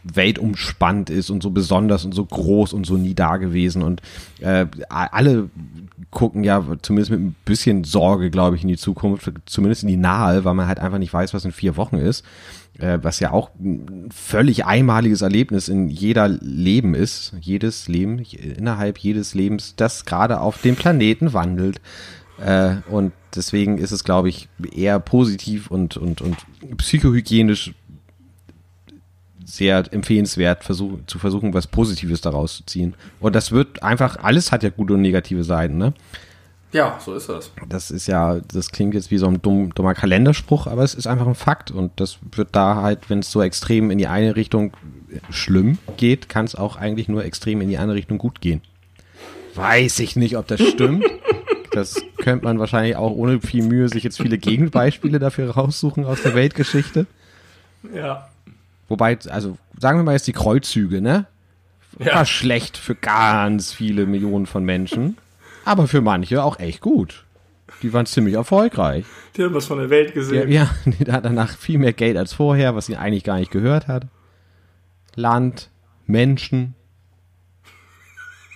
weltumspannt 0.05 1.11
ist 1.11 1.31
und 1.31 1.43
so 1.43 1.51
besonders 1.51 2.05
und 2.05 2.15
so 2.15 2.25
groß 2.25 2.73
und 2.73 2.87
so 2.87 2.97
nie 2.97 3.15
da 3.15 3.37
gewesen 3.37 3.83
und 3.83 4.01
äh, 4.41 4.67
alle 4.89 5.51
gucken 6.13 6.45
ja 6.45 6.65
zumindest 6.83 7.11
mit 7.11 7.21
ein 7.21 7.35
bisschen 7.45 7.85
Sorge, 7.85 8.31
glaube 8.31 8.55
ich, 8.55 8.63
in 8.63 8.69
die 8.69 8.77
Zukunft, 8.77 9.33
zumindest 9.47 9.83
in 9.83 9.89
die 9.89 9.97
nahe, 9.97 10.45
weil 10.45 10.55
man 10.55 10.69
halt 10.69 10.79
einfach 10.79 10.99
nicht 10.99 11.13
weiß, 11.13 11.33
was 11.35 11.45
in 11.45 11.53
vier 11.53 11.77
Wochen 11.77 11.97
ist, 11.97 12.25
äh, 12.79 12.99
was 13.03 13.19
ja 13.19 13.33
auch 13.33 13.51
ein 13.59 14.09
völlig 14.15 14.67
einmaliges 14.67 15.23
Erlebnis 15.23 15.69
in 15.69 15.89
jeder 15.89 16.29
Leben 16.29 16.95
ist, 16.95 17.33
jedes 17.41 17.89
Leben, 17.89 18.19
innerhalb 18.19 18.99
jedes 18.99 19.35
Lebens, 19.35 19.75
das 19.77 20.05
gerade 20.05 20.41
auf 20.41 20.61
dem 20.61 20.77
Planeten 20.77 21.33
wandelt. 21.33 21.81
Äh, 22.39 22.77
und 22.91 23.13
deswegen 23.35 23.79
ist 23.79 23.93
es, 23.93 24.05
glaube 24.05 24.29
ich, 24.29 24.49
eher 24.75 24.99
positiv 25.01 25.71
und, 25.71 25.97
und, 25.97 26.21
und 26.21 26.37
psychohygienisch 26.77 27.75
sehr 29.45 29.85
empfehlenswert, 29.93 30.65
versuch, 30.65 30.99
zu 31.07 31.19
versuchen, 31.19 31.53
was 31.53 31.67
Positives 31.67 32.21
daraus 32.21 32.57
zu 32.59 32.65
ziehen. 32.65 32.95
Und 33.21 33.35
das 33.35 33.53
wird 33.53 33.83
einfach, 33.83 34.17
alles 34.23 34.51
hat 34.51 34.63
ja 34.63 34.71
gute 34.71 34.95
und 34.95 35.03
negative 35.03 35.45
Seiten, 35.45 35.77
ne? 35.77 35.93
Ja, 36.73 36.99
so 37.05 37.15
ist 37.15 37.29
das. 37.29 37.51
Das 37.69 37.91
ist 37.91 38.07
ja, 38.07 38.41
das 38.41 38.71
klingt 38.71 38.95
jetzt 38.95 39.11
wie 39.11 39.19
so 39.19 39.27
ein 39.27 39.43
dumm, 39.43 39.75
dummer 39.75 39.93
Kalenderspruch, 39.93 40.67
aber 40.67 40.83
es 40.83 40.95
ist 40.95 41.07
einfach 41.07 41.27
ein 41.27 41.35
Fakt. 41.35 41.71
Und 41.71 41.93
das 41.97 42.19
wird 42.35 42.49
da 42.53 42.77
halt, 42.77 43.11
wenn 43.11 43.19
es 43.19 43.31
so 43.31 43.43
extrem 43.43 43.91
in 43.91 43.99
die 43.99 44.07
eine 44.07 44.37
Richtung 44.37 44.73
schlimm 45.29 45.77
geht, 45.99 46.31
kann 46.31 46.47
es 46.47 46.55
auch 46.55 46.77
eigentlich 46.77 47.09
nur 47.09 47.25
extrem 47.27 47.61
in 47.61 47.69
die 47.69 47.77
andere 47.77 47.99
Richtung 47.99 48.17
gut 48.17 48.41
gehen. 48.41 48.63
Weiß 49.55 49.99
ich 49.99 50.17
nicht, 50.17 50.39
ob 50.39 50.47
das 50.47 50.63
stimmt. 50.63 51.05
Das 51.73 52.03
könnte 52.19 52.45
man 52.45 52.59
wahrscheinlich 52.59 52.97
auch 52.97 53.13
ohne 53.13 53.41
viel 53.41 53.65
Mühe 53.65 53.89
sich 53.89 54.05
jetzt 54.05 54.21
viele 54.21 54.39
Gegenbeispiele 54.39 55.19
dafür 55.19 55.51
raussuchen 55.51 56.05
aus 56.05 56.23
der 56.23 56.35
Weltgeschichte. 56.35 57.07
Ja. 57.95 58.29
Wobei, 58.89 59.19
also 59.29 59.57
sagen 59.79 59.99
wir 59.99 60.03
mal 60.05 60.13
jetzt 60.13 60.27
die 60.27 60.33
Kreuzzüge, 60.33 61.01
ne? 61.01 61.27
War 61.99 62.07
Ja. 62.07 62.25
schlecht 62.27 62.77
für 62.77 62.95
ganz 62.95 63.73
viele 63.73 64.07
Millionen 64.07 64.47
von 64.47 64.65
Menschen, 64.65 65.17
aber 65.65 65.87
für 65.89 66.01
manche 66.01 66.43
auch 66.43 66.59
echt 66.59 66.81
gut. 66.81 67.25
Die 67.83 67.93
waren 67.93 68.07
ziemlich 68.07 68.35
erfolgreich. 68.35 69.05
Die 69.37 69.43
haben 69.43 69.55
was 69.55 69.67
von 69.67 69.79
der 69.79 69.91
Welt 69.91 70.09
Ja, 70.11 70.15
gesehen. 70.15 70.51
ja, 70.53 70.71
die 70.85 71.11
hat 71.11 71.25
danach 71.25 71.57
viel 71.57 71.79
mehr 71.79 71.93
Geld 71.93 72.17
als 72.17 72.33
vorher, 72.33 72.75
was 72.77 72.87
sie 72.87 72.97
eigentlich 72.97 73.25
gar 73.25 73.39
nicht 73.39 73.51
gehört 73.51 73.89
hat. 73.89 74.07
Land, 75.15 75.71
Menschen, 76.07 76.75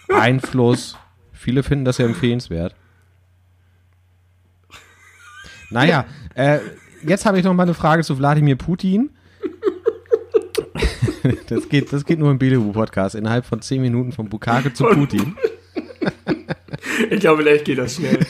Einfluss. 0.09 0.97
Viele 1.33 1.63
finden 1.63 1.85
das 1.85 1.99
ja 1.99 2.07
empfehlenswert. 2.07 2.75
Naja, 5.71 6.07
äh, 6.35 6.59
jetzt 7.05 7.27
habe 7.27 7.39
ich 7.39 7.45
noch 7.45 7.55
mal 7.55 7.65
eine 7.65 7.75
Frage 7.75 8.03
zu 8.03 8.19
Wladimir 8.19 8.57
Putin. 8.57 9.11
Das 11.49 11.69
geht, 11.69 11.93
das 11.93 12.05
geht 12.05 12.21
nur 12.21 12.31
im 12.31 12.39
Belewu-Podcast. 12.39 13.17
Innerhalb 13.17 13.45
von 13.47 13.61
10 13.61 13.83
Minuten 13.83 14.13
von 14.13 14.29
Bukake 14.29 14.73
zu 14.73 14.85
Putin. 14.85 15.35
Ich 17.11 17.21
glaube, 17.21 17.43
vielleicht 17.43 17.65
geht 17.65 17.79
das 17.79 17.97
schnell. 17.97 18.19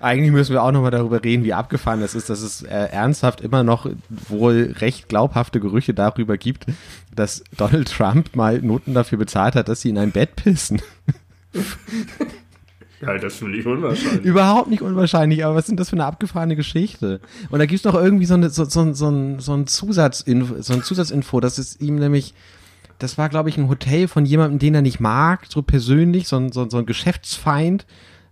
Eigentlich 0.00 0.32
müssen 0.32 0.52
wir 0.52 0.62
auch 0.62 0.72
nochmal 0.72 0.90
darüber 0.90 1.22
reden, 1.22 1.44
wie 1.44 1.52
abgefahren 1.52 2.00
das 2.00 2.14
ist, 2.14 2.30
dass 2.30 2.40
es 2.40 2.62
äh, 2.62 2.68
ernsthaft 2.68 3.40
immer 3.40 3.62
noch 3.62 3.90
wohl 4.08 4.74
recht 4.78 5.08
glaubhafte 5.08 5.60
Gerüchte 5.60 5.92
darüber 5.94 6.36
gibt, 6.38 6.66
dass 7.14 7.44
Donald 7.56 7.90
Trump 7.90 8.34
mal 8.36 8.60
Noten 8.60 8.94
dafür 8.94 9.18
bezahlt 9.18 9.54
hat, 9.54 9.68
dass 9.68 9.80
sie 9.82 9.90
in 9.90 9.98
ein 9.98 10.12
Bett 10.12 10.36
pissen. 10.36 10.80
Ja, 13.00 13.18
das 13.18 13.36
finde 13.36 13.58
ich 13.58 13.66
unwahrscheinlich. 13.66 14.24
Überhaupt 14.24 14.68
nicht 14.70 14.82
unwahrscheinlich, 14.82 15.44
aber 15.44 15.54
was 15.54 15.66
sind 15.66 15.78
das 15.78 15.90
für 15.90 15.96
eine 15.96 16.06
abgefahrene 16.06 16.56
Geschichte? 16.56 17.20
Und 17.50 17.58
da 17.58 17.66
gibt's 17.66 17.84
noch 17.84 17.94
irgendwie 17.94 18.26
so, 18.26 18.34
eine, 18.34 18.50
so, 18.50 18.64
so, 18.64 18.92
so, 18.94 19.08
ein, 19.08 19.38
so, 19.38 19.52
ein 19.52 19.66
Zusatzinfo, 19.66 20.62
so 20.62 20.72
ein 20.72 20.82
Zusatzinfo, 20.82 21.40
dass 21.40 21.58
es 21.58 21.78
ihm 21.80 21.96
nämlich, 21.96 22.34
das 22.98 23.18
war 23.18 23.28
glaube 23.28 23.50
ich 23.50 23.58
ein 23.58 23.68
Hotel 23.68 24.08
von 24.08 24.24
jemandem, 24.24 24.58
den 24.58 24.74
er 24.74 24.82
nicht 24.82 25.00
mag, 25.00 25.46
so 25.48 25.62
persönlich, 25.62 26.26
so 26.28 26.36
ein, 26.36 26.52
so, 26.52 26.68
so 26.68 26.78
ein 26.78 26.86
Geschäftsfeind, 26.86 27.86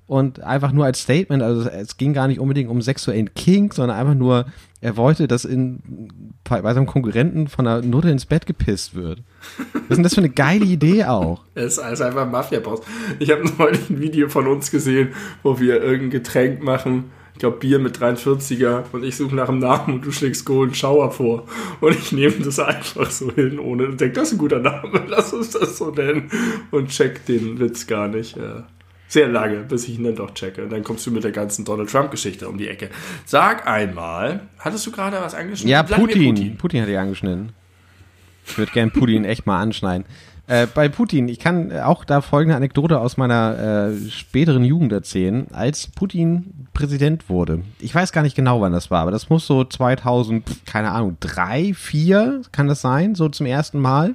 und 0.06 0.40
einfach 0.40 0.72
nur 0.72 0.84
als 0.84 1.00
Statement, 1.00 1.42
also 1.42 1.68
es 1.68 1.96
ging 1.96 2.12
gar 2.12 2.28
nicht 2.28 2.38
unbedingt 2.38 2.68
um 2.68 2.82
sexuellen 2.82 3.32
Kink, 3.34 3.74
sondern 3.74 3.96
einfach 3.96 4.14
nur, 4.14 4.46
er 4.84 4.98
wollte, 4.98 5.26
dass 5.26 5.46
in, 5.46 6.10
bei 6.44 6.74
seinem 6.74 6.84
Konkurrenten 6.84 7.48
von 7.48 7.64
der 7.64 7.80
Nutte 7.80 8.10
ins 8.10 8.26
Bett 8.26 8.44
gepisst 8.44 8.94
wird. 8.94 9.22
Was 9.72 9.82
ist 9.82 9.96
denn 9.96 10.02
das 10.02 10.12
für 10.12 10.20
eine 10.20 10.28
geile 10.28 10.66
Idee 10.66 11.04
auch? 11.04 11.40
Es 11.54 11.78
ist 11.78 12.02
einfach 12.02 12.30
Mafia-Boss. 12.30 12.82
Ich 13.18 13.30
habe 13.30 13.44
neulich 13.58 13.88
ein 13.88 13.98
Video 14.02 14.28
von 14.28 14.46
uns 14.46 14.70
gesehen, 14.70 15.14
wo 15.42 15.58
wir 15.58 15.82
irgendein 15.82 16.10
Getränk 16.10 16.62
machen. 16.62 17.04
Ich 17.32 17.38
glaube 17.38 17.56
Bier 17.56 17.78
mit 17.78 17.96
43er 17.96 18.82
und 18.92 19.04
ich 19.04 19.16
suche 19.16 19.34
nach 19.34 19.48
einem 19.48 19.60
Namen 19.60 19.94
und 19.94 20.04
du 20.04 20.12
schlägst 20.12 20.44
Golden 20.44 20.74
Shower 20.74 21.10
vor. 21.10 21.44
Und 21.80 21.94
ich 21.94 22.12
nehme 22.12 22.34
das 22.44 22.58
einfach 22.58 23.10
so 23.10 23.32
hin, 23.32 23.58
ohne 23.58 23.86
und 23.86 23.98
denke, 23.98 24.16
das 24.16 24.28
ist 24.28 24.34
ein 24.34 24.38
guter 24.38 24.60
Name, 24.60 25.02
lass 25.08 25.32
uns 25.32 25.48
das 25.50 25.78
so 25.78 25.92
nennen. 25.92 26.30
Und 26.70 26.90
check 26.90 27.24
den 27.24 27.58
Witz 27.58 27.86
gar 27.86 28.08
nicht. 28.08 28.36
Ja 28.36 28.66
sehr 29.14 29.28
lange, 29.28 29.60
bis 29.60 29.88
ich 29.88 29.98
ihn 29.98 30.04
dann 30.04 30.16
doch 30.16 30.34
checke. 30.34 30.64
Und 30.64 30.70
dann 30.70 30.84
kommst 30.84 31.06
du 31.06 31.10
mit 31.10 31.24
der 31.24 31.32
ganzen 31.32 31.64
Donald 31.64 31.90
Trump-Geschichte 31.90 32.48
um 32.48 32.58
die 32.58 32.68
Ecke. 32.68 32.90
Sag 33.24 33.66
einmal, 33.66 34.40
hattest 34.58 34.86
du 34.86 34.90
gerade 34.90 35.16
was 35.20 35.34
angeschnitten? 35.34 35.70
Ja, 35.70 35.82
Putin. 35.82 36.34
Putin. 36.34 36.56
Putin 36.58 36.82
hat 36.82 36.88
dich 36.88 36.98
angeschnitten. 36.98 37.52
Ich 38.46 38.58
würde 38.58 38.72
gern 38.72 38.90
Putin 38.90 39.24
echt 39.24 39.46
mal 39.46 39.60
anschneiden. 39.60 40.04
Äh, 40.46 40.66
bei 40.66 40.90
Putin, 40.90 41.28
ich 41.28 41.38
kann 41.38 41.72
auch 41.72 42.04
da 42.04 42.20
folgende 42.20 42.54
Anekdote 42.54 43.00
aus 43.00 43.16
meiner 43.16 43.92
äh, 43.94 44.10
späteren 44.10 44.62
Jugend 44.62 44.92
erzählen, 44.92 45.46
als 45.52 45.86
Putin 45.86 46.66
Präsident 46.74 47.30
wurde. 47.30 47.62
Ich 47.78 47.94
weiß 47.94 48.12
gar 48.12 48.20
nicht 48.20 48.36
genau, 48.36 48.60
wann 48.60 48.72
das 48.72 48.90
war, 48.90 49.00
aber 49.00 49.10
das 49.10 49.30
muss 49.30 49.46
so 49.46 49.64
2000, 49.64 50.66
keine 50.66 50.90
Ahnung, 50.90 51.16
drei, 51.20 51.72
vier, 51.72 52.42
kann 52.52 52.68
das 52.68 52.82
sein, 52.82 53.14
so 53.14 53.30
zum 53.30 53.46
ersten 53.46 53.78
Mal 53.78 54.14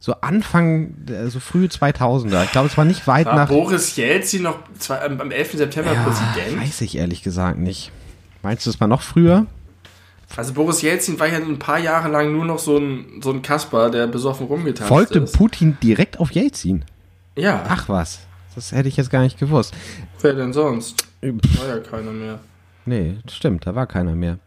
so 0.00 0.14
Anfang, 0.22 0.94
äh, 1.08 1.28
so 1.28 1.38
frühe 1.40 1.66
2000er. 1.66 2.44
Ich 2.44 2.52
glaube, 2.52 2.68
es 2.68 2.76
war 2.76 2.86
nicht 2.86 3.06
weit 3.06 3.26
war 3.26 3.36
nach. 3.36 3.48
Boris 3.48 3.96
Jelzin 3.96 4.42
noch 4.42 4.58
zwei, 4.78 5.00
am 5.02 5.30
11. 5.30 5.52
September 5.52 5.92
ja, 5.92 6.02
Präsident? 6.02 6.60
Weiß 6.60 6.80
ich 6.80 6.96
ehrlich 6.96 7.22
gesagt 7.22 7.58
nicht. 7.58 7.92
Meinst 8.42 8.64
du, 8.64 8.70
es 8.70 8.80
war 8.80 8.88
noch 8.88 9.02
früher? 9.02 9.46
Also 10.36 10.54
Boris 10.54 10.80
Jelzin 10.80 11.20
war 11.20 11.26
ja 11.26 11.36
ein 11.36 11.58
paar 11.58 11.78
Jahre 11.78 12.08
lang 12.08 12.32
nur 12.32 12.46
noch 12.46 12.58
so 12.58 12.78
ein, 12.78 13.20
so 13.22 13.30
ein 13.30 13.42
Kasper, 13.42 13.90
der 13.90 14.06
besoffen 14.06 14.46
rumgetanzt 14.46 14.88
Folgte 14.88 15.18
ist. 15.18 15.36
Putin 15.36 15.76
direkt 15.82 16.18
auf 16.18 16.30
Jelzin? 16.30 16.84
Ja. 17.36 17.64
Ach 17.68 17.88
was. 17.88 18.20
Das 18.54 18.72
hätte 18.72 18.88
ich 18.88 18.96
jetzt 18.96 19.10
gar 19.10 19.22
nicht 19.22 19.38
gewusst. 19.38 19.74
Wer 20.20 20.32
denn 20.32 20.52
sonst? 20.52 21.04
War 21.20 21.68
ja 21.68 21.78
keiner 21.78 22.12
mehr. 22.12 22.40
Nee, 22.86 23.18
stimmt, 23.30 23.66
da 23.66 23.74
war 23.74 23.86
keiner 23.86 24.14
mehr. 24.14 24.38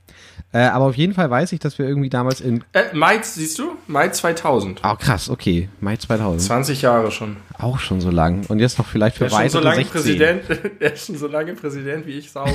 Äh, 0.54 0.60
aber 0.60 0.86
auf 0.86 0.96
jeden 0.96 1.16
Fall 1.16 1.32
weiß 1.32 1.52
ich, 1.54 1.60
dass 1.60 1.80
wir 1.80 1.88
irgendwie 1.88 2.10
damals 2.10 2.40
in. 2.40 2.64
Äh, 2.74 2.94
Mai, 2.94 3.20
siehst 3.24 3.58
du? 3.58 3.76
Mai 3.88 4.10
2000. 4.10 4.82
Oh, 4.84 4.96
krass, 4.96 5.30
okay. 5.30 5.68
Mai 5.82 5.98
2000. 5.98 6.42
20 6.42 6.82
Jahre 6.84 7.10
schon. 7.10 7.38
Auch 7.58 7.80
schon 7.80 8.02
so 8.02 8.12
lang. 8.12 8.46
Und 8.50 8.60
jetzt 8.60 8.78
noch 8.78 8.86
vielleicht 8.86 9.18
für 9.18 9.32
weitere 9.32 9.50
so 9.50 9.60
lange 9.60 9.78
16. 9.78 9.92
Präsident, 9.92 10.44
Er 10.80 10.94
ist 10.94 11.08
schon 11.08 11.18
so 11.18 11.26
lange 11.26 11.54
Präsident 11.54 12.06
wie 12.06 12.20
ich 12.20 12.32
sau. 12.32 12.46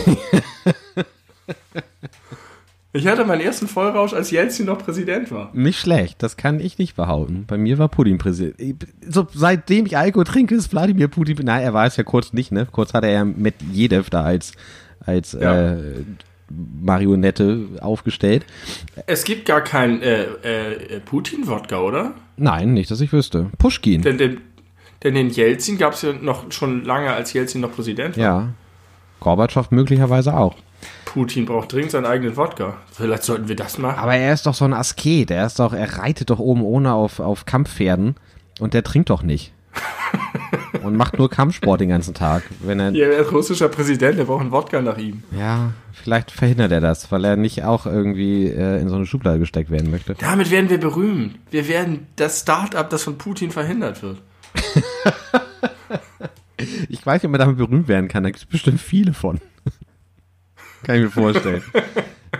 ich 2.92 3.04
hatte 3.04 3.24
meinen 3.24 3.40
ersten 3.40 3.66
Vollrausch, 3.66 4.12
als 4.12 4.30
Jelzin 4.30 4.66
noch 4.66 4.78
Präsident 4.78 5.32
war. 5.32 5.50
Nicht 5.52 5.80
schlecht, 5.80 6.22
das 6.22 6.36
kann 6.36 6.60
ich 6.60 6.78
nicht 6.78 6.94
behaupten. 6.94 7.46
Bei 7.48 7.58
mir 7.58 7.78
war 7.78 7.88
Putin 7.88 8.18
Präsident. 8.18 8.86
So, 9.08 9.26
seitdem 9.34 9.86
ich 9.86 9.96
Alkohol 9.96 10.24
trinke, 10.24 10.54
ist 10.54 10.70
Wladimir 10.70 11.08
Putin. 11.08 11.36
Nein, 11.42 11.62
er 11.62 11.74
war 11.74 11.86
es 11.86 11.96
ja 11.96 12.04
kurz 12.04 12.32
nicht, 12.32 12.52
ne? 12.52 12.68
Kurz 12.70 12.94
hatte 12.94 13.08
er 13.08 13.24
mit 13.24 13.56
Jedev 13.72 14.08
da 14.08 14.22
als 14.22 14.52
als 15.00 15.32
ja. 15.32 15.72
äh, 15.72 16.04
Marionette 16.50 17.66
aufgestellt. 17.80 18.46
Es 19.06 19.24
gibt 19.24 19.46
gar 19.46 19.60
kein 19.60 20.02
äh, 20.02 20.22
äh, 20.22 21.00
Putin-Wodka, 21.00 21.80
oder? 21.80 22.14
Nein, 22.36 22.74
nicht, 22.74 22.90
dass 22.90 23.00
ich 23.00 23.12
wüsste. 23.12 23.50
Pushkin. 23.58 24.02
Denn 24.02 24.18
den, 24.18 24.40
denn 25.02 25.14
den 25.14 25.30
Jelzin 25.30 25.78
gab 25.78 25.94
es 25.94 26.02
ja 26.02 26.12
noch 26.12 26.50
schon 26.52 26.84
lange, 26.84 27.12
als 27.12 27.32
Jelzin 27.32 27.60
noch 27.60 27.72
Präsident 27.72 28.16
war. 28.16 28.24
Ja. 28.24 28.48
Gorbatschow 29.20 29.70
möglicherweise 29.70 30.36
auch. 30.36 30.54
Putin 31.04 31.46
braucht 31.46 31.72
dringend 31.72 31.90
seinen 31.90 32.06
eigenen 32.06 32.36
Wodka. 32.36 32.76
Vielleicht 32.92 33.24
sollten 33.24 33.48
wir 33.48 33.56
das 33.56 33.78
machen. 33.78 33.98
Aber 33.98 34.14
er 34.14 34.32
ist 34.32 34.46
doch 34.46 34.54
so 34.54 34.64
ein 34.64 34.72
Asket. 34.72 35.30
Er 35.30 35.46
ist 35.46 35.58
doch, 35.58 35.72
er 35.72 35.98
reitet 35.98 36.30
doch 36.30 36.38
oben 36.38 36.62
ohne 36.62 36.92
auf, 36.92 37.18
auf 37.18 37.46
Kampfpferden 37.46 38.14
und 38.60 38.74
der 38.74 38.84
trinkt 38.84 39.10
doch 39.10 39.22
nicht. 39.22 39.52
und 40.88 40.96
macht 40.96 41.18
nur 41.18 41.30
Kampfsport 41.30 41.80
den 41.80 41.90
ganzen 41.90 42.14
Tag. 42.14 42.42
Wenn 42.60 42.80
er, 42.80 42.90
ja, 42.90 43.06
er 43.06 43.20
ist 43.20 43.32
russischer 43.32 43.68
Präsident, 43.68 44.18
der 44.18 44.24
braucht 44.24 44.40
einen 44.40 44.50
Wodka 44.50 44.80
nach 44.82 44.98
ihm. 44.98 45.22
Ja, 45.36 45.72
vielleicht 45.92 46.30
verhindert 46.30 46.72
er 46.72 46.80
das, 46.80 47.12
weil 47.12 47.24
er 47.24 47.36
nicht 47.36 47.64
auch 47.64 47.86
irgendwie 47.86 48.46
äh, 48.46 48.80
in 48.80 48.88
so 48.88 48.96
eine 48.96 49.06
Schublade 49.06 49.38
gesteckt 49.38 49.70
werden 49.70 49.90
möchte. 49.90 50.14
Damit 50.14 50.50
werden 50.50 50.70
wir 50.70 50.80
berühmt. 50.80 51.38
Wir 51.50 51.68
werden 51.68 52.06
das 52.16 52.40
Start-up, 52.40 52.90
das 52.90 53.04
von 53.04 53.18
Putin 53.18 53.50
verhindert 53.50 54.02
wird. 54.02 54.22
ich 56.88 57.04
weiß 57.04 57.22
nicht, 57.22 57.26
ob 57.26 57.30
man 57.30 57.40
damit 57.40 57.58
berühmt 57.58 57.88
werden 57.88 58.08
kann. 58.08 58.22
Da 58.22 58.30
gibt 58.30 58.40
es 58.40 58.46
bestimmt 58.46 58.80
viele 58.80 59.12
von. 59.12 59.40
kann 60.82 60.96
ich 60.96 61.02
mir 61.02 61.10
vorstellen. 61.10 61.62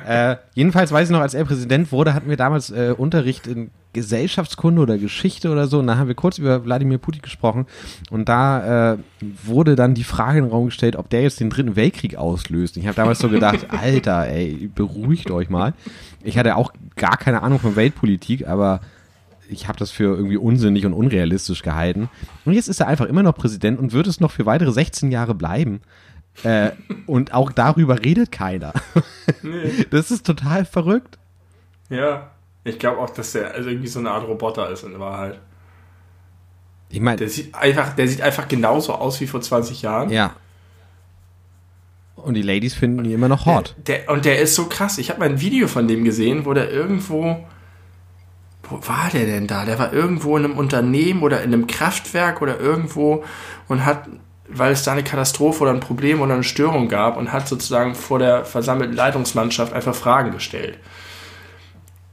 äh, 0.06 0.36
jedenfalls 0.54 0.92
weiß 0.92 1.08
ich 1.08 1.12
noch, 1.12 1.20
als 1.20 1.34
er 1.34 1.44
Präsident 1.44 1.92
wurde, 1.92 2.14
hatten 2.14 2.28
wir 2.28 2.36
damals 2.36 2.70
äh, 2.70 2.94
Unterricht 2.96 3.46
in 3.46 3.70
Gesellschaftskunde 3.92 4.82
oder 4.82 4.98
Geschichte 4.98 5.50
oder 5.50 5.66
so. 5.66 5.78
Und 5.78 5.86
da 5.86 5.96
haben 5.96 6.08
wir 6.08 6.14
kurz 6.14 6.38
über 6.38 6.64
Wladimir 6.64 6.98
Putin 6.98 7.22
gesprochen. 7.22 7.66
Und 8.10 8.28
da 8.28 8.92
äh, 8.92 8.98
wurde 9.44 9.76
dann 9.76 9.94
die 9.94 10.04
Frage 10.04 10.38
in 10.38 10.44
den 10.44 10.50
Raum 10.50 10.66
gestellt, 10.66 10.96
ob 10.96 11.08
der 11.10 11.22
jetzt 11.22 11.40
den 11.40 11.50
dritten 11.50 11.76
Weltkrieg 11.76 12.16
auslöst. 12.16 12.76
Ich 12.76 12.86
habe 12.86 12.96
damals 12.96 13.18
so 13.18 13.28
gedacht, 13.28 13.66
Alter, 13.70 14.28
ey, 14.28 14.70
beruhigt 14.74 15.30
euch 15.30 15.48
mal. 15.48 15.74
Ich 16.22 16.38
hatte 16.38 16.56
auch 16.56 16.72
gar 16.96 17.16
keine 17.16 17.42
Ahnung 17.42 17.58
von 17.58 17.76
Weltpolitik, 17.76 18.46
aber 18.46 18.80
ich 19.48 19.66
habe 19.66 19.78
das 19.78 19.90
für 19.90 20.14
irgendwie 20.16 20.36
unsinnig 20.36 20.84
und 20.84 20.92
unrealistisch 20.92 21.62
gehalten. 21.62 22.08
Und 22.44 22.52
jetzt 22.52 22.68
ist 22.68 22.80
er 22.80 22.86
einfach 22.86 23.06
immer 23.06 23.22
noch 23.22 23.34
Präsident 23.34 23.78
und 23.78 23.92
wird 23.92 24.06
es 24.06 24.20
noch 24.20 24.30
für 24.30 24.46
weitere 24.46 24.72
16 24.72 25.10
Jahre 25.10 25.34
bleiben. 25.34 25.80
Äh, 26.44 26.70
und 27.06 27.34
auch 27.34 27.52
darüber 27.52 28.02
redet 28.02 28.32
keiner. 28.32 28.72
Nee. 29.42 29.86
Das 29.90 30.10
ist 30.10 30.24
total 30.24 30.64
verrückt. 30.64 31.18
Ja, 31.90 32.30
ich 32.64 32.78
glaube 32.78 32.98
auch, 32.98 33.10
dass 33.10 33.32
der 33.32 33.52
also 33.52 33.68
irgendwie 33.68 33.88
so 33.88 33.98
eine 33.98 34.10
Art 34.10 34.26
Roboter 34.26 34.70
ist 34.70 34.84
in 34.84 34.98
Wahrheit. 34.98 35.38
Ich 36.88 37.00
meine, 37.00 37.18
der 37.18 37.28
sieht 37.28 37.54
einfach, 37.54 37.94
der 37.94 38.08
sieht 38.08 38.22
einfach 38.22 38.48
genauso 38.48 38.94
aus 38.94 39.20
wie 39.20 39.26
vor 39.26 39.40
20 39.40 39.82
Jahren. 39.82 40.10
Ja. 40.10 40.34
Und 42.16 42.34
die 42.34 42.42
Ladies 42.42 42.74
finden 42.74 43.04
ihn 43.04 43.12
immer 43.12 43.28
noch 43.28 43.46
hot. 43.46 43.76
Der, 43.86 43.98
der, 43.98 44.10
und 44.10 44.24
der 44.24 44.40
ist 44.40 44.54
so 44.54 44.66
krass. 44.66 44.98
Ich 44.98 45.10
habe 45.10 45.20
mal 45.20 45.28
ein 45.28 45.40
Video 45.40 45.68
von 45.68 45.86
dem 45.86 46.04
gesehen, 46.04 46.46
wo 46.46 46.54
der 46.54 46.70
irgendwo. 46.70 47.44
Wo 48.64 48.76
war 48.88 49.08
der 49.12 49.24
denn 49.24 49.46
da? 49.46 49.64
Der 49.64 49.78
war 49.78 49.92
irgendwo 49.92 50.36
in 50.36 50.44
einem 50.44 50.58
Unternehmen 50.58 51.22
oder 51.22 51.42
in 51.42 51.52
einem 51.52 51.66
Kraftwerk 51.66 52.42
oder 52.42 52.58
irgendwo 52.58 53.24
und 53.68 53.84
hat 53.84 54.08
weil 54.48 54.72
es 54.72 54.82
da 54.82 54.92
eine 54.92 55.04
Katastrophe 55.04 55.62
oder 55.62 55.72
ein 55.72 55.80
Problem 55.80 56.20
oder 56.20 56.34
eine 56.34 56.42
Störung 56.42 56.88
gab 56.88 57.16
und 57.16 57.32
hat 57.32 57.48
sozusagen 57.48 57.94
vor 57.94 58.18
der 58.18 58.44
versammelten 58.44 58.96
Leitungsmannschaft 58.96 59.72
einfach 59.72 59.94
Fragen 59.94 60.32
gestellt. 60.32 60.78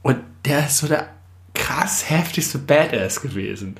Und 0.02 0.18
der 0.44 0.66
ist 0.66 0.78
so 0.78 0.86
der 0.86 1.08
krass 1.54 2.10
heftigste 2.10 2.58
Badass 2.58 3.22
gewesen. 3.22 3.76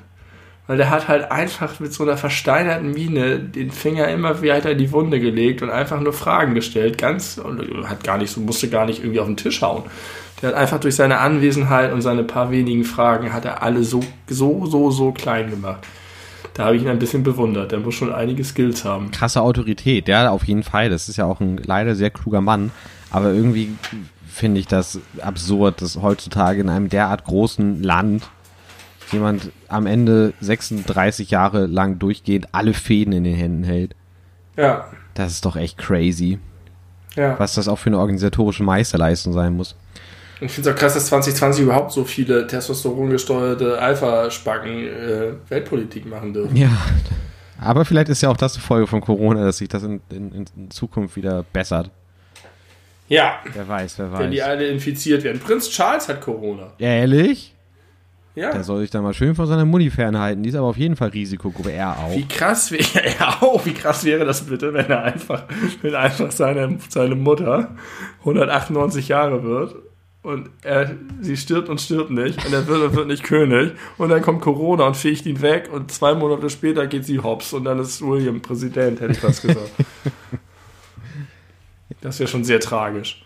Weil 0.66 0.78
der 0.78 0.90
hat 0.90 1.06
halt 1.06 1.30
einfach 1.30 1.78
mit 1.78 1.92
so 1.92 2.02
einer 2.02 2.16
versteinerten 2.16 2.90
Miene 2.90 3.38
den 3.38 3.70
Finger 3.70 4.08
immer 4.08 4.42
weiter 4.42 4.72
in 4.72 4.78
die 4.78 4.90
Wunde 4.90 5.20
gelegt 5.20 5.62
und 5.62 5.70
einfach 5.70 6.00
nur 6.00 6.12
Fragen 6.12 6.54
gestellt. 6.54 6.98
Ganz, 6.98 7.40
hat 7.84 8.02
gar 8.02 8.18
nicht 8.18 8.36
musste 8.38 8.68
gar 8.68 8.86
nicht 8.86 9.00
irgendwie 9.00 9.20
auf 9.20 9.26
den 9.26 9.36
Tisch 9.36 9.62
hauen. 9.62 9.84
Der 10.42 10.48
hat 10.48 10.56
einfach 10.56 10.80
durch 10.80 10.96
seine 10.96 11.18
Anwesenheit 11.18 11.92
und 11.92 12.02
seine 12.02 12.24
paar 12.24 12.50
wenigen 12.50 12.84
Fragen 12.84 13.32
hat 13.32 13.44
er 13.44 13.62
alle 13.62 13.84
so, 13.84 14.02
so, 14.26 14.66
so, 14.66 14.90
so 14.90 15.12
klein 15.12 15.50
gemacht 15.50 15.86
da 16.56 16.64
habe 16.64 16.76
ich 16.76 16.82
ihn 16.82 16.88
ein 16.88 16.98
bisschen 16.98 17.22
bewundert. 17.22 17.70
Der 17.70 17.80
muss 17.80 17.96
schon 17.96 18.10
einige 18.10 18.42
Skills 18.42 18.86
haben. 18.86 19.10
Krasse 19.10 19.42
Autorität, 19.42 20.08
ja, 20.08 20.30
auf 20.30 20.44
jeden 20.44 20.62
Fall. 20.62 20.88
Das 20.88 21.10
ist 21.10 21.18
ja 21.18 21.26
auch 21.26 21.40
ein 21.40 21.58
leider 21.58 21.94
sehr 21.94 22.08
kluger 22.08 22.40
Mann. 22.40 22.70
Aber 23.10 23.30
irgendwie 23.34 23.74
finde 24.26 24.60
ich 24.60 24.66
das 24.66 24.98
absurd, 25.20 25.82
dass 25.82 26.00
heutzutage 26.00 26.62
in 26.62 26.70
einem 26.70 26.88
derart 26.88 27.24
großen 27.24 27.82
Land 27.82 28.30
jemand 29.12 29.52
am 29.68 29.86
Ende 29.86 30.32
36 30.40 31.30
Jahre 31.30 31.66
lang 31.66 31.98
durchgehend 31.98 32.48
alle 32.52 32.72
Fäden 32.72 33.12
in 33.12 33.24
den 33.24 33.36
Händen 33.36 33.64
hält. 33.64 33.94
Ja. 34.56 34.86
Das 35.12 35.32
ist 35.32 35.44
doch 35.44 35.56
echt 35.56 35.76
crazy. 35.76 36.38
Ja. 37.16 37.38
Was 37.38 37.54
das 37.54 37.68
auch 37.68 37.76
für 37.76 37.90
eine 37.90 37.98
organisatorische 37.98 38.62
Meisterleistung 38.62 39.34
sein 39.34 39.54
muss. 39.54 39.76
Ich 40.40 40.52
finde 40.52 40.68
es 40.68 40.76
auch 40.76 40.78
krass, 40.78 40.94
dass 40.94 41.06
2020 41.06 41.64
überhaupt 41.64 41.92
so 41.92 42.04
viele 42.04 42.46
testosterongesteuerte 42.46 43.80
Alpha-Spacken 43.80 44.86
äh, 44.86 45.32
Weltpolitik 45.48 46.04
machen 46.04 46.34
dürfen. 46.34 46.54
Ja, 46.54 46.70
aber 47.58 47.86
vielleicht 47.86 48.10
ist 48.10 48.22
ja 48.22 48.28
auch 48.28 48.36
das 48.36 48.54
eine 48.54 48.62
Folge 48.62 48.86
von 48.86 49.00
Corona, 49.00 49.44
dass 49.44 49.58
sich 49.58 49.68
das 49.68 49.82
in, 49.82 50.00
in, 50.10 50.46
in 50.54 50.70
Zukunft 50.70 51.16
wieder 51.16 51.42
bessert. 51.52 51.90
Ja. 53.08 53.36
Wer 53.52 53.66
weiß, 53.66 53.98
wer 53.98 54.12
weiß. 54.12 54.20
Wenn 54.20 54.30
die 54.30 54.42
alle 54.42 54.66
infiziert 54.66 55.24
werden. 55.24 55.40
Prinz 55.40 55.70
Charles 55.70 56.08
hat 56.08 56.20
Corona. 56.20 56.72
Ehrlich? 56.78 57.54
Ja. 58.34 58.52
Der 58.52 58.64
soll 58.64 58.82
sich 58.82 58.90
dann 58.90 59.02
mal 59.02 59.14
schön 59.14 59.34
von 59.34 59.46
seiner 59.46 59.64
Mutti 59.64 59.88
fernhalten. 59.88 60.42
Die 60.42 60.50
ist 60.50 60.56
aber 60.56 60.66
auf 60.66 60.76
jeden 60.76 60.96
Fall 60.96 61.08
Risikogruppe. 61.08 61.72
Er 61.72 61.96
auch. 61.96 62.14
Wie 62.14 62.28
krass 62.28 62.70
wäre 62.70 63.06
er 63.18 63.42
auch? 63.42 63.64
Wie 63.64 63.72
krass 63.72 64.04
wäre 64.04 64.26
das 64.26 64.42
bitte, 64.42 64.74
wenn 64.74 64.90
er 64.90 65.04
einfach, 65.04 65.44
wenn 65.80 65.94
einfach 65.94 66.30
seine, 66.30 66.78
seine 66.90 67.14
Mutter 67.14 67.74
198 68.20 69.08
Jahre 69.08 69.42
wird 69.42 69.85
und 70.26 70.50
er, 70.62 70.96
sie 71.20 71.36
stirbt 71.36 71.68
und 71.68 71.80
stirbt 71.80 72.10
nicht 72.10 72.44
und 72.44 72.52
er 72.52 72.66
wird 72.66 72.82
und 72.82 72.96
wird 72.96 73.06
nicht 73.06 73.22
König 73.22 73.72
und 73.96 74.08
dann 74.08 74.22
kommt 74.22 74.40
Corona 74.40 74.84
und 74.88 74.96
fegt 74.96 75.24
ihn 75.24 75.40
weg 75.40 75.70
und 75.72 75.92
zwei 75.92 76.14
Monate 76.14 76.50
später 76.50 76.88
geht 76.88 77.04
sie 77.04 77.20
hops 77.20 77.52
und 77.52 77.64
dann 77.64 77.78
ist 77.78 78.02
William 78.02 78.40
Präsident, 78.42 79.00
hätte 79.00 79.12
ich 79.12 79.18
fast 79.20 79.42
gesagt. 79.42 79.70
Das 82.02 82.18
wäre 82.20 82.28
schon 82.28 82.44
sehr 82.44 82.60
tragisch. 82.60 83.24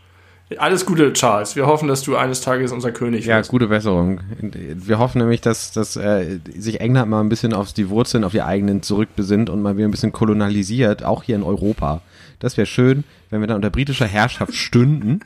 Alles 0.58 0.86
Gute, 0.86 1.12
Charles. 1.12 1.54
Wir 1.54 1.66
hoffen, 1.66 1.86
dass 1.86 2.02
du 2.02 2.16
eines 2.16 2.40
Tages 2.40 2.72
unser 2.72 2.92
König 2.92 3.26
Ja, 3.26 3.38
wirst. 3.38 3.50
gute 3.50 3.68
Besserung. 3.68 4.20
Wir 4.40 4.98
hoffen 4.98 5.18
nämlich, 5.18 5.40
dass, 5.40 5.72
dass 5.72 5.96
äh, 5.96 6.38
sich 6.56 6.80
England 6.80 7.10
mal 7.10 7.20
ein 7.20 7.28
bisschen 7.28 7.52
auf 7.52 7.72
die 7.72 7.88
Wurzeln, 7.90 8.24
auf 8.24 8.32
die 8.32 8.42
eigenen 8.42 8.82
zurückbesinnt 8.82 9.50
und 9.50 9.60
mal 9.62 9.76
wieder 9.76 9.86
ein 9.86 9.90
bisschen 9.90 10.12
kolonialisiert, 10.12 11.04
auch 11.04 11.22
hier 11.24 11.36
in 11.36 11.42
Europa. 11.42 12.00
Das 12.38 12.56
wäre 12.56 12.66
schön, 12.66 13.04
wenn 13.28 13.40
wir 13.40 13.46
dann 13.48 13.56
unter 13.56 13.70
britischer 13.70 14.06
Herrschaft 14.06 14.54
stünden. 14.54 15.20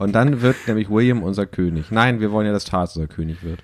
Und 0.00 0.12
dann 0.12 0.40
wird 0.40 0.56
nämlich 0.66 0.88
William 0.88 1.22
unser 1.22 1.44
König. 1.44 1.90
Nein, 1.90 2.20
wir 2.20 2.32
wollen 2.32 2.46
ja, 2.46 2.54
dass 2.54 2.64
Charles 2.64 2.96
unser 2.96 3.06
König 3.06 3.42
wird. 3.42 3.62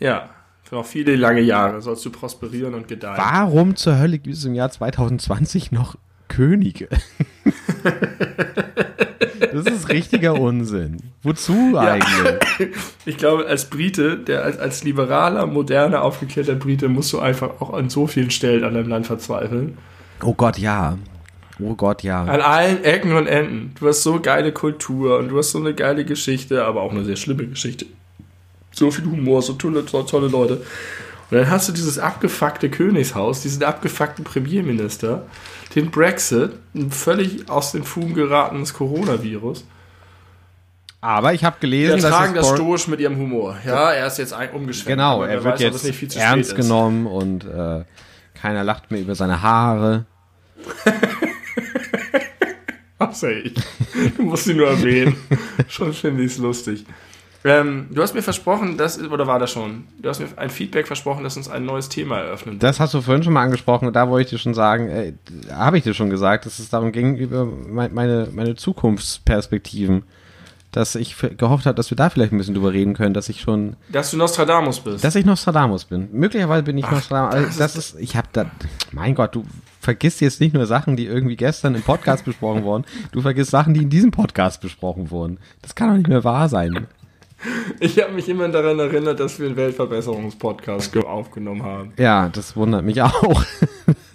Ja, 0.00 0.30
für 0.62 0.76
noch 0.76 0.86
viele 0.86 1.14
lange 1.14 1.42
Jahre 1.42 1.82
sollst 1.82 2.02
du 2.06 2.10
prosperieren 2.10 2.72
und 2.72 2.88
gedeihen. 2.88 3.18
Warum 3.18 3.76
zur 3.76 3.98
Hölle 3.98 4.18
gibt 4.18 4.34
es 4.34 4.46
im 4.46 4.54
Jahr 4.54 4.70
2020 4.70 5.72
noch 5.72 5.96
Könige? 6.28 6.88
Das 9.52 9.66
ist 9.66 9.88
richtiger 9.88 10.40
Unsinn. 10.40 10.96
Wozu 11.22 11.78
eigentlich? 11.78 12.72
Ich 13.04 13.16
glaube, 13.16 13.46
als 13.46 13.70
Brite, 13.70 14.18
der 14.18 14.42
als, 14.42 14.58
als 14.58 14.82
liberaler, 14.82 15.46
moderner, 15.46 16.02
aufgeklärter 16.02 16.56
Brite, 16.56 16.88
musst 16.88 17.12
du 17.12 17.20
einfach 17.20 17.60
auch 17.60 17.72
an 17.72 17.88
so 17.88 18.08
vielen 18.08 18.32
Stellen 18.32 18.64
an 18.64 18.74
deinem 18.74 18.88
Land 18.88 19.06
verzweifeln. 19.06 19.78
Oh 20.24 20.34
Gott, 20.34 20.58
ja. 20.58 20.98
Oh 21.64 21.74
Gott, 21.74 22.02
ja. 22.02 22.22
An 22.24 22.40
allen 22.40 22.84
Ecken 22.84 23.16
und 23.16 23.26
Enden. 23.26 23.74
Du 23.78 23.88
hast 23.88 24.02
so 24.02 24.20
geile 24.20 24.52
Kultur 24.52 25.18
und 25.18 25.28
du 25.28 25.38
hast 25.38 25.52
so 25.52 25.58
eine 25.58 25.72
geile 25.72 26.04
Geschichte, 26.04 26.64
aber 26.64 26.82
auch 26.82 26.90
eine 26.92 27.04
sehr 27.04 27.16
schlimme 27.16 27.46
Geschichte. 27.46 27.86
So 28.72 28.90
viel 28.90 29.04
Humor, 29.04 29.40
so 29.40 29.54
tolle, 29.54 29.84
tolle 29.86 30.28
Leute. 30.28 30.62
Und 31.30 31.38
dann 31.38 31.50
hast 31.50 31.68
du 31.68 31.72
dieses 31.72 31.98
abgefuckte 31.98 32.68
Königshaus, 32.68 33.40
diesen 33.40 33.62
abgefuckten 33.62 34.24
Premierminister, 34.24 35.22
den 35.74 35.90
Brexit, 35.90 36.52
ein 36.74 36.90
völlig 36.90 37.48
aus 37.48 37.72
den 37.72 37.84
Fugen 37.84 38.14
geratenes 38.14 38.74
Coronavirus. 38.74 39.64
Aber 41.00 41.32
ich 41.34 41.44
habe 41.44 41.56
gelesen, 41.60 42.00
dass 42.00 42.10
tragen 42.10 42.34
das 42.34 42.48
stoisch 42.50 42.88
mit 42.88 43.00
ihrem 43.00 43.16
Humor. 43.16 43.56
Ja, 43.64 43.92
er 43.92 44.06
ist 44.06 44.18
jetzt 44.18 44.32
ein, 44.32 44.50
umgeschwenkt. 44.50 44.88
Genau, 44.98 45.22
er 45.22 45.44
wird 45.44 45.54
weiß, 45.54 45.60
jetzt 45.60 45.84
nicht 45.84 45.96
viel 45.96 46.08
zu 46.08 46.18
ernst 46.18 46.56
genommen 46.56 47.06
und 47.06 47.44
äh, 47.44 47.84
keiner 48.34 48.64
lacht 48.64 48.90
mehr 48.90 49.00
über 49.00 49.14
seine 49.14 49.40
Haare. 49.40 50.04
Außer 53.08 53.30
ich. 53.44 53.54
Du 54.16 54.22
musst 54.22 54.46
ihn 54.46 54.56
nur 54.56 54.68
erwähnen. 54.68 55.16
schon 55.68 55.92
finde 55.92 56.24
ich 56.24 56.32
es 56.32 56.38
lustig. 56.38 56.84
Ähm, 57.46 57.88
du 57.90 58.00
hast 58.00 58.14
mir 58.14 58.22
versprochen, 58.22 58.78
dass, 58.78 58.98
oder 59.00 59.26
war 59.26 59.38
das 59.38 59.50
schon? 59.52 59.84
Du 59.98 60.08
hast 60.08 60.18
mir 60.18 60.28
ein 60.36 60.48
Feedback 60.48 60.86
versprochen, 60.86 61.22
dass 61.24 61.36
uns 61.36 61.48
ein 61.50 61.64
neues 61.66 61.90
Thema 61.90 62.18
eröffnen. 62.18 62.58
Das 62.58 62.80
hast 62.80 62.94
du 62.94 63.02
vorhin 63.02 63.22
schon 63.22 63.34
mal 63.34 63.42
angesprochen 63.42 63.86
und 63.86 63.94
da 63.94 64.08
wollte 64.08 64.24
ich 64.24 64.30
dir 64.30 64.38
schon 64.38 64.54
sagen, 64.54 64.88
äh, 64.88 65.12
habe 65.52 65.76
ich 65.76 65.84
dir 65.84 65.92
schon 65.92 66.08
gesagt, 66.08 66.46
dass 66.46 66.58
es 66.58 66.70
darum 66.70 66.90
ging, 66.90 67.16
über 67.16 67.44
mein- 67.44 67.92
meine, 67.92 68.28
meine 68.32 68.54
Zukunftsperspektiven, 68.54 70.04
dass 70.74 70.96
ich 70.96 71.16
gehofft 71.36 71.66
habe, 71.66 71.76
dass 71.76 71.90
wir 71.90 71.96
da 71.96 72.10
vielleicht 72.10 72.32
ein 72.32 72.38
bisschen 72.38 72.54
drüber 72.54 72.72
reden 72.72 72.94
können, 72.94 73.14
dass 73.14 73.28
ich 73.28 73.40
schon, 73.40 73.76
Dass 73.92 74.10
du 74.10 74.16
Nostradamus 74.16 74.80
bist. 74.80 75.04
dass 75.04 75.14
ich 75.14 75.24
Nostradamus 75.24 75.84
bin. 75.84 76.08
Möglicherweise 76.12 76.64
bin 76.64 76.76
ich 76.76 76.90
Nostradamus. 76.90 77.34
Also, 77.34 77.58
das 77.60 77.76
ist, 77.76 77.96
ich 78.00 78.16
habe 78.16 78.26
da, 78.32 78.46
mein 78.90 79.14
Gott, 79.14 79.36
du 79.36 79.44
vergisst 79.80 80.20
jetzt 80.20 80.40
nicht 80.40 80.52
nur 80.52 80.66
Sachen, 80.66 80.96
die 80.96 81.06
irgendwie 81.06 81.36
gestern 81.36 81.76
im 81.76 81.82
Podcast 81.82 82.24
besprochen 82.24 82.64
wurden, 82.64 82.84
du 83.12 83.20
vergisst 83.20 83.52
Sachen, 83.52 83.72
die 83.74 83.82
in 83.82 83.90
diesem 83.90 84.10
Podcast 84.10 84.60
besprochen 84.60 85.12
wurden. 85.12 85.38
Das 85.62 85.76
kann 85.76 85.90
doch 85.90 85.96
nicht 85.96 86.08
mehr 86.08 86.24
wahr 86.24 86.48
sein. 86.48 86.88
Ich 87.80 88.00
habe 88.02 88.12
mich 88.12 88.28
immer 88.28 88.48
daran 88.48 88.78
erinnert, 88.78 89.20
dass 89.20 89.38
wir 89.38 89.46
einen 89.46 89.56
Weltverbesserungspodcast 89.56 90.92
ge- 90.92 91.04
aufgenommen 91.04 91.62
haben. 91.62 91.92
Ja, 91.98 92.28
das 92.28 92.56
wundert 92.56 92.84
mich 92.84 93.00
auch. 93.02 93.44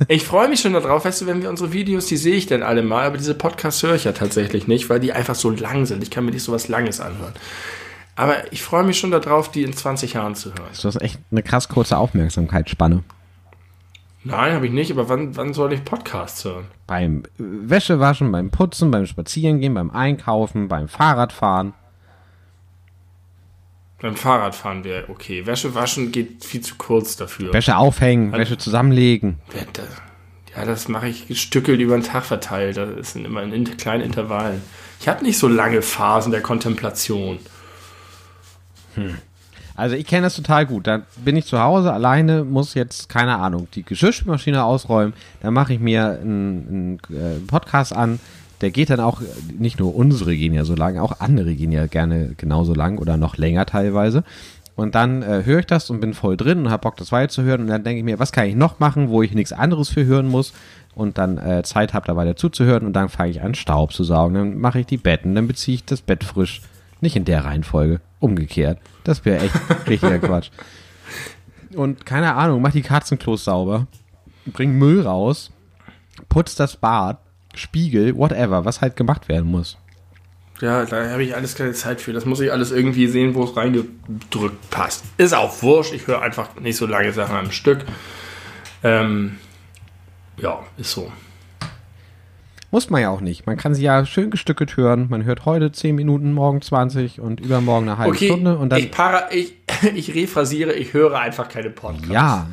Ich 0.08 0.24
freue 0.24 0.48
mich 0.48 0.62
schon 0.62 0.72
darauf, 0.74 1.04
weißt 1.04 1.22
du, 1.22 1.28
wenn 1.28 1.42
wir 1.42 1.50
unsere 1.50 1.74
Videos, 1.74 2.06
die 2.06 2.16
sehe 2.16 2.36
ich 2.36 2.48
dann 2.48 2.64
alle 2.64 2.82
mal, 2.84 3.06
aber 3.06 3.18
diese 3.18 3.36
Podcasts 3.36 3.84
höre 3.84 3.96
ich 3.96 4.06
ja 4.06 4.14
tatsächlich 4.14 4.66
nicht, 4.66 4.90
weil 4.90 5.02
die 5.02 5.12
einfach 5.12 5.36
so 5.36 5.50
lang 5.50 5.86
sind. 5.86 6.02
Ich 6.02 6.10
kann 6.10 6.24
mir 6.24 6.32
nicht 6.32 6.42
so 6.44 6.54
was 6.54 6.70
Langes 6.70 7.02
anhören. 7.02 7.34
Aber 8.16 8.52
ich 8.54 8.64
freue 8.64 8.86
mich 8.86 8.98
schon 8.98 9.12
darauf, 9.12 9.52
die 9.52 9.62
in 9.64 9.74
20 9.74 10.14
Jahren 10.14 10.36
zu 10.36 10.50
hören. 10.52 10.70
Du 10.82 10.88
hast 10.88 11.02
echt 11.02 11.20
eine 11.32 11.44
krass 11.44 11.68
kurze 11.68 11.98
Aufmerksamkeitsspanne. 11.98 13.04
Nein, 14.24 14.54
habe 14.54 14.68
ich 14.68 14.72
nicht, 14.72 14.90
aber 14.92 15.10
wann, 15.10 15.36
wann 15.36 15.54
soll 15.54 15.74
ich 15.74 15.84
Podcasts 15.84 16.46
hören? 16.46 16.66
Beim 16.88 17.24
Wäschewaschen, 17.38 18.32
beim 18.32 18.52
Putzen, 18.52 18.92
beim 18.92 19.06
Spazierengehen, 19.06 19.74
beim 19.74 19.92
Einkaufen, 19.92 20.70
beim 20.70 20.88
Fahrradfahren. 20.88 21.74
Beim 24.02 24.16
Fahrradfahren 24.16 24.84
wäre 24.84 25.10
okay. 25.10 25.46
Wäsche 25.46 25.76
waschen 25.76 26.12
geht 26.12 26.46
viel 26.46 26.62
zu 26.62 26.76
kurz 26.76 27.18
dafür. 27.18 27.54
Wäsche 27.54 27.76
aufhängen, 27.78 28.32
Wäsche 28.32 28.58
zusammenlegen. 28.58 29.40
Ja, 29.54 29.62
da- 29.74 29.84
Ja, 30.60 30.66
das 30.66 30.88
mache 30.88 31.08
ich 31.08 31.28
gestückelt 31.28 31.80
über 31.80 31.96
den 31.98 32.04
Tag 32.04 32.24
verteilt. 32.26 32.76
Das 32.78 33.14
sind 33.14 33.26
immer 33.26 33.44
in 33.44 33.78
kleinen 33.78 34.04
Intervallen. 34.04 34.62
Ich 35.00 35.08
habe 35.08 35.24
nicht 35.24 35.38
so 35.38 35.48
lange 35.48 35.82
Phasen 35.82 36.32
der 36.32 36.42
Kontemplation. 36.42 37.40
Also 39.76 39.96
ich 39.96 40.06
kenne 40.08 40.24
das 40.24 40.36
total 40.36 40.66
gut. 40.66 40.88
Da 40.88 41.04
bin 41.24 41.38
ich 41.38 41.46
zu 41.46 41.60
Hause 41.60 41.94
alleine, 41.94 42.44
muss 42.44 42.74
jetzt, 42.74 43.08
keine 43.08 43.38
Ahnung, 43.38 43.68
die 43.76 43.84
Geschirrspülmaschine 43.84 44.64
ausräumen. 44.64 45.14
Da 45.42 45.52
mache 45.52 45.74
ich 45.74 45.80
mir 45.80 46.20
einen, 46.22 47.00
einen 47.10 47.16
äh, 47.18 47.40
Podcast 47.48 47.94
an. 47.96 48.20
Der 48.62 48.72
geht 48.72 48.90
dann 48.90 49.00
auch, 49.00 49.22
nicht 49.58 49.80
nur 49.80 49.96
unsere 49.96 50.36
gehen 50.36 50.54
ja 50.54 50.66
so 50.66 50.76
lang, 50.76 50.98
auch 50.98 51.20
andere 51.20 51.56
gehen 51.56 51.72
ja 51.72 51.88
gerne 51.88 52.34
genauso 52.38 52.74
lang 52.74 52.98
oder 52.98 53.18
noch 53.18 53.38
länger 53.38 53.66
teilweise. 53.66 54.24
Und 54.76 54.96
dann 54.96 55.24
äh, 55.24 55.44
höre 55.46 55.60
ich 55.60 55.66
das 55.66 55.90
und 55.90 56.00
bin 56.00 56.14
voll 56.14 56.38
drin 56.38 56.60
und 56.60 56.70
habe 56.70 56.82
Bock, 56.82 56.96
das 56.96 57.12
weiter 57.12 57.30
zu 57.30 57.44
hören. 57.44 57.62
Und 57.62 57.68
dann 57.68 57.84
denke 57.84 58.00
ich 58.00 58.06
mir, 58.06 58.18
was 58.18 58.32
kann 58.32 58.48
ich 58.48 58.56
noch 58.56 58.80
machen, 58.80 59.10
wo 59.10 59.22
ich 59.22 59.34
nichts 59.34 59.52
anderes 59.52 59.90
für 59.90 60.06
hören 60.06 60.28
muss 60.28 60.54
und 60.96 61.18
dann 61.18 61.38
äh, 61.38 61.64
Zeit 61.64 61.94
habe, 61.94 62.08
da 62.08 62.16
weiter 62.16 62.38
zuzuhören. 62.38 62.86
Und 62.86 62.94
dann 62.94 63.10
fange 63.10 63.32
ich 63.32 63.42
an, 63.42 63.56
Staub 63.56 63.92
zu 63.92 64.06
saugen. 64.06 64.36
Dann 64.36 64.58
mache 64.58 64.80
ich 64.80 64.86
die 64.86 64.98
Betten, 64.98 65.36
dann 65.36 65.48
beziehe 65.48 65.76
ich 65.76 65.86
das 65.86 66.02
Bett 66.02 66.24
frisch. 66.24 66.62
Nicht 67.02 67.18
in 67.18 67.26
der 67.26 67.44
Reihenfolge, 67.44 68.00
umgekehrt. 68.20 68.80
Das 69.04 69.26
wäre 69.26 69.44
echt 69.44 69.56
richtiger 69.88 70.20
Quatsch. 70.20 70.50
Und 71.76 72.06
keine 72.06 72.36
Ahnung, 72.36 72.62
mach 72.62 72.72
die 72.72 72.82
Katzenklos 72.82 73.44
sauber, 73.44 73.88
bring 74.46 74.78
Müll 74.78 75.02
raus, 75.02 75.52
putz 76.30 76.56
das 76.56 76.78
Bad, 76.78 77.20
Spiegel, 77.60 78.16
whatever, 78.18 78.66
was 78.66 78.82
halt 78.82 78.96
gemacht 78.96 79.28
werden 79.30 79.50
muss. 79.50 79.78
Ja, 80.62 80.84
da 80.86 81.10
habe 81.12 81.24
ich 81.24 81.36
alles 81.36 81.56
keine 81.56 81.72
Zeit 81.74 82.02
für. 82.02 82.12
Das 82.12 82.26
muss 82.26 82.40
ich 82.42 82.52
alles 82.52 82.72
irgendwie 82.72 83.08
sehen, 83.08 83.34
wo 83.34 83.44
es 83.46 83.56
reingedrückt 83.56 84.70
passt. 84.70 85.06
Ist 85.18 85.34
auch 85.34 85.62
wurscht. 85.62 85.94
Ich 85.94 86.08
höre 86.08 86.22
einfach 86.22 86.56
nicht 86.60 86.76
so 86.76 86.86
lange 86.86 87.14
Sachen 87.14 87.36
am 87.36 87.52
Stück. 87.52 87.86
Ähm, 88.84 89.38
ja, 90.38 90.60
ist 90.78 90.92
so. 90.92 91.12
Muss 92.72 92.90
man 92.90 93.02
ja 93.02 93.10
auch 93.10 93.22
nicht. 93.22 93.48
Man 93.48 93.58
kann 93.58 93.74
sie 93.74 93.84
ja 93.84 94.06
schön 94.06 94.30
gestückelt 94.32 94.76
hören. 94.78 95.08
Man 95.10 95.24
hört 95.24 95.46
heute 95.46 95.72
10 95.72 95.96
Minuten, 95.96 96.34
morgen 96.34 96.62
20 96.62 97.20
und 97.20 97.40
übermorgen 97.40 97.88
eine 97.90 97.98
halbe 97.98 98.14
Okay, 98.16 98.28
Stunde 98.28 98.58
und 98.58 98.70
dann. 98.70 98.80
ich, 98.80 98.92
para, 98.92 99.32
ich, 99.32 99.56
ich 99.96 100.14
rephrasiere, 100.14 100.74
ich 100.74 100.94
höre 100.94 101.18
einfach 101.18 101.48
keine 101.50 101.70
Podcasts. 101.70 102.10
ja. 102.12 102.48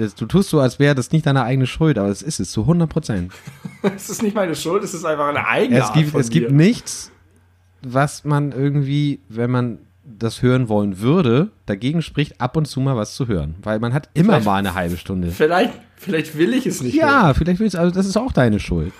Das, 0.00 0.14
du 0.14 0.26
tust 0.26 0.50
so, 0.50 0.60
als 0.60 0.78
wäre 0.78 0.94
das 0.94 1.12
nicht 1.12 1.26
deine 1.26 1.44
eigene 1.44 1.66
Schuld, 1.66 1.98
aber 1.98 2.08
es 2.08 2.22
ist 2.22 2.40
es 2.40 2.50
zu 2.50 2.62
100 2.62 2.88
Prozent. 2.88 3.32
Es 3.82 4.10
ist 4.10 4.22
nicht 4.22 4.34
meine 4.34 4.54
Schuld, 4.54 4.82
es 4.84 4.92
ist 4.94 5.04
einfach 5.04 5.28
eine 5.28 5.46
eigene 5.46 5.80
Es 5.80 5.92
gibt, 5.92 6.14
es 6.14 6.28
gibt 6.30 6.50
mir. 6.50 6.56
nichts, 6.66 7.10
was 7.82 8.24
man 8.24 8.52
irgendwie, 8.52 9.20
wenn 9.28 9.50
man 9.50 9.78
das 10.04 10.42
hören 10.42 10.68
wollen 10.68 10.98
würde, 11.00 11.50
dagegen 11.66 12.02
spricht, 12.02 12.40
ab 12.40 12.56
und 12.56 12.66
zu 12.66 12.80
mal 12.80 12.96
was 12.96 13.14
zu 13.14 13.26
hören. 13.28 13.54
Weil 13.62 13.78
man 13.78 13.94
hat 13.94 14.08
immer 14.14 14.32
Vielleicht- 14.34 14.46
mal 14.46 14.56
eine 14.56 14.74
halbe 14.74 14.96
Stunde. 14.98 15.30
Vielleicht, 15.30 15.72
vielleicht 15.96 16.36
will 16.36 16.52
ich 16.52 16.66
es 16.66 16.82
nicht. 16.82 16.94
hören. 17.00 17.08
Ja, 17.08 17.34
vielleicht 17.34 17.60
willst 17.60 17.74
du, 17.74 17.78
also 17.78 17.94
das 17.94 18.06
ist 18.06 18.16
auch 18.16 18.32
deine 18.32 18.60
Schuld. 18.60 18.92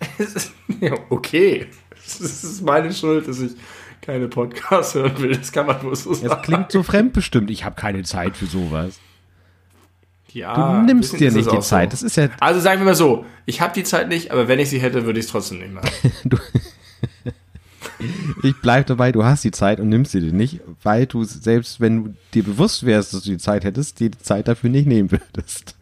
Es 0.18 0.52
ja, 0.80 0.92
okay. 1.10 1.66
Es 2.06 2.20
ist 2.20 2.62
meine 2.62 2.92
Schuld, 2.92 3.26
dass 3.28 3.40
ich 3.40 3.52
keine 4.00 4.28
Podcasts 4.28 4.94
hören 4.94 5.18
will. 5.18 5.36
Das 5.36 5.50
kann 5.52 5.66
man 5.66 5.82
wohl 5.82 5.96
so 5.96 6.14
sagen. 6.14 6.32
Es 6.32 6.42
klingt 6.42 6.72
so 6.72 6.82
fremdbestimmt, 6.82 7.50
ich 7.50 7.64
habe 7.64 7.74
keine 7.74 8.02
Zeit 8.04 8.36
für 8.36 8.46
sowas. 8.46 8.98
Ja, 10.32 10.80
Du 10.80 10.86
nimmst 10.86 11.18
dir 11.18 11.30
nicht 11.32 11.50
die 11.50 11.60
Zeit. 11.60 11.90
So. 11.90 11.94
Das 11.94 12.02
ist 12.02 12.16
ja, 12.16 12.28
Also 12.40 12.60
sagen 12.60 12.80
wir 12.80 12.86
mal 12.86 12.94
so, 12.94 13.24
ich 13.46 13.60
habe 13.60 13.72
die 13.74 13.84
Zeit 13.84 14.08
nicht, 14.08 14.30
aber 14.30 14.48
wenn 14.48 14.58
ich 14.58 14.68
sie 14.70 14.78
hätte, 14.80 15.04
würde 15.06 15.18
ich 15.18 15.26
es 15.26 15.30
trotzdem 15.32 15.58
nicht 15.58 15.72
machen. 15.72 15.90
ich 18.42 18.54
bleib 18.60 18.86
dabei, 18.86 19.12
du 19.12 19.24
hast 19.24 19.44
die 19.44 19.50
Zeit 19.50 19.80
und 19.80 19.88
nimmst 19.88 20.12
sie 20.12 20.20
dir 20.20 20.32
nicht, 20.32 20.60
weil 20.82 21.06
du 21.06 21.24
selbst, 21.24 21.80
wenn 21.80 22.04
du 22.04 22.14
dir 22.34 22.44
bewusst 22.44 22.84
wärst, 22.86 23.14
dass 23.14 23.22
du 23.22 23.30
die 23.30 23.38
Zeit 23.38 23.64
hättest, 23.64 24.00
die 24.00 24.10
Zeit 24.10 24.48
dafür 24.48 24.70
nicht 24.70 24.86
nehmen 24.86 25.10
würdest. 25.10 25.74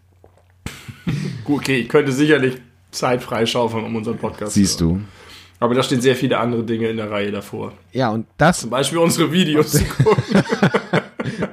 Gut, 1.45 1.61
okay, 1.63 1.77
ich 1.81 1.89
könnte 1.89 2.13
sicherlich 2.13 2.57
Zeit 2.91 3.23
freischaufeln, 3.23 3.85
um 3.85 3.95
unseren 3.97 4.17
Podcast 4.19 4.55
Siehst 4.55 4.79
zu 4.79 4.87
hören. 4.87 4.99
du. 5.01 5.65
Aber 5.65 5.75
da 5.75 5.83
stehen 5.83 6.01
sehr 6.01 6.17
viele 6.17 6.39
andere 6.39 6.65
Dinge 6.65 6.89
in 6.89 6.97
der 6.99 7.11
Reihe 7.11 7.31
davor. 7.33 7.73
Ja, 7.93 8.11
und 8.11 8.27
das, 8.37 8.61
Zum 8.61 8.71
Beispiel 8.71 8.99
unsere 8.99 9.33
Videos 9.33 9.73
zu 9.73 9.85
gucken. 10.05 10.43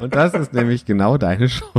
und 0.01 0.13
das 0.13 0.33
ist 0.33 0.53
nämlich 0.53 0.85
genau 0.85 1.17
deine 1.17 1.47
Schuld. 1.47 1.71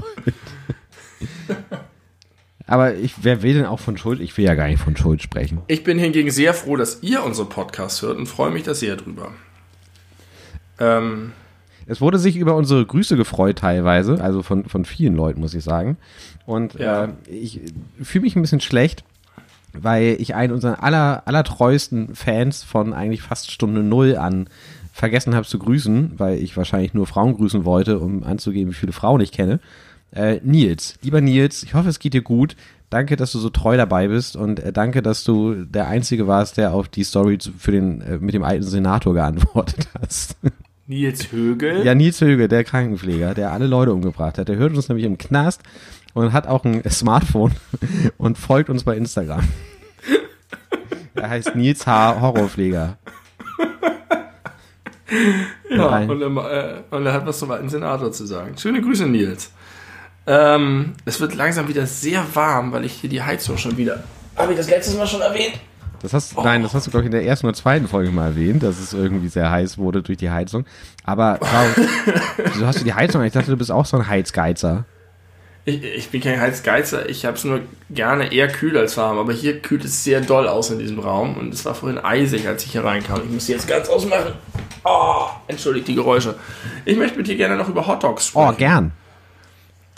Aber 2.66 2.94
ich, 2.94 3.14
wer 3.22 3.42
will 3.42 3.52
denn 3.54 3.66
auch 3.66 3.80
von 3.80 3.98
Schuld? 3.98 4.20
Ich 4.20 4.36
will 4.38 4.44
ja 4.46 4.54
gar 4.54 4.68
nicht 4.68 4.80
von 4.82 4.96
Schuld 4.96 5.20
sprechen. 5.22 5.58
Ich 5.66 5.84
bin 5.84 5.98
hingegen 5.98 6.30
sehr 6.30 6.54
froh, 6.54 6.76
dass 6.76 7.02
ihr 7.02 7.22
unsere 7.22 7.46
Podcasts 7.46 8.00
hört 8.00 8.16
und 8.16 8.26
freue 8.26 8.50
mich 8.50 8.62
da 8.62 8.72
sehr 8.74 8.96
drüber. 8.96 9.32
Ähm, 10.80 11.32
Es 11.86 12.00
wurde 12.00 12.18
sich 12.18 12.36
über 12.36 12.56
unsere 12.56 12.84
Grüße 12.86 13.16
gefreut 13.16 13.58
teilweise, 13.58 14.22
also 14.22 14.42
von, 14.42 14.64
von 14.64 14.86
vielen 14.86 15.14
Leuten, 15.14 15.40
muss 15.40 15.52
ich 15.54 15.62
sagen. 15.62 15.98
Und 16.46 16.74
Ja. 16.74 17.04
äh, 17.04 17.08
ich 17.30 17.60
fühle 18.02 18.22
mich 18.22 18.34
ein 18.36 18.42
bisschen 18.42 18.60
schlecht, 18.62 19.04
weil 19.74 20.16
ich 20.18 20.34
einen 20.34 20.52
unserer 20.54 20.82
aller, 20.82 21.22
allertreuesten 21.26 22.14
Fans 22.14 22.62
von 22.62 22.94
eigentlich 22.94 23.20
fast 23.22 23.50
Stunde 23.50 23.82
Null 23.82 24.16
an 24.16 24.48
vergessen 24.92 25.34
habe 25.34 25.46
zu 25.46 25.58
grüßen, 25.58 26.12
weil 26.18 26.38
ich 26.38 26.56
wahrscheinlich 26.56 26.94
nur 26.94 27.06
Frauen 27.06 27.36
grüßen 27.36 27.64
wollte, 27.66 27.98
um 27.98 28.22
anzugeben, 28.22 28.70
wie 28.70 28.76
viele 28.76 28.92
Frauen 28.92 29.20
ich 29.20 29.32
kenne. 29.32 29.60
Äh, 30.14 30.40
Nils, 30.44 30.94
lieber 31.02 31.20
Nils, 31.20 31.64
ich 31.64 31.74
hoffe, 31.74 31.88
es 31.88 31.98
geht 31.98 32.14
dir 32.14 32.22
gut. 32.22 32.54
Danke, 32.88 33.16
dass 33.16 33.32
du 33.32 33.40
so 33.40 33.50
treu 33.50 33.76
dabei 33.76 34.06
bist 34.06 34.36
und 34.36 34.60
äh, 34.60 34.72
danke, 34.72 35.02
dass 35.02 35.24
du 35.24 35.64
der 35.64 35.88
Einzige 35.88 36.28
warst, 36.28 36.56
der 36.56 36.72
auf 36.72 36.88
die 36.88 37.02
Story 37.02 37.38
für 37.58 37.72
den, 37.72 38.00
äh, 38.00 38.18
mit 38.18 38.34
dem 38.34 38.44
alten 38.44 38.62
Senator 38.62 39.14
geantwortet 39.14 39.88
hast. 40.00 40.36
Nils 40.86 41.32
Högel. 41.32 41.84
Ja, 41.84 41.96
Nils 41.96 42.20
Höge, 42.20 42.46
der 42.46 42.62
Krankenpfleger, 42.62 43.34
der 43.34 43.50
alle 43.50 43.66
Leute 43.66 43.92
umgebracht 43.92 44.38
hat. 44.38 44.48
Der 44.48 44.56
hört 44.56 44.76
uns 44.76 44.88
nämlich 44.88 45.06
im 45.06 45.18
Knast 45.18 45.62
und 46.12 46.32
hat 46.32 46.46
auch 46.46 46.64
ein 46.64 46.88
Smartphone 46.88 47.52
und 48.16 48.38
folgt 48.38 48.70
uns 48.70 48.84
bei 48.84 48.96
Instagram. 48.96 49.42
Er 51.16 51.30
heißt 51.30 51.56
Nils 51.56 51.86
H. 51.86 52.20
Horrorpfleger. 52.20 52.98
Ja, 55.70 55.98
und 55.98 56.22
er, 56.22 56.82
äh, 56.90 56.94
und 56.94 57.06
er 57.06 57.12
hat 57.12 57.26
was 57.26 57.38
zum 57.38 57.50
alten 57.50 57.68
Senator 57.68 58.12
zu 58.12 58.26
sagen. 58.26 58.56
Schöne 58.56 58.80
Grüße, 58.80 59.06
Nils. 59.06 59.50
Ähm, 60.26 60.94
es 61.04 61.20
wird 61.20 61.34
langsam 61.34 61.68
wieder 61.68 61.86
sehr 61.86 62.24
warm, 62.34 62.72
weil 62.72 62.84
ich 62.84 62.92
hier 62.92 63.10
die 63.10 63.22
Heizung 63.22 63.58
schon 63.58 63.76
wieder. 63.76 64.04
Habe 64.36 64.52
ich 64.52 64.58
das 64.58 64.68
letztes 64.70 64.96
Mal 64.96 65.06
schon 65.06 65.20
erwähnt? 65.20 65.54
Das 66.00 66.12
hast, 66.12 66.36
Nein, 66.36 66.62
das 66.62 66.74
hast 66.74 66.86
du, 66.86 66.90
glaube 66.90 67.04
ich, 67.04 67.06
in 67.06 67.12
der 67.12 67.24
ersten 67.24 67.46
oder 67.46 67.54
zweiten 67.54 67.88
Folge 67.88 68.10
mal 68.10 68.26
erwähnt, 68.26 68.62
dass 68.62 68.78
es 68.78 68.92
irgendwie 68.92 69.28
sehr 69.28 69.50
heiß 69.50 69.78
wurde 69.78 70.02
durch 70.02 70.18
die 70.18 70.30
Heizung. 70.30 70.66
Aber 71.02 71.38
warum, 71.40 71.88
wieso 72.52 72.66
hast 72.66 72.80
du 72.80 72.84
die 72.84 72.92
Heizung? 72.92 73.22
Ich 73.24 73.32
dachte, 73.32 73.50
du 73.50 73.56
bist 73.56 73.70
auch 73.72 73.86
so 73.86 73.96
ein 73.96 74.06
Heizgeizer. 74.06 74.84
Ich, 75.66 75.82
ich 75.82 76.10
bin 76.10 76.20
kein 76.20 76.38
Heizgeizer, 76.38 77.08
ich 77.08 77.24
habe 77.24 77.38
es 77.38 77.44
nur 77.44 77.60
gerne 77.88 78.30
eher 78.34 78.48
kühl 78.48 78.76
als 78.76 78.98
warm, 78.98 79.16
aber 79.18 79.32
hier 79.32 79.60
kühlt 79.60 79.82
es 79.86 80.04
sehr 80.04 80.20
doll 80.20 80.46
aus 80.46 80.68
in 80.70 80.78
diesem 80.78 80.98
Raum 80.98 81.38
und 81.38 81.54
es 81.54 81.64
war 81.64 81.74
vorhin 81.74 81.96
eisig, 81.98 82.46
als 82.46 82.66
ich 82.66 82.72
hier 82.72 82.84
reinkam. 82.84 83.22
Ich 83.24 83.30
muss 83.30 83.46
die 83.46 83.52
jetzt 83.52 83.66
ganz 83.66 83.88
ausmachen. 83.88 84.34
Oh, 84.84 85.24
entschuldigt 85.46 85.88
die 85.88 85.94
Geräusche. 85.94 86.34
Ich 86.84 86.98
möchte 86.98 87.16
mit 87.16 87.28
dir 87.28 87.36
gerne 87.36 87.56
noch 87.56 87.70
über 87.70 87.86
Hotdogs 87.86 88.30
Oh, 88.34 88.42
sprechen. 88.42 88.58
gern. 88.58 88.92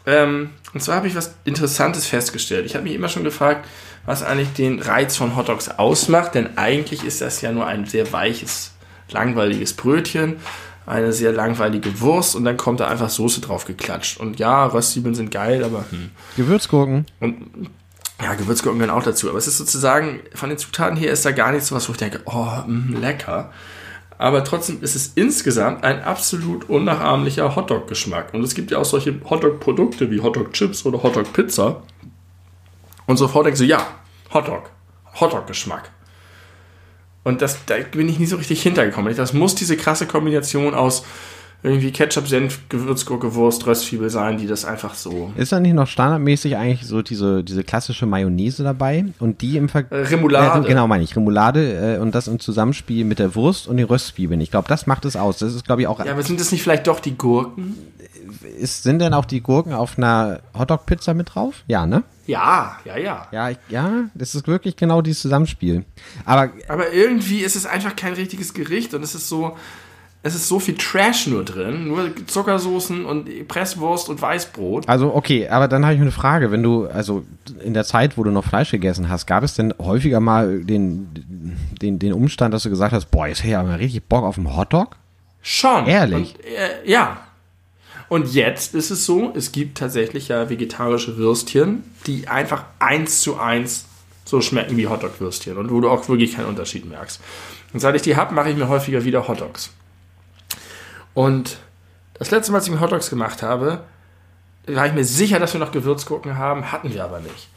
Ähm, 0.07 0.51
und 0.73 0.81
zwar 0.81 0.97
habe 0.97 1.09
ich 1.09 1.17
was 1.17 1.35
Interessantes 1.45 2.07
festgestellt. 2.07 2.65
Ich 2.65 2.75
habe 2.75 2.85
mich 2.85 2.95
immer 2.95 3.09
schon 3.09 3.25
gefragt, 3.25 3.67
was 4.07 4.23
eigentlich 4.23 4.53
den 4.53 4.81
Reiz 4.81 5.17
von 5.17 5.37
Hotdogs 5.37 5.69
ausmacht, 5.69 6.35
denn 6.35 6.57
eigentlich 6.57 7.05
ist 7.05 7.21
das 7.21 7.41
ja 7.41 7.51
nur 7.51 7.67
ein 7.67 7.87
sehr 7.87 8.13
weiches, 8.13 8.73
langweiliges 9.11 9.75
Brötchen, 9.75 10.37
eine 10.87 11.13
sehr 11.13 11.33
langweilige 11.33 12.01
Wurst 12.01 12.37
und 12.37 12.45
dann 12.45 12.57
kommt 12.57 12.79
da 12.79 12.87
einfach 12.87 13.11
Soße 13.11 13.41
drauf 13.41 13.65
geklatscht. 13.65 14.19
Und 14.19 14.39
ja, 14.39 14.67
Röstzwiebeln 14.67 15.17
sind 15.17 15.33
geil, 15.33 15.65
aber 15.65 15.85
hm. 15.91 16.11
Gewürzgurken. 16.37 17.07
Und 17.19 17.69
ja, 18.23 18.35
Gewürzgurken 18.35 18.79
gehören 18.79 18.97
auch 18.97 19.03
dazu. 19.03 19.29
Aber 19.29 19.39
es 19.39 19.49
ist 19.49 19.59
sozusagen, 19.59 20.21
von 20.35 20.49
den 20.49 20.59
Zutaten 20.59 20.97
her 20.97 21.11
ist 21.11 21.25
da 21.25 21.33
gar 21.33 21.51
nichts 21.51 21.69
so 21.69 21.75
was, 21.75 21.89
wo 21.89 21.93
ich 21.93 21.99
denke, 21.99 22.21
oh, 22.27 22.63
mh, 22.67 22.99
lecker. 23.01 23.53
Aber 24.19 24.45
trotzdem 24.45 24.83
ist 24.83 24.97
es 24.97 25.13
insgesamt 25.15 25.85
ein 25.85 26.03
absolut 26.03 26.69
unnachahmlicher 26.71 27.55
Hotdog-Geschmack. 27.55 28.33
Und 28.33 28.43
es 28.43 28.55
gibt 28.55 28.71
ja 28.71 28.79
auch 28.79 28.85
solche 28.85 29.21
Hotdog-Produkte 29.29 30.11
wie 30.11 30.21
Hotdog-Chips 30.21 30.87
oder 30.87 31.03
Hotdog-Pizza. 31.03 31.83
Und 33.07 33.19
sofort 33.19 33.47
denkst 33.47 33.61
du, 33.61 33.67
ja, 33.67 33.87
Hotdog. 34.33 34.71
Hotdog-Geschmack. 35.21 35.91
Und 37.25 37.43
das, 37.43 37.65
da 37.67 37.75
bin 37.91 38.09
ich 38.09 38.19
nie 38.19 38.27
so 38.27 38.37
richtig 38.37 38.63
hintergekommen. 38.63 39.15
Das 39.17 39.33
muss 39.33 39.55
diese 39.55 39.77
krasse 39.77 40.07
Kombination 40.07 40.75
aus 40.75 41.05
irgendwie 41.67 41.91
Ketchup, 41.91 42.29
Senf, 42.29 42.61
Gewürzgurke, 42.69 43.35
Wurst, 43.35 43.67
Röstzwiebel 43.67 44.09
sein, 44.09 44.39
die 44.39 44.47
das 44.47 44.65
einfach 44.65 44.95
so 44.95 45.33
Ist 45.37 45.51
da 45.51 45.59
nicht 45.59 45.75
noch 45.75 45.89
standardmäßig 45.89 46.57
eigentlich 46.57 46.87
so 46.87 47.03
diese, 47.03 47.43
diese 47.43 47.65
klassische 47.65 48.07
Mayonnaise 48.07 48.63
dabei? 48.63 49.07
Und 49.19 49.43
die 49.43 49.57
im 49.57 49.69
Ver 49.69 49.85
Äh, 49.91 49.97
Remoulade. 50.03 50.65
Äh, 50.65 50.69
genau, 50.69 50.87
meine 50.87 51.03
ich. 51.03 51.17
Remoulade 51.17 51.97
äh, 51.97 51.99
und 51.99 52.15
das 52.15 52.29
im 52.29 52.39
Zusammenspiel 52.39 53.05
mit 53.05 53.19
der 53.19 53.35
Wurst 53.35 53.67
und 53.67 53.79
den 53.79 53.87
Röstzwiebeln. 53.87 54.41
Ich 54.41 54.53
glaube, 54.53 54.69
das 54.69 54.87
macht 54.87 55.05
es 55.05 55.17
aus. 55.17 55.39
Das 55.39 55.55
ist, 55.55 55.65
glaube 55.65 55.83
ich, 55.83 55.89
auch. 55.89 56.05
Ja, 56.05 56.13
aber 56.13 56.23
sind 56.23 56.39
das 56.39 56.53
nicht 56.53 56.63
vielleicht 56.63 56.87
doch 56.87 57.01
die 57.01 57.17
Gurken? 57.17 57.77
Ist, 58.59 58.85
sind 58.85 59.01
denn 59.01 59.13
auch 59.13 59.25
die 59.25 59.41
Gurken 59.41 59.73
auf 59.73 59.99
einer 59.99 60.41
Hotdog-Pizza 60.57 61.15
mit 61.15 61.35
drauf? 61.35 61.65
Ja, 61.67 61.87
ne? 61.87 62.05
Ja, 62.27 62.79
ja, 62.85 62.97
ja. 62.97 63.27
Ja, 63.33 63.51
ich, 63.51 63.59
ja, 63.69 64.05
das 64.15 64.35
ist 64.35 64.47
wirklich 64.47 64.77
genau 64.77 65.03
dieses 65.03 65.23
Zusammenspiel. 65.23 65.85
Aber 66.25 66.51
Aber 66.69 66.93
irgendwie 66.93 67.41
ist 67.41 67.57
es 67.57 67.67
einfach 67.67 67.95
kein 67.97 68.15
richtiges 68.15 68.55
Gericht 68.55 68.95
und 68.95 69.03
es 69.03 69.15
ist 69.15 69.29
so, 69.29 69.57
es 70.27 70.35
ist 70.35 70.49
so 70.49 70.59
viel 70.59 70.77
Trash 70.77 71.29
nur 71.29 71.45
drin. 71.45 71.87
Nur 71.87 72.11
Zuckersoßen 72.27 73.05
und 73.05 73.49
Presswurst 73.49 74.09
und 74.09 74.21
Weißbrot. 74.21 74.89
Also, 74.89 75.15
okay, 75.15 75.49
aber 75.49 75.69
dann 75.69 75.85
habe 75.85 75.95
ich 75.95 76.01
eine 76.01 76.11
Frage. 76.11 76.51
Wenn 76.51 76.63
du, 76.63 76.87
also 76.87 77.25
in 77.63 77.75
der 77.75 77.85
Zeit, 77.85 78.19
wo 78.19 78.25
du 78.25 78.31
noch 78.31 78.45
Fleisch 78.45 78.73
gegessen 78.73 79.09
hast, 79.09 79.27
gab 79.27 79.45
es 79.45 79.55
denn 79.55 79.73
häufiger 79.79 80.19
mal 80.19 80.65
den, 80.65 81.09
den, 81.81 81.99
den 81.99 82.13
Umstand, 82.13 82.53
dass 82.53 82.65
du 82.65 82.71
gesagt 82.71 82.93
hast, 82.93 83.07
boah, 83.13 83.29
jetzt 83.29 83.41
hätte 83.41 83.51
ich 83.51 83.57
aber 83.57 83.79
richtig 83.79 84.03
Bock 84.05 84.25
auf 84.25 84.37
einen 84.37 84.57
Hotdog? 84.57 84.97
Schon. 85.43 85.87
Ehrlich? 85.87 86.35
Und, 86.35 86.45
äh, 86.45 86.91
ja. 86.91 87.19
Und 88.09 88.35
jetzt 88.35 88.75
ist 88.75 88.91
es 88.91 89.07
so, 89.07 89.33
es 89.35 89.53
gibt 89.53 89.79
tatsächlich 89.79 90.29
ja 90.29 90.51
vegetarische 90.51 91.17
Würstchen, 91.17 91.85
die 92.07 92.27
einfach 92.27 92.65
eins 92.79 93.21
zu 93.21 93.39
eins 93.39 93.87
so 94.25 94.41
schmecken 94.41 94.77
wie 94.77 94.89
Hotdog-Würstchen 94.89 95.57
und 95.57 95.71
wo 95.71 95.81
du 95.81 95.89
auch 95.89 96.09
wirklich 96.09 96.35
keinen 96.35 96.47
Unterschied 96.47 96.85
merkst. 96.85 97.21
Und 97.73 97.81
seit 97.81 97.95
ich 97.95 98.03
die 98.03 98.17
habe, 98.17 98.35
mache 98.35 98.51
ich 98.51 98.57
mir 98.57 98.69
häufiger 98.69 99.05
wieder 99.05 99.29
Hotdogs. 99.29 99.71
Und 101.17 101.57
das 102.19 102.31
letzte 102.31 102.53
Mal, 102.53 102.59
als 102.59 102.67
ich 102.67 102.75
mir 102.75 102.81
Hotdogs 102.81 103.09
gemacht 103.09 103.43
habe, 103.43 103.81
war 104.67 104.87
ich 104.87 104.93
mir 104.93 105.03
sicher, 105.03 105.39
dass 105.39 105.55
wir 105.55 105.61
noch 105.61 105.73
Gewürzgurken 105.73 106.37
haben, 106.37 106.71
hatten 106.71 106.93
wir 106.93 107.03
aber 107.05 107.21
nicht. 107.21 107.49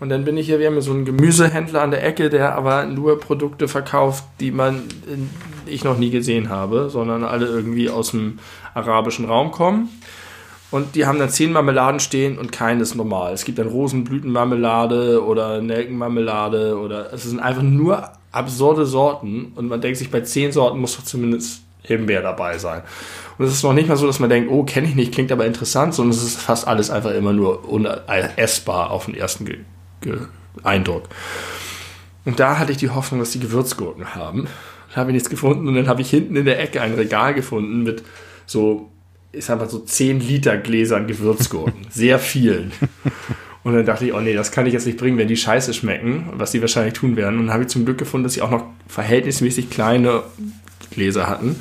Und 0.00 0.08
dann 0.08 0.24
bin 0.24 0.36
ich 0.36 0.46
hier, 0.46 0.58
wir 0.58 0.66
haben 0.66 0.72
hier 0.72 0.82
so 0.82 0.90
einen 0.90 1.04
Gemüsehändler 1.04 1.80
an 1.80 1.92
der 1.92 2.04
Ecke, 2.04 2.28
der 2.28 2.56
aber 2.56 2.86
nur 2.86 3.20
Produkte 3.20 3.68
verkauft, 3.68 4.24
die 4.40 4.50
man 4.50 4.78
äh, 5.06 5.70
ich 5.70 5.84
noch 5.84 5.96
nie 5.96 6.10
gesehen 6.10 6.48
habe, 6.48 6.90
sondern 6.90 7.22
alle 7.22 7.46
irgendwie 7.46 7.88
aus 7.88 8.10
dem 8.10 8.40
arabischen 8.74 9.26
Raum 9.26 9.52
kommen. 9.52 9.90
Und 10.72 10.96
die 10.96 11.06
haben 11.06 11.20
dann 11.20 11.30
zehn 11.30 11.52
Marmeladen 11.52 12.00
stehen 12.00 12.36
und 12.36 12.50
keines 12.50 12.96
normal. 12.96 13.32
Es 13.32 13.44
gibt 13.44 13.60
dann 13.60 13.68
Rosenblütenmarmelade 13.68 15.24
oder 15.24 15.62
Nelkenmarmelade 15.62 16.76
oder 16.76 17.12
es 17.12 17.22
sind 17.22 17.38
einfach 17.38 17.62
nur 17.62 18.10
absurde 18.32 18.86
Sorten 18.86 19.52
und 19.54 19.68
man 19.68 19.80
denkt 19.80 19.98
sich, 19.98 20.10
bei 20.10 20.22
zehn 20.22 20.50
Sorten 20.50 20.80
muss 20.80 20.96
doch 20.96 21.04
zumindest 21.04 21.60
Himbeer 21.84 22.22
dabei 22.22 22.58
sein. 22.58 22.82
Und 23.38 23.46
es 23.46 23.52
ist 23.52 23.62
noch 23.62 23.72
nicht 23.72 23.88
mal 23.88 23.96
so, 23.96 24.06
dass 24.06 24.20
man 24.20 24.30
denkt, 24.30 24.50
oh, 24.50 24.64
kenne 24.64 24.88
ich 24.88 24.94
nicht, 24.94 25.12
klingt 25.12 25.30
aber 25.32 25.46
interessant, 25.46 25.94
sondern 25.94 26.16
es 26.16 26.22
ist 26.22 26.40
fast 26.40 26.66
alles 26.66 26.90
einfach 26.90 27.10
immer 27.10 27.32
nur 27.32 27.68
unessbar 27.68 28.90
auf 28.90 29.06
den 29.06 29.14
ersten 29.14 29.44
Ge 29.44 29.58
Ge 30.00 30.18
Eindruck. 30.62 31.08
Und 32.24 32.40
da 32.40 32.58
hatte 32.58 32.72
ich 32.72 32.78
die 32.78 32.90
Hoffnung, 32.90 33.20
dass 33.20 33.32
die 33.32 33.40
Gewürzgurken 33.40 34.14
haben. 34.14 34.46
Da 34.90 35.00
habe 35.00 35.10
ich 35.10 35.14
nichts 35.14 35.30
gefunden 35.30 35.66
und 35.66 35.74
dann 35.74 35.88
habe 35.88 36.00
ich 36.00 36.10
hinten 36.10 36.36
in 36.36 36.44
der 36.44 36.60
Ecke 36.60 36.80
ein 36.80 36.94
Regal 36.94 37.34
gefunden 37.34 37.82
mit 37.82 38.02
so, 38.46 38.90
ich 39.32 39.44
sag 39.44 39.58
mal 39.58 39.68
so 39.68 39.80
10 39.80 40.20
Liter 40.20 40.56
Gläsern 40.56 41.06
Gewürzgurken. 41.06 41.86
Sehr 41.90 42.18
vielen. 42.18 42.72
Und 43.64 43.74
dann 43.74 43.84
dachte 43.84 44.06
ich, 44.06 44.14
oh 44.14 44.20
nee, 44.20 44.34
das 44.34 44.52
kann 44.52 44.66
ich 44.66 44.72
jetzt 44.72 44.86
nicht 44.86 44.98
bringen, 44.98 45.18
wenn 45.18 45.26
die 45.26 45.36
scheiße 45.36 45.74
schmecken, 45.74 46.26
was 46.34 46.52
die 46.52 46.60
wahrscheinlich 46.60 46.94
tun 46.94 47.16
werden. 47.16 47.40
Und 47.40 47.46
dann 47.46 47.54
habe 47.54 47.64
ich 47.64 47.70
zum 47.70 47.84
Glück 47.84 47.98
gefunden, 47.98 48.24
dass 48.24 48.34
sie 48.34 48.42
auch 48.42 48.50
noch 48.50 48.66
verhältnismäßig 48.86 49.70
kleine 49.70 50.22
Gläser 50.90 51.28
hatten. 51.28 51.56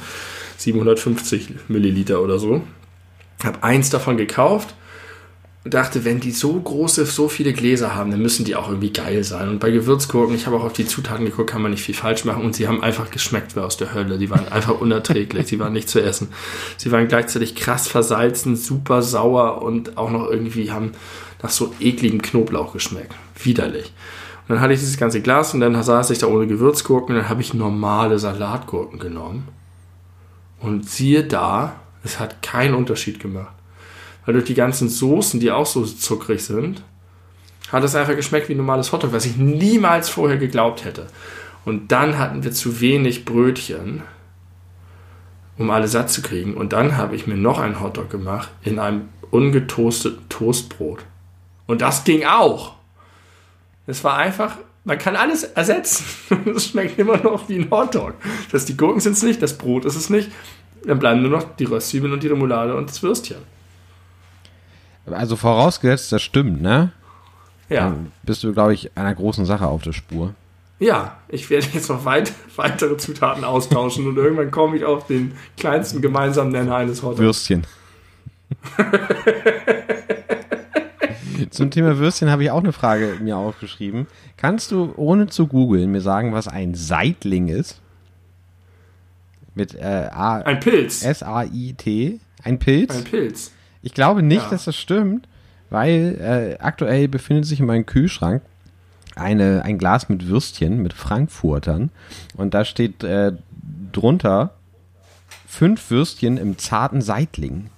750 0.57 1.49
Milliliter 1.67 2.21
oder 2.21 2.39
so. 2.39 2.61
Habe 3.43 3.63
eins 3.63 3.89
davon 3.89 4.17
gekauft 4.17 4.73
und 5.63 5.73
dachte, 5.73 6.03
wenn 6.03 6.19
die 6.19 6.31
so 6.31 6.53
große, 6.59 7.05
so 7.05 7.29
viele 7.29 7.53
Gläser 7.53 7.95
haben, 7.95 8.11
dann 8.11 8.21
müssen 8.21 8.43
die 8.43 8.55
auch 8.55 8.67
irgendwie 8.67 8.91
geil 8.91 9.23
sein. 9.23 9.47
Und 9.47 9.59
bei 9.59 9.71
Gewürzgurken, 9.71 10.35
ich 10.35 10.45
habe 10.45 10.57
auch 10.57 10.63
auf 10.63 10.73
die 10.73 10.85
Zutaten 10.85 11.25
geguckt, 11.25 11.49
kann 11.49 11.61
man 11.61 11.71
nicht 11.71 11.83
viel 11.83 11.95
falsch 11.95 12.25
machen. 12.25 12.43
Und 12.43 12.53
sie 12.55 12.67
haben 12.67 12.83
einfach 12.83 13.11
geschmeckt 13.11 13.55
wie 13.55 13.61
aus 13.61 13.77
der 13.77 13.93
Hölle. 13.93 14.17
Die 14.17 14.29
waren 14.29 14.49
einfach 14.49 14.79
unerträglich. 14.79 15.47
sie 15.47 15.59
waren 15.59 15.71
nicht 15.71 15.87
zu 15.87 16.01
essen. 16.01 16.27
Sie 16.75 16.91
waren 16.91 17.07
gleichzeitig 17.07 17.55
krass 17.55 17.87
versalzen, 17.87 18.57
super 18.57 19.01
sauer 19.01 19.61
und 19.61 19.97
auch 19.97 20.11
noch 20.11 20.29
irgendwie 20.29 20.71
haben 20.71 20.91
nach 21.41 21.49
so 21.49 21.73
ekligem 21.79 22.21
Knoblauch 22.21 22.73
geschmeckt. 22.73 23.13
Widerlich. 23.41 23.93
Dann 24.53 24.61
hatte 24.61 24.73
ich 24.73 24.81
dieses 24.81 24.97
ganze 24.97 25.19
Glas 25.19 25.55
und 25.55 25.61
dann 25.61 25.81
saß 25.81 26.11
ich 26.11 26.19
da 26.19 26.27
ohne 26.27 26.45
Gewürzgurken 26.45 27.15
und 27.15 27.23
dann 27.23 27.29
habe 27.29 27.41
ich 27.41 27.55
normale 27.55 28.19
Salatgurken 28.19 28.99
genommen. 28.99 29.47
Und 30.59 30.87
siehe 30.87 31.23
da, 31.23 31.77
es 32.03 32.19
hat 32.19 32.43
keinen 32.43 32.75
Unterschied 32.75 33.19
gemacht. 33.19 33.55
Weil 34.23 34.35
durch 34.35 34.45
die 34.45 34.53
ganzen 34.53 34.89
Soßen, 34.89 35.39
die 35.39 35.49
auch 35.49 35.65
so 35.65 35.83
zuckrig 35.83 36.45
sind, 36.45 36.83
hat 37.71 37.83
es 37.83 37.95
einfach 37.95 38.15
geschmeckt 38.15 38.47
wie 38.47 38.53
normales 38.53 38.91
Hotdog, 38.91 39.11
was 39.11 39.25
ich 39.25 39.37
niemals 39.37 40.09
vorher 40.09 40.37
geglaubt 40.37 40.85
hätte. 40.85 41.07
Und 41.65 41.91
dann 41.91 42.19
hatten 42.19 42.43
wir 42.43 42.51
zu 42.51 42.79
wenig 42.79 43.25
Brötchen, 43.25 44.03
um 45.57 45.71
alle 45.71 45.87
satt 45.87 46.11
zu 46.11 46.21
kriegen. 46.21 46.53
Und 46.53 46.73
dann 46.73 46.95
habe 46.95 47.15
ich 47.15 47.25
mir 47.25 47.37
noch 47.37 47.57
einen 47.57 47.81
Hotdog 47.81 48.11
gemacht 48.11 48.51
in 48.61 48.77
einem 48.77 49.09
ungetoasteten 49.31 50.29
Toastbrot. 50.29 50.99
Und 51.65 51.81
das 51.81 52.03
ging 52.03 52.23
auch. 52.25 52.75
Es 53.85 54.03
war 54.03 54.17
einfach, 54.17 54.57
man 54.85 54.97
kann 54.97 55.15
alles 55.15 55.43
ersetzen. 55.43 56.05
Es 56.55 56.67
schmeckt 56.67 56.97
immer 56.99 57.17
noch 57.17 57.47
wie 57.49 57.59
ein 57.59 57.69
Hotdog. 57.69 58.15
Das 58.51 58.65
die 58.65 58.77
Gurken 58.77 59.01
sind 59.01 59.13
es 59.13 59.23
nicht, 59.23 59.41
das 59.41 59.57
Brot 59.57 59.85
ist 59.85 59.95
es 59.95 60.09
nicht. 60.09 60.31
Dann 60.85 60.99
bleiben 60.99 61.21
nur 61.21 61.31
noch 61.31 61.55
die 61.55 61.65
Röstzwiebeln 61.65 62.11
und 62.13 62.23
die 62.23 62.27
Remoulade 62.27 62.75
und 62.75 62.89
das 62.89 63.01
Würstchen. 63.01 63.37
Also 65.05 65.35
vorausgesetzt, 65.35 66.11
das 66.11 66.21
stimmt, 66.21 66.61
ne? 66.61 66.91
Ja. 67.69 67.89
Dann 67.89 68.11
bist 68.23 68.43
du, 68.43 68.53
glaube 68.53 68.73
ich, 68.73 68.91
einer 68.95 69.13
großen 69.13 69.45
Sache 69.45 69.67
auf 69.67 69.81
der 69.81 69.93
Spur. 69.93 70.33
Ja, 70.79 71.17
ich 71.29 71.49
werde 71.49 71.67
jetzt 71.73 71.89
noch 71.89 72.03
weit, 72.05 72.33
weitere 72.55 72.97
Zutaten 72.97 73.43
austauschen 73.43 74.07
und 74.07 74.17
irgendwann 74.17 74.51
komme 74.51 74.77
ich 74.77 74.85
auf 74.85 75.07
den 75.07 75.33
kleinsten 75.57 76.01
gemeinsamen 76.01 76.51
Nenner 76.51 76.75
eines 76.75 77.01
Hotdogs. 77.03 77.19
Würstchen. 77.19 77.65
Zum 81.53 81.71
Thema 81.71 81.97
Würstchen 81.97 82.29
habe 82.29 82.43
ich 82.43 82.51
auch 82.51 82.59
eine 82.63 82.73
Frage 82.73 83.17
mir 83.21 83.37
aufgeschrieben. 83.37 84.07
Kannst 84.37 84.71
du, 84.71 84.93
ohne 84.97 85.27
zu 85.27 85.47
googeln, 85.47 85.91
mir 85.91 86.01
sagen, 86.01 86.33
was 86.33 86.47
ein 86.47 86.73
Seitling 86.75 87.47
ist? 87.47 87.79
Mit 89.55 89.75
äh, 89.75 90.09
A 90.11 90.37
Ein 90.39 90.59
Pilz. 90.59 91.03
S-A-I-T. 91.03 92.19
Ein 92.43 92.59
Pilz? 92.59 92.95
Ein 92.95 93.03
Pilz. 93.03 93.51
Ich 93.81 93.93
glaube 93.93 94.23
nicht, 94.23 94.43
Ja. 94.43 94.49
dass 94.49 94.65
das 94.65 94.75
stimmt, 94.75 95.27
weil 95.69 96.17
äh, 96.59 96.63
aktuell 96.63 97.07
befindet 97.07 97.45
sich 97.45 97.59
in 97.59 97.65
meinem 97.65 97.85
Kühlschrank 97.85 98.41
eine, 99.15 99.63
ein 99.63 99.77
Glas 99.77 100.09
mit 100.09 100.27
Würstchen, 100.27 100.81
mit 100.81 100.93
Frankfurtern. 100.93 101.91
Und 102.35 102.53
da 102.55 102.65
steht 102.65 103.03
äh, 103.03 103.33
drunter 103.91 104.55
fünf 105.47 105.91
Würstchen 105.91 106.37
im 106.37 106.57
zarten 106.57 107.01
Seitling. 107.01 107.69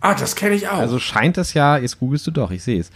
Ah, 0.00 0.14
das 0.14 0.36
kenne 0.36 0.54
ich 0.54 0.68
auch. 0.68 0.78
Also 0.78 0.98
scheint 0.98 1.36
das 1.36 1.54
ja, 1.54 1.76
jetzt 1.78 1.98
googelst 1.98 2.26
du 2.26 2.30
doch, 2.30 2.50
ich 2.50 2.62
sehe 2.62 2.80
es. 2.80 2.90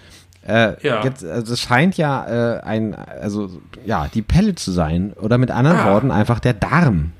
Äh, 0.46 0.74
Ja. 0.86 1.05
jetzt, 1.05 1.24
also 1.24 1.53
es 1.55 1.61
scheint 1.61 1.96
ja 1.96 2.57
äh, 2.59 2.61
ein, 2.62 2.94
also 2.94 3.61
ja, 3.84 4.09
die 4.12 4.22
Pelle 4.22 4.55
zu 4.55 4.70
sein. 4.72 5.12
Oder 5.14 5.38
mit 5.38 5.50
anderen 5.50 5.78
Ah. 5.78 5.92
Worten 5.92 6.11
einfach 6.11 6.40
der 6.40 6.55
Darm. 6.55 7.12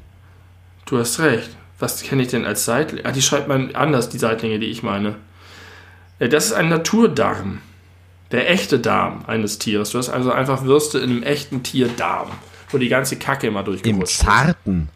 du 0.87 0.99
hast 0.99 1.19
recht. 1.21 1.51
Was 1.79 2.03
kenne 2.03 2.23
ich 2.23 2.29
denn 2.29 2.45
als 2.45 2.65
Seitling? 2.65 3.05
Ah, 3.05 3.11
die 3.13 3.23
schreibt 3.23 3.49
man 3.49 3.75
anders, 3.75 4.09
die 4.09 4.19
Seitlinge, 4.19 4.59
die 4.61 4.67
ich 4.67 4.83
meine. 4.85 5.17
Äh, 6.21 6.29
Das 6.29 6.47
ist 6.47 6.53
ein 6.53 6.69
Naturdarm. 6.69 7.61
Der 8.31 8.49
echte 8.51 8.79
Darm 8.79 9.25
eines 9.27 9.59
Tieres. 9.59 9.91
Du 9.91 9.99
hast 9.99 10.09
also 10.09 10.33
einfach 10.33 10.63
Würste 10.65 10.99
in 10.99 11.11
einem 11.11 11.23
echten 11.23 11.63
Tierdarm, 11.65 12.29
wo 12.71 12.79
die 12.79 12.89
ganze 12.89 13.17
Kacke 13.17 13.49
immer 13.49 13.61
Im 13.61 13.67
durchgerutscht 13.67 14.19
zarten, 14.21 14.89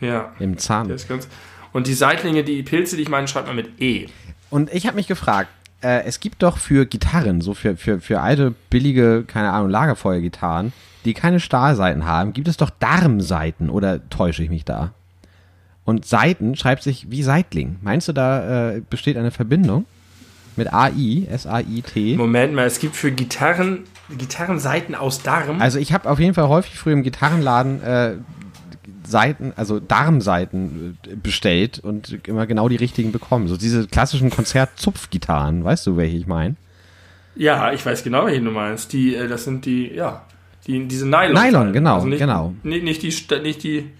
ist. 0.00 0.06
Ja. 0.08 0.32
im 0.38 0.52
Der 0.52 0.58
Zahn. 0.58 0.88
ist 0.90 1.08
ganz. 1.08 1.28
Und 1.76 1.86
die 1.86 1.92
Seitlinge, 1.92 2.42
die 2.42 2.62
Pilze, 2.62 2.96
die 2.96 3.02
ich 3.02 3.10
meine, 3.10 3.28
schreibt 3.28 3.48
man 3.48 3.56
mit 3.56 3.82
E. 3.82 4.06
Und 4.48 4.72
ich 4.72 4.86
habe 4.86 4.96
mich 4.96 5.08
gefragt, 5.08 5.50
äh, 5.82 6.04
es 6.04 6.20
gibt 6.20 6.42
doch 6.42 6.56
für 6.56 6.86
Gitarren, 6.86 7.42
so 7.42 7.52
für, 7.52 7.76
für, 7.76 8.00
für 8.00 8.22
alte, 8.22 8.54
billige, 8.70 9.24
keine 9.26 9.52
Ahnung, 9.52 9.68
Lagerfeuergitarren, 9.68 10.72
die 11.04 11.12
keine 11.12 11.38
Stahlseiten 11.38 12.06
haben, 12.06 12.32
gibt 12.32 12.48
es 12.48 12.56
doch 12.56 12.70
Darmseiten 12.70 13.68
oder 13.68 14.08
täusche 14.08 14.42
ich 14.42 14.48
mich 14.48 14.64
da? 14.64 14.94
Und 15.84 16.06
Seiten 16.06 16.56
schreibt 16.56 16.82
sich 16.82 17.10
wie 17.10 17.22
Seitling. 17.22 17.76
Meinst 17.82 18.08
du, 18.08 18.14
da 18.14 18.70
äh, 18.70 18.80
besteht 18.88 19.18
eine 19.18 19.30
Verbindung? 19.30 19.84
Mit 20.56 20.72
AI, 20.72 21.26
S-A-I-T? 21.30 22.16
Moment 22.16 22.54
mal, 22.54 22.64
es 22.64 22.78
gibt 22.78 22.96
für 22.96 23.12
Gitarren 23.12 23.84
Gitarrenseiten 24.16 24.94
aus 24.94 25.22
Darm. 25.22 25.60
Also 25.60 25.78
ich 25.78 25.92
habe 25.92 26.08
auf 26.08 26.20
jeden 26.20 26.32
Fall 26.32 26.48
häufig 26.48 26.78
früher 26.78 26.94
im 26.94 27.02
Gitarrenladen 27.02 27.82
äh, 27.82 28.14
Seiten, 29.04 29.52
also 29.56 29.80
Darmseiten 29.80 30.98
äh, 31.06 31.16
bestellt 31.16 31.78
und 31.78 32.26
immer 32.26 32.46
genau 32.46 32.68
die 32.68 32.76
richtigen 32.76 33.12
bekommen. 33.12 33.48
So 33.48 33.56
diese 33.56 33.86
klassischen 33.86 34.30
Konzert-Zupfgitarren, 34.30 35.64
weißt 35.64 35.86
du, 35.86 35.96
welche 35.96 36.16
ich 36.16 36.26
meine? 36.26 36.56
ja, 37.36 37.72
ich 37.72 37.84
weiß 37.84 38.02
genau, 38.02 38.26
welche 38.26 38.42
du 38.42 38.50
meinst. 38.50 38.92
Die, 38.92 39.14
äh, 39.14 39.28
das 39.28 39.44
sind 39.44 39.64
die, 39.66 39.92
ja, 39.94 40.22
die, 40.66 40.88
diese 40.88 41.06
Nylon. 41.06 41.34
Nylon, 41.34 41.72
genau, 41.72 42.04
nicht, 42.04 42.18
genau. 42.18 42.54
Nicht, 42.62 42.84
nicht 42.84 43.02
die, 43.02 43.40
nicht 43.40 43.62
die, 43.62 43.90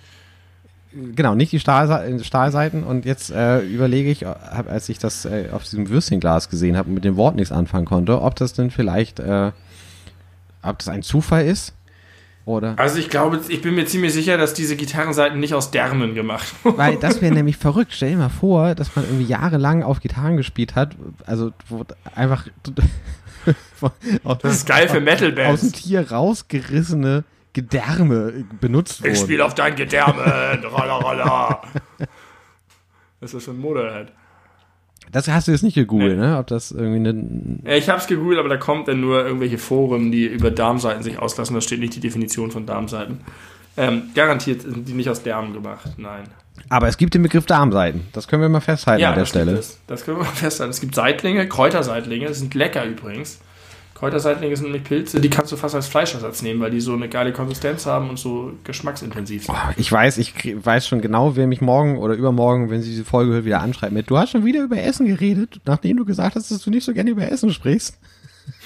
Genau, 1.14 1.34
nicht 1.34 1.52
die 1.52 1.60
Stahlse 1.60 2.24
Stahlseiten. 2.24 2.82
Und 2.82 3.04
jetzt 3.04 3.30
äh, 3.30 3.60
überlege 3.60 4.10
ich, 4.10 4.24
hab, 4.24 4.70
als 4.70 4.88
ich 4.88 4.98
das 4.98 5.26
äh, 5.26 5.48
auf 5.52 5.62
diesem 5.64 5.90
Würstchenglas 5.90 6.48
gesehen 6.48 6.76
habe 6.76 6.88
und 6.88 6.94
mit 6.94 7.04
dem 7.04 7.16
Wort 7.16 7.36
nichts 7.36 7.52
anfangen 7.52 7.84
konnte, 7.84 8.22
ob 8.22 8.34
das 8.36 8.54
denn 8.54 8.70
vielleicht, 8.70 9.20
äh, 9.20 9.52
ob 10.62 10.78
das 10.78 10.88
ein 10.88 11.02
Zufall 11.02 11.44
ist 11.44 11.74
oder. 12.46 12.78
also 12.78 12.98
ich 12.98 13.10
glaube, 13.10 13.40
ich 13.48 13.60
bin 13.60 13.74
mir 13.74 13.84
ziemlich 13.84 14.14
sicher, 14.14 14.38
dass 14.38 14.54
diese 14.54 14.76
Gitarrenseiten 14.76 15.38
nicht 15.38 15.52
aus 15.52 15.70
Därmen 15.72 16.14
gemacht 16.14 16.46
wurden. 16.62 16.78
Weil 16.78 16.96
das 16.96 17.20
wäre 17.20 17.34
nämlich 17.34 17.58
verrückt. 17.58 17.92
Stell 17.92 18.12
dir 18.12 18.16
mal 18.16 18.28
vor, 18.30 18.74
dass 18.74 18.96
man 18.96 19.04
irgendwie 19.04 19.26
jahrelang 19.26 19.82
auf 19.82 20.00
Gitarren 20.00 20.38
gespielt 20.38 20.74
hat. 20.74 20.96
Also 21.26 21.52
wo 21.68 21.84
einfach 22.14 22.46
Das 24.40 24.54
ist 24.54 24.66
geil 24.66 24.88
für 24.88 25.46
aus 25.46 25.60
dem. 25.60 25.72
Tier 25.72 26.10
rausgerissene 26.10 27.24
Gedärme 27.52 28.44
benutzt 28.60 29.00
Ich 29.00 29.04
wurden. 29.04 29.16
spiele 29.16 29.44
auf 29.44 29.54
dein 29.54 29.76
Gedärme, 29.76 30.60
rolla, 30.64 30.96
rolla. 30.96 31.62
Das 33.20 33.34
ist 33.34 33.44
schon 33.44 33.58
Motorhead. 33.58 34.12
Das 35.12 35.28
hast 35.28 35.48
du 35.48 35.52
jetzt 35.52 35.62
nicht 35.62 35.74
gegoogelt, 35.74 36.18
Nee. 36.18 36.26
ne? 36.26 36.38
Ob 36.38 36.46
das 36.48 36.72
irgendwie 36.72 37.08
eine. 37.08 37.58
Ja, 37.64 37.76
ich 37.76 37.88
hab's 37.88 38.06
gegoogelt, 38.06 38.38
aber 38.38 38.48
da 38.48 38.56
kommt 38.56 38.88
dann 38.88 39.00
nur 39.00 39.24
irgendwelche 39.24 39.58
Foren, 39.58 40.10
die 40.12 40.26
über 40.26 40.50
Darmseiten 40.50 41.02
sich 41.02 41.18
auslassen. 41.18 41.54
Da 41.54 41.60
steht 41.60 41.80
nicht 41.80 41.94
die 41.94 42.00
Definition 42.00 42.50
von 42.50 42.66
Darmseiten. 42.66 43.20
Ähm, 43.78 44.04
garantiert 44.14 44.62
sind 44.62 44.88
die 44.88 44.92
nicht 44.94 45.08
aus 45.10 45.22
Därmen 45.22 45.52
gemacht, 45.52 45.86
nein. 45.98 46.24
Aber 46.70 46.88
es 46.88 46.96
gibt 46.96 47.14
den 47.14 47.22
Begriff 47.22 47.44
Darmseiten. 47.46 48.02
Das 48.12 48.26
können 48.26 48.42
wir 48.42 48.48
mal 48.48 48.60
festhalten 48.60 49.04
an 49.04 49.12
der 49.14 49.20
das 49.22 49.28
Stelle. 49.28 49.52
es. 49.52 49.78
Das 49.86 50.04
können 50.04 50.16
wir 50.18 50.24
mal 50.24 50.30
festhalten. 50.30 50.70
Es 50.70 50.80
gibt 50.80 50.94
Seitlinge, 50.94 51.46
Kräuterseitlinge, 51.46 52.32
sind 52.34 52.54
lecker 52.54 52.84
übrigens. 52.84 53.40
Kräuterseitlinge 53.96 54.54
sind 54.54 54.66
nämlich 54.66 54.84
Pilze, 54.84 55.22
die 55.22 55.30
kannst 55.30 55.52
du 55.52 55.56
fast 55.56 55.74
als 55.74 55.86
Fleischersatz 55.86 56.42
nehmen, 56.42 56.60
weil 56.60 56.70
die 56.70 56.82
so 56.82 56.92
eine 56.92 57.08
geile 57.08 57.32
Konsistenz 57.32 57.86
haben 57.86 58.10
und 58.10 58.18
so 58.18 58.52
geschmacksintensiv 58.62 59.46
sind. 59.46 59.54
Oh, 59.54 59.70
Ich 59.78 59.90
weiß, 59.90 60.18
ich 60.18 60.34
weiß 60.64 60.86
schon 60.86 61.00
genau, 61.00 61.34
wer 61.34 61.46
mich 61.46 61.62
morgen 61.62 61.96
oder 61.96 62.12
übermorgen, 62.12 62.68
wenn 62.68 62.82
sie 62.82 62.90
diese 62.90 63.06
Folge 63.06 63.32
hört, 63.32 63.46
wieder 63.46 63.62
anschreibt 63.62 63.94
mit, 63.94 64.10
du 64.10 64.18
hast 64.18 64.32
schon 64.32 64.44
wieder 64.44 64.62
über 64.62 64.76
Essen 64.76 65.06
geredet, 65.06 65.62
nachdem 65.64 65.96
du 65.96 66.04
gesagt 66.04 66.36
hast, 66.36 66.50
dass 66.50 66.60
du 66.62 66.68
nicht 66.68 66.84
so 66.84 66.92
gerne 66.92 67.08
über 67.08 67.30
Essen 67.30 67.50
sprichst. 67.50 67.98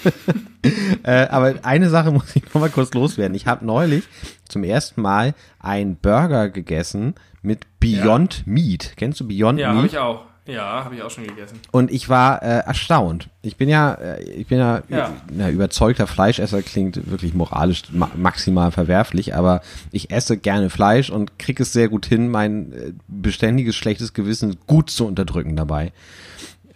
äh, 1.03 1.27
aber 1.27 1.55
eine 1.63 1.89
Sache 1.89 2.11
muss 2.11 2.35
ich 2.35 2.43
noch 2.53 2.59
mal 2.59 2.69
kurz 2.69 2.93
loswerden. 2.93 3.33
Ich 3.33 3.47
habe 3.47 3.65
neulich 3.65 4.03
zum 4.49 4.65
ersten 4.65 5.01
Mal 5.01 5.33
einen 5.59 5.95
Burger 5.95 6.49
gegessen 6.49 7.15
mit 7.41 7.65
Beyond 7.79 8.45
Meat. 8.45 8.93
Kennst 8.97 9.21
du 9.21 9.27
Beyond 9.29 9.59
Ja, 9.59 9.69
Meat? 9.69 9.77
habe 9.77 9.87
ich 9.87 9.97
auch. 9.97 10.30
Ja, 10.47 10.83
habe 10.83 10.95
ich 10.95 11.03
auch 11.03 11.11
schon 11.11 11.25
gegessen. 11.27 11.59
Und 11.71 11.91
ich 11.91 12.09
war 12.09 12.41
äh, 12.41 12.59
erstaunt. 12.65 13.29
Ich 13.43 13.57
bin 13.57 13.69
ja, 13.69 13.93
äh, 13.93 14.23
ich 14.23 14.47
bin 14.47 14.57
ja, 14.57 14.81
Ja. 14.89 15.13
na, 15.31 15.49
überzeugter 15.51 16.07
Fleischesser 16.07 16.63
klingt 16.63 17.11
wirklich 17.11 17.33
moralisch 17.35 17.83
ma 17.91 18.09
maximal 18.15 18.71
verwerflich, 18.71 19.35
aber 19.35 19.61
ich 19.91 20.09
esse 20.09 20.37
gerne 20.37 20.71
Fleisch 20.71 21.11
und 21.11 21.37
kriege 21.37 21.61
es 21.61 21.73
sehr 21.73 21.89
gut 21.89 22.07
hin, 22.07 22.29
mein 22.29 22.73
äh, 22.73 22.93
beständiges 23.07 23.75
schlechtes 23.75 24.13
Gewissen 24.13 24.57
gut 24.65 24.89
zu 24.89 25.05
unterdrücken 25.05 25.55
dabei. 25.55 25.93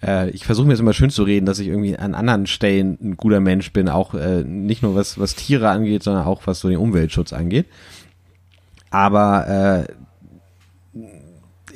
Äh, 0.03 0.29
ich 0.29 0.45
versuche 0.45 0.67
mir 0.67 0.73
jetzt 0.73 0.81
immer 0.81 0.93
schön 0.93 1.09
zu 1.09 1.23
reden, 1.23 1.47
dass 1.47 1.57
ich 1.57 1.67
irgendwie 1.67 1.97
an 1.97 2.13
anderen 2.13 2.45
Stellen 2.45 2.99
ein 3.01 3.17
guter 3.17 3.39
Mensch 3.39 3.73
bin, 3.73 3.89
auch 3.89 4.13
äh, 4.13 4.43
nicht 4.43 4.83
nur 4.83 4.93
was 4.93 5.17
was 5.17 5.33
Tiere 5.33 5.69
angeht, 5.69 6.03
sondern 6.03 6.25
auch 6.25 6.43
was 6.45 6.59
so 6.59 6.69
den 6.69 6.77
Umweltschutz 6.77 7.33
angeht. 7.33 7.65
Aber 8.91 9.87
äh, 9.87 9.93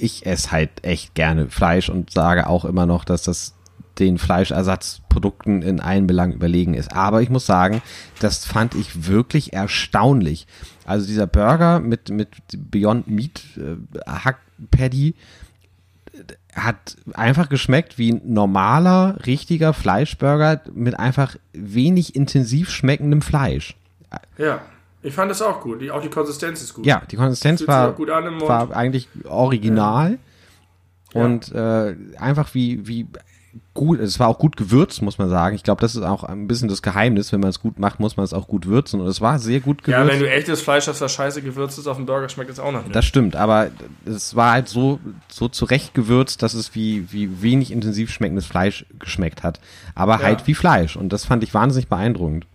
ich 0.01 0.25
esse 0.25 0.51
halt 0.51 0.69
echt 0.83 1.15
gerne 1.15 1.49
Fleisch 1.49 1.89
und 1.89 2.11
sage 2.11 2.47
auch 2.47 2.65
immer 2.65 2.85
noch, 2.85 3.05
dass 3.05 3.23
das 3.23 3.53
den 3.99 4.17
Fleischersatzprodukten 4.17 5.61
in 5.61 5.81
allen 5.81 6.07
Belangen 6.07 6.33
überlegen 6.33 6.73
ist. 6.73 6.93
Aber 6.93 7.21
ich 7.21 7.29
muss 7.29 7.45
sagen, 7.45 7.81
das 8.19 8.45
fand 8.45 8.75
ich 8.75 9.07
wirklich 9.07 9.53
erstaunlich. 9.53 10.47
Also 10.85 11.05
dieser 11.05 11.27
Burger 11.27 11.79
mit, 11.79 12.09
mit 12.09 12.29
Beyond 12.55 13.07
Meat 13.07 13.41
äh, 13.57 13.75
Hack 14.09 14.39
Patty 14.71 15.15
äh, 16.13 16.33
hat 16.55 16.95
einfach 17.13 17.49
geschmeckt 17.49 17.97
wie 17.97 18.13
ein 18.13 18.21
normaler, 18.33 19.17
richtiger 19.25 19.73
Fleischburger 19.73 20.61
mit 20.73 20.97
einfach 20.97 21.35
wenig 21.51 22.15
intensiv 22.15 22.69
schmeckendem 22.69 23.21
Fleisch. 23.21 23.75
Ja, 24.37 24.61
ich 25.01 25.13
fand 25.13 25.31
das 25.31 25.41
auch 25.41 25.61
gut. 25.61 25.81
Die, 25.81 25.91
auch 25.91 26.01
die 26.01 26.09
Konsistenz 26.09 26.61
ist 26.61 26.73
gut. 26.73 26.85
Ja, 26.85 27.01
die 27.09 27.15
Konsistenz 27.15 27.65
war, 27.67 27.97
war 27.97 28.71
eigentlich 28.75 29.07
original 29.25 30.17
Ja. 31.13 31.21
und 31.25 31.51
äh, 31.53 31.95
einfach 32.17 32.53
wie, 32.53 32.85
wie 32.87 33.07
gut, 33.73 33.99
es 33.99 34.19
war 34.19 34.27
auch 34.27 34.37
gut 34.37 34.57
gewürzt, 34.57 35.01
muss 35.01 35.17
man 35.17 35.27
sagen. 35.29 35.55
Ich 35.55 35.63
glaube, 35.63 35.81
das 35.81 35.95
ist 35.95 36.03
auch 36.03 36.23
ein 36.23 36.47
bisschen 36.47 36.67
das 36.69 36.81
Geheimnis. 36.83 37.31
Wenn 37.31 37.39
man 37.39 37.49
es 37.49 37.59
gut 37.59 37.79
macht, 37.79 37.99
muss 37.99 38.15
man 38.15 38.23
es 38.23 38.31
auch 38.33 38.47
gut 38.47 38.67
würzen 38.67 39.01
und 39.01 39.07
es 39.07 39.21
war 39.21 39.39
sehr 39.39 39.59
gut 39.59 39.87
Ja, 39.87 40.01
gewürzt. 40.03 40.13
wenn 40.19 40.19
du 40.27 40.29
echtes 40.29 40.61
Fleisch 40.61 40.87
hast, 40.87 41.01
das 41.01 41.11
scheiße 41.13 41.41
gewürzt 41.41 41.79
ist 41.79 41.87
auf 41.87 41.97
dem 41.97 42.05
Burger, 42.05 42.29
schmeckt 42.29 42.51
es 42.51 42.59
auch 42.59 42.71
noch 42.71 42.83
nicht. 42.83 42.95
das 42.95 43.05
stimmt, 43.05 43.35
aber 43.35 43.71
es 44.05 44.35
war 44.35 44.51
halt 44.51 44.67
so, 44.67 44.99
so 45.29 45.47
zurecht 45.47 45.93
gewürzt, 45.95 46.43
dass 46.43 46.53
es 46.53 46.75
wie, 46.75 47.11
wie 47.11 47.41
wenig 47.41 47.71
intensiv 47.71 48.11
schmeckendes 48.11 48.45
Fleisch 48.45 48.85
geschmeckt 48.99 49.41
hat. 49.43 49.59
Aber 49.95 50.17
Ja. 50.19 50.23
halt 50.23 50.45
wie 50.45 50.53
Fleisch 50.53 50.95
und 50.95 51.11
das 51.11 51.25
fand 51.25 51.41
ich 51.43 51.53
wahnsinnig 51.55 51.87
beeindruckend. 51.87 52.45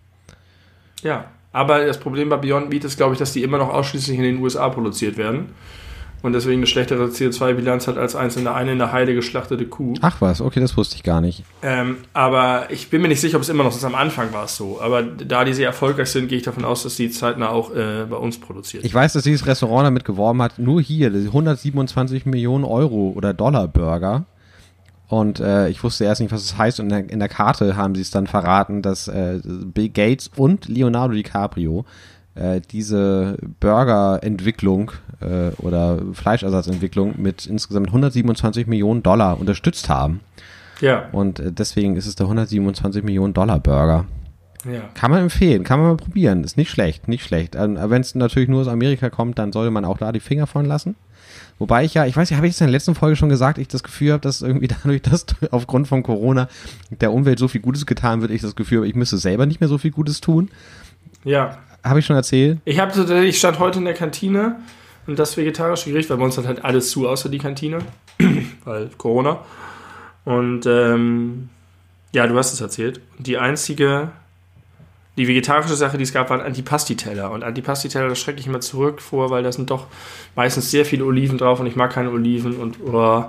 Ja, 1.03 1.25
aber 1.55 1.85
das 1.85 1.97
Problem 2.01 2.27
bei 2.27 2.35
Beyond 2.35 2.69
Meat 2.69 2.83
ist, 2.83 2.97
glaube 2.97 3.13
ich, 3.13 3.19
dass 3.19 3.31
die 3.31 3.41
immer 3.41 3.57
noch 3.57 3.69
ausschließlich 3.69 4.17
in 4.17 4.23
den 4.23 4.41
USA 4.41 4.67
produziert 4.67 5.15
werden. 5.15 5.51
und 6.21 6.33
deswegen 6.33 6.57
eine 6.57 6.67
schlechtere 6.67 7.05
CO2-Bilanz 7.05 7.87
hat 7.87 7.97
als 7.97 8.15
einzelne 8.15 8.51
eine 8.53 8.73
in 8.73 8.79
der 8.79 8.91
Heide 8.91 9.13
geschlachtete 9.13 9.65
Kuh. 9.65 9.93
Ach 10.01 10.19
was, 10.21 10.41
okay, 10.41 10.59
das 10.59 10.75
wusste 10.75 10.95
ich 10.95 11.03
gar 11.03 11.21
nicht. 11.21 11.43
Ähm, 11.61 11.97
aber 12.13 12.65
ich 12.71 12.89
bin 12.89 13.01
mir 13.01 13.07
nicht 13.07 13.21
sicher, 13.21 13.37
ob 13.37 13.43
es 13.43 13.49
immer 13.49 13.63
noch 13.63 13.73
ist. 13.73 13.85
Am 13.85 13.95
Anfang 13.95 14.33
war 14.33 14.45
es 14.45 14.57
so. 14.57 14.81
Aber 14.81 15.03
da 15.03 15.45
die 15.45 15.53
sehr 15.53 15.67
erfolgreich 15.67 16.09
sind, 16.09 16.27
gehe 16.27 16.39
ich 16.39 16.43
davon 16.43 16.65
aus, 16.65 16.83
dass 16.83 16.95
die 16.95 17.09
zeitnah 17.09 17.49
auch 17.49 17.73
äh, 17.73 18.05
bei 18.09 18.17
uns 18.17 18.39
produziert. 18.39 18.83
Ich 18.83 18.93
weiß, 18.93 19.13
dass 19.13 19.23
dieses 19.23 19.45
Restaurant 19.45 19.85
damit 19.85 20.03
geworben 20.03 20.41
hat, 20.41 20.57
nur 20.57 20.81
hier, 20.81 21.07
127 21.07 22.25
Millionen 22.25 22.65
Euro 22.65 23.13
oder 23.15 23.33
Dollar 23.33 23.67
Burger. 23.67 24.25
Und 25.07 25.39
äh, 25.39 25.69
ich 25.69 25.83
wusste 25.83 26.05
erst 26.05 26.21
nicht, 26.21 26.31
was 26.31 26.41
es 26.41 26.49
das 26.49 26.57
heißt. 26.57 26.79
Und 26.79 26.87
in 26.87 26.89
der, 26.89 27.09
in 27.09 27.19
der, 27.19 27.29
Karte 27.29 27.77
haben 27.77 27.95
sie 27.95 28.01
es 28.01 28.11
dann 28.11 28.27
verraten, 28.27 28.81
dass 28.81 29.07
äh, 29.07 29.39
Bill 29.43 29.89
Gates 29.89 30.31
und 30.35 30.67
Leonardo 30.67 31.13
DiCaprio 31.13 31.85
äh, 32.33 32.61
diese 32.61 33.37
Burgerentwicklung 33.59 34.91
äh, 35.21 35.49
oder 35.61 35.99
Fleischersatzentwicklung 36.13 37.15
mit 37.17 37.45
insgesamt 37.45 37.87
127 37.87 38.67
Millionen 38.67 39.03
Dollar 39.03 39.39
unterstützt 39.39 39.89
haben. 39.89 40.21
Ja. 40.81 41.07
Und 41.11 41.39
äh, 41.39 41.51
deswegen 41.51 41.95
ist 41.95 42.07
es 42.07 42.15
der 42.15 42.25
127 42.25 43.03
Millionen 43.03 43.33
Dollar 43.33 43.59
Burger. 43.59 44.05
Ja. 44.65 44.89
Kann 44.95 45.11
man 45.11 45.21
empfehlen, 45.21 45.63
kann 45.63 45.79
man 45.79 45.89
mal 45.89 45.97
probieren. 45.97 46.43
Ist 46.43 46.57
nicht 46.57 46.71
schlecht, 46.71 47.07
nicht 47.07 47.23
schlecht. 47.23 47.55
Ähm, 47.55 47.77
Wenn 47.79 48.01
es 48.01 48.15
natürlich 48.15 48.49
nur 48.49 48.61
aus 48.61 48.67
Amerika 48.67 49.09
kommt, 49.09 49.37
dann 49.37 49.51
sollte 49.51 49.71
man 49.71 49.85
auch 49.85 49.99
da 49.99 50.11
die 50.11 50.19
Finger 50.19 50.47
von 50.47 50.65
lassen. 50.65 50.95
Wobei 51.57 51.85
ich 51.85 51.93
ja, 51.93 52.05
ich 52.05 52.17
weiß 52.17 52.29
nicht, 52.29 52.37
habe 52.37 52.47
ich 52.47 52.53
es 52.53 52.61
in 52.61 52.67
der 52.67 52.71
letzten 52.71 52.95
Folge 52.95 53.15
schon 53.15 53.29
gesagt, 53.29 53.57
ich 53.57 53.67
das 53.67 53.83
Gefühl 53.83 54.13
habe, 54.13 54.21
dass 54.21 54.41
irgendwie 54.41 54.67
dadurch, 54.83 55.01
dass 55.01 55.25
aufgrund 55.51 55.87
von 55.87 56.03
Corona 56.03 56.49
der 56.89 57.13
Umwelt 57.13 57.39
so 57.39 57.47
viel 57.47 57.61
Gutes 57.61 57.85
getan 57.85 58.21
wird, 58.21 58.31
ich 58.31 58.41
das 58.41 58.55
Gefühl 58.55 58.79
habe, 58.79 58.87
ich 58.87 58.95
müsste 58.95 59.17
selber 59.17 59.45
nicht 59.45 59.61
mehr 59.61 59.69
so 59.69 59.77
viel 59.77 59.91
Gutes 59.91 60.21
tun. 60.21 60.49
Ja. 61.23 61.57
Habe 61.83 61.99
ich 61.99 62.05
schon 62.05 62.15
erzählt? 62.15 62.59
Ich 62.65 62.79
habe 62.79 63.25
ich 63.25 63.37
stand 63.37 63.59
heute 63.59 63.79
in 63.79 63.85
der 63.85 63.93
Kantine 63.93 64.57
und 65.07 65.19
das 65.19 65.37
vegetarische 65.37 65.91
Gericht, 65.91 66.09
weil 66.09 66.17
bei 66.17 66.25
uns 66.25 66.37
hat 66.37 66.47
halt 66.47 66.65
alles 66.65 66.89
zu, 66.89 67.07
außer 67.07 67.29
die 67.29 67.37
Kantine, 67.37 67.79
weil 68.65 68.89
Corona. 68.97 69.39
Und 70.23 70.65
ähm, 70.65 71.49
ja, 72.11 72.25
du 72.27 72.37
hast 72.37 72.53
es 72.53 72.61
erzählt. 72.61 73.01
Die 73.19 73.37
einzige, 73.37 74.11
die 75.17 75.27
vegetarische 75.27 75.75
Sache, 75.75 75.97
die 75.97 76.03
es 76.03 76.13
gab, 76.13 76.29
waren 76.29 76.41
Antipasti-Teller. 76.41 77.31
Und 77.31 77.43
Antipasti-Teller, 77.43 78.09
das 78.09 78.19
schrecke 78.19 78.39
ich 78.39 78.47
immer 78.47 78.61
zurück 78.61 79.01
vor, 79.01 79.29
weil 79.29 79.43
da 79.43 79.51
sind 79.51 79.69
doch 79.69 79.87
meistens 80.35 80.71
sehr 80.71 80.85
viele 80.85 81.05
Oliven 81.05 81.37
drauf 81.37 81.59
und 81.59 81.67
ich 81.67 81.75
mag 81.75 81.91
keine 81.91 82.11
Oliven. 82.11 82.57
Und, 82.57 82.77
oh. 82.85 83.23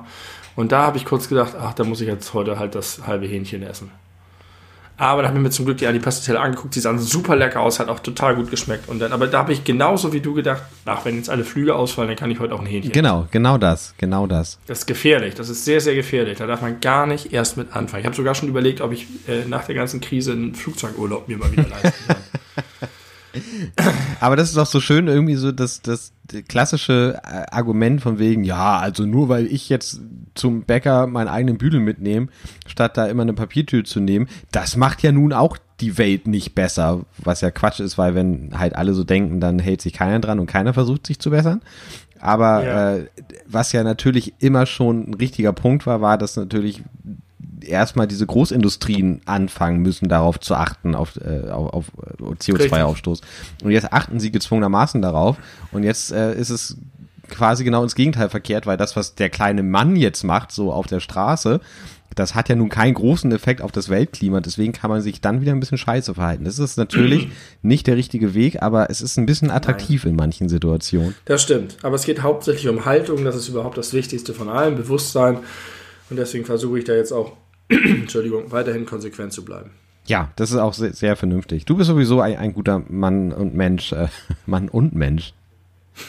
und 0.57 0.73
da 0.73 0.83
habe 0.83 0.97
ich 0.97 1.05
kurz 1.05 1.29
gedacht, 1.29 1.55
ach, 1.59 1.75
da 1.75 1.85
muss 1.85 2.01
ich 2.01 2.09
jetzt 2.09 2.35
heute 2.35 2.59
halt 2.59 2.75
das 2.75 3.07
halbe 3.07 3.27
Hähnchen 3.27 3.63
essen. 3.63 3.91
Aber 4.99 5.23
da 5.23 5.29
habe 5.29 5.39
ich 5.39 5.43
mir 5.43 5.51
zum 5.51 5.67
Glück 5.67 5.77
die 5.79 5.87
Antipasti-Teller 5.87 6.41
angeguckt, 6.41 6.75
die 6.75 6.81
sahen 6.81 6.99
super 6.99 7.37
lecker 7.37 7.61
aus, 7.61 7.79
hat 7.81 7.89
auch 7.89 8.01
total 8.01 8.35
gut 8.35 8.51
geschmeckt. 8.51 8.89
Und 8.89 8.99
dann, 8.99 9.13
aber 9.13 9.27
da 9.27 9.39
habe 9.39 9.53
ich 9.53 9.65
genauso 9.65 10.13
wie 10.13 10.21
du 10.21 10.33
gedacht, 10.33 10.63
ach, 10.87 11.05
wenn 11.05 11.17
jetzt 11.17 11.29
alle 11.29 11.45
Flüge 11.45 11.75
ausfallen, 11.75 12.09
dann 12.09 12.17
kann 12.17 12.31
ich 12.31 12.41
heute 12.41 12.55
auch 12.55 12.61
ein 12.61 12.67
Hähnchen. 12.67 12.93
Genau, 12.93 13.27
genau 13.31 13.59
das, 13.59 13.95
genau 13.99 14.27
das. 14.27 14.59
Das 14.67 14.81
ist 14.81 14.87
gefährlich, 14.87 15.35
das 15.35 15.51
ist 15.51 15.65
sehr, 15.65 15.81
sehr 15.81 15.95
gefährlich. 15.95 16.39
Da 16.39 16.47
darf 16.47 16.63
man 16.63 16.81
gar 16.81 17.07
nicht 17.07 17.33
erst 17.33 17.59
mit 17.59 17.75
anfangen. 17.77 18.01
Ich 18.01 18.07
habe 18.07 18.17
sogar 18.17 18.35
schon 18.35 18.49
überlegt, 18.49 18.81
ob 18.81 18.93
ich 18.93 19.07
äh, 19.29 19.45
nach 19.47 19.65
der 19.65 19.75
ganzen 19.75 20.01
Krise 20.01 20.33
einen 20.33 20.55
Flugzeugurlaub 20.55 21.29
mir 21.29 21.37
mal 21.37 21.53
wieder 21.53 21.69
leisten 21.69 21.93
kann. 22.07 22.17
Aber 24.21 24.37
das 24.37 24.51
ist 24.51 24.59
auch 24.59 24.67
so 24.67 24.81
schön, 24.81 25.09
irgendwie 25.09 25.35
so 25.35 25.53
das, 25.53 25.83
das 25.83 26.13
klassische 26.49 27.21
äh, 27.25 27.45
Argument 27.51 28.01
von 28.01 28.19
wegen, 28.19 28.45
ja, 28.45 28.79
also 28.79 29.05
nur 29.05 29.29
weil 29.29 29.47
ich 29.47 29.69
jetzt 29.69 30.01
zum 30.37 30.63
Bäcker 30.63 31.07
meinen 31.07 31.29
eigenen 31.29 31.59
Büdel 31.59 31.81
mitnehme, 31.81 32.29
statt 32.67 32.97
da 32.97 33.07
immer 33.07 33.23
eine 33.23 33.35
Papiertüte 33.35 33.89
zu 33.89 34.01
nehmen, 34.01 34.29
das 34.53 34.77
macht 34.77 35.03
ja 35.03 35.13
nun 35.13 35.33
auch 35.33 35.59
die 35.81 35.99
Welt 35.99 36.27
nicht 36.27 36.55
besser, 36.55 37.01
was 37.19 37.43
ja 37.43 37.51
Quatsch 37.51 37.81
ist, 37.81 37.99
weil 37.99 38.15
wenn 38.15 38.59
halt 38.59 38.75
alle 38.77 38.95
so 38.95 39.05
denken, 39.05 39.41
dann 39.41 39.59
hält 39.59 39.83
sich 39.83 39.93
keiner 39.93 40.21
dran 40.21 40.39
und 40.39 40.47
keiner 40.47 40.73
versucht 40.73 41.07
sich 41.07 41.19
zu 41.19 41.31
bessern. 41.31 41.61
Aber 42.19 42.65
Ja. 42.65 42.95
äh, 42.95 43.07
was 43.47 43.73
ja 43.73 43.85
natürlich 43.85 44.33
immer 44.39 44.65
schon 44.65 45.11
ein 45.11 45.15
richtiger 45.15 45.53
Punkt 45.53 45.87
war, 45.87 46.01
war, 46.01 46.17
dass 46.17 46.37
natürlich 46.37 46.83
erstmal 47.61 48.07
diese 48.07 48.27
Großindustrien 48.27 49.21
anfangen 49.27 49.81
müssen, 49.83 50.09
darauf 50.09 50.41
zu 50.41 50.55
achten, 50.55 50.95
auf, 50.95 51.17
äh, 51.17 51.51
auf, 51.51 51.75
auf 51.75 51.85
CO2-Ausstoß. 52.39 53.21
Und 53.65 53.71
jetzt 53.71 53.93
achten 53.93 54.21
sie 54.21 54.31
gezwungenermaßen 54.31 55.03
darauf. 55.03 55.37
Und 55.73 55.83
jetzt 55.83 56.13
äh, 56.13 56.35
ist 56.35 56.51
es 56.51 56.79
quasi 57.29 57.65
genau 57.65 57.83
ins 57.83 57.95
Gegenteil 57.95 58.29
verkehrt, 58.29 58.67
weil 58.67 58.77
das, 58.77 58.97
was 58.97 59.15
der 59.15 59.31
kleine 59.31 59.63
Mann 59.63 59.97
jetzt 59.97 60.25
macht, 60.25 60.53
so 60.53 60.73
auf 60.73 60.87
der 60.87 61.01
Straße, 61.01 61.61
das 62.17 62.35
hat 62.35 62.49
ja 62.49 62.57
nun 62.57 62.71
keinen 62.71 62.95
großen 62.95 63.31
Effekt 63.31 63.61
auf 63.61 63.73
das 63.73 63.91
Weltklima. 63.91 64.41
Deswegen 64.41 64.73
kann 64.73 64.91
man 64.91 65.03
sich 65.03 65.21
dann 65.21 65.43
wieder 65.43 65.53
ein 65.53 65.61
bisschen 65.61 65.79
scheiße 65.79 66.15
verhalten. 66.15 66.45
Das 66.45 66.59
ist 66.59 66.79
natürlich 66.79 67.29
nicht 67.63 67.87
der 67.87 67.97
richtige 67.97 68.35
Weg, 68.35 68.63
aber 68.63 68.91
es 68.91 69.03
ist 69.03 69.19
ein 69.19 69.27
bisschen 69.27 69.51
attraktiv 69.51 70.05
in 70.07 70.17
manchen 70.17 70.49
Situationen. 70.49 71.15
Das 71.27 71.43
stimmt. 71.43 71.77
Aber 71.83 71.95
es 71.95 72.05
geht 72.05 72.23
hauptsächlich 72.23 72.69
um 72.69 72.87
Haltung. 72.87 73.25
Das 73.25 73.37
ist 73.37 73.49
überhaupt 73.49 73.77
das 73.77 73.93
Wichtigste 73.93 74.33
von 74.33 74.49
allem. 74.49 74.77
Bewusstsein. 74.77 75.39
Und 76.09 76.17
deswegen 76.17 76.47
versuche 76.47 76.79
ich 76.79 76.85
da 76.85 76.95
jetzt 76.95 77.13
auch, 77.13 77.33
Entschuldigung, 77.69 78.51
weiterhin 78.51 78.87
konsequent 78.87 79.35
zu 79.35 79.45
bleiben. 79.45 79.71
Ja, 80.07 80.31
das 80.37 80.53
ist 80.53 80.57
auch 80.57 80.73
sehr, 80.73 80.95
sehr 80.95 81.17
vernünftig. 81.17 81.67
Du 81.67 81.77
bist 81.77 81.89
sowieso 81.89 82.21
ein, 82.21 82.37
ein 82.39 82.55
guter 82.55 82.83
Mann 82.89 83.33
und 83.33 83.55
Mensch. 83.55 83.93
Äh, 83.93 84.09
Mann 84.47 84.69
und 84.71 84.95
Mensch. 84.95 85.35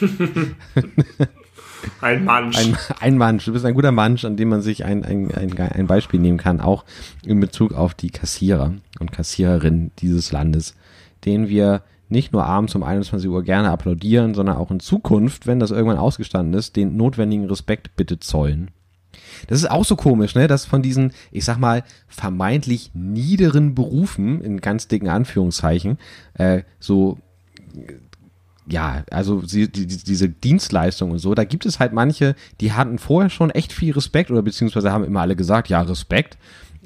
Ein 2.00 2.24
Mann. 2.24 2.54
Ein, 2.54 2.76
ein 3.00 3.18
Mensch. 3.18 3.44
Du 3.44 3.52
bist 3.52 3.64
ein 3.64 3.74
guter 3.74 3.92
Mensch, 3.92 4.24
an 4.24 4.36
dem 4.36 4.48
man 4.48 4.62
sich 4.62 4.84
ein, 4.84 5.04
ein, 5.04 5.32
ein, 5.32 5.56
ein 5.58 5.86
Beispiel 5.86 6.20
nehmen 6.20 6.38
kann, 6.38 6.60
auch 6.60 6.84
in 7.24 7.40
Bezug 7.40 7.72
auf 7.72 7.94
die 7.94 8.10
Kassierer 8.10 8.74
und 8.98 9.12
Kassiererinnen 9.12 9.92
dieses 9.98 10.32
Landes, 10.32 10.74
denen 11.24 11.48
wir 11.48 11.82
nicht 12.08 12.32
nur 12.32 12.44
abends 12.44 12.74
um 12.74 12.82
21 12.82 13.28
Uhr 13.28 13.42
gerne 13.42 13.70
applaudieren, 13.70 14.34
sondern 14.34 14.56
auch 14.56 14.70
in 14.70 14.80
Zukunft, 14.80 15.46
wenn 15.46 15.60
das 15.60 15.70
irgendwann 15.70 15.98
ausgestanden 15.98 16.58
ist, 16.58 16.76
den 16.76 16.96
notwendigen 16.96 17.46
Respekt 17.46 17.96
bitte 17.96 18.18
zollen. 18.18 18.70
Das 19.46 19.58
ist 19.58 19.70
auch 19.70 19.84
so 19.84 19.94
komisch, 19.94 20.34
ne, 20.34 20.46
dass 20.46 20.64
von 20.64 20.82
diesen, 20.82 21.12
ich 21.30 21.44
sag 21.44 21.58
mal, 21.58 21.84
vermeintlich 22.06 22.92
niederen 22.94 23.74
Berufen, 23.74 24.40
in 24.40 24.60
ganz 24.60 24.88
dicken 24.88 25.08
Anführungszeichen, 25.08 25.98
äh, 26.34 26.62
so 26.80 27.18
ja, 28.70 29.04
also 29.10 29.42
sie, 29.44 29.68
die, 29.68 29.86
die, 29.86 29.96
diese 29.96 30.28
Dienstleistung 30.28 31.10
und 31.10 31.18
so, 31.18 31.34
da 31.34 31.44
gibt 31.44 31.66
es 31.66 31.78
halt 31.78 31.92
manche, 31.92 32.34
die 32.60 32.72
hatten 32.72 32.98
vorher 32.98 33.30
schon 33.30 33.50
echt 33.50 33.72
viel 33.72 33.92
Respekt 33.92 34.30
oder 34.30 34.42
beziehungsweise 34.42 34.92
haben 34.92 35.04
immer 35.04 35.20
alle 35.20 35.36
gesagt, 35.36 35.68
ja, 35.68 35.80
Respekt, 35.82 36.36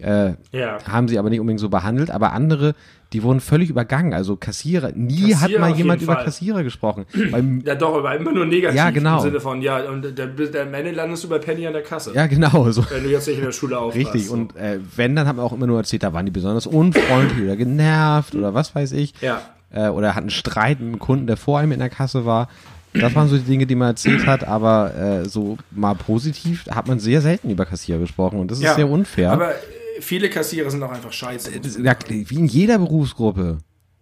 äh, 0.00 0.34
ja. 0.52 0.78
haben 0.90 1.08
sie 1.08 1.18
aber 1.18 1.30
nicht 1.30 1.40
unbedingt 1.40 1.60
so 1.60 1.68
behandelt, 1.68 2.10
aber 2.10 2.32
andere, 2.32 2.74
die 3.12 3.22
wurden 3.22 3.40
völlig 3.40 3.68
übergangen, 3.68 4.14
also 4.14 4.36
Kassierer, 4.36 4.92
nie 4.92 5.32
Kassierer 5.32 5.40
hat 5.40 5.60
mal 5.60 5.76
jemand 5.76 6.02
über 6.02 6.14
Fall. 6.14 6.24
Kassierer 6.24 6.62
gesprochen. 6.62 7.04
Beim, 7.30 7.62
Ja, 7.64 7.74
doch, 7.74 7.96
aber 7.96 8.14
immer 8.16 8.32
nur 8.32 8.46
negativ. 8.46 8.76
Ja, 8.76 8.90
genau. 8.90 9.16
Im 9.16 9.22
Sinne 9.22 9.40
von, 9.40 9.60
ja, 9.60 9.78
und 9.90 10.16
der, 10.16 10.28
der 10.28 10.62
am 10.62 10.74
Ende 10.74 10.92
landest 10.92 11.24
du 11.24 11.28
bei 11.28 11.38
Penny 11.38 11.66
an 11.66 11.74
der 11.74 11.82
Kasse. 11.82 12.12
ja, 12.14 12.26
genau, 12.26 12.70
so. 12.70 12.84
Wenn 12.90 13.04
du 13.04 13.10
jetzt 13.10 13.28
nicht 13.28 13.38
in 13.38 13.44
der 13.44 13.52
Schule 13.52 13.78
aufpasst. 13.78 13.96
Richtig, 13.96 14.28
so. 14.28 14.34
und 14.34 14.56
äh, 14.56 14.78
wenn, 14.96 15.14
dann 15.14 15.26
haben 15.26 15.36
wir 15.36 15.42
auch 15.42 15.52
immer 15.52 15.66
nur 15.66 15.78
erzählt, 15.78 16.02
da 16.02 16.12
waren 16.12 16.24
die 16.24 16.32
besonders 16.32 16.66
unfreundlich 16.66 17.44
oder 17.44 17.56
genervt 17.56 18.34
oder 18.34 18.54
was 18.54 18.74
weiß 18.74 18.92
ich. 18.92 19.14
Ja. 19.20 19.42
Äh, 19.72 19.88
oder 19.88 20.14
hatten 20.14 20.30
Streit 20.30 20.80
mit 20.80 20.88
einem 20.88 20.98
Kunden, 20.98 21.26
der 21.26 21.36
vor 21.36 21.58
einem 21.58 21.72
in 21.72 21.78
der 21.78 21.88
Kasse 21.90 22.24
war. 22.26 22.48
Das 22.94 23.14
waren 23.14 23.26
so 23.28 23.38
die 23.38 23.44
Dinge, 23.44 23.64
die 23.66 23.74
man 23.74 23.88
erzählt 23.88 24.26
hat, 24.26 24.44
aber 24.44 24.94
äh, 24.94 25.24
so 25.28 25.56
mal 25.70 25.94
positiv 25.94 26.66
hat 26.70 26.88
man 26.88 26.98
sehr 27.00 27.22
selten 27.22 27.48
über 27.48 27.64
Kassierer 27.64 27.98
gesprochen 27.98 28.38
und 28.38 28.50
das 28.50 28.58
ist 28.58 28.64
Ja. 28.64 28.74
sehr 28.74 28.88
unfair. 28.88 29.32
Aber 29.32 29.52
äh, 29.52 29.54
viele 30.00 30.28
Kassierer 30.28 30.70
sind 30.70 30.82
auch 30.82 30.92
einfach 30.92 31.12
scheiße. 31.12 31.52
ja, 31.82 31.94
wie 32.08 32.34
in 32.34 32.46
jeder 32.46 32.78
Berufsgruppe. 32.78 33.58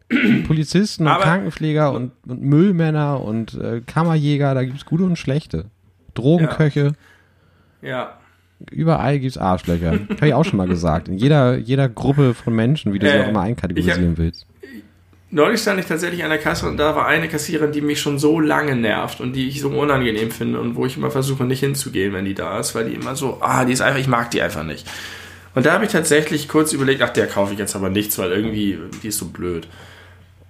Polizisten 0.49 1.05
und 1.05 1.12
Aber- 1.12 1.23
Krankenpfleger 1.23 1.93
und, 1.93 2.11
und 2.27 2.43
Müllmänner 2.43 3.23
und 3.23 3.55
äh, 3.55 3.81
Kammerjäger, 3.87 4.55
da 4.55 4.64
gibt's 4.64 4.85
gute 4.85 5.05
und 5.05 5.16
schlechte. 5.16 5.66
Drogenköche, 6.14 6.95
Ja. 7.81 8.18
überall 8.73 9.21
gibt's 9.21 9.39
Arschlöcher. 9.39 9.93
Habe 10.16 10.27
ich 10.27 10.35
auch 10.35 10.45
schon 10.45 10.57
mal 10.57 10.66
gesagt. 10.66 11.07
In 11.09 11.16
jeder, 11.16 11.57
jeder 11.57 11.89
Gruppe 11.89 12.35
von 12.35 12.57
Menschen, 12.57 12.93
wie 12.93 12.99
du 12.99 13.07
sie 13.09 13.12
Äh, 13.16 13.23
auch 13.25 13.29
immer 13.29 13.43
einkategorisieren 13.43 14.18
willst. 14.18 14.47
Neulich 15.33 15.61
stand 15.61 15.78
ich 15.78 15.87
tatsächlich 15.87 16.24
an 16.24 16.31
der 16.31 16.41
Kasse 16.41 16.66
und 16.66 16.76
da 16.76 16.97
war 16.97 17.07
eine 17.07 17.28
Kassiererin, 17.28 17.70
die 17.70 17.81
mich 17.81 18.01
schon 18.01 18.18
so 18.18 18.41
lange 18.41 18.74
nervt 18.74 19.20
und 19.20 19.35
die 19.35 19.49
ich 19.49 19.61
so 19.61 19.68
unangenehm 19.68 20.33
finde 20.33 20.59
und 20.59 20.74
wo 20.74 20.87
ich 20.87 20.97
immer 20.97 21.12
versuche, 21.12 21.45
nicht 21.45 21.61
hinzugehen, 21.61 22.12
wenn 22.12 22.24
die 22.24 22.35
da 22.35 22.59
ist, 22.59 22.74
weil 22.74 22.87
die 22.89 22.95
immer 22.95 23.14
so, 23.14 23.39
ah, 23.41 23.64
die 23.64 23.72
ist 23.72 23.81
einfach, 23.81 24.01
ich 24.01 24.09
mag 24.09 24.33
die 24.33 24.43
einfach 24.43 24.64
nicht. 24.64 24.89
Und 25.55 25.66
da 25.66 25.72
habe 25.72 25.85
ich 25.85 25.93
tatsächlich 25.93 26.49
kurz 26.49 26.72
überlegt, 26.72 27.01
ach, 27.03 27.11
der 27.11 27.28
kaufe 27.28 27.53
ich 27.53 27.59
jetzt 27.61 27.76
aber 27.76 27.91
nichts, 27.91 28.18
weil 28.18 28.33
irgendwie, 28.33 28.78
die 29.03 29.09
ist 29.09 29.18
so 29.18 29.26
blöd. 29.26 29.68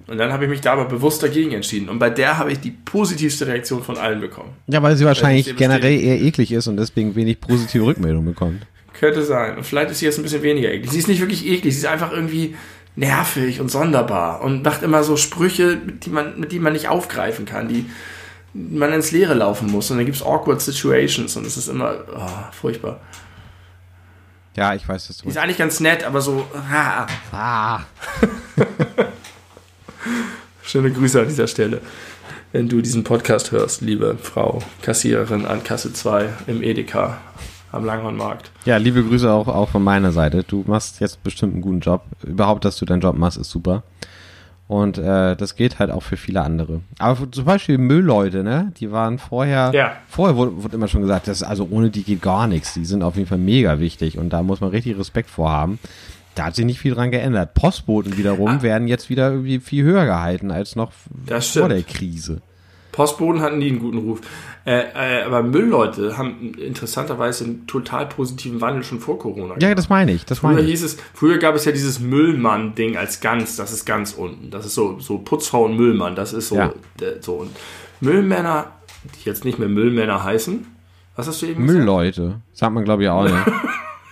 Und 0.06 0.18
dann 0.18 0.32
habe 0.32 0.44
ich 0.44 0.50
mich 0.50 0.60
da 0.60 0.72
aber 0.72 0.86
bewusst 0.86 1.22
dagegen 1.22 1.52
entschieden. 1.52 1.88
Und 1.88 1.98
bei 1.98 2.10
der 2.10 2.38
habe 2.38 2.50
ich 2.50 2.58
die 2.58 2.72
positivste 2.72 3.46
Reaktion 3.46 3.82
von 3.82 3.96
allen 3.96 4.20
bekommen. 4.20 4.50
Ja, 4.66 4.82
weil 4.82 4.96
sie 4.96 5.04
wahrscheinlich 5.04 5.46
sie 5.46 5.52
generell 5.54 6.00
eher 6.00 6.20
eklig 6.20 6.52
ist 6.52 6.66
und 6.66 6.78
deswegen 6.78 7.14
wenig 7.14 7.40
positive 7.40 7.84
Rückmeldungen 7.84 8.32
bekommt. 8.32 8.66
Könnte 8.92 9.22
sein. 9.22 9.56
Und 9.56 9.64
vielleicht 9.64 9.90
ist 9.90 10.00
sie 10.00 10.06
jetzt 10.06 10.18
ein 10.18 10.22
bisschen 10.22 10.42
weniger 10.42 10.70
eklig. 10.70 10.90
Sie 10.90 10.98
ist 10.98 11.06
nicht 11.06 11.20
wirklich 11.20 11.46
eklig, 11.46 11.74
sie 11.74 11.80
ist 11.80 11.86
einfach 11.86 12.12
irgendwie 12.12 12.56
nervig 12.96 13.60
und 13.60 13.70
sonderbar 13.70 14.42
und 14.42 14.64
macht 14.64 14.82
immer 14.82 15.02
so 15.04 15.16
Sprüche, 15.16 15.80
mit, 15.84 16.06
die 16.06 16.10
man, 16.10 16.38
mit 16.38 16.52
denen 16.52 16.62
man 16.62 16.72
nicht 16.72 16.88
aufgreifen 16.88 17.46
kann, 17.46 17.68
die 17.68 17.90
man 18.52 18.92
ins 18.92 19.12
Leere 19.12 19.34
laufen 19.34 19.70
muss. 19.70 19.90
Und 19.90 19.98
dann 19.98 20.06
gibt 20.06 20.16
es 20.16 20.22
awkward 20.22 20.60
situations 20.60 21.36
und 21.36 21.46
es 21.46 21.56
ist 21.56 21.68
immer 21.68 21.94
oh, 22.14 22.52
furchtbar. 22.52 23.00
Ja, 24.56 24.74
ich 24.74 24.86
weiß 24.88 25.08
das. 25.08 25.18
Die 25.18 25.28
ist 25.28 25.38
eigentlich 25.38 25.58
ganz 25.58 25.80
nett, 25.80 26.04
aber 26.04 26.20
so. 26.20 26.46
Ah. 26.70 27.06
Ah. 27.32 27.80
Schöne 30.62 30.90
Grüße 30.90 31.20
an 31.20 31.28
dieser 31.28 31.46
Stelle. 31.46 31.80
wenn 32.52 32.68
du 32.68 32.80
diesen 32.80 33.04
Podcast 33.04 33.52
hörst, 33.52 33.80
liebe 33.80 34.18
Frau 34.20 34.60
Kassiererin 34.82 35.46
an 35.46 35.62
Kasse 35.62 35.92
2 35.92 36.28
im 36.48 36.62
Edeka 36.62 37.20
am 37.72 37.84
Langhornmarkt. 37.84 38.50
Ja, 38.64 38.76
liebe 38.76 39.02
Grüße 39.04 39.30
auch, 39.32 39.48
auch 39.48 39.68
von 39.68 39.82
meiner 39.82 40.12
Seite. 40.12 40.42
Du 40.42 40.64
machst 40.66 41.00
jetzt 41.00 41.22
bestimmt 41.22 41.54
einen 41.54 41.62
guten 41.62 41.80
Job. 41.80 42.02
Überhaupt, 42.24 42.64
dass 42.64 42.76
du 42.78 42.84
deinen 42.84 43.00
Job 43.00 43.16
machst, 43.16 43.38
ist 43.38 43.50
super. 43.50 43.82
Und 44.68 44.98
äh, 44.98 45.34
das 45.34 45.56
geht 45.56 45.80
halt 45.80 45.90
auch 45.90 46.02
für 46.04 46.16
viele 46.16 46.42
andere. 46.42 46.80
Aber 47.00 47.30
zum 47.32 47.44
Beispiel 47.44 47.76
Müllleute, 47.76 48.44
ne? 48.44 48.72
Die 48.78 48.92
waren 48.92 49.18
vorher, 49.18 49.72
Ja. 49.74 49.92
vorher 50.08 50.36
wurde, 50.36 50.62
wurde 50.62 50.76
immer 50.76 50.86
schon 50.86 51.00
gesagt, 51.00 51.26
dass 51.26 51.42
also 51.42 51.66
ohne 51.70 51.90
die 51.90 52.04
geht 52.04 52.22
gar 52.22 52.46
nichts. 52.46 52.74
Die 52.74 52.84
sind 52.84 53.02
auf 53.02 53.16
jeden 53.16 53.26
Fall 53.26 53.38
mega 53.38 53.80
wichtig 53.80 54.16
und 54.16 54.30
da 54.32 54.42
muss 54.44 54.60
man 54.60 54.70
richtig 54.70 54.96
Respekt 54.96 55.28
vorhaben. 55.28 55.80
Da 56.36 56.44
hat 56.44 56.54
sich 56.54 56.64
nicht 56.64 56.78
viel 56.78 56.94
dran 56.94 57.10
geändert. 57.10 57.54
Postboten 57.54 58.16
wiederum 58.16 58.62
werden 58.62 58.86
jetzt 58.86 59.10
wieder 59.10 59.30
irgendwie 59.32 59.58
viel 59.58 59.82
höher 59.82 60.04
gehalten 60.04 60.52
als 60.52 60.76
noch 60.76 60.92
Das 61.26 61.48
vor 61.48 61.68
der 61.68 61.82
Krise. 61.82 62.40
Postboden 62.92 63.40
hatten 63.40 63.58
nie 63.58 63.68
einen 63.70 63.78
guten 63.78 63.98
Ruf. 63.98 64.20
Äh, 64.66 65.20
äh, 65.20 65.22
aber 65.22 65.42
Müllleute 65.42 66.18
haben 66.18 66.54
interessanterweise 66.54 67.44
einen 67.44 67.66
total 67.66 68.06
positiven 68.06 68.60
Wandel 68.60 68.84
schon 68.84 69.00
vor 69.00 69.18
Corona. 69.18 69.54
Ja, 69.58 69.74
das 69.74 69.88
meine 69.88 70.12
ich. 70.12 70.26
Das 70.26 70.40
Früher 70.40 70.50
meine 70.50 70.60
ich. 70.62 70.68
hieß 70.70 70.82
es, 70.82 70.96
früher 71.14 71.38
gab 71.38 71.54
es 71.54 71.64
ja 71.64 71.72
dieses 71.72 71.98
Müllmann-Ding 72.00 72.96
als 72.96 73.20
ganz, 73.20 73.56
das 73.56 73.72
ist 73.72 73.86
ganz 73.86 74.12
unten. 74.12 74.50
Das 74.50 74.66
ist 74.66 74.74
so, 74.74 74.98
so 75.00 75.18
Putzfrau 75.18 75.64
und 75.64 75.76
Müllmann, 75.76 76.14
das 76.14 76.32
ist 76.32 76.48
so, 76.48 76.56
Ja. 76.56 76.72
äh, 77.00 77.20
so. 77.20 77.34
Und 77.36 77.50
Müllmänner, 78.00 78.72
die 79.14 79.28
jetzt 79.28 79.44
nicht 79.44 79.58
mehr 79.58 79.68
Müllmänner 79.68 80.22
heißen, 80.24 80.66
was 81.16 81.26
hast 81.26 81.42
du 81.42 81.46
eben 81.46 81.62
gesagt? 81.66 81.78
Müllleute. 81.78 82.40
Sagt 82.52 82.72
man, 82.72 82.84
glaube 82.84 83.02
ich, 83.04 83.08
auch 83.08 83.24
nicht. 83.24 83.34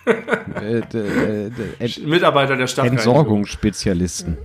äh, 0.62 0.78
äh, 0.78 1.50
Ent 1.78 2.06
Mitarbeiter 2.06 2.56
der 2.56 2.66
Stadt. 2.66 2.86
Entsorgungsspezialisten. 2.86 4.36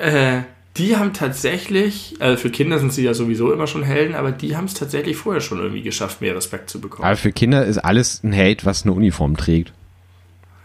Äh, 0.00 0.42
die 0.76 0.96
haben 0.96 1.12
tatsächlich, 1.12 2.14
also 2.18 2.36
für 2.40 2.50
Kinder 2.50 2.78
sind 2.78 2.92
sie 2.92 3.04
ja 3.04 3.12
sowieso 3.12 3.52
immer 3.52 3.66
schon 3.66 3.82
Helden, 3.82 4.14
aber 4.14 4.32
die 4.32 4.56
haben 4.56 4.64
es 4.64 4.74
tatsächlich 4.74 5.16
vorher 5.16 5.40
schon 5.42 5.58
irgendwie 5.58 5.82
geschafft, 5.82 6.20
mehr 6.20 6.34
Respekt 6.34 6.70
zu 6.70 6.80
bekommen. 6.80 7.04
Aber 7.04 7.16
für 7.16 7.32
Kinder 7.32 7.64
ist 7.64 7.78
alles 7.78 8.22
ein 8.24 8.32
Held, 8.32 8.64
was 8.64 8.84
eine 8.84 8.92
Uniform 8.92 9.36
trägt. 9.36 9.72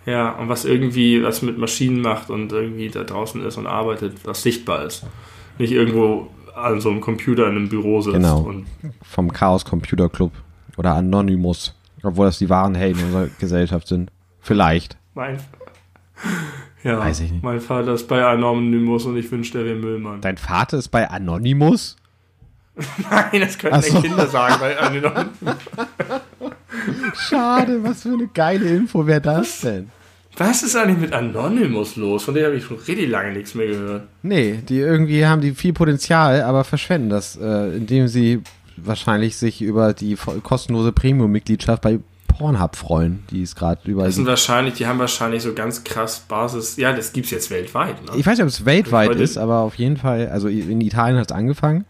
Ja, 0.05 0.31
und 0.31 0.47
was 0.47 0.63
irgendwie 0.63 1.21
was 1.21 1.41
mit 1.41 1.57
Maschinen 1.57 1.99
macht 1.99 2.29
und 2.29 2.53
irgendwie 2.53 2.87
da 2.87 3.03
draußen 3.03 3.45
ist 3.45 3.57
und 3.57 3.67
arbeitet, 3.67 4.13
was 4.23 4.41
sichtbar 4.41 4.85
ist. 4.85 5.05
Nicht 5.57 5.73
irgendwo 5.73 6.29
an 6.55 6.79
so 6.79 6.89
einem 6.89 7.01
Computer 7.01 7.43
in 7.47 7.57
einem 7.57 7.69
Büro 7.69 7.99
sitzt. 8.01 8.15
Genau. 8.15 8.39
Und 8.39 8.65
Vom 9.03 9.33
Chaos 9.33 9.65
Computer 9.65 10.07
Club 10.07 10.31
oder 10.77 10.95
Anonymous. 10.95 11.75
Obwohl 12.03 12.27
das 12.27 12.37
die 12.37 12.49
wahren 12.49 12.75
Helden 12.75 13.03
unserer 13.03 13.27
Gesellschaft 13.39 13.87
sind. 13.89 14.11
Vielleicht. 14.39 14.97
mein, 15.13 15.37
ja, 16.83 16.99
Weiß 16.99 17.19
ich 17.21 17.31
nicht. 17.31 17.43
mein 17.43 17.59
Vater 17.59 17.93
ist 17.93 18.07
bei 18.07 18.23
Anonymous 18.25 19.05
und 19.05 19.17
ich 19.17 19.31
wünschte, 19.31 19.59
er 19.59 19.65
wäre 19.65 19.75
Müllmann. 19.75 20.21
Dein 20.21 20.37
Vater 20.37 20.77
ist 20.77 20.89
bei 20.89 21.09
Anonymous? 21.09 21.95
Nein, 23.09 23.41
das 23.41 23.57
können 23.57 23.81
so. 23.81 24.01
Kinder 24.01 24.27
sagen, 24.27 24.55
weil 24.59 24.77
Anonymous. 24.77 25.25
Schade, 27.29 27.83
was 27.83 28.03
für 28.03 28.09
eine 28.09 28.27
geile 28.27 28.65
Info 28.67 29.05
wäre 29.05 29.21
das 29.21 29.61
denn? 29.61 29.89
Was 30.37 30.61
ist 30.61 30.75
eigentlich 30.75 30.99
mit 30.99 31.13
Anonymous 31.13 31.95
los? 31.95 32.23
Von 32.23 32.35
dem 32.35 32.45
habe 32.45 32.55
ich 32.57 32.63
schon 32.63 32.77
richtig 32.77 33.09
lange 33.09 33.31
nichts 33.33 33.55
mehr 33.55 33.67
gehört. 33.67 34.03
Nee, 34.21 34.59
die 34.69 34.77
irgendwie 34.77 35.25
haben 35.25 35.41
die 35.41 35.51
viel 35.55 35.73
Potenzial, 35.73 36.43
aber 36.43 36.63
verschwenden 36.63 37.09
das, 37.09 37.35
äh, 37.41 37.75
indem 37.75 38.07
sie 38.07 38.41
wahrscheinlich 38.75 39.35
sich 39.37 39.63
über 39.63 39.93
die 39.93 40.15
kostenlose 40.43 40.91
Premium-Mitgliedschaft 40.91 41.81
bei 41.81 41.99
Pornhub 42.37 42.75
freuen, 42.75 43.23
die 43.31 43.41
es 43.41 43.55
gerade 43.55 43.81
überall 43.85 44.07
Das 44.07 44.15
sind 44.15 44.25
gibt. 44.25 44.29
wahrscheinlich, 44.31 44.73
die 44.75 44.85
haben 44.87 44.99
wahrscheinlich 44.99 45.41
so 45.43 45.53
ganz 45.53 45.83
krass 45.83 46.19
Basis. 46.27 46.77
Ja, 46.77 46.93
das 46.93 47.13
gibt's 47.13 47.31
jetzt 47.31 47.49
weltweit. 47.51 48.03
Ne? 48.05 48.11
Ich 48.17 48.25
weiß 48.25 48.37
nicht, 48.37 48.43
ob 48.43 48.49
es 48.49 48.65
weltweit 48.65 49.09
Heute- 49.09 49.23
ist, 49.23 49.37
aber 49.37 49.59
auf 49.59 49.75
jeden 49.75 49.97
Fall, 49.97 50.29
also 50.29 50.47
in 50.47 50.81
Italien 50.81 51.17
hat 51.19 51.31
es 51.31 51.35
angefangen. 51.35 51.85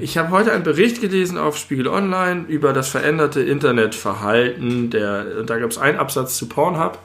Ich 0.00 0.16
habe 0.16 0.30
heute 0.30 0.52
einen 0.52 0.62
Bericht 0.62 1.00
gelesen 1.00 1.38
auf 1.38 1.56
Spiegel 1.56 1.88
Online 1.88 2.44
über 2.46 2.72
das 2.72 2.88
veränderte 2.88 3.40
Internetverhalten. 3.40 4.90
Der, 4.90 5.26
und 5.40 5.50
da 5.50 5.58
gab 5.58 5.70
es 5.70 5.78
einen 5.78 5.98
Absatz 5.98 6.36
zu 6.38 6.48
Pornhub 6.48 6.98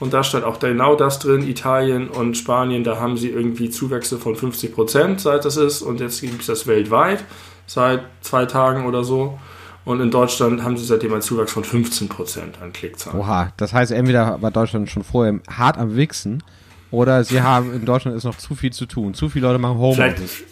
und 0.00 0.12
da 0.12 0.22
stand 0.22 0.44
auch 0.44 0.58
genau 0.58 0.96
das 0.96 1.18
drin. 1.18 1.48
Italien 1.48 2.08
und 2.08 2.36
Spanien, 2.36 2.84
da 2.84 3.00
haben 3.00 3.16
sie 3.16 3.30
irgendwie 3.30 3.70
Zuwächse 3.70 4.18
von 4.18 4.36
50 4.36 4.74
Prozent, 4.74 5.20
seit 5.22 5.46
das 5.46 5.56
ist. 5.56 5.80
Und 5.80 6.00
jetzt 6.00 6.20
gibt 6.20 6.42
es 6.42 6.46
das 6.46 6.66
weltweit 6.66 7.24
seit 7.66 8.02
zwei 8.20 8.44
Tagen 8.44 8.84
oder 8.86 9.02
so. 9.02 9.38
Und 9.84 10.00
in 10.00 10.10
Deutschland 10.10 10.62
haben 10.62 10.76
sie 10.76 10.84
seitdem 10.84 11.12
einen 11.12 11.20
Zuwachs 11.22 11.52
von 11.52 11.62
15 11.64 12.08
Prozent 12.08 12.60
an 12.62 12.72
Klickzahlen. 12.72 13.20
Oha, 13.20 13.52
das 13.58 13.72
heißt, 13.74 13.92
entweder 13.92 14.40
war 14.40 14.50
Deutschland 14.50 14.88
schon 14.88 15.04
vorher 15.04 15.40
hart 15.50 15.76
am 15.76 15.94
Wichsen 15.96 16.42
oder 16.90 17.22
sie 17.24 17.42
haben, 17.42 17.74
in 17.74 17.84
Deutschland 17.84 18.16
ist 18.16 18.24
noch 18.24 18.38
zu 18.38 18.54
viel 18.54 18.72
zu 18.72 18.86
tun. 18.86 19.12
Zu 19.14 19.28
viele 19.28 19.46
Leute 19.46 19.58
machen 19.58 19.76
Vielleicht, 19.94 20.16
Homeoffice. 20.18 20.42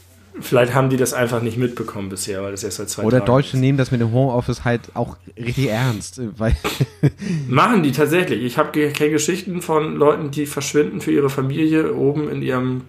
vielleicht 0.40 0.74
haben 0.74 0.90
die 0.90 0.96
das 0.98 1.14
einfach 1.14 1.40
nicht 1.40 1.56
mitbekommen 1.56 2.10
bisher, 2.10 2.42
weil 2.42 2.50
das 2.50 2.62
erst 2.62 2.76
seit 2.76 2.90
zwei 2.90 3.04
Oder 3.04 3.18
Tagen 3.20 3.26
Deutsche 3.32 3.56
ist. 3.56 3.60
nehmen 3.60 3.78
das 3.78 3.90
mit 3.90 4.00
dem 4.02 4.12
Homeoffice 4.12 4.64
halt 4.66 4.82
auch 4.94 5.16
richtig 5.38 5.68
ernst, 5.68 6.20
weil 6.36 6.54
Machen 7.48 7.82
die 7.82 7.92
tatsächlich. 7.92 8.42
Ich 8.42 8.58
habe 8.58 8.70
kenne 8.90 9.10
Geschichten 9.12 9.62
von 9.62 9.96
Leuten, 9.96 10.30
die 10.30 10.44
verschwinden 10.46 11.00
für 11.00 11.12
ihre 11.12 11.30
Familie 11.30 11.94
oben 11.94 12.28
in 12.28 12.42
ihrem 12.42 12.82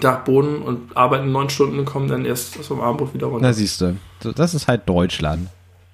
Dachboden 0.00 0.62
und 0.62 0.96
arbeiten 0.96 1.32
neun 1.32 1.50
Stunden 1.50 1.80
und 1.80 1.86
kommen 1.86 2.08
dann 2.08 2.24
erst 2.24 2.62
zum 2.62 2.80
Abendbrot 2.80 3.14
wieder 3.14 3.26
runter. 3.26 3.46
na 3.48 3.52
siehst 3.52 3.80
du, 3.80 3.96
das 4.34 4.54
ist 4.54 4.68
halt 4.68 4.88
Deutschland. 4.88 5.48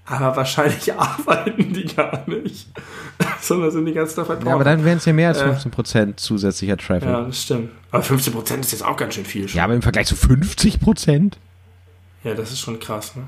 Aber 0.08 0.36
wahrscheinlich 0.36 0.92
arbeiten 0.98 1.72
die 1.72 1.84
gar 1.84 2.26
nicht, 2.28 2.68
sondern 3.40 3.70
sind 3.70 3.84
die 3.86 3.92
ganze 3.92 4.16
Tag 4.16 4.26
bei 4.40 4.46
Ja, 4.46 4.54
aber 4.54 4.64
dann 4.64 4.84
wären 4.84 4.98
es 4.98 5.04
ja 5.04 5.12
mehr 5.12 5.28
als 5.28 5.40
Äh. 5.40 5.50
15% 5.50 6.16
zusätzlicher 6.16 6.76
Traffic. 6.76 7.04
Ja, 7.08 7.20
Ja. 7.20 7.24
das 7.26 7.42
stimmt. 7.42 7.70
Aber 7.90 8.02
15 8.02 8.32
Prozent 8.32 8.64
ist 8.64 8.72
jetzt 8.72 8.84
auch 8.84 8.96
ganz 8.96 9.14
schön 9.14 9.24
viel. 9.24 9.48
Schon. 9.48 9.60
aber 9.60 9.74
im 9.74 9.82
Vergleich 9.82 10.06
zu 10.06 10.14
50%? 10.14 11.34
Ja, 12.24 12.34
das 12.34 12.50
ist 12.52 12.60
schon 12.60 12.78
krass. 12.80 13.16
Ne? 13.16 13.22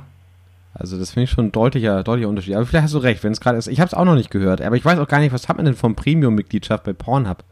Also 0.75 0.99
das 0.99 1.11
finde 1.13 1.25
ich 1.25 1.31
schon 1.31 1.47
ein 1.47 1.53
deutlicher, 1.53 2.03
deutlicher 2.03 2.29
Unterschied. 2.29 2.55
Aber 2.55 2.65
vielleicht 2.67 2.85
hast 2.85 2.95
du 2.95 2.99
recht, 2.99 3.23
wenn 3.25 3.33
es 3.33 3.41
gerade 3.41 3.59
ist. 3.59 3.67
Ich 3.67 3.81
habe 3.81 3.89
es 3.89 3.95
auch 3.95 4.05
noch 4.05 4.15
nicht 4.15 4.31
gehört, 4.31 4.61
aber 4.61 4.77
ich 4.77 4.85
weiß 4.85 4.99
auch 4.99 5.09
gar 5.09 5.19
nicht, 5.21 5.33
was 5.33 5.49
hat 5.49 5.57
man 5.57 5.67
denn 5.67 5.75
von 5.75 5.95
Premium-Mitgliedschaft 5.97 6.85
bei 6.85 6.93
Pornhub? 6.93 7.45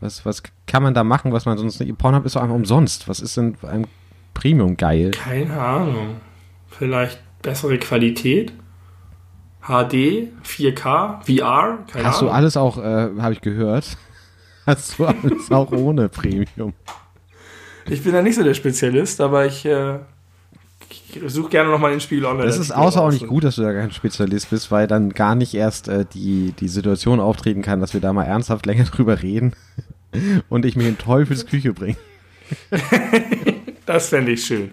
Was, 0.00 0.26
was 0.26 0.42
kann 0.66 0.82
man 0.82 0.94
da 0.94 1.04
machen, 1.04 1.32
was 1.32 1.46
man 1.46 1.56
sonst 1.56 1.78
nicht... 1.80 1.96
Pornhub 1.96 2.26
ist 2.26 2.34
doch 2.36 2.42
einfach 2.42 2.56
umsonst. 2.56 3.08
Was 3.08 3.20
ist 3.20 3.36
denn 3.36 3.56
ein 3.62 3.86
Premium 4.34 4.76
geil? 4.76 5.12
Keine 5.12 5.58
Ahnung. 5.60 6.16
Vielleicht 6.68 7.20
bessere 7.42 7.78
Qualität? 7.78 8.52
HD, 9.62 10.28
4K, 10.44 11.22
VR? 11.22 11.78
Keine 11.90 12.04
Hast 12.04 12.20
du 12.20 12.26
Ahnung. 12.26 12.34
alles 12.34 12.56
auch, 12.56 12.78
äh, 12.78 13.10
habe 13.20 13.32
ich 13.32 13.40
gehört, 13.40 13.96
hast 14.66 14.98
du 14.98 15.06
alles 15.06 15.50
auch 15.50 15.70
ohne 15.70 16.08
Premium? 16.08 16.72
Ich 17.88 18.02
bin 18.02 18.12
da 18.12 18.22
nicht 18.22 18.34
so 18.34 18.42
der 18.42 18.54
Spezialist, 18.54 19.20
aber 19.20 19.46
ich, 19.46 19.64
äh, 19.64 19.98
ich 20.88 21.20
suche 21.26 21.50
gerne 21.50 21.70
nochmal 21.70 21.90
den 21.92 22.00
Spiegel 22.00 22.24
online. 22.24 22.46
Das 22.46 22.58
ist 22.58 22.72
außerordentlich 22.72 23.28
gut, 23.28 23.44
dass 23.44 23.56
du 23.56 23.62
da 23.62 23.72
kein 23.72 23.92
Spezialist 23.92 24.50
bist, 24.50 24.70
weil 24.72 24.86
dann 24.88 25.10
gar 25.10 25.34
nicht 25.36 25.54
erst 25.54 25.86
äh, 25.88 26.04
die, 26.12 26.52
die 26.58 26.68
Situation 26.68 27.20
auftreten 27.20 27.62
kann, 27.62 27.80
dass 27.80 27.94
wir 27.94 28.00
da 28.00 28.12
mal 28.12 28.24
ernsthaft 28.24 28.66
länger 28.66 28.84
drüber 28.92 29.22
reden 29.22 29.52
und 30.48 30.64
ich 30.64 30.74
mich 30.76 30.86
in 30.88 30.98
Teufels 30.98 31.46
Küche 31.46 31.72
bringe. 31.72 31.96
Das 33.84 34.10
fände 34.10 34.30
ich 34.32 34.44
schön. 34.44 34.70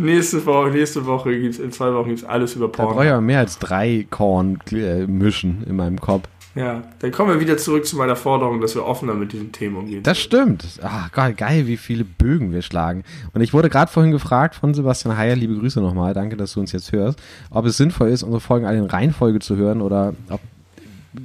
Nächste 0.00 0.44
Woche, 0.46 0.70
nächste 0.70 1.04
Woche 1.04 1.38
gibt's, 1.38 1.58
in 1.58 1.72
zwei 1.72 1.92
Wochen 1.92 2.08
gibt's 2.08 2.24
alles 2.24 2.56
über 2.56 2.68
Da 2.68 2.84
brauche 2.84 2.90
ich 2.92 2.96
Porn. 2.96 3.08
aber 3.08 3.20
mehr 3.20 3.40
als 3.40 3.58
drei 3.58 4.06
Korn 4.08 4.58
äh, 4.72 5.02
in 5.02 5.76
meinem 5.76 6.00
Kopf. 6.00 6.26
Ja, 6.54 6.82
dann 6.98 7.12
kommen 7.12 7.34
wir 7.34 7.40
wieder 7.40 7.58
zurück 7.58 7.86
zu 7.86 7.96
meiner 7.96 8.16
Forderung, 8.16 8.60
dass 8.60 8.74
wir 8.74 8.84
offener 8.84 9.14
mit 9.14 9.32
diesen 9.32 9.52
Themen 9.52 9.76
umgehen. 9.76 10.02
Das 10.02 10.18
stimmt. 10.18 10.80
Ah, 10.82 11.08
geil, 11.12 11.34
geil, 11.34 11.66
wie 11.66 11.76
viele 11.76 12.04
Bögen 12.04 12.50
wir 12.52 12.62
schlagen. 12.62 13.04
Und 13.34 13.40
ich 13.40 13.52
wurde 13.52 13.68
gerade 13.68 13.92
vorhin 13.92 14.10
gefragt 14.10 14.56
von 14.56 14.74
Sebastian 14.74 15.16
Heyer, 15.16 15.36
liebe 15.36 15.54
Grüße 15.54 15.80
nochmal, 15.80 16.12
danke, 16.12 16.36
dass 16.36 16.54
du 16.54 16.60
uns 16.60 16.72
jetzt 16.72 16.90
hörst, 16.90 17.20
ob 17.50 17.66
es 17.66 17.76
sinnvoll 17.76 18.08
ist, 18.08 18.24
unsere 18.24 18.40
Folgen 18.40 18.66
alle 18.66 18.78
in 18.78 18.86
Reihenfolge 18.86 19.38
zu 19.38 19.56
hören 19.56 19.80
oder 19.80 20.14
ob 20.28 20.40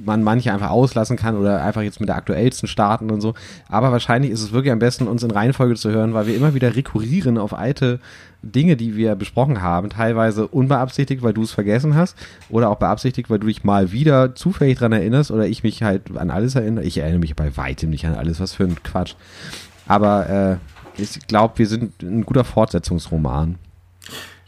man 0.04 0.22
manche 0.22 0.52
einfach 0.52 0.70
auslassen 0.70 1.16
kann 1.16 1.36
oder 1.36 1.62
einfach 1.62 1.82
jetzt 1.82 2.00
mit 2.00 2.08
der 2.08 2.16
aktuellsten 2.16 2.68
starten 2.68 3.10
und 3.10 3.20
so. 3.20 3.34
Aber 3.68 3.92
wahrscheinlich 3.92 4.30
ist 4.30 4.42
es 4.42 4.52
wirklich 4.52 4.72
am 4.72 4.78
besten, 4.78 5.06
uns 5.06 5.22
in 5.22 5.30
Reihenfolge 5.30 5.74
zu 5.74 5.90
hören, 5.90 6.14
weil 6.14 6.26
wir 6.26 6.36
immer 6.36 6.54
wieder 6.54 6.74
rekurrieren 6.74 7.38
auf 7.38 7.54
alte 7.54 8.00
Dinge, 8.46 8.76
die 8.76 8.96
wir 8.96 9.14
besprochen 9.14 9.62
haben. 9.62 9.90
Teilweise 9.90 10.46
unbeabsichtigt, 10.46 11.22
weil 11.22 11.34
du 11.34 11.42
es 11.42 11.52
vergessen 11.52 11.94
hast 11.94 12.16
oder 12.48 12.70
auch 12.70 12.76
beabsichtigt, 12.76 13.30
weil 13.30 13.38
du 13.38 13.46
dich 13.46 13.64
mal 13.64 13.92
wieder 13.92 14.34
zufällig 14.34 14.78
dran 14.78 14.92
erinnerst 14.92 15.30
oder 15.30 15.46
ich 15.46 15.62
mich 15.62 15.82
halt 15.82 16.16
an 16.16 16.30
alles 16.30 16.54
erinnere. 16.54 16.84
Ich 16.84 16.98
erinnere 16.98 17.20
mich 17.20 17.36
bei 17.36 17.56
weitem 17.56 17.90
nicht 17.90 18.06
an 18.06 18.14
alles. 18.14 18.40
Was 18.40 18.54
für 18.54 18.64
ein 18.64 18.82
Quatsch. 18.82 19.14
Aber 19.86 20.60
äh, 20.98 21.00
ich 21.00 21.26
glaube, 21.26 21.58
wir 21.58 21.66
sind 21.66 22.02
ein 22.02 22.24
guter 22.24 22.44
Fortsetzungsroman. 22.44 23.56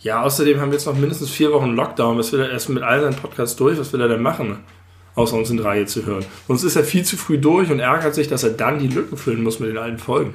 Ja, 0.01 0.22
außerdem 0.22 0.61
haben 0.61 0.70
wir 0.70 0.78
jetzt 0.78 0.86
noch 0.86 0.96
mindestens 0.96 1.30
vier 1.30 1.53
Wochen 1.53 1.70
Lockdown. 1.70 2.18
Was 2.18 2.32
will 2.32 2.40
er 2.40 2.51
erst 2.51 2.68
mit 2.68 2.82
all 2.82 3.01
seinen 3.01 3.16
Podcasts 3.16 3.57
durch? 3.57 3.78
Was 3.78 3.92
will 3.92 4.01
er 4.01 4.09
denn 4.09 4.22
machen? 4.22 4.61
Außer 5.19 5.37
uns 5.37 5.51
in 5.51 5.59
Reihe 5.59 5.87
zu 5.87 6.07
hören. 6.07 6.25
Sonst 6.47 6.62
ist 6.62 6.77
er 6.77 6.85
viel 6.85 7.05
zu 7.05 7.16
früh 7.16 7.39
durch 7.39 7.71
und 7.71 7.81
ärgert 7.81 8.14
sich, 8.14 8.29
dass 8.29 8.45
er 8.45 8.51
dann 8.51 8.79
die 8.79 8.87
Lücken 8.87 9.16
füllen 9.16 9.43
muss 9.43 9.59
mit 9.59 9.69
den 9.69 9.79
alten 9.79 9.99
Folgen. 9.99 10.35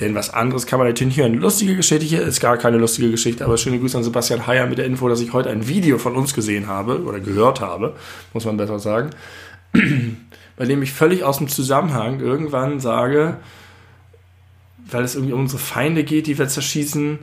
Denn 0.00 0.14
was 0.14 0.32
anderes 0.32 0.66
kann 0.66 0.78
man 0.78 0.88
natürlich 0.88 1.16
nicht 1.16 1.24
hören. 1.24 1.34
Lustige 1.34 1.76
Geschichte 1.76 2.04
hier 2.04 2.22
ist 2.22 2.40
gar 2.40 2.56
keine 2.56 2.78
lustige 2.78 3.10
Geschichte, 3.10 3.44
aber 3.44 3.58
schöne 3.58 3.78
Grüße 3.78 3.96
an 3.96 4.04
Sebastian 4.04 4.46
Heyer 4.46 4.66
mit 4.66 4.78
der 4.78 4.86
Info, 4.86 5.08
dass 5.08 5.20
ich 5.20 5.32
heute 5.32 5.50
ein 5.50 5.68
Video 5.68 5.98
von 5.98 6.16
uns 6.16 6.34
gesehen 6.34 6.66
habe 6.66 7.02
oder 7.02 7.20
gehört 7.20 7.60
habe, 7.60 7.94
muss 8.32 8.44
man 8.44 8.56
besser 8.56 8.78
sagen, 8.78 9.10
bei 10.56 10.64
dem 10.64 10.82
ich 10.82 10.92
völlig 10.92 11.24
aus 11.24 11.38
dem 11.38 11.48
Zusammenhang 11.48 12.20
irgendwann 12.20 12.80
sage, 12.80 13.38
weil 14.90 15.04
es 15.04 15.14
irgendwie 15.14 15.34
um 15.34 15.40
unsere 15.40 15.60
Feinde 15.60 16.04
geht, 16.04 16.26
die 16.26 16.38
wir 16.38 16.48
zerschießen, 16.48 17.18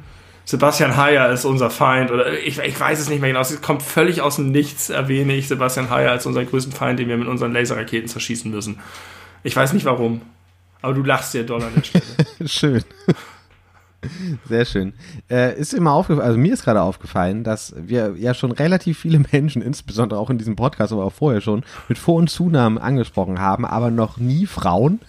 Sebastian 0.49 0.97
Heyer 0.97 1.29
ist 1.29 1.45
unser 1.45 1.69
Feind 1.69 2.09
oder 2.09 2.33
ich, 2.39 2.57
ich 2.57 2.79
weiß 2.79 2.99
es 2.99 3.07
nicht 3.07 3.21
mehr 3.21 3.29
genau. 3.29 3.41
Es 3.41 3.61
kommt 3.61 3.83
völlig 3.83 4.21
aus 4.21 4.37
dem 4.37 4.49
Nichts, 4.49 4.89
erwähne 4.89 5.33
ich 5.33 5.47
Sebastian 5.47 5.91
Heyer 5.91 6.09
als 6.09 6.25
unseren 6.25 6.47
größten 6.47 6.73
Feind, 6.73 6.97
den 6.97 7.07
wir 7.07 7.17
mit 7.17 7.27
unseren 7.27 7.53
Laserraketen 7.53 8.09
zerschießen 8.09 8.49
müssen. 8.49 8.79
Ich 9.43 9.55
weiß 9.55 9.73
nicht 9.73 9.85
warum. 9.85 10.21
Aber 10.81 10.95
du 10.95 11.03
lachst 11.03 11.35
dir 11.35 11.45
doll 11.45 11.61
an 11.61 11.71
der 11.75 11.83
Stelle. 11.83 12.03
schön. 12.47 12.83
Sehr 14.47 14.65
schön. 14.65 14.93
Äh, 15.29 15.55
ist 15.55 15.75
immer 15.75 15.91
aufgefallen, 15.91 16.25
also 16.25 16.39
mir 16.39 16.53
ist 16.53 16.63
gerade 16.63 16.81
aufgefallen, 16.81 17.43
dass 17.43 17.75
wir 17.77 18.15
ja 18.17 18.33
schon 18.33 18.51
relativ 18.51 18.97
viele 18.97 19.19
Menschen, 19.31 19.61
insbesondere 19.61 20.19
auch 20.19 20.31
in 20.31 20.39
diesem 20.39 20.55
Podcast, 20.55 20.91
aber 20.91 21.05
auch 21.05 21.13
vorher 21.13 21.41
schon, 21.41 21.63
mit 21.89 21.99
Vor- 21.99 22.15
und 22.15 22.31
Zunahmen 22.31 22.79
angesprochen 22.79 23.39
haben, 23.39 23.65
aber 23.65 23.91
noch 23.91 24.17
nie 24.17 24.47
Frauen. 24.47 24.99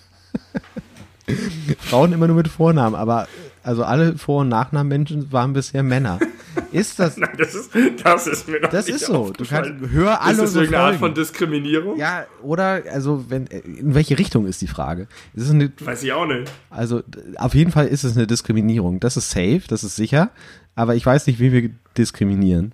Frauen 1.78 2.12
immer 2.12 2.26
nur 2.26 2.36
mit 2.36 2.48
Vornamen, 2.48 2.94
aber 2.94 3.26
also 3.62 3.84
alle 3.84 4.16
Vor- 4.18 4.40
und 4.42 4.48
Nachnamenmenschen 4.48 5.30
waren 5.32 5.52
bisher 5.52 5.82
Männer. 5.82 6.18
Ist 6.72 6.98
das. 6.98 7.16
Nein, 7.16 7.30
das 7.38 7.54
ist, 7.54 7.70
das 8.02 8.26
ist 8.26 8.48
mir 8.48 8.60
noch 8.60 8.70
Das 8.70 8.86
nicht 8.86 8.96
ist 8.96 9.06
so. 9.06 9.30
Du 9.30 9.44
kannst, 9.44 9.70
hör 9.90 10.20
alle 10.20 10.32
Ist 10.32 10.38
das 10.40 10.48
unsere 10.48 10.64
irgendeine 10.64 10.92
Art 10.92 10.96
von 10.96 11.14
Diskriminierung? 11.14 11.96
Ja, 11.98 12.26
oder, 12.42 12.82
also, 12.92 13.24
wenn, 13.28 13.46
in 13.46 13.94
welche 13.94 14.18
Richtung 14.18 14.46
ist 14.46 14.60
die 14.60 14.66
Frage? 14.66 15.06
Ist 15.34 15.44
es 15.44 15.50
eine, 15.50 15.72
Weiß 15.80 16.02
ich 16.02 16.12
auch 16.12 16.26
nicht. 16.26 16.50
also, 16.70 17.02
auf 17.36 17.54
jeden 17.54 17.70
Fall 17.70 17.86
ist 17.86 18.04
es 18.04 18.16
eine 18.16 18.26
Diskriminierung. 18.26 18.98
Das 19.00 19.16
ist 19.16 19.30
safe, 19.30 19.62
das 19.68 19.84
ist 19.84 19.96
sicher. 19.96 20.30
Aber 20.74 20.94
ich 20.96 21.06
weiß 21.06 21.26
nicht, 21.28 21.38
wie 21.38 21.52
wir 21.52 21.70
diskriminieren. 21.96 22.72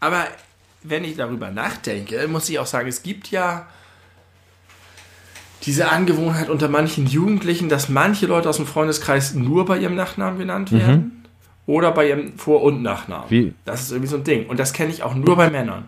Aber 0.00 0.24
wenn 0.82 1.04
ich 1.04 1.16
darüber 1.16 1.50
nachdenke, 1.50 2.26
muss 2.28 2.48
ich 2.48 2.58
auch 2.58 2.66
sagen, 2.66 2.88
es 2.88 3.02
gibt 3.02 3.30
ja 3.30 3.66
diese 5.62 5.90
Angewohnheit 5.90 6.48
unter 6.48 6.68
manchen 6.68 7.06
Jugendlichen, 7.06 7.68
dass 7.68 7.88
manche 7.88 8.26
Leute 8.26 8.48
aus 8.48 8.56
dem 8.56 8.66
Freundeskreis 8.66 9.34
nur 9.34 9.64
bei 9.66 9.78
ihrem 9.78 9.94
Nachnamen 9.96 10.38
genannt 10.38 10.70
werden 10.72 11.24
oder 11.66 11.90
bei 11.92 12.08
ihrem 12.08 12.38
Vor- 12.38 12.62
und 12.62 12.82
Nachnamen. 12.82 13.30
Wie? 13.30 13.54
Das 13.64 13.82
ist 13.82 13.90
irgendwie 13.90 14.08
so 14.10 14.16
ein 14.16 14.24
Ding. 14.24 14.46
Und 14.46 14.60
das 14.60 14.72
kenne 14.72 14.90
ich 14.90 15.02
auch 15.02 15.14
nur 15.14 15.36
bei 15.36 15.50
Männern. 15.50 15.84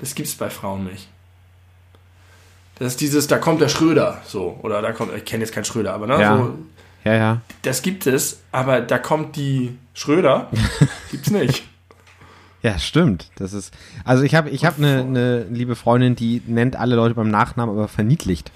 Das 0.00 0.14
gibt 0.14 0.28
es 0.28 0.34
bei 0.34 0.50
Frauen 0.50 0.84
nicht. 0.84 1.08
Das 2.78 2.88
ist 2.88 3.00
dieses, 3.00 3.26
da 3.26 3.38
kommt 3.38 3.60
der 3.62 3.68
Schröder, 3.68 4.20
so. 4.26 4.58
Oder 4.62 4.82
da 4.82 4.92
kommt, 4.92 5.14
ich 5.14 5.24
kenne 5.24 5.44
jetzt 5.44 5.54
keinen 5.54 5.64
Schröder, 5.64 5.94
aber 5.94 6.06
ne, 6.06 6.20
Ja. 6.20 6.36
so, 6.36 6.58
Ja, 7.04 7.14
ja. 7.14 7.40
das 7.62 7.80
gibt 7.80 8.06
es, 8.06 8.40
aber 8.52 8.80
da 8.82 8.98
kommt 8.98 9.36
die 9.36 9.78
Schröder, 9.94 10.50
gibt's 11.10 11.30
nicht. 11.30 11.64
Ja, 12.66 12.80
stimmt. 12.80 13.30
Das 13.36 13.52
ist, 13.52 13.72
also 14.04 14.24
ich 14.24 14.34
habe 14.34 14.50
ich 14.50 14.64
hab 14.64 14.76
eine 14.76 15.04
ne 15.04 15.44
liebe 15.44 15.76
Freundin, 15.76 16.16
die 16.16 16.42
nennt 16.48 16.74
alle 16.74 16.96
Leute 16.96 17.14
beim 17.14 17.30
Nachnamen, 17.30 17.72
aber 17.72 17.86
verniedlicht. 17.86 18.50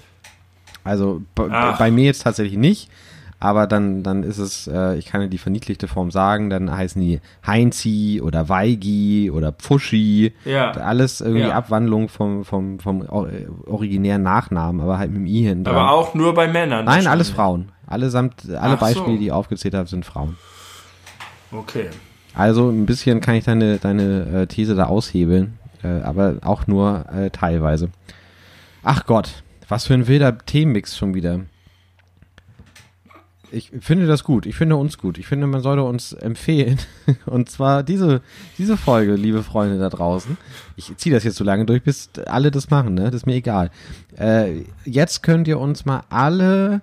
Also 0.83 1.21
bei, 1.33 1.47
Ach. 1.49 1.77
bei 1.77 1.91
mir 1.91 2.03
jetzt 2.03 2.23
tatsächlich 2.23 2.57
nicht, 2.57 2.91
aber 3.39 3.67
dann, 3.67 4.03
dann 4.03 4.23
ist 4.23 4.37
es, 4.37 4.67
äh, 4.67 4.97
ich 4.97 5.05
kann 5.05 5.21
ja 5.21 5.27
die 5.27 5.37
verniedlichte 5.37 5.87
Form 5.87 6.11
sagen, 6.11 6.49
dann 6.49 6.75
heißen 6.75 7.01
die 7.01 7.21
Heinzi 7.47 8.21
oder 8.21 8.49
Weigi 8.49 9.31
oder 9.31 9.53
Pfuschi. 9.53 10.33
Ja. 10.43 10.71
Alles 10.71 11.21
irgendwie 11.21 11.43
Ja. 11.43 11.53
Abwandlung 11.55 12.09
vom, 12.09 12.43
vom, 12.43 12.79
vom 12.79 13.03
äh, 13.03 13.47
originären 13.65 14.23
Nachnamen, 14.23 14.81
aber 14.81 14.97
halt 14.97 15.11
mit 15.11 15.21
dem 15.21 15.25
I 15.25 15.63
dran. 15.63 15.67
Aber 15.73 15.91
auch 15.91 16.15
nur 16.15 16.33
bei 16.33 16.49
Männern. 16.49 16.83
Nein, 16.83 17.07
alles. 17.07 17.29
Frauen. 17.29 17.71
Allesamt, 17.87 18.43
alle 18.49 18.59
Ach 18.59 18.71
so. 18.71 18.85
Beispiele, 18.85 19.17
die 19.17 19.27
ich 19.27 19.31
aufgezählt 19.31 19.73
habe, 19.73 19.87
sind 19.87 20.05
Frauen. 20.05 20.35
Okay. 21.53 21.89
Also 22.33 22.69
ein 22.69 22.85
bisschen 22.85 23.21
kann 23.21 23.35
ich 23.35 23.43
deine, 23.43 23.77
deine 23.77 24.41
äh, 24.41 24.47
These 24.47 24.75
da 24.75 24.85
aushebeln, 24.85 25.57
äh, 25.83 25.87
aber 25.87 26.37
auch 26.41 26.67
nur 26.67 27.05
äh, 27.13 27.29
teilweise. 27.29 27.89
Ach 28.83 29.05
Gott, 29.05 29.43
was 29.67 29.85
für 29.85 29.93
ein 29.93 30.07
wilder 30.07 30.37
Themenmix 30.37 30.97
schon 30.97 31.13
wieder. 31.13 31.41
Ich 33.53 33.71
finde 33.81 34.07
das 34.07 34.23
gut. 34.23 34.45
Ich 34.45 34.55
finde 34.55 34.77
uns 34.77 34.97
gut. 34.97 35.17
Ich 35.17 35.27
finde, 35.27 35.45
man 35.45 35.61
sollte 35.61 35.83
uns 35.83 36.13
empfehlen. 36.13 36.79
Und 37.25 37.49
zwar 37.49 37.83
diese, 37.83 38.21
diese 38.57 38.77
Folge, 38.77 39.15
liebe 39.15 39.43
Freunde 39.43 39.77
da 39.77 39.89
draußen. 39.89 40.37
Ich 40.77 40.95
ziehe 40.95 41.13
das 41.13 41.25
jetzt 41.25 41.35
so 41.35 41.43
lange 41.43 41.65
durch, 41.65 41.83
bis 41.83 42.09
alle 42.27 42.49
das 42.49 42.69
machen, 42.69 42.93
ne? 42.93 43.05
Das 43.05 43.15
ist 43.15 43.25
mir 43.25 43.35
egal. 43.35 43.69
Äh, 44.17 44.63
jetzt 44.85 45.21
könnt 45.21 45.49
ihr 45.49 45.59
uns 45.59 45.83
mal 45.83 46.03
alle 46.09 46.81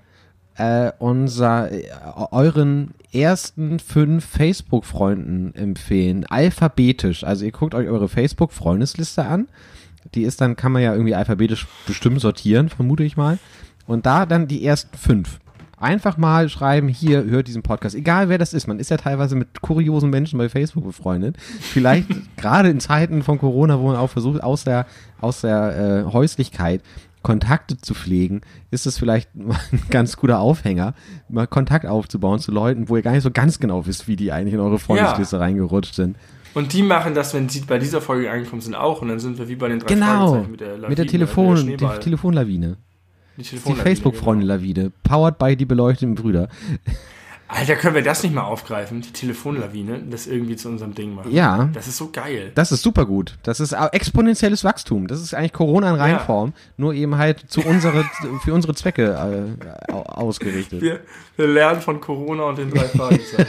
äh, 0.58 0.92
unser, 0.98 1.70
äh, 1.70 1.84
euren 2.32 2.90
ersten 3.12 3.78
fünf 3.78 4.24
Facebook-Freunden 4.24 5.54
empfehlen. 5.54 6.26
Alphabetisch. 6.26 7.24
Also 7.24 7.44
ihr 7.44 7.52
guckt 7.52 7.74
euch 7.74 7.88
eure 7.88 8.08
Facebook-Freundesliste 8.08 9.24
an. 9.24 9.48
Die 10.14 10.22
ist 10.22 10.40
dann, 10.40 10.56
kann 10.56 10.72
man 10.72 10.82
ja 10.82 10.92
irgendwie 10.92 11.14
alphabetisch 11.14 11.66
bestimmt 11.86 12.20
sortieren, 12.20 12.68
vermute 12.68 13.04
ich 13.04 13.16
mal. 13.16 13.38
Und 13.86 14.04
da 14.04 14.26
dann 14.26 14.48
die 14.48 14.64
ersten 14.64 14.96
fünf. 14.96 15.38
Einfach 15.80 16.16
mal 16.16 16.48
schreiben, 16.48 16.88
hier, 16.88 17.24
hört 17.24 17.46
diesen 17.46 17.62
Podcast. 17.62 17.94
Egal 17.94 18.28
wer 18.28 18.38
das 18.38 18.52
ist. 18.52 18.66
Man 18.66 18.80
ist 18.80 18.90
ja 18.90 18.96
teilweise 18.96 19.36
mit 19.36 19.60
kuriosen 19.60 20.10
Menschen 20.10 20.38
bei 20.38 20.48
Facebook 20.48 20.84
befreundet. 20.84 21.36
Vielleicht 21.38 22.08
gerade 22.36 22.68
in 22.68 22.80
Zeiten 22.80 23.22
von 23.22 23.38
Corona, 23.38 23.78
wo 23.78 23.86
man 23.86 23.96
auch 23.96 24.10
versucht, 24.10 24.42
aus 24.42 24.64
der, 24.64 24.86
aus 25.20 25.42
der 25.42 26.06
äh, 26.08 26.12
Häuslichkeit 26.12 26.82
Kontakte 27.28 27.76
zu 27.76 27.92
pflegen, 27.92 28.40
ist 28.70 28.86
es 28.86 28.96
vielleicht 28.96 29.36
mal 29.36 29.58
ein 29.72 29.82
ganz 29.90 30.16
guter 30.16 30.38
Aufhänger, 30.38 30.94
mal 31.28 31.46
Kontakt 31.46 31.84
aufzubauen 31.84 32.38
zu 32.38 32.52
Leuten, 32.52 32.88
wo 32.88 32.96
ihr 32.96 33.02
gar 33.02 33.12
nicht 33.12 33.22
so 33.22 33.30
ganz 33.30 33.60
genau 33.60 33.84
wisst, 33.84 34.08
wie 34.08 34.16
die 34.16 34.32
eigentlich 34.32 34.54
in 34.54 34.60
eure 34.60 34.78
Freundesliste 34.78 35.38
reingerutscht 35.38 35.94
sind. 35.94 36.16
Und 36.54 36.72
die 36.72 36.82
machen 36.82 37.12
das, 37.12 37.34
wenn 37.34 37.50
sie 37.50 37.60
bei 37.60 37.78
dieser 37.78 38.00
Folge 38.00 38.30
angekommen 38.30 38.62
sind, 38.62 38.74
auch. 38.74 39.02
Und 39.02 39.08
dann 39.08 39.18
sind 39.18 39.38
wir 39.38 39.46
wie 39.46 39.56
bei 39.56 39.68
den 39.68 39.78
drei 39.78 39.88
Genau, 39.88 40.42
mit 40.50 40.60
der, 40.60 40.68
Lawine, 40.68 40.88
mit 40.88 40.96
der 40.96 41.06
Telefon, 41.06 41.66
der 41.66 41.76
die. 41.76 42.00
Telefonlawine. 42.00 42.78
die 43.36 43.42
Die 43.42 43.74
Facebook-Freunde-Lawine. 43.74 44.90
Powered 45.02 45.36
by 45.36 45.54
die 45.54 45.66
beleuchteten 45.66 46.14
Brüder. 46.14 46.48
Alter, 47.50 47.76
können 47.76 47.94
wir 47.94 48.02
das 48.02 48.22
nicht 48.22 48.34
mal 48.34 48.42
aufgreifen? 48.42 49.00
Die 49.00 49.10
Telefonlawine, 49.12 50.00
das 50.10 50.26
irgendwie 50.26 50.56
zu 50.56 50.68
unserem 50.68 50.94
Ding 50.94 51.14
machen. 51.14 51.30
Ja. 51.32 51.70
Das 51.72 51.88
ist 51.88 51.96
so 51.96 52.10
geil. 52.12 52.52
Das 52.54 52.72
ist 52.72 52.82
super 52.82 53.06
gut. 53.06 53.38
Das 53.42 53.58
ist 53.58 53.72
exponentielles 53.72 54.64
Wachstum. 54.64 55.06
Das 55.06 55.22
ist 55.22 55.32
eigentlich 55.34 55.54
Corona 55.54 55.88
in 55.90 55.96
Reinform, 55.96 56.52
nur 56.76 56.92
eben 56.92 57.16
halt 57.16 57.44
zu 57.48 57.62
unsere, 57.62 58.04
für 58.44 58.52
unsere 58.52 58.74
Zwecke 58.74 59.56
äh, 59.88 59.92
au- 59.92 60.02
ausgerichtet. 60.02 60.82
Wir, 60.82 61.00
wir 61.36 61.46
lernen 61.48 61.80
von 61.80 62.00
Corona 62.02 62.44
und 62.44 62.58
den 62.58 62.70
drei 62.70 62.84
Fragezeichen. 62.84 63.46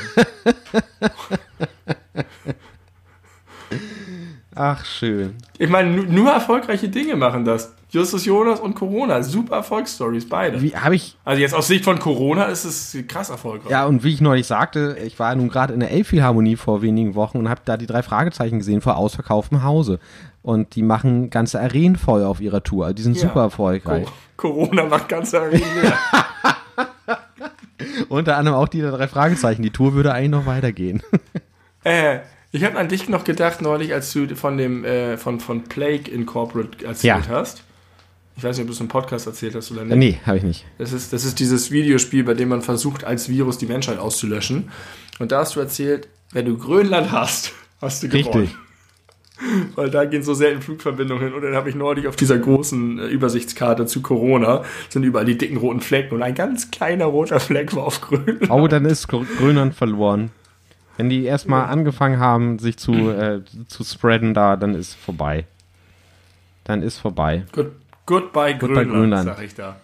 Ach, 4.62 4.84
schön. 4.84 5.36
ich 5.58 5.70
meine, 5.70 5.90
nu- 5.90 6.04
nur 6.12 6.32
erfolgreiche 6.32 6.90
Dinge 6.90 7.16
machen 7.16 7.46
das. 7.46 7.74
Justus 7.92 8.26
Jonas 8.26 8.60
und 8.60 8.76
Corona, 8.76 9.24
super 9.24 9.56
Erfolgsstories, 9.56 10.28
beide. 10.28 10.62
Wie 10.62 10.76
habe 10.76 10.96
ich, 10.96 11.18
Also 11.24 11.42
jetzt 11.42 11.56
aus 11.56 11.68
Sicht 11.68 11.86
von 11.86 11.98
Corona 11.98 12.44
ist 12.46 12.66
es 12.66 12.96
krass 13.08 13.30
erfolgreich. 13.30 13.72
ja, 13.72 13.86
und 13.86 14.04
wie 14.04 14.14
ich 14.14 14.20
neulich 14.22 14.46
sagte, 14.48 14.98
ich 15.04 15.18
war 15.18 15.34
nun 15.34 15.48
gerade 15.48 15.74
in 15.74 15.80
der 15.80 15.92
Elbphilharmonie 15.92 16.58
vor 16.58 16.82
wenigen 16.82 17.16
Wochen 17.16 17.38
und 17.40 17.50
habe 17.50 17.62
da 17.64 17.78
die 17.78 17.88
drei 17.88 18.04
Fragezeichen 18.04 18.60
gesehen 18.60 18.82
vor 18.82 18.98
ausverkauftem 18.98 19.64
Hause. 19.64 20.00
Und 20.44 20.76
die 20.76 20.84
machen 20.84 21.30
ganze 21.30 21.60
Arenen 21.62 21.96
voll 21.96 22.24
auf 22.24 22.42
ihrer 22.42 22.62
Tour. 22.64 22.86
Also 22.86 22.96
Die 22.96 23.02
sind 23.04 23.16
Ja. 23.16 23.22
super 23.24 23.42
erfolgreich. 23.44 24.06
Co- 24.38 24.50
Corona 24.50 24.84
macht 24.84 25.08
ganz 25.10 25.34
Arenen. 25.34 25.64
Unter 28.10 28.38
anderem 28.38 28.58
auch 28.58 28.68
die 28.68 28.82
drei 28.82 29.08
Fragezeichen. 29.08 29.62
Die 29.62 29.70
Tour 29.72 29.94
würde 29.94 30.14
eigentlich 30.14 30.32
noch 30.32 30.46
weitergehen. 30.46 31.02
Äh, 31.84 32.20
ich 32.52 32.64
habe 32.64 32.78
an 32.78 32.88
dich 32.88 33.10
noch 33.10 33.24
gedacht 33.24 33.62
neulich, 33.62 33.94
als 33.94 34.12
du 34.14 34.28
von 34.36 34.58
dem 34.58 34.84
äh, 34.86 35.18
von, 35.18 35.40
von 35.40 35.64
Plague 35.64 36.12
Incorporate 36.12 36.86
erzählt 36.86 37.26
Ja. 37.26 37.28
hast. 37.30 37.64
Ich 38.38 38.44
weiß 38.44 38.56
nicht, 38.56 38.64
ob 38.64 38.68
du 38.68 38.74
es 38.74 38.80
im 38.80 38.88
Podcast 38.88 39.28
erzählt 39.28 39.54
hast 39.56 39.70
oder 39.72 39.84
nicht. 39.84 39.98
nee, 39.98 40.20
habe 40.26 40.38
ich 40.38 40.44
nicht. 40.44 40.66
Das 40.78 40.94
ist, 40.94 41.12
das 41.12 41.26
ist 41.26 41.40
dieses 41.40 41.72
Videospiel, 41.72 42.24
bei 42.24 42.34
dem 42.36 42.48
man 42.50 42.62
versucht, 42.62 43.04
als 43.04 43.28
Virus 43.28 43.58
die 43.58 43.66
Menschheit 43.66 44.00
auszulöschen. 44.00 44.70
Und 45.20 45.34
da 45.34 45.40
hast 45.40 45.58
du 45.58 45.60
erzählt, 45.60 46.08
wenn 46.32 46.46
du 46.46 46.58
Grönland 46.58 47.12
hast, 47.12 47.52
hast 47.82 48.02
du 48.04 48.08
gewonnen. 48.08 48.40
Richtig. 48.44 48.56
Weil 49.76 49.90
da 49.90 50.06
gehen 50.06 50.24
so 50.24 50.34
selten 50.34 50.62
Flugverbindungen 50.62 51.24
hin. 51.26 51.34
Und 51.34 51.42
dann 51.42 51.54
habe 51.54 51.70
ich 51.70 51.76
neulich 51.76 52.08
auf 52.08 52.16
dieser 52.16 52.38
großen 52.38 53.00
äh, 53.00 53.08
Übersichtskarte 53.08 53.86
zu 53.86 54.02
Corona, 54.02 54.64
sind 54.90 55.04
überall 55.04 55.26
die 55.26 55.38
dicken 55.38 55.58
roten 55.58 55.82
Flecken. 55.82 56.16
Und 56.16 56.24
ein 56.24 56.36
ganz 56.36 56.72
kleiner 56.72 57.06
roter 57.06 57.40
Fleck 57.42 57.76
war 57.76 57.84
auf 57.86 58.00
Grönland. 58.02 58.50
Oh, 58.50 58.68
dann 58.68 58.86
ist 58.86 59.08
Gr- 59.08 59.26
Grönland 59.38 59.76
verloren. 59.76 60.32
Wenn 61.00 61.08
die 61.08 61.24
erstmal 61.24 61.70
angefangen 61.70 62.20
haben, 62.20 62.60
sich 62.60 62.76
zu, 62.76 62.92
äh, 63.10 63.40
zu 63.68 63.86
spreaden 63.86 64.34
da, 64.34 64.58
dann 64.58 64.76
ist 64.76 64.96
vorbei. 64.96 65.46
Dann 66.66 66.82
ist 66.82 66.98
vorbei. 66.98 67.46
Good, 67.54 67.72
goodbye, 68.06 68.54
Goodbye 68.58 68.86
Grönland, 68.86 68.92
Grönland. 68.92 69.26
sag 69.26 69.42
ich 69.42 69.56
da. 69.56 69.78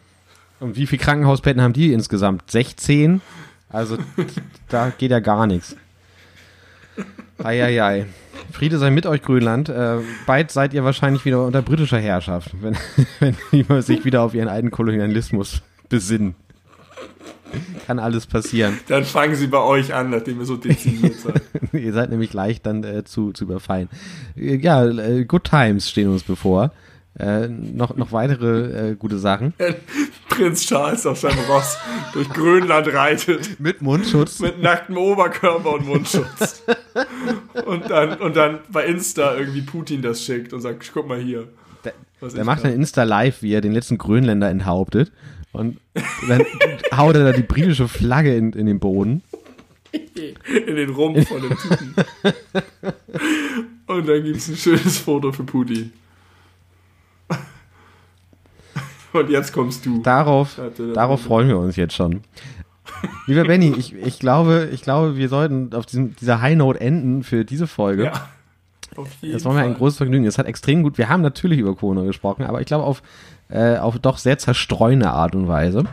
Und 0.60 0.76
wie 0.76 0.86
viele 0.86 1.02
Krankenhausbetten 1.02 1.62
haben 1.62 1.72
die 1.72 1.94
insgesamt? 1.94 2.52
16? 2.52 3.22
Also 3.70 3.98
da 4.68 4.90
geht 4.90 5.12
ja 5.12 5.20
gar 5.20 5.48
nichts. 5.48 5.78
Eieiei. 7.42 8.08
Friede 8.52 8.78
sei 8.78 8.90
mit 8.90 9.06
euch, 9.06 9.22
Grönland. 9.22 9.70
Äh, 9.70 10.00
bald 10.26 10.52
seid 10.52 10.74
ihr 10.74 10.84
wahrscheinlich 10.84 11.24
wieder 11.24 11.46
unter 11.46 11.62
britischer 11.62 12.00
Herrschaft, 12.00 12.52
wenn, 12.62 12.76
wenn 13.22 13.38
die 13.54 13.66
sich 13.82 14.04
wieder 14.04 14.22
auf 14.22 14.34
ihren 14.34 14.50
alten 14.50 14.70
Kolonialismus 14.70 15.62
besinnen. 15.88 16.36
Kann 17.86 18.00
alles 18.00 18.26
passieren. 18.26 18.80
Dann 18.88 19.06
fangen 19.06 19.36
sie 19.36 19.48
bei 19.48 19.60
euch 19.60 19.94
an, 19.94 20.10
nachdem 20.10 20.40
ihr 20.40 20.46
so 20.46 20.58
dezimiert 20.58 21.16
seid. 21.16 21.42
ihr 21.74 21.94
seid 21.94 22.10
nämlich 22.10 22.34
leicht 22.34 22.66
dann 22.66 22.84
äh, 22.84 23.04
zu, 23.04 23.32
zu 23.32 23.46
überfallen. 23.46 23.90
Äh, 24.36 24.56
Ja, 24.56 24.86
äh, 24.86 25.26
Good 25.26 25.46
Times 25.46 25.90
stehen 25.90 26.10
uns 26.10 26.24
bevor. 26.24 26.72
Äh, 27.18 27.48
noch, 27.48 27.96
noch 27.96 28.12
weitere 28.12 28.90
äh, 28.92 28.96
gute 28.96 29.20
Sachen. 29.20 29.54
Prinz 30.30 30.66
Charles 30.66 31.06
auf 31.06 31.20
seinem 31.20 31.40
Ross 31.48 31.78
durch 32.12 32.28
Grönland 32.30 32.94
reitet. 32.94 33.58
Mit 33.60 33.82
Mundschutz. 33.82 34.40
Mit 34.42 34.62
nacktem 34.62 34.98
Oberkörper 34.98 35.74
und 35.76 35.88
Mundschutz. 35.88 36.64
und, 37.66 37.90
dann, 37.90 38.20
und 38.20 38.36
dann 38.36 38.60
bei 38.70 38.86
Insta 38.86 39.36
irgendwie 39.36 39.62
Putin 39.62 40.02
das 40.02 40.24
schickt 40.24 40.52
und 40.52 40.60
sagt, 40.60 40.92
guck 40.94 41.08
mal 41.08 41.20
hier. 41.20 41.48
Der, 41.86 41.94
der 42.22 42.44
macht 42.44 42.66
ein 42.66 42.74
Insta 42.74 43.04
Live, 43.04 43.42
wie 43.42 43.54
er 43.54 43.62
den 43.62 43.72
letzten 43.72 43.98
Grönländer 43.98 44.50
enthauptet. 44.50 45.14
Und 45.56 45.80
dann 46.28 46.44
haut 46.96 47.16
er 47.16 47.24
da 47.24 47.32
die 47.32 47.44
britische 47.44 47.88
Flagge 47.88 48.36
in, 48.36 48.54
in 48.54 48.66
den 48.66 48.80
Boden. 48.80 49.22
In 50.68 50.76
den 50.76 50.90
Rumpf 50.90 51.28
von 51.28 51.42
dem 51.42 51.58
Typen. 51.58 51.96
Und 53.88 54.08
dann 54.08 54.24
gibt 54.24 54.38
es 54.38 54.50
ein 54.50 54.58
schönes 54.58 54.98
Foto 54.98 55.32
für 55.32 55.44
Putin. 55.44 55.94
Und 59.14 59.30
jetzt 59.30 59.54
kommst 59.54 59.86
du. 59.86 60.02
Darauf, 60.02 60.60
darauf 60.94 61.22
freuen 61.22 61.48
wir 61.48 61.58
uns 61.58 61.78
jetzt 61.78 61.94
schon. 61.96 62.22
Lieber 63.28 63.46
Benny, 63.46 63.74
ich, 63.78 63.94
ich, 63.94 64.20
glaube, 64.20 64.70
ich 64.74 64.82
glaube, 64.82 65.16
wir 65.18 65.30
sollten 65.30 65.74
auf 65.74 65.86
diesem, 65.86 66.16
dieser 66.18 66.42
High 66.42 66.58
Note 66.58 66.80
enden 66.82 67.24
für 67.24 67.46
diese 67.46 67.68
Folge. 67.68 68.06
Ja. 68.06 68.30
Das 69.22 69.44
war 69.46 69.54
mir 69.54 69.62
ein 69.62 69.74
großes 69.74 69.98
Vergnügen. 69.98 70.26
Es 70.26 70.38
hat 70.38 70.46
extrem 70.46 70.84
gut. 70.84 70.98
Wir 70.98 71.10
haben 71.10 71.22
natürlich 71.22 71.60
über 71.60 71.76
Corona 71.76 72.04
gesprochen, 72.04 72.44
aber 72.44 72.62
ich 72.62 72.68
glaube 72.68 72.84
auf, 72.84 73.02
äh, 73.50 73.78
auf 73.78 74.00
doch 74.00 74.18
sehr 74.18 74.38
zerstreuende 74.38 75.10
Art 75.10 75.36
und 75.36 75.48
Weise. 75.48 75.84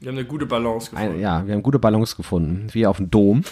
Wir 0.00 0.08
haben 0.08 0.18
eine 0.18 0.26
gute 0.26 0.46
Balance 0.46 0.90
gefunden. 0.90 1.14
Ein, 1.14 1.20
ja, 1.20 1.46
wir 1.46 1.54
haben 1.54 1.62
gute 1.62 1.78
Balance 1.78 2.16
gefunden, 2.16 2.68
wie 2.72 2.86
auf 2.86 2.96
dem 2.96 3.10
Dom. 3.10 3.42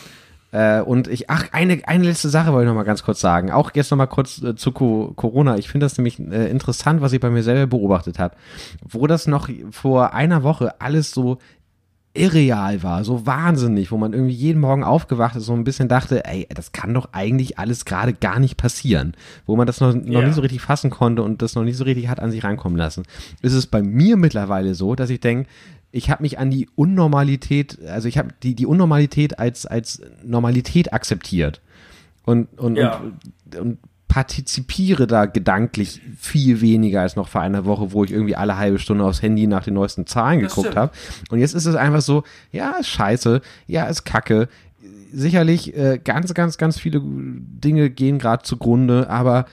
Äh, 0.50 0.80
und 0.80 1.08
ich, 1.08 1.28
ach, 1.28 1.48
eine, 1.52 1.82
eine 1.86 2.04
letzte 2.04 2.30
Sache 2.30 2.52
wollte 2.52 2.64
ich 2.64 2.68
noch 2.68 2.74
mal 2.74 2.84
ganz 2.84 3.02
kurz 3.02 3.20
sagen. 3.20 3.50
Auch 3.50 3.70
jetzt 3.74 3.90
noch 3.90 3.98
mal 3.98 4.06
kurz 4.06 4.42
äh, 4.42 4.56
zu 4.56 4.72
Co 4.72 5.12
Corona. 5.14 5.58
Ich 5.58 5.68
finde 5.68 5.84
das 5.84 5.98
nämlich 5.98 6.18
äh, 6.18 6.50
interessant, 6.50 7.02
was 7.02 7.12
ich 7.12 7.20
bei 7.20 7.28
mir 7.28 7.42
selber 7.42 7.66
beobachtet 7.66 8.18
habe. 8.18 8.34
Wo 8.82 9.06
das 9.06 9.26
noch 9.26 9.50
vor 9.70 10.14
einer 10.14 10.42
Woche 10.42 10.80
alles 10.80 11.10
so 11.10 11.38
irreal 12.18 12.82
war, 12.82 13.04
so 13.04 13.26
wahnsinnig, 13.26 13.90
wo 13.90 13.96
man 13.96 14.12
irgendwie 14.12 14.34
jeden 14.34 14.60
Morgen 14.60 14.84
aufgewacht 14.84 15.36
ist 15.36 15.42
und 15.42 15.46
so 15.46 15.52
ein 15.54 15.64
bisschen 15.64 15.88
dachte, 15.88 16.24
ey, 16.24 16.46
das 16.54 16.72
kann 16.72 16.92
doch 16.92 17.10
eigentlich 17.12 17.58
alles 17.58 17.84
gerade 17.84 18.12
gar 18.12 18.38
nicht 18.38 18.56
passieren, 18.56 19.14
wo 19.46 19.56
man 19.56 19.66
das 19.66 19.80
noch, 19.80 19.94
noch 19.94 20.06
yeah. 20.06 20.24
nicht 20.24 20.34
so 20.34 20.40
richtig 20.40 20.60
fassen 20.60 20.90
konnte 20.90 21.22
und 21.22 21.42
das 21.42 21.54
noch 21.54 21.64
nicht 21.64 21.76
so 21.76 21.84
richtig 21.84 22.08
hat 22.08 22.20
an 22.20 22.30
sich 22.30 22.44
reinkommen 22.44 22.76
lassen. 22.76 23.04
Ist 23.42 23.54
es 23.54 23.66
bei 23.66 23.82
mir 23.82 24.16
mittlerweile 24.16 24.74
so, 24.74 24.94
dass 24.94 25.10
ich 25.10 25.20
denke, 25.20 25.48
ich 25.90 26.10
habe 26.10 26.22
mich 26.22 26.38
an 26.38 26.50
die 26.50 26.68
Unnormalität, 26.74 27.78
also 27.86 28.08
ich 28.08 28.18
habe 28.18 28.30
die, 28.42 28.54
die 28.54 28.66
Unnormalität 28.66 29.38
als, 29.38 29.64
als 29.64 30.02
Normalität 30.22 30.92
akzeptiert. 30.92 31.62
Und, 32.24 32.46
und, 32.58 32.76
ja. 32.76 32.96
und, 32.98 33.56
und 33.56 33.78
partizipiere 34.08 35.06
da 35.06 35.26
gedanklich 35.26 36.00
viel 36.18 36.60
weniger 36.60 37.02
als 37.02 37.14
noch 37.14 37.28
vor 37.28 37.42
einer 37.42 37.64
Woche, 37.64 37.92
wo 37.92 38.04
ich 38.04 38.10
irgendwie 38.10 38.36
alle 38.36 38.56
halbe 38.56 38.78
Stunde 38.78 39.04
aufs 39.04 39.22
Handy 39.22 39.46
nach 39.46 39.64
den 39.64 39.74
neuesten 39.74 40.06
Zahlen 40.06 40.40
geguckt 40.40 40.76
habe. 40.76 40.92
Und 41.30 41.38
jetzt 41.38 41.54
ist 41.54 41.66
es 41.66 41.74
einfach 41.74 42.00
so, 42.00 42.24
ja, 42.50 42.72
ist 42.72 42.88
scheiße, 42.88 43.40
ja, 43.66 43.86
ist 43.86 44.04
kacke. 44.04 44.48
Sicherlich 45.12 45.76
äh, 45.76 46.00
ganz, 46.02 46.34
ganz, 46.34 46.58
ganz 46.58 46.78
viele 46.78 47.00
Dinge 47.02 47.90
gehen 47.90 48.18
gerade 48.18 48.42
zugrunde, 48.42 49.08
aber 49.10 49.46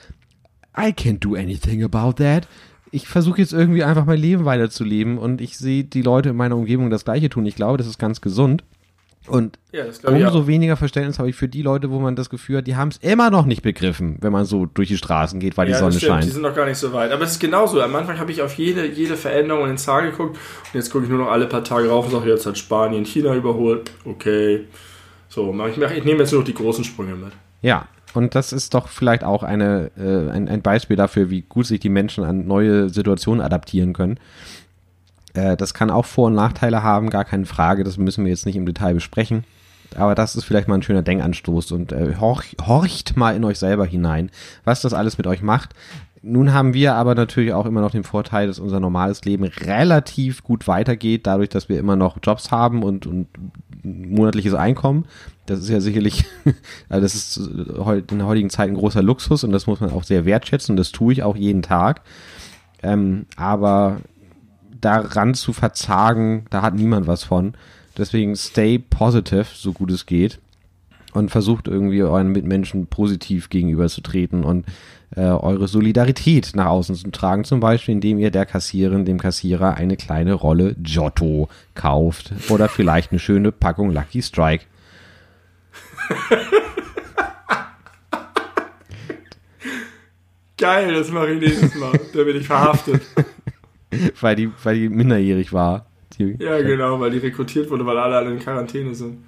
I 0.76 0.88
can't 0.88 1.20
do 1.20 1.34
anything 1.34 1.84
about 1.84 2.14
that 2.14 2.48
ich 2.96 3.08
versuche 3.08 3.40
jetzt 3.40 3.52
irgendwie 3.52 3.84
einfach 3.84 4.06
mein 4.06 4.18
Leben 4.18 4.44
weiterzuleben 4.44 5.18
und 5.18 5.40
ich 5.40 5.58
sehe 5.58 5.84
die 5.84 6.02
Leute 6.02 6.30
in 6.30 6.36
meiner 6.36 6.56
Umgebung 6.56 6.88
das 6.88 7.04
Gleiche 7.04 7.28
tun. 7.28 7.44
Ich 7.44 7.56
glaube, 7.56 7.78
das 7.78 7.86
ist 7.86 7.98
ganz 7.98 8.20
gesund. 8.20 8.64
Und 9.28 9.58
ja, 9.72 9.84
umso 10.04 10.46
weniger 10.46 10.76
Verständnis 10.76 11.18
habe 11.18 11.28
ich 11.28 11.36
für 11.36 11.48
die 11.48 11.62
Leute, 11.62 11.90
wo 11.90 11.98
man 11.98 12.16
das 12.16 12.30
Gefühl 12.30 12.58
hat, 12.58 12.66
die 12.66 12.76
haben 12.76 12.88
es 12.88 12.98
immer 12.98 13.30
noch 13.30 13.46
nicht 13.46 13.62
begriffen, 13.62 14.18
wenn 14.20 14.32
man 14.32 14.44
so 14.44 14.66
durch 14.66 14.88
die 14.88 14.96
Straßen 14.96 15.40
geht, 15.40 15.56
weil 15.56 15.68
ja, 15.68 15.74
die 15.74 15.80
Sonne 15.80 16.00
scheint. 16.00 16.24
Die 16.24 16.30
sind 16.30 16.42
noch 16.42 16.54
gar 16.54 16.66
nicht 16.66 16.78
so 16.78 16.92
weit. 16.92 17.12
Aber 17.12 17.24
es 17.24 17.32
ist 17.32 17.40
genauso. 17.40 17.80
Am 17.80 17.94
Anfang 17.94 18.18
habe 18.18 18.30
ich 18.30 18.42
auf 18.42 18.54
jede, 18.54 18.86
jede 18.86 19.16
Veränderung 19.16 19.62
in 19.62 19.68
den 19.68 19.78
Zahlen 19.78 20.10
geguckt 20.10 20.36
und 20.36 20.74
jetzt 20.74 20.90
gucke 20.90 21.04
ich 21.04 21.10
nur 21.10 21.18
noch 21.18 21.30
alle 21.30 21.46
paar 21.46 21.64
Tage 21.64 21.88
rauf 21.88 22.06
und 22.06 22.12
sage, 22.12 22.30
jetzt 22.30 22.46
hat 22.46 22.56
Spanien 22.58 23.04
China 23.04 23.34
überholt. 23.34 23.90
Okay. 24.04 24.64
So, 25.28 25.54
ich, 25.66 25.76
ich 25.76 26.04
nehme 26.04 26.20
jetzt 26.20 26.32
nur 26.32 26.40
noch 26.40 26.46
die 26.46 26.54
großen 26.54 26.84
Sprünge 26.84 27.14
mit. 27.14 27.32
Ja, 27.62 27.88
und 28.14 28.34
das 28.34 28.52
ist 28.52 28.72
doch 28.72 28.88
vielleicht 28.88 29.24
auch 29.24 29.42
eine, 29.42 29.90
äh, 29.98 30.30
ein, 30.30 30.48
ein 30.48 30.62
Beispiel 30.62 30.96
dafür, 30.96 31.28
wie 31.28 31.42
gut 31.42 31.66
sich 31.66 31.80
die 31.80 31.90
Menschen 31.90 32.24
an 32.24 32.46
neue 32.46 32.88
Situationen 32.88 33.44
adaptieren 33.44 33.92
können. 33.92 34.18
Äh, 35.36 35.56
das 35.56 35.74
kann 35.74 35.90
auch 35.90 36.06
Vor- 36.06 36.28
und 36.28 36.34
Nachteile 36.34 36.82
haben, 36.82 37.10
gar 37.10 37.24
keine 37.24 37.46
Frage. 37.46 37.84
Das 37.84 37.98
müssen 37.98 38.24
wir 38.24 38.30
jetzt 38.30 38.46
nicht 38.46 38.56
im 38.56 38.66
Detail 38.66 38.94
besprechen. 38.94 39.44
Aber 39.94 40.14
das 40.14 40.34
ist 40.34 40.44
vielleicht 40.44 40.68
mal 40.68 40.74
ein 40.74 40.82
schöner 40.82 41.02
Denkanstoß 41.02 41.70
und 41.72 41.92
äh, 41.92 42.16
horch, 42.18 42.56
horcht 42.66 43.16
mal 43.16 43.36
in 43.36 43.44
euch 43.44 43.58
selber 43.58 43.86
hinein, 43.86 44.30
was 44.64 44.82
das 44.82 44.92
alles 44.92 45.16
mit 45.16 45.26
euch 45.26 45.42
macht. 45.42 45.74
Nun 46.22 46.52
haben 46.52 46.74
wir 46.74 46.96
aber 46.96 47.14
natürlich 47.14 47.52
auch 47.52 47.66
immer 47.66 47.80
noch 47.80 47.92
den 47.92 48.02
Vorteil, 48.02 48.48
dass 48.48 48.58
unser 48.58 48.80
normales 48.80 49.24
Leben 49.24 49.44
relativ 49.44 50.42
gut 50.42 50.66
weitergeht, 50.66 51.24
dadurch, 51.24 51.50
dass 51.50 51.68
wir 51.68 51.78
immer 51.78 51.94
noch 51.94 52.18
Jobs 52.20 52.50
haben 52.50 52.82
und, 52.82 53.06
und 53.06 53.28
monatliches 53.84 54.54
Einkommen. 54.54 55.06
Das 55.46 55.60
ist 55.60 55.68
ja 55.68 55.80
sicherlich, 55.80 56.24
also 56.88 57.02
das 57.02 57.14
ist 57.14 57.36
in 57.36 58.18
der 58.18 58.26
heutigen 58.26 58.50
Zeit 58.50 58.68
ein 58.68 58.74
großer 58.74 59.04
Luxus 59.04 59.44
und 59.44 59.52
das 59.52 59.68
muss 59.68 59.80
man 59.80 59.92
auch 59.92 60.02
sehr 60.02 60.24
wertschätzen 60.24 60.72
und 60.72 60.78
das 60.78 60.90
tue 60.90 61.12
ich 61.12 61.22
auch 61.22 61.36
jeden 61.36 61.62
Tag. 61.62 62.00
Ähm, 62.82 63.26
aber 63.36 64.00
daran 64.86 65.34
zu 65.34 65.52
verzagen, 65.52 66.46
da 66.50 66.62
hat 66.62 66.74
niemand 66.74 67.08
was 67.08 67.24
von. 67.24 67.54
Deswegen 67.98 68.36
stay 68.36 68.78
positive, 68.78 69.46
so 69.52 69.72
gut 69.72 69.90
es 69.90 70.06
geht. 70.06 70.38
Und 71.12 71.30
versucht 71.30 71.66
irgendwie 71.66 72.02
euren 72.02 72.30
Mitmenschen 72.30 72.86
positiv 72.86 73.48
gegenüberzutreten 73.48 74.44
und 74.44 74.66
äh, 75.16 75.22
eure 75.22 75.66
Solidarität 75.66 76.52
nach 76.54 76.66
außen 76.66 76.94
zu 76.94 77.10
tragen. 77.10 77.42
Zum 77.44 77.58
Beispiel, 77.58 77.94
indem 77.94 78.18
ihr 78.18 78.30
der 78.30 78.46
Kassiererin, 78.46 79.06
dem 79.06 79.18
Kassierer 79.18 79.74
eine 79.74 79.96
kleine 79.96 80.34
Rolle 80.34 80.76
Giotto 80.78 81.48
kauft. 81.74 82.32
Oder 82.50 82.68
vielleicht 82.68 83.10
eine 83.12 83.18
schöne 83.18 83.50
Packung 83.50 83.90
Lucky 83.92 84.22
Strike. 84.22 84.66
Geil, 90.58 90.94
das 90.94 91.10
mache 91.10 91.32
ich 91.32 91.40
nächstes 91.40 91.74
Mal. 91.74 91.98
Da 92.14 92.22
bin 92.22 92.36
ich 92.36 92.46
verhaftet. 92.46 93.02
weil, 94.20 94.36
die, 94.36 94.50
weil 94.62 94.76
die 94.76 94.88
minderjährig 94.88 95.52
war. 95.52 95.86
Die, 96.18 96.36
ja, 96.38 96.60
genau, 96.62 97.00
weil 97.00 97.10
die 97.10 97.18
rekrutiert 97.18 97.70
wurde, 97.70 97.84
weil 97.84 97.98
alle, 97.98 98.16
alle 98.16 98.30
in 98.30 98.38
Quarantäne 98.38 98.94
sind. 98.94 99.18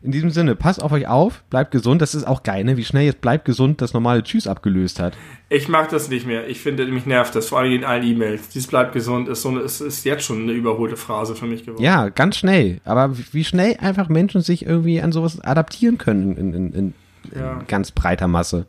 In 0.00 0.12
diesem 0.12 0.30
Sinne, 0.30 0.54
passt 0.54 0.80
auf 0.80 0.92
euch 0.92 1.08
auf, 1.08 1.42
bleibt 1.50 1.72
gesund. 1.72 2.00
Das 2.00 2.14
ist 2.14 2.24
auch 2.24 2.44
geil, 2.44 2.62
ne? 2.62 2.76
wie 2.76 2.84
schnell 2.84 3.04
jetzt 3.04 3.20
bleibt 3.20 3.44
gesund 3.44 3.80
das 3.80 3.94
normale 3.94 4.22
Tschüss 4.22 4.46
abgelöst 4.46 5.00
hat. 5.00 5.14
Ich 5.48 5.68
mag 5.68 5.88
das 5.88 6.08
nicht 6.08 6.24
mehr. 6.24 6.46
Ich 6.48 6.60
finde, 6.60 6.86
mich 6.86 7.04
nervt 7.04 7.34
das, 7.34 7.48
vor 7.48 7.58
allem 7.58 7.72
in 7.72 7.84
allen 7.84 8.04
E-Mails. 8.04 8.48
Dies 8.50 8.68
bleibt 8.68 8.92
gesund 8.92 9.28
ist, 9.28 9.42
so 9.42 9.48
eine, 9.48 9.60
ist, 9.60 9.80
ist 9.80 10.04
jetzt 10.04 10.24
schon 10.24 10.42
eine 10.42 10.52
überholte 10.52 10.96
Phrase 10.96 11.34
für 11.34 11.46
mich 11.46 11.64
geworden. 11.64 11.82
Ja, 11.82 12.10
ganz 12.10 12.36
schnell. 12.36 12.80
Aber 12.84 13.16
wie 13.32 13.44
schnell 13.44 13.76
einfach 13.80 14.08
Menschen 14.08 14.40
sich 14.40 14.64
irgendwie 14.64 15.00
an 15.00 15.10
sowas 15.10 15.40
adaptieren 15.40 15.98
können 15.98 16.36
in, 16.36 16.54
in, 16.54 16.72
in, 16.72 16.94
ja. 17.34 17.58
in 17.58 17.66
ganz 17.66 17.90
breiter 17.90 18.28
Masse. 18.28 18.66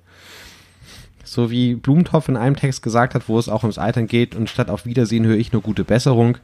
So 1.29 1.51
wie 1.51 1.75
Blumentopf 1.75 2.27
in 2.27 2.37
einem 2.37 2.55
Text 2.55 2.81
gesagt 2.81 3.13
hat, 3.13 3.29
wo 3.29 3.37
es 3.37 3.49
auch 3.49 3.61
ums 3.61 3.77
Altern 3.77 4.07
geht 4.07 4.33
und 4.33 4.49
statt 4.49 4.71
auf 4.71 4.87
Wiedersehen 4.87 5.27
höre 5.27 5.37
ich 5.37 5.53
nur 5.53 5.61
gute 5.61 5.83
Besserung. 5.83 6.39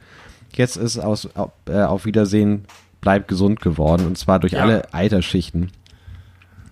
Jetzt 0.54 0.76
ist 0.76 0.96
aus, 1.00 1.28
äh, 1.68 1.82
auf 1.82 2.04
Wiedersehen 2.04 2.66
bleib 3.00 3.26
gesund 3.26 3.60
geworden 3.60 4.06
und 4.06 4.16
zwar 4.16 4.38
durch 4.38 4.52
ja. 4.52 4.60
alle 4.62 4.94
Altersschichten. 4.94 5.72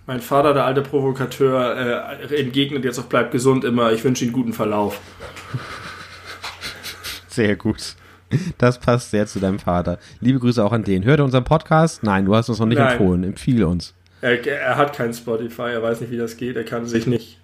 Mein 0.07 0.21
Vater, 0.21 0.53
der 0.53 0.63
alte 0.63 0.81
Provokateur, 0.81 2.21
äh, 2.31 2.35
entgegnet 2.39 2.85
jetzt 2.85 2.99
auf 2.99 3.09
bleib 3.09 3.31
gesund 3.31 3.65
immer, 3.65 3.91
ich 3.91 4.01
wünsche 4.05 4.23
Ihnen 4.23 4.33
guten 4.33 4.53
Verlauf. 4.53 5.01
Sehr 7.27 7.57
gut. 7.57 7.95
Das 8.57 8.79
passt 8.79 9.11
sehr 9.11 9.27
zu 9.27 9.41
deinem 9.41 9.59
Vater. 9.59 9.99
Liebe 10.21 10.39
Grüße 10.39 10.63
auch 10.63 10.71
an 10.71 10.85
den. 10.85 11.03
Hört 11.03 11.19
er 11.19 11.25
unseren 11.25 11.43
Podcast? 11.43 12.01
Nein, 12.01 12.23
du 12.23 12.33
hast 12.33 12.47
uns 12.47 12.59
noch 12.59 12.65
nicht 12.65 12.77
Nein. 12.77 12.93
empfohlen. 12.93 13.23
Empfehle 13.25 13.67
uns. 13.67 13.93
Er, 14.21 14.47
er, 14.47 14.77
hat 14.77 14.95
kein 14.95 15.13
Spotify, 15.13 15.73
er 15.73 15.83
weiß 15.83 15.99
nicht, 15.99 16.11
wie 16.11 16.17
das 16.17 16.37
geht, 16.37 16.55
er 16.55 16.63
kann 16.63 16.85
sich 16.85 17.05
nicht 17.07 17.39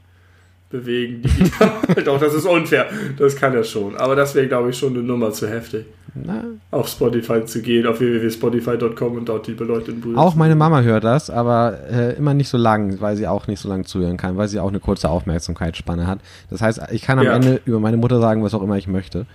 bewegen. 0.71 1.21
Doch, 2.05 2.19
das 2.19 2.33
ist 2.33 2.45
unfair. 2.45 2.87
Das 3.17 3.35
kann 3.35 3.53
er 3.53 3.63
schon. 3.63 3.95
Aber 3.95 4.15
das 4.15 4.33
wäre, 4.35 4.47
glaube 4.47 4.69
ich, 4.69 4.77
schon 4.77 4.93
eine 4.93 5.03
Nummer 5.03 5.31
zu 5.31 5.49
heftig. 5.49 5.85
Na. 6.13 6.43
Auf 6.71 6.89
Spotify 6.89 7.45
zu 7.45 7.61
gehen, 7.61 7.87
auf 7.87 7.99
www.spotify.com 7.99 9.17
und 9.17 9.29
dort 9.29 9.47
die 9.47 9.53
beleuchteten 9.53 10.01
Brüder. 10.01 10.19
Auch 10.19 10.35
meine 10.35 10.55
Mama 10.55 10.81
hört 10.81 11.03
das, 11.03 11.29
aber 11.29 11.79
äh, 11.89 12.15
immer 12.17 12.33
nicht 12.33 12.49
so 12.49 12.57
lang, 12.57 12.99
weil 12.99 13.15
sie 13.15 13.27
auch 13.27 13.47
nicht 13.47 13.59
so 13.59 13.69
lange 13.69 13.85
zuhören 13.85 14.17
kann, 14.17 14.35
weil 14.35 14.49
sie 14.49 14.59
auch 14.59 14.69
eine 14.69 14.79
kurze 14.79 15.09
Aufmerksamkeitsspanne 15.09 16.07
hat. 16.07 16.19
Das 16.49 16.61
heißt, 16.61 16.81
ich 16.91 17.03
kann 17.03 17.19
am 17.19 17.25
ja. 17.25 17.35
Ende 17.35 17.61
über 17.65 17.79
meine 17.79 17.97
Mutter 17.97 18.19
sagen, 18.19 18.43
was 18.43 18.53
auch 18.53 18.61
immer 18.61 18.77
ich 18.77 18.87
möchte. 18.87 19.25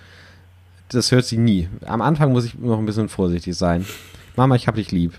Das 0.91 1.13
hört 1.13 1.25
sie 1.25 1.39
nie. 1.39 1.69
Am 1.87 2.03
Anfang 2.03 2.33
muss 2.33 2.45
ich 2.45 2.59
noch 2.59 2.79
ein 2.79 2.87
bisschen 2.87 3.09
vorsichtig 3.09 3.57
sein. 3.57 3.87
Mama, 4.37 4.55
ich 4.55 4.69
hab 4.69 4.75
dich 4.75 4.93
lieb. 4.93 5.15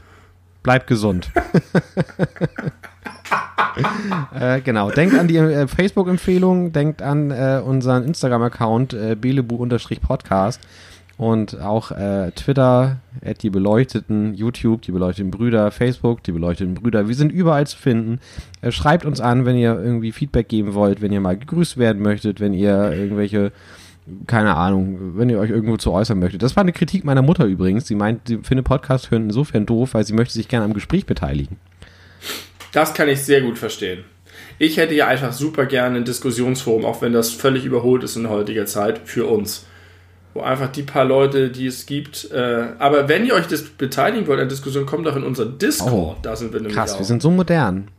Bleib 0.62 0.86
gesund. 0.86 1.32
äh, 4.40 4.62
genau. 4.62 4.92
Denkt 4.92 5.18
an 5.18 5.28
die 5.28 5.38
äh, 5.38 5.68
Facebook-Empfehlung, 5.68 6.72
denkt 6.72 7.02
an 7.02 7.32
äh, 7.32 7.62
unseren 7.64 8.04
Instagram-Account 8.04 8.94
äh, 8.94 9.16
belebu-podcast 9.16 10.62
und 11.18 11.60
auch 11.60 11.92
äh, 11.92 12.32
Twitter, 12.32 12.98
at 13.26 13.42
die 13.42 13.50
Beleuchteten, 13.50 14.36
YouTube, 14.36 14.84
die 14.84 14.92
Beleuchteten 14.92 15.32
Brüder, 15.32 15.72
Facebook, 15.72 16.24
die 16.24 16.32
Beleuchteten 16.32 16.76
Brüder. 16.76 17.08
Wir 17.08 17.16
sind 17.16 17.32
überall 17.32 17.66
zu 17.66 17.78
finden. 17.78 18.20
Äh, 18.62 18.72
schreibt 18.72 19.06
uns 19.06 19.20
an, 19.20 19.46
wenn 19.46 19.58
ihr 19.58 19.80
irgendwie 19.80 20.12
Feedback 20.12 20.48
geben 20.48 20.76
wollt, 20.76 21.02
wenn 21.02 21.12
ihr 21.12 21.22
mal 21.22 21.38
gegrüßt 21.38 21.78
werden 21.78 22.02
möchtet, 22.02 22.40
wenn 22.40 22.54
ihr 22.54 22.92
irgendwelche 22.94 23.52
keine 24.26 24.56
Ahnung, 24.56 25.18
wenn 25.18 25.30
ihr 25.30 25.38
euch 25.38 25.50
irgendwo 25.50 25.76
zu 25.76 25.92
äußern 25.92 26.18
möchtet. 26.18 26.42
Das 26.42 26.56
war 26.56 26.62
eine 26.62 26.72
Kritik 26.72 27.04
meiner 27.04 27.22
Mutter 27.22 27.44
übrigens. 27.44 27.88
Sie 27.88 27.96
meint, 27.96 28.22
sie 28.28 28.38
findet 28.38 28.66
Podcast 28.66 29.12
hören 29.12 29.24
insofern 29.24 29.66
doof, 29.66 29.96
weil 29.96 30.06
sie 30.06 30.14
möchte 30.14 30.34
sich 30.34 30.48
gerne 30.48 30.64
am 30.64 30.74
Gespräch 30.74 31.06
beteiligen. 31.06 31.58
Das 32.72 32.94
kann 32.94 33.08
ich 33.08 33.22
sehr 33.24 33.42
gut 33.42 33.58
verstehen. 33.58 34.04
Ich 34.60 34.78
hätte 34.78 34.96
ja 34.96 35.08
einfach 35.08 35.34
super 35.34 35.66
gerne 35.66 35.98
ein 35.98 36.06
Diskussionsforum, 36.06 36.86
auch 36.86 37.02
wenn 37.02 37.14
das 37.14 37.32
völlig 37.32 37.66
überholt 37.66 38.04
ist 38.04 38.16
in 38.16 38.30
heutiger 38.30 38.66
Zeit, 38.66 39.02
für 39.06 39.26
uns. 39.26 39.66
Wo 40.34 40.42
einfach 40.42 40.72
die 40.72 40.84
paar 40.84 41.06
Leute, 41.06 41.50
die 41.50 41.68
es 41.68 41.86
gibt. 41.86 42.30
Äh, 42.32 42.70
aber 42.80 43.08
wenn 43.08 43.26
ihr 43.26 43.34
euch 43.34 43.48
das 43.48 43.64
beteiligen 43.64 44.28
wollt 44.28 44.40
an 44.40 44.50
Diskussion, 44.50 44.86
kommt 44.86 45.06
doch 45.06 45.16
in 45.16 45.24
unser 45.24 45.46
Discord. 45.46 45.94
Oh, 45.94 46.16
da 46.22 46.36
sind 46.36 46.54
wir 46.54 46.60
nämlich 46.60 46.76
Krass, 46.76 46.94
auch. 46.94 47.00
wir 47.00 47.06
sind 47.06 47.22
so 47.22 47.32
modern. 47.32 47.90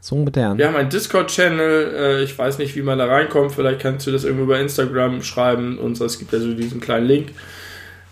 So 0.00 0.16
modern. 0.16 0.58
Wir 0.58 0.68
haben 0.68 0.76
einen 0.76 0.90
Discord-Channel, 0.90 1.94
äh, 1.94 2.22
ich 2.22 2.38
weiß 2.38 2.58
nicht, 2.58 2.76
wie 2.76 2.82
man 2.82 2.98
da 2.98 3.06
reinkommt, 3.06 3.52
vielleicht 3.52 3.80
kannst 3.80 4.06
du 4.06 4.12
das 4.12 4.24
irgendwo 4.24 4.46
bei 4.46 4.60
Instagram 4.60 5.22
schreiben 5.22 5.78
und 5.78 5.96
so. 5.96 6.04
es 6.04 6.18
gibt 6.18 6.32
ja 6.32 6.38
so 6.38 6.54
diesen 6.54 6.80
kleinen 6.80 7.06
Link. 7.06 7.30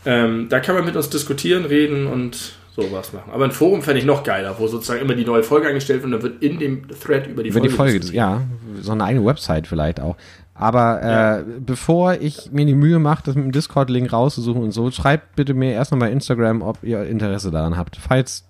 Ähm, 0.05 0.49
da 0.49 0.61
kann 0.61 0.74
man 0.74 0.85
mit 0.85 0.97
uns 0.97 1.11
diskutieren, 1.11 1.65
reden 1.65 2.07
und 2.07 2.55
sowas 2.77 3.12
machen. 3.12 3.31
Aber 3.32 3.44
ein 3.44 3.51
Forum 3.53 3.82
fände 3.82 3.98
ich 4.01 4.07
noch 4.07 4.23
geiler, 4.23 4.55
wo 4.59 4.66
sozusagen 4.66 5.01
immer 5.01 5.15
die 5.15 5.24
neue 5.24 5.43
Folge 5.43 5.69
eingestellt 5.69 6.03
wird 6.03 6.12
und 6.12 6.12
dann 6.12 6.23
wird 6.23 6.43
in 6.43 6.59
dem 6.59 6.89
Thread 6.89 7.27
über 7.27 7.43
die 7.43 7.48
Über 7.48 7.61
Folge. 7.61 7.98
die 8.01 8.07
Folge, 8.07 8.16
ja, 8.16 8.43
so 8.81 8.93
eine 8.93 9.05
eigene 9.05 9.24
Website 9.24 9.66
vielleicht 9.66 10.01
auch. 10.01 10.16
Aber 10.55 11.03
äh, 11.03 11.44
bevor 11.61 12.15
ich 12.15 12.51
mir 12.53 12.65
die 12.65 12.74
Mühe 12.74 12.98
mache, 12.98 13.24
das 13.27 13.35
mit 13.35 13.44
dem 13.44 13.53
Discord-Link 13.53 14.12
rauszusuchen 14.12 14.62
und 14.62 14.70
so, 14.73 14.90
schreibt 14.90 15.36
bitte 15.36 15.53
mir 15.53 15.73
erst 15.73 15.93
noch 15.93 15.98
bei 15.98 16.11
Instagram, 16.11 16.62
ob 16.62 16.82
ihr 16.82 17.03
Interesse 17.05 17.51
daran 17.51 17.77
habt. 17.77 17.97
Falls 17.97 18.44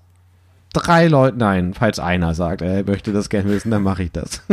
drei 0.72 1.08
Leute, 1.08 1.36
nein, 1.38 1.74
falls 1.74 1.98
einer 1.98 2.34
sagt, 2.34 2.62
er 2.62 2.84
möchte 2.84 3.12
das 3.12 3.28
gerne 3.28 3.50
wissen, 3.50 3.70
dann 3.70 3.82
mache 3.82 4.04
ich 4.04 4.12
das. 4.12 4.42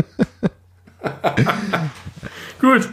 Gut. 2.60 2.90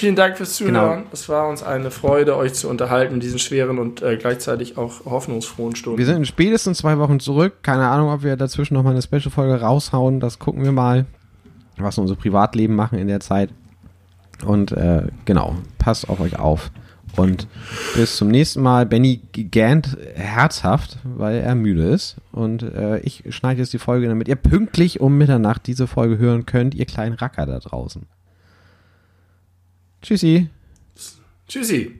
Vielen 0.00 0.16
Dank 0.16 0.38
fürs 0.38 0.54
Zuhören. 0.54 1.00
Genau. 1.00 1.02
Es 1.12 1.28
war 1.28 1.46
uns 1.46 1.62
eine 1.62 1.90
Freude, 1.90 2.34
euch 2.34 2.54
zu 2.54 2.70
unterhalten 2.70 3.12
in 3.12 3.20
diesen 3.20 3.38
schweren 3.38 3.78
und 3.78 4.00
äh, 4.00 4.16
gleichzeitig 4.16 4.78
auch 4.78 5.04
hoffnungsfrohen 5.04 5.76
Stunden. 5.76 5.98
Wir 5.98 6.06
sind 6.06 6.16
in 6.16 6.24
spätestens 6.24 6.78
zwei 6.78 6.96
Wochen 6.96 7.20
zurück. 7.20 7.56
Keine 7.60 7.86
Ahnung, 7.86 8.08
ob 8.08 8.22
wir 8.22 8.38
dazwischen 8.38 8.72
noch 8.72 8.82
mal 8.82 8.92
eine 8.92 9.02
Special-Folge 9.02 9.60
raushauen. 9.60 10.18
Das 10.18 10.38
gucken 10.38 10.64
wir 10.64 10.72
mal, 10.72 11.04
was 11.76 11.98
wir 11.98 12.00
unser 12.00 12.16
Privatleben 12.16 12.74
machen 12.76 12.98
in 12.98 13.08
der 13.08 13.20
Zeit. 13.20 13.50
Und 14.46 14.72
äh, 14.72 15.02
genau, 15.26 15.56
passt 15.76 16.08
auf 16.08 16.18
euch 16.20 16.38
auf. 16.38 16.70
Und 17.16 17.46
bis 17.94 18.16
zum 18.16 18.28
nächsten 18.28 18.62
Mal. 18.62 18.86
Benny 18.86 19.20
gähnt 19.32 19.98
herzhaft, 20.14 20.96
weil 21.04 21.40
er 21.40 21.54
müde 21.54 21.82
ist. 21.82 22.16
Und 22.32 22.62
äh, 22.62 23.00
ich 23.00 23.24
schneide 23.28 23.60
jetzt 23.60 23.74
die 23.74 23.78
Folge, 23.78 24.08
damit 24.08 24.28
ihr 24.28 24.36
pünktlich 24.36 25.02
um 25.02 25.18
Mitternacht 25.18 25.66
diese 25.66 25.86
Folge 25.86 26.16
hören 26.16 26.46
könnt, 26.46 26.74
ihr 26.74 26.86
kleinen 26.86 27.16
Racker 27.16 27.44
da 27.44 27.58
draußen. 27.58 28.06
Tschüssi. 30.02 30.48
Tschüssi. 31.48 31.99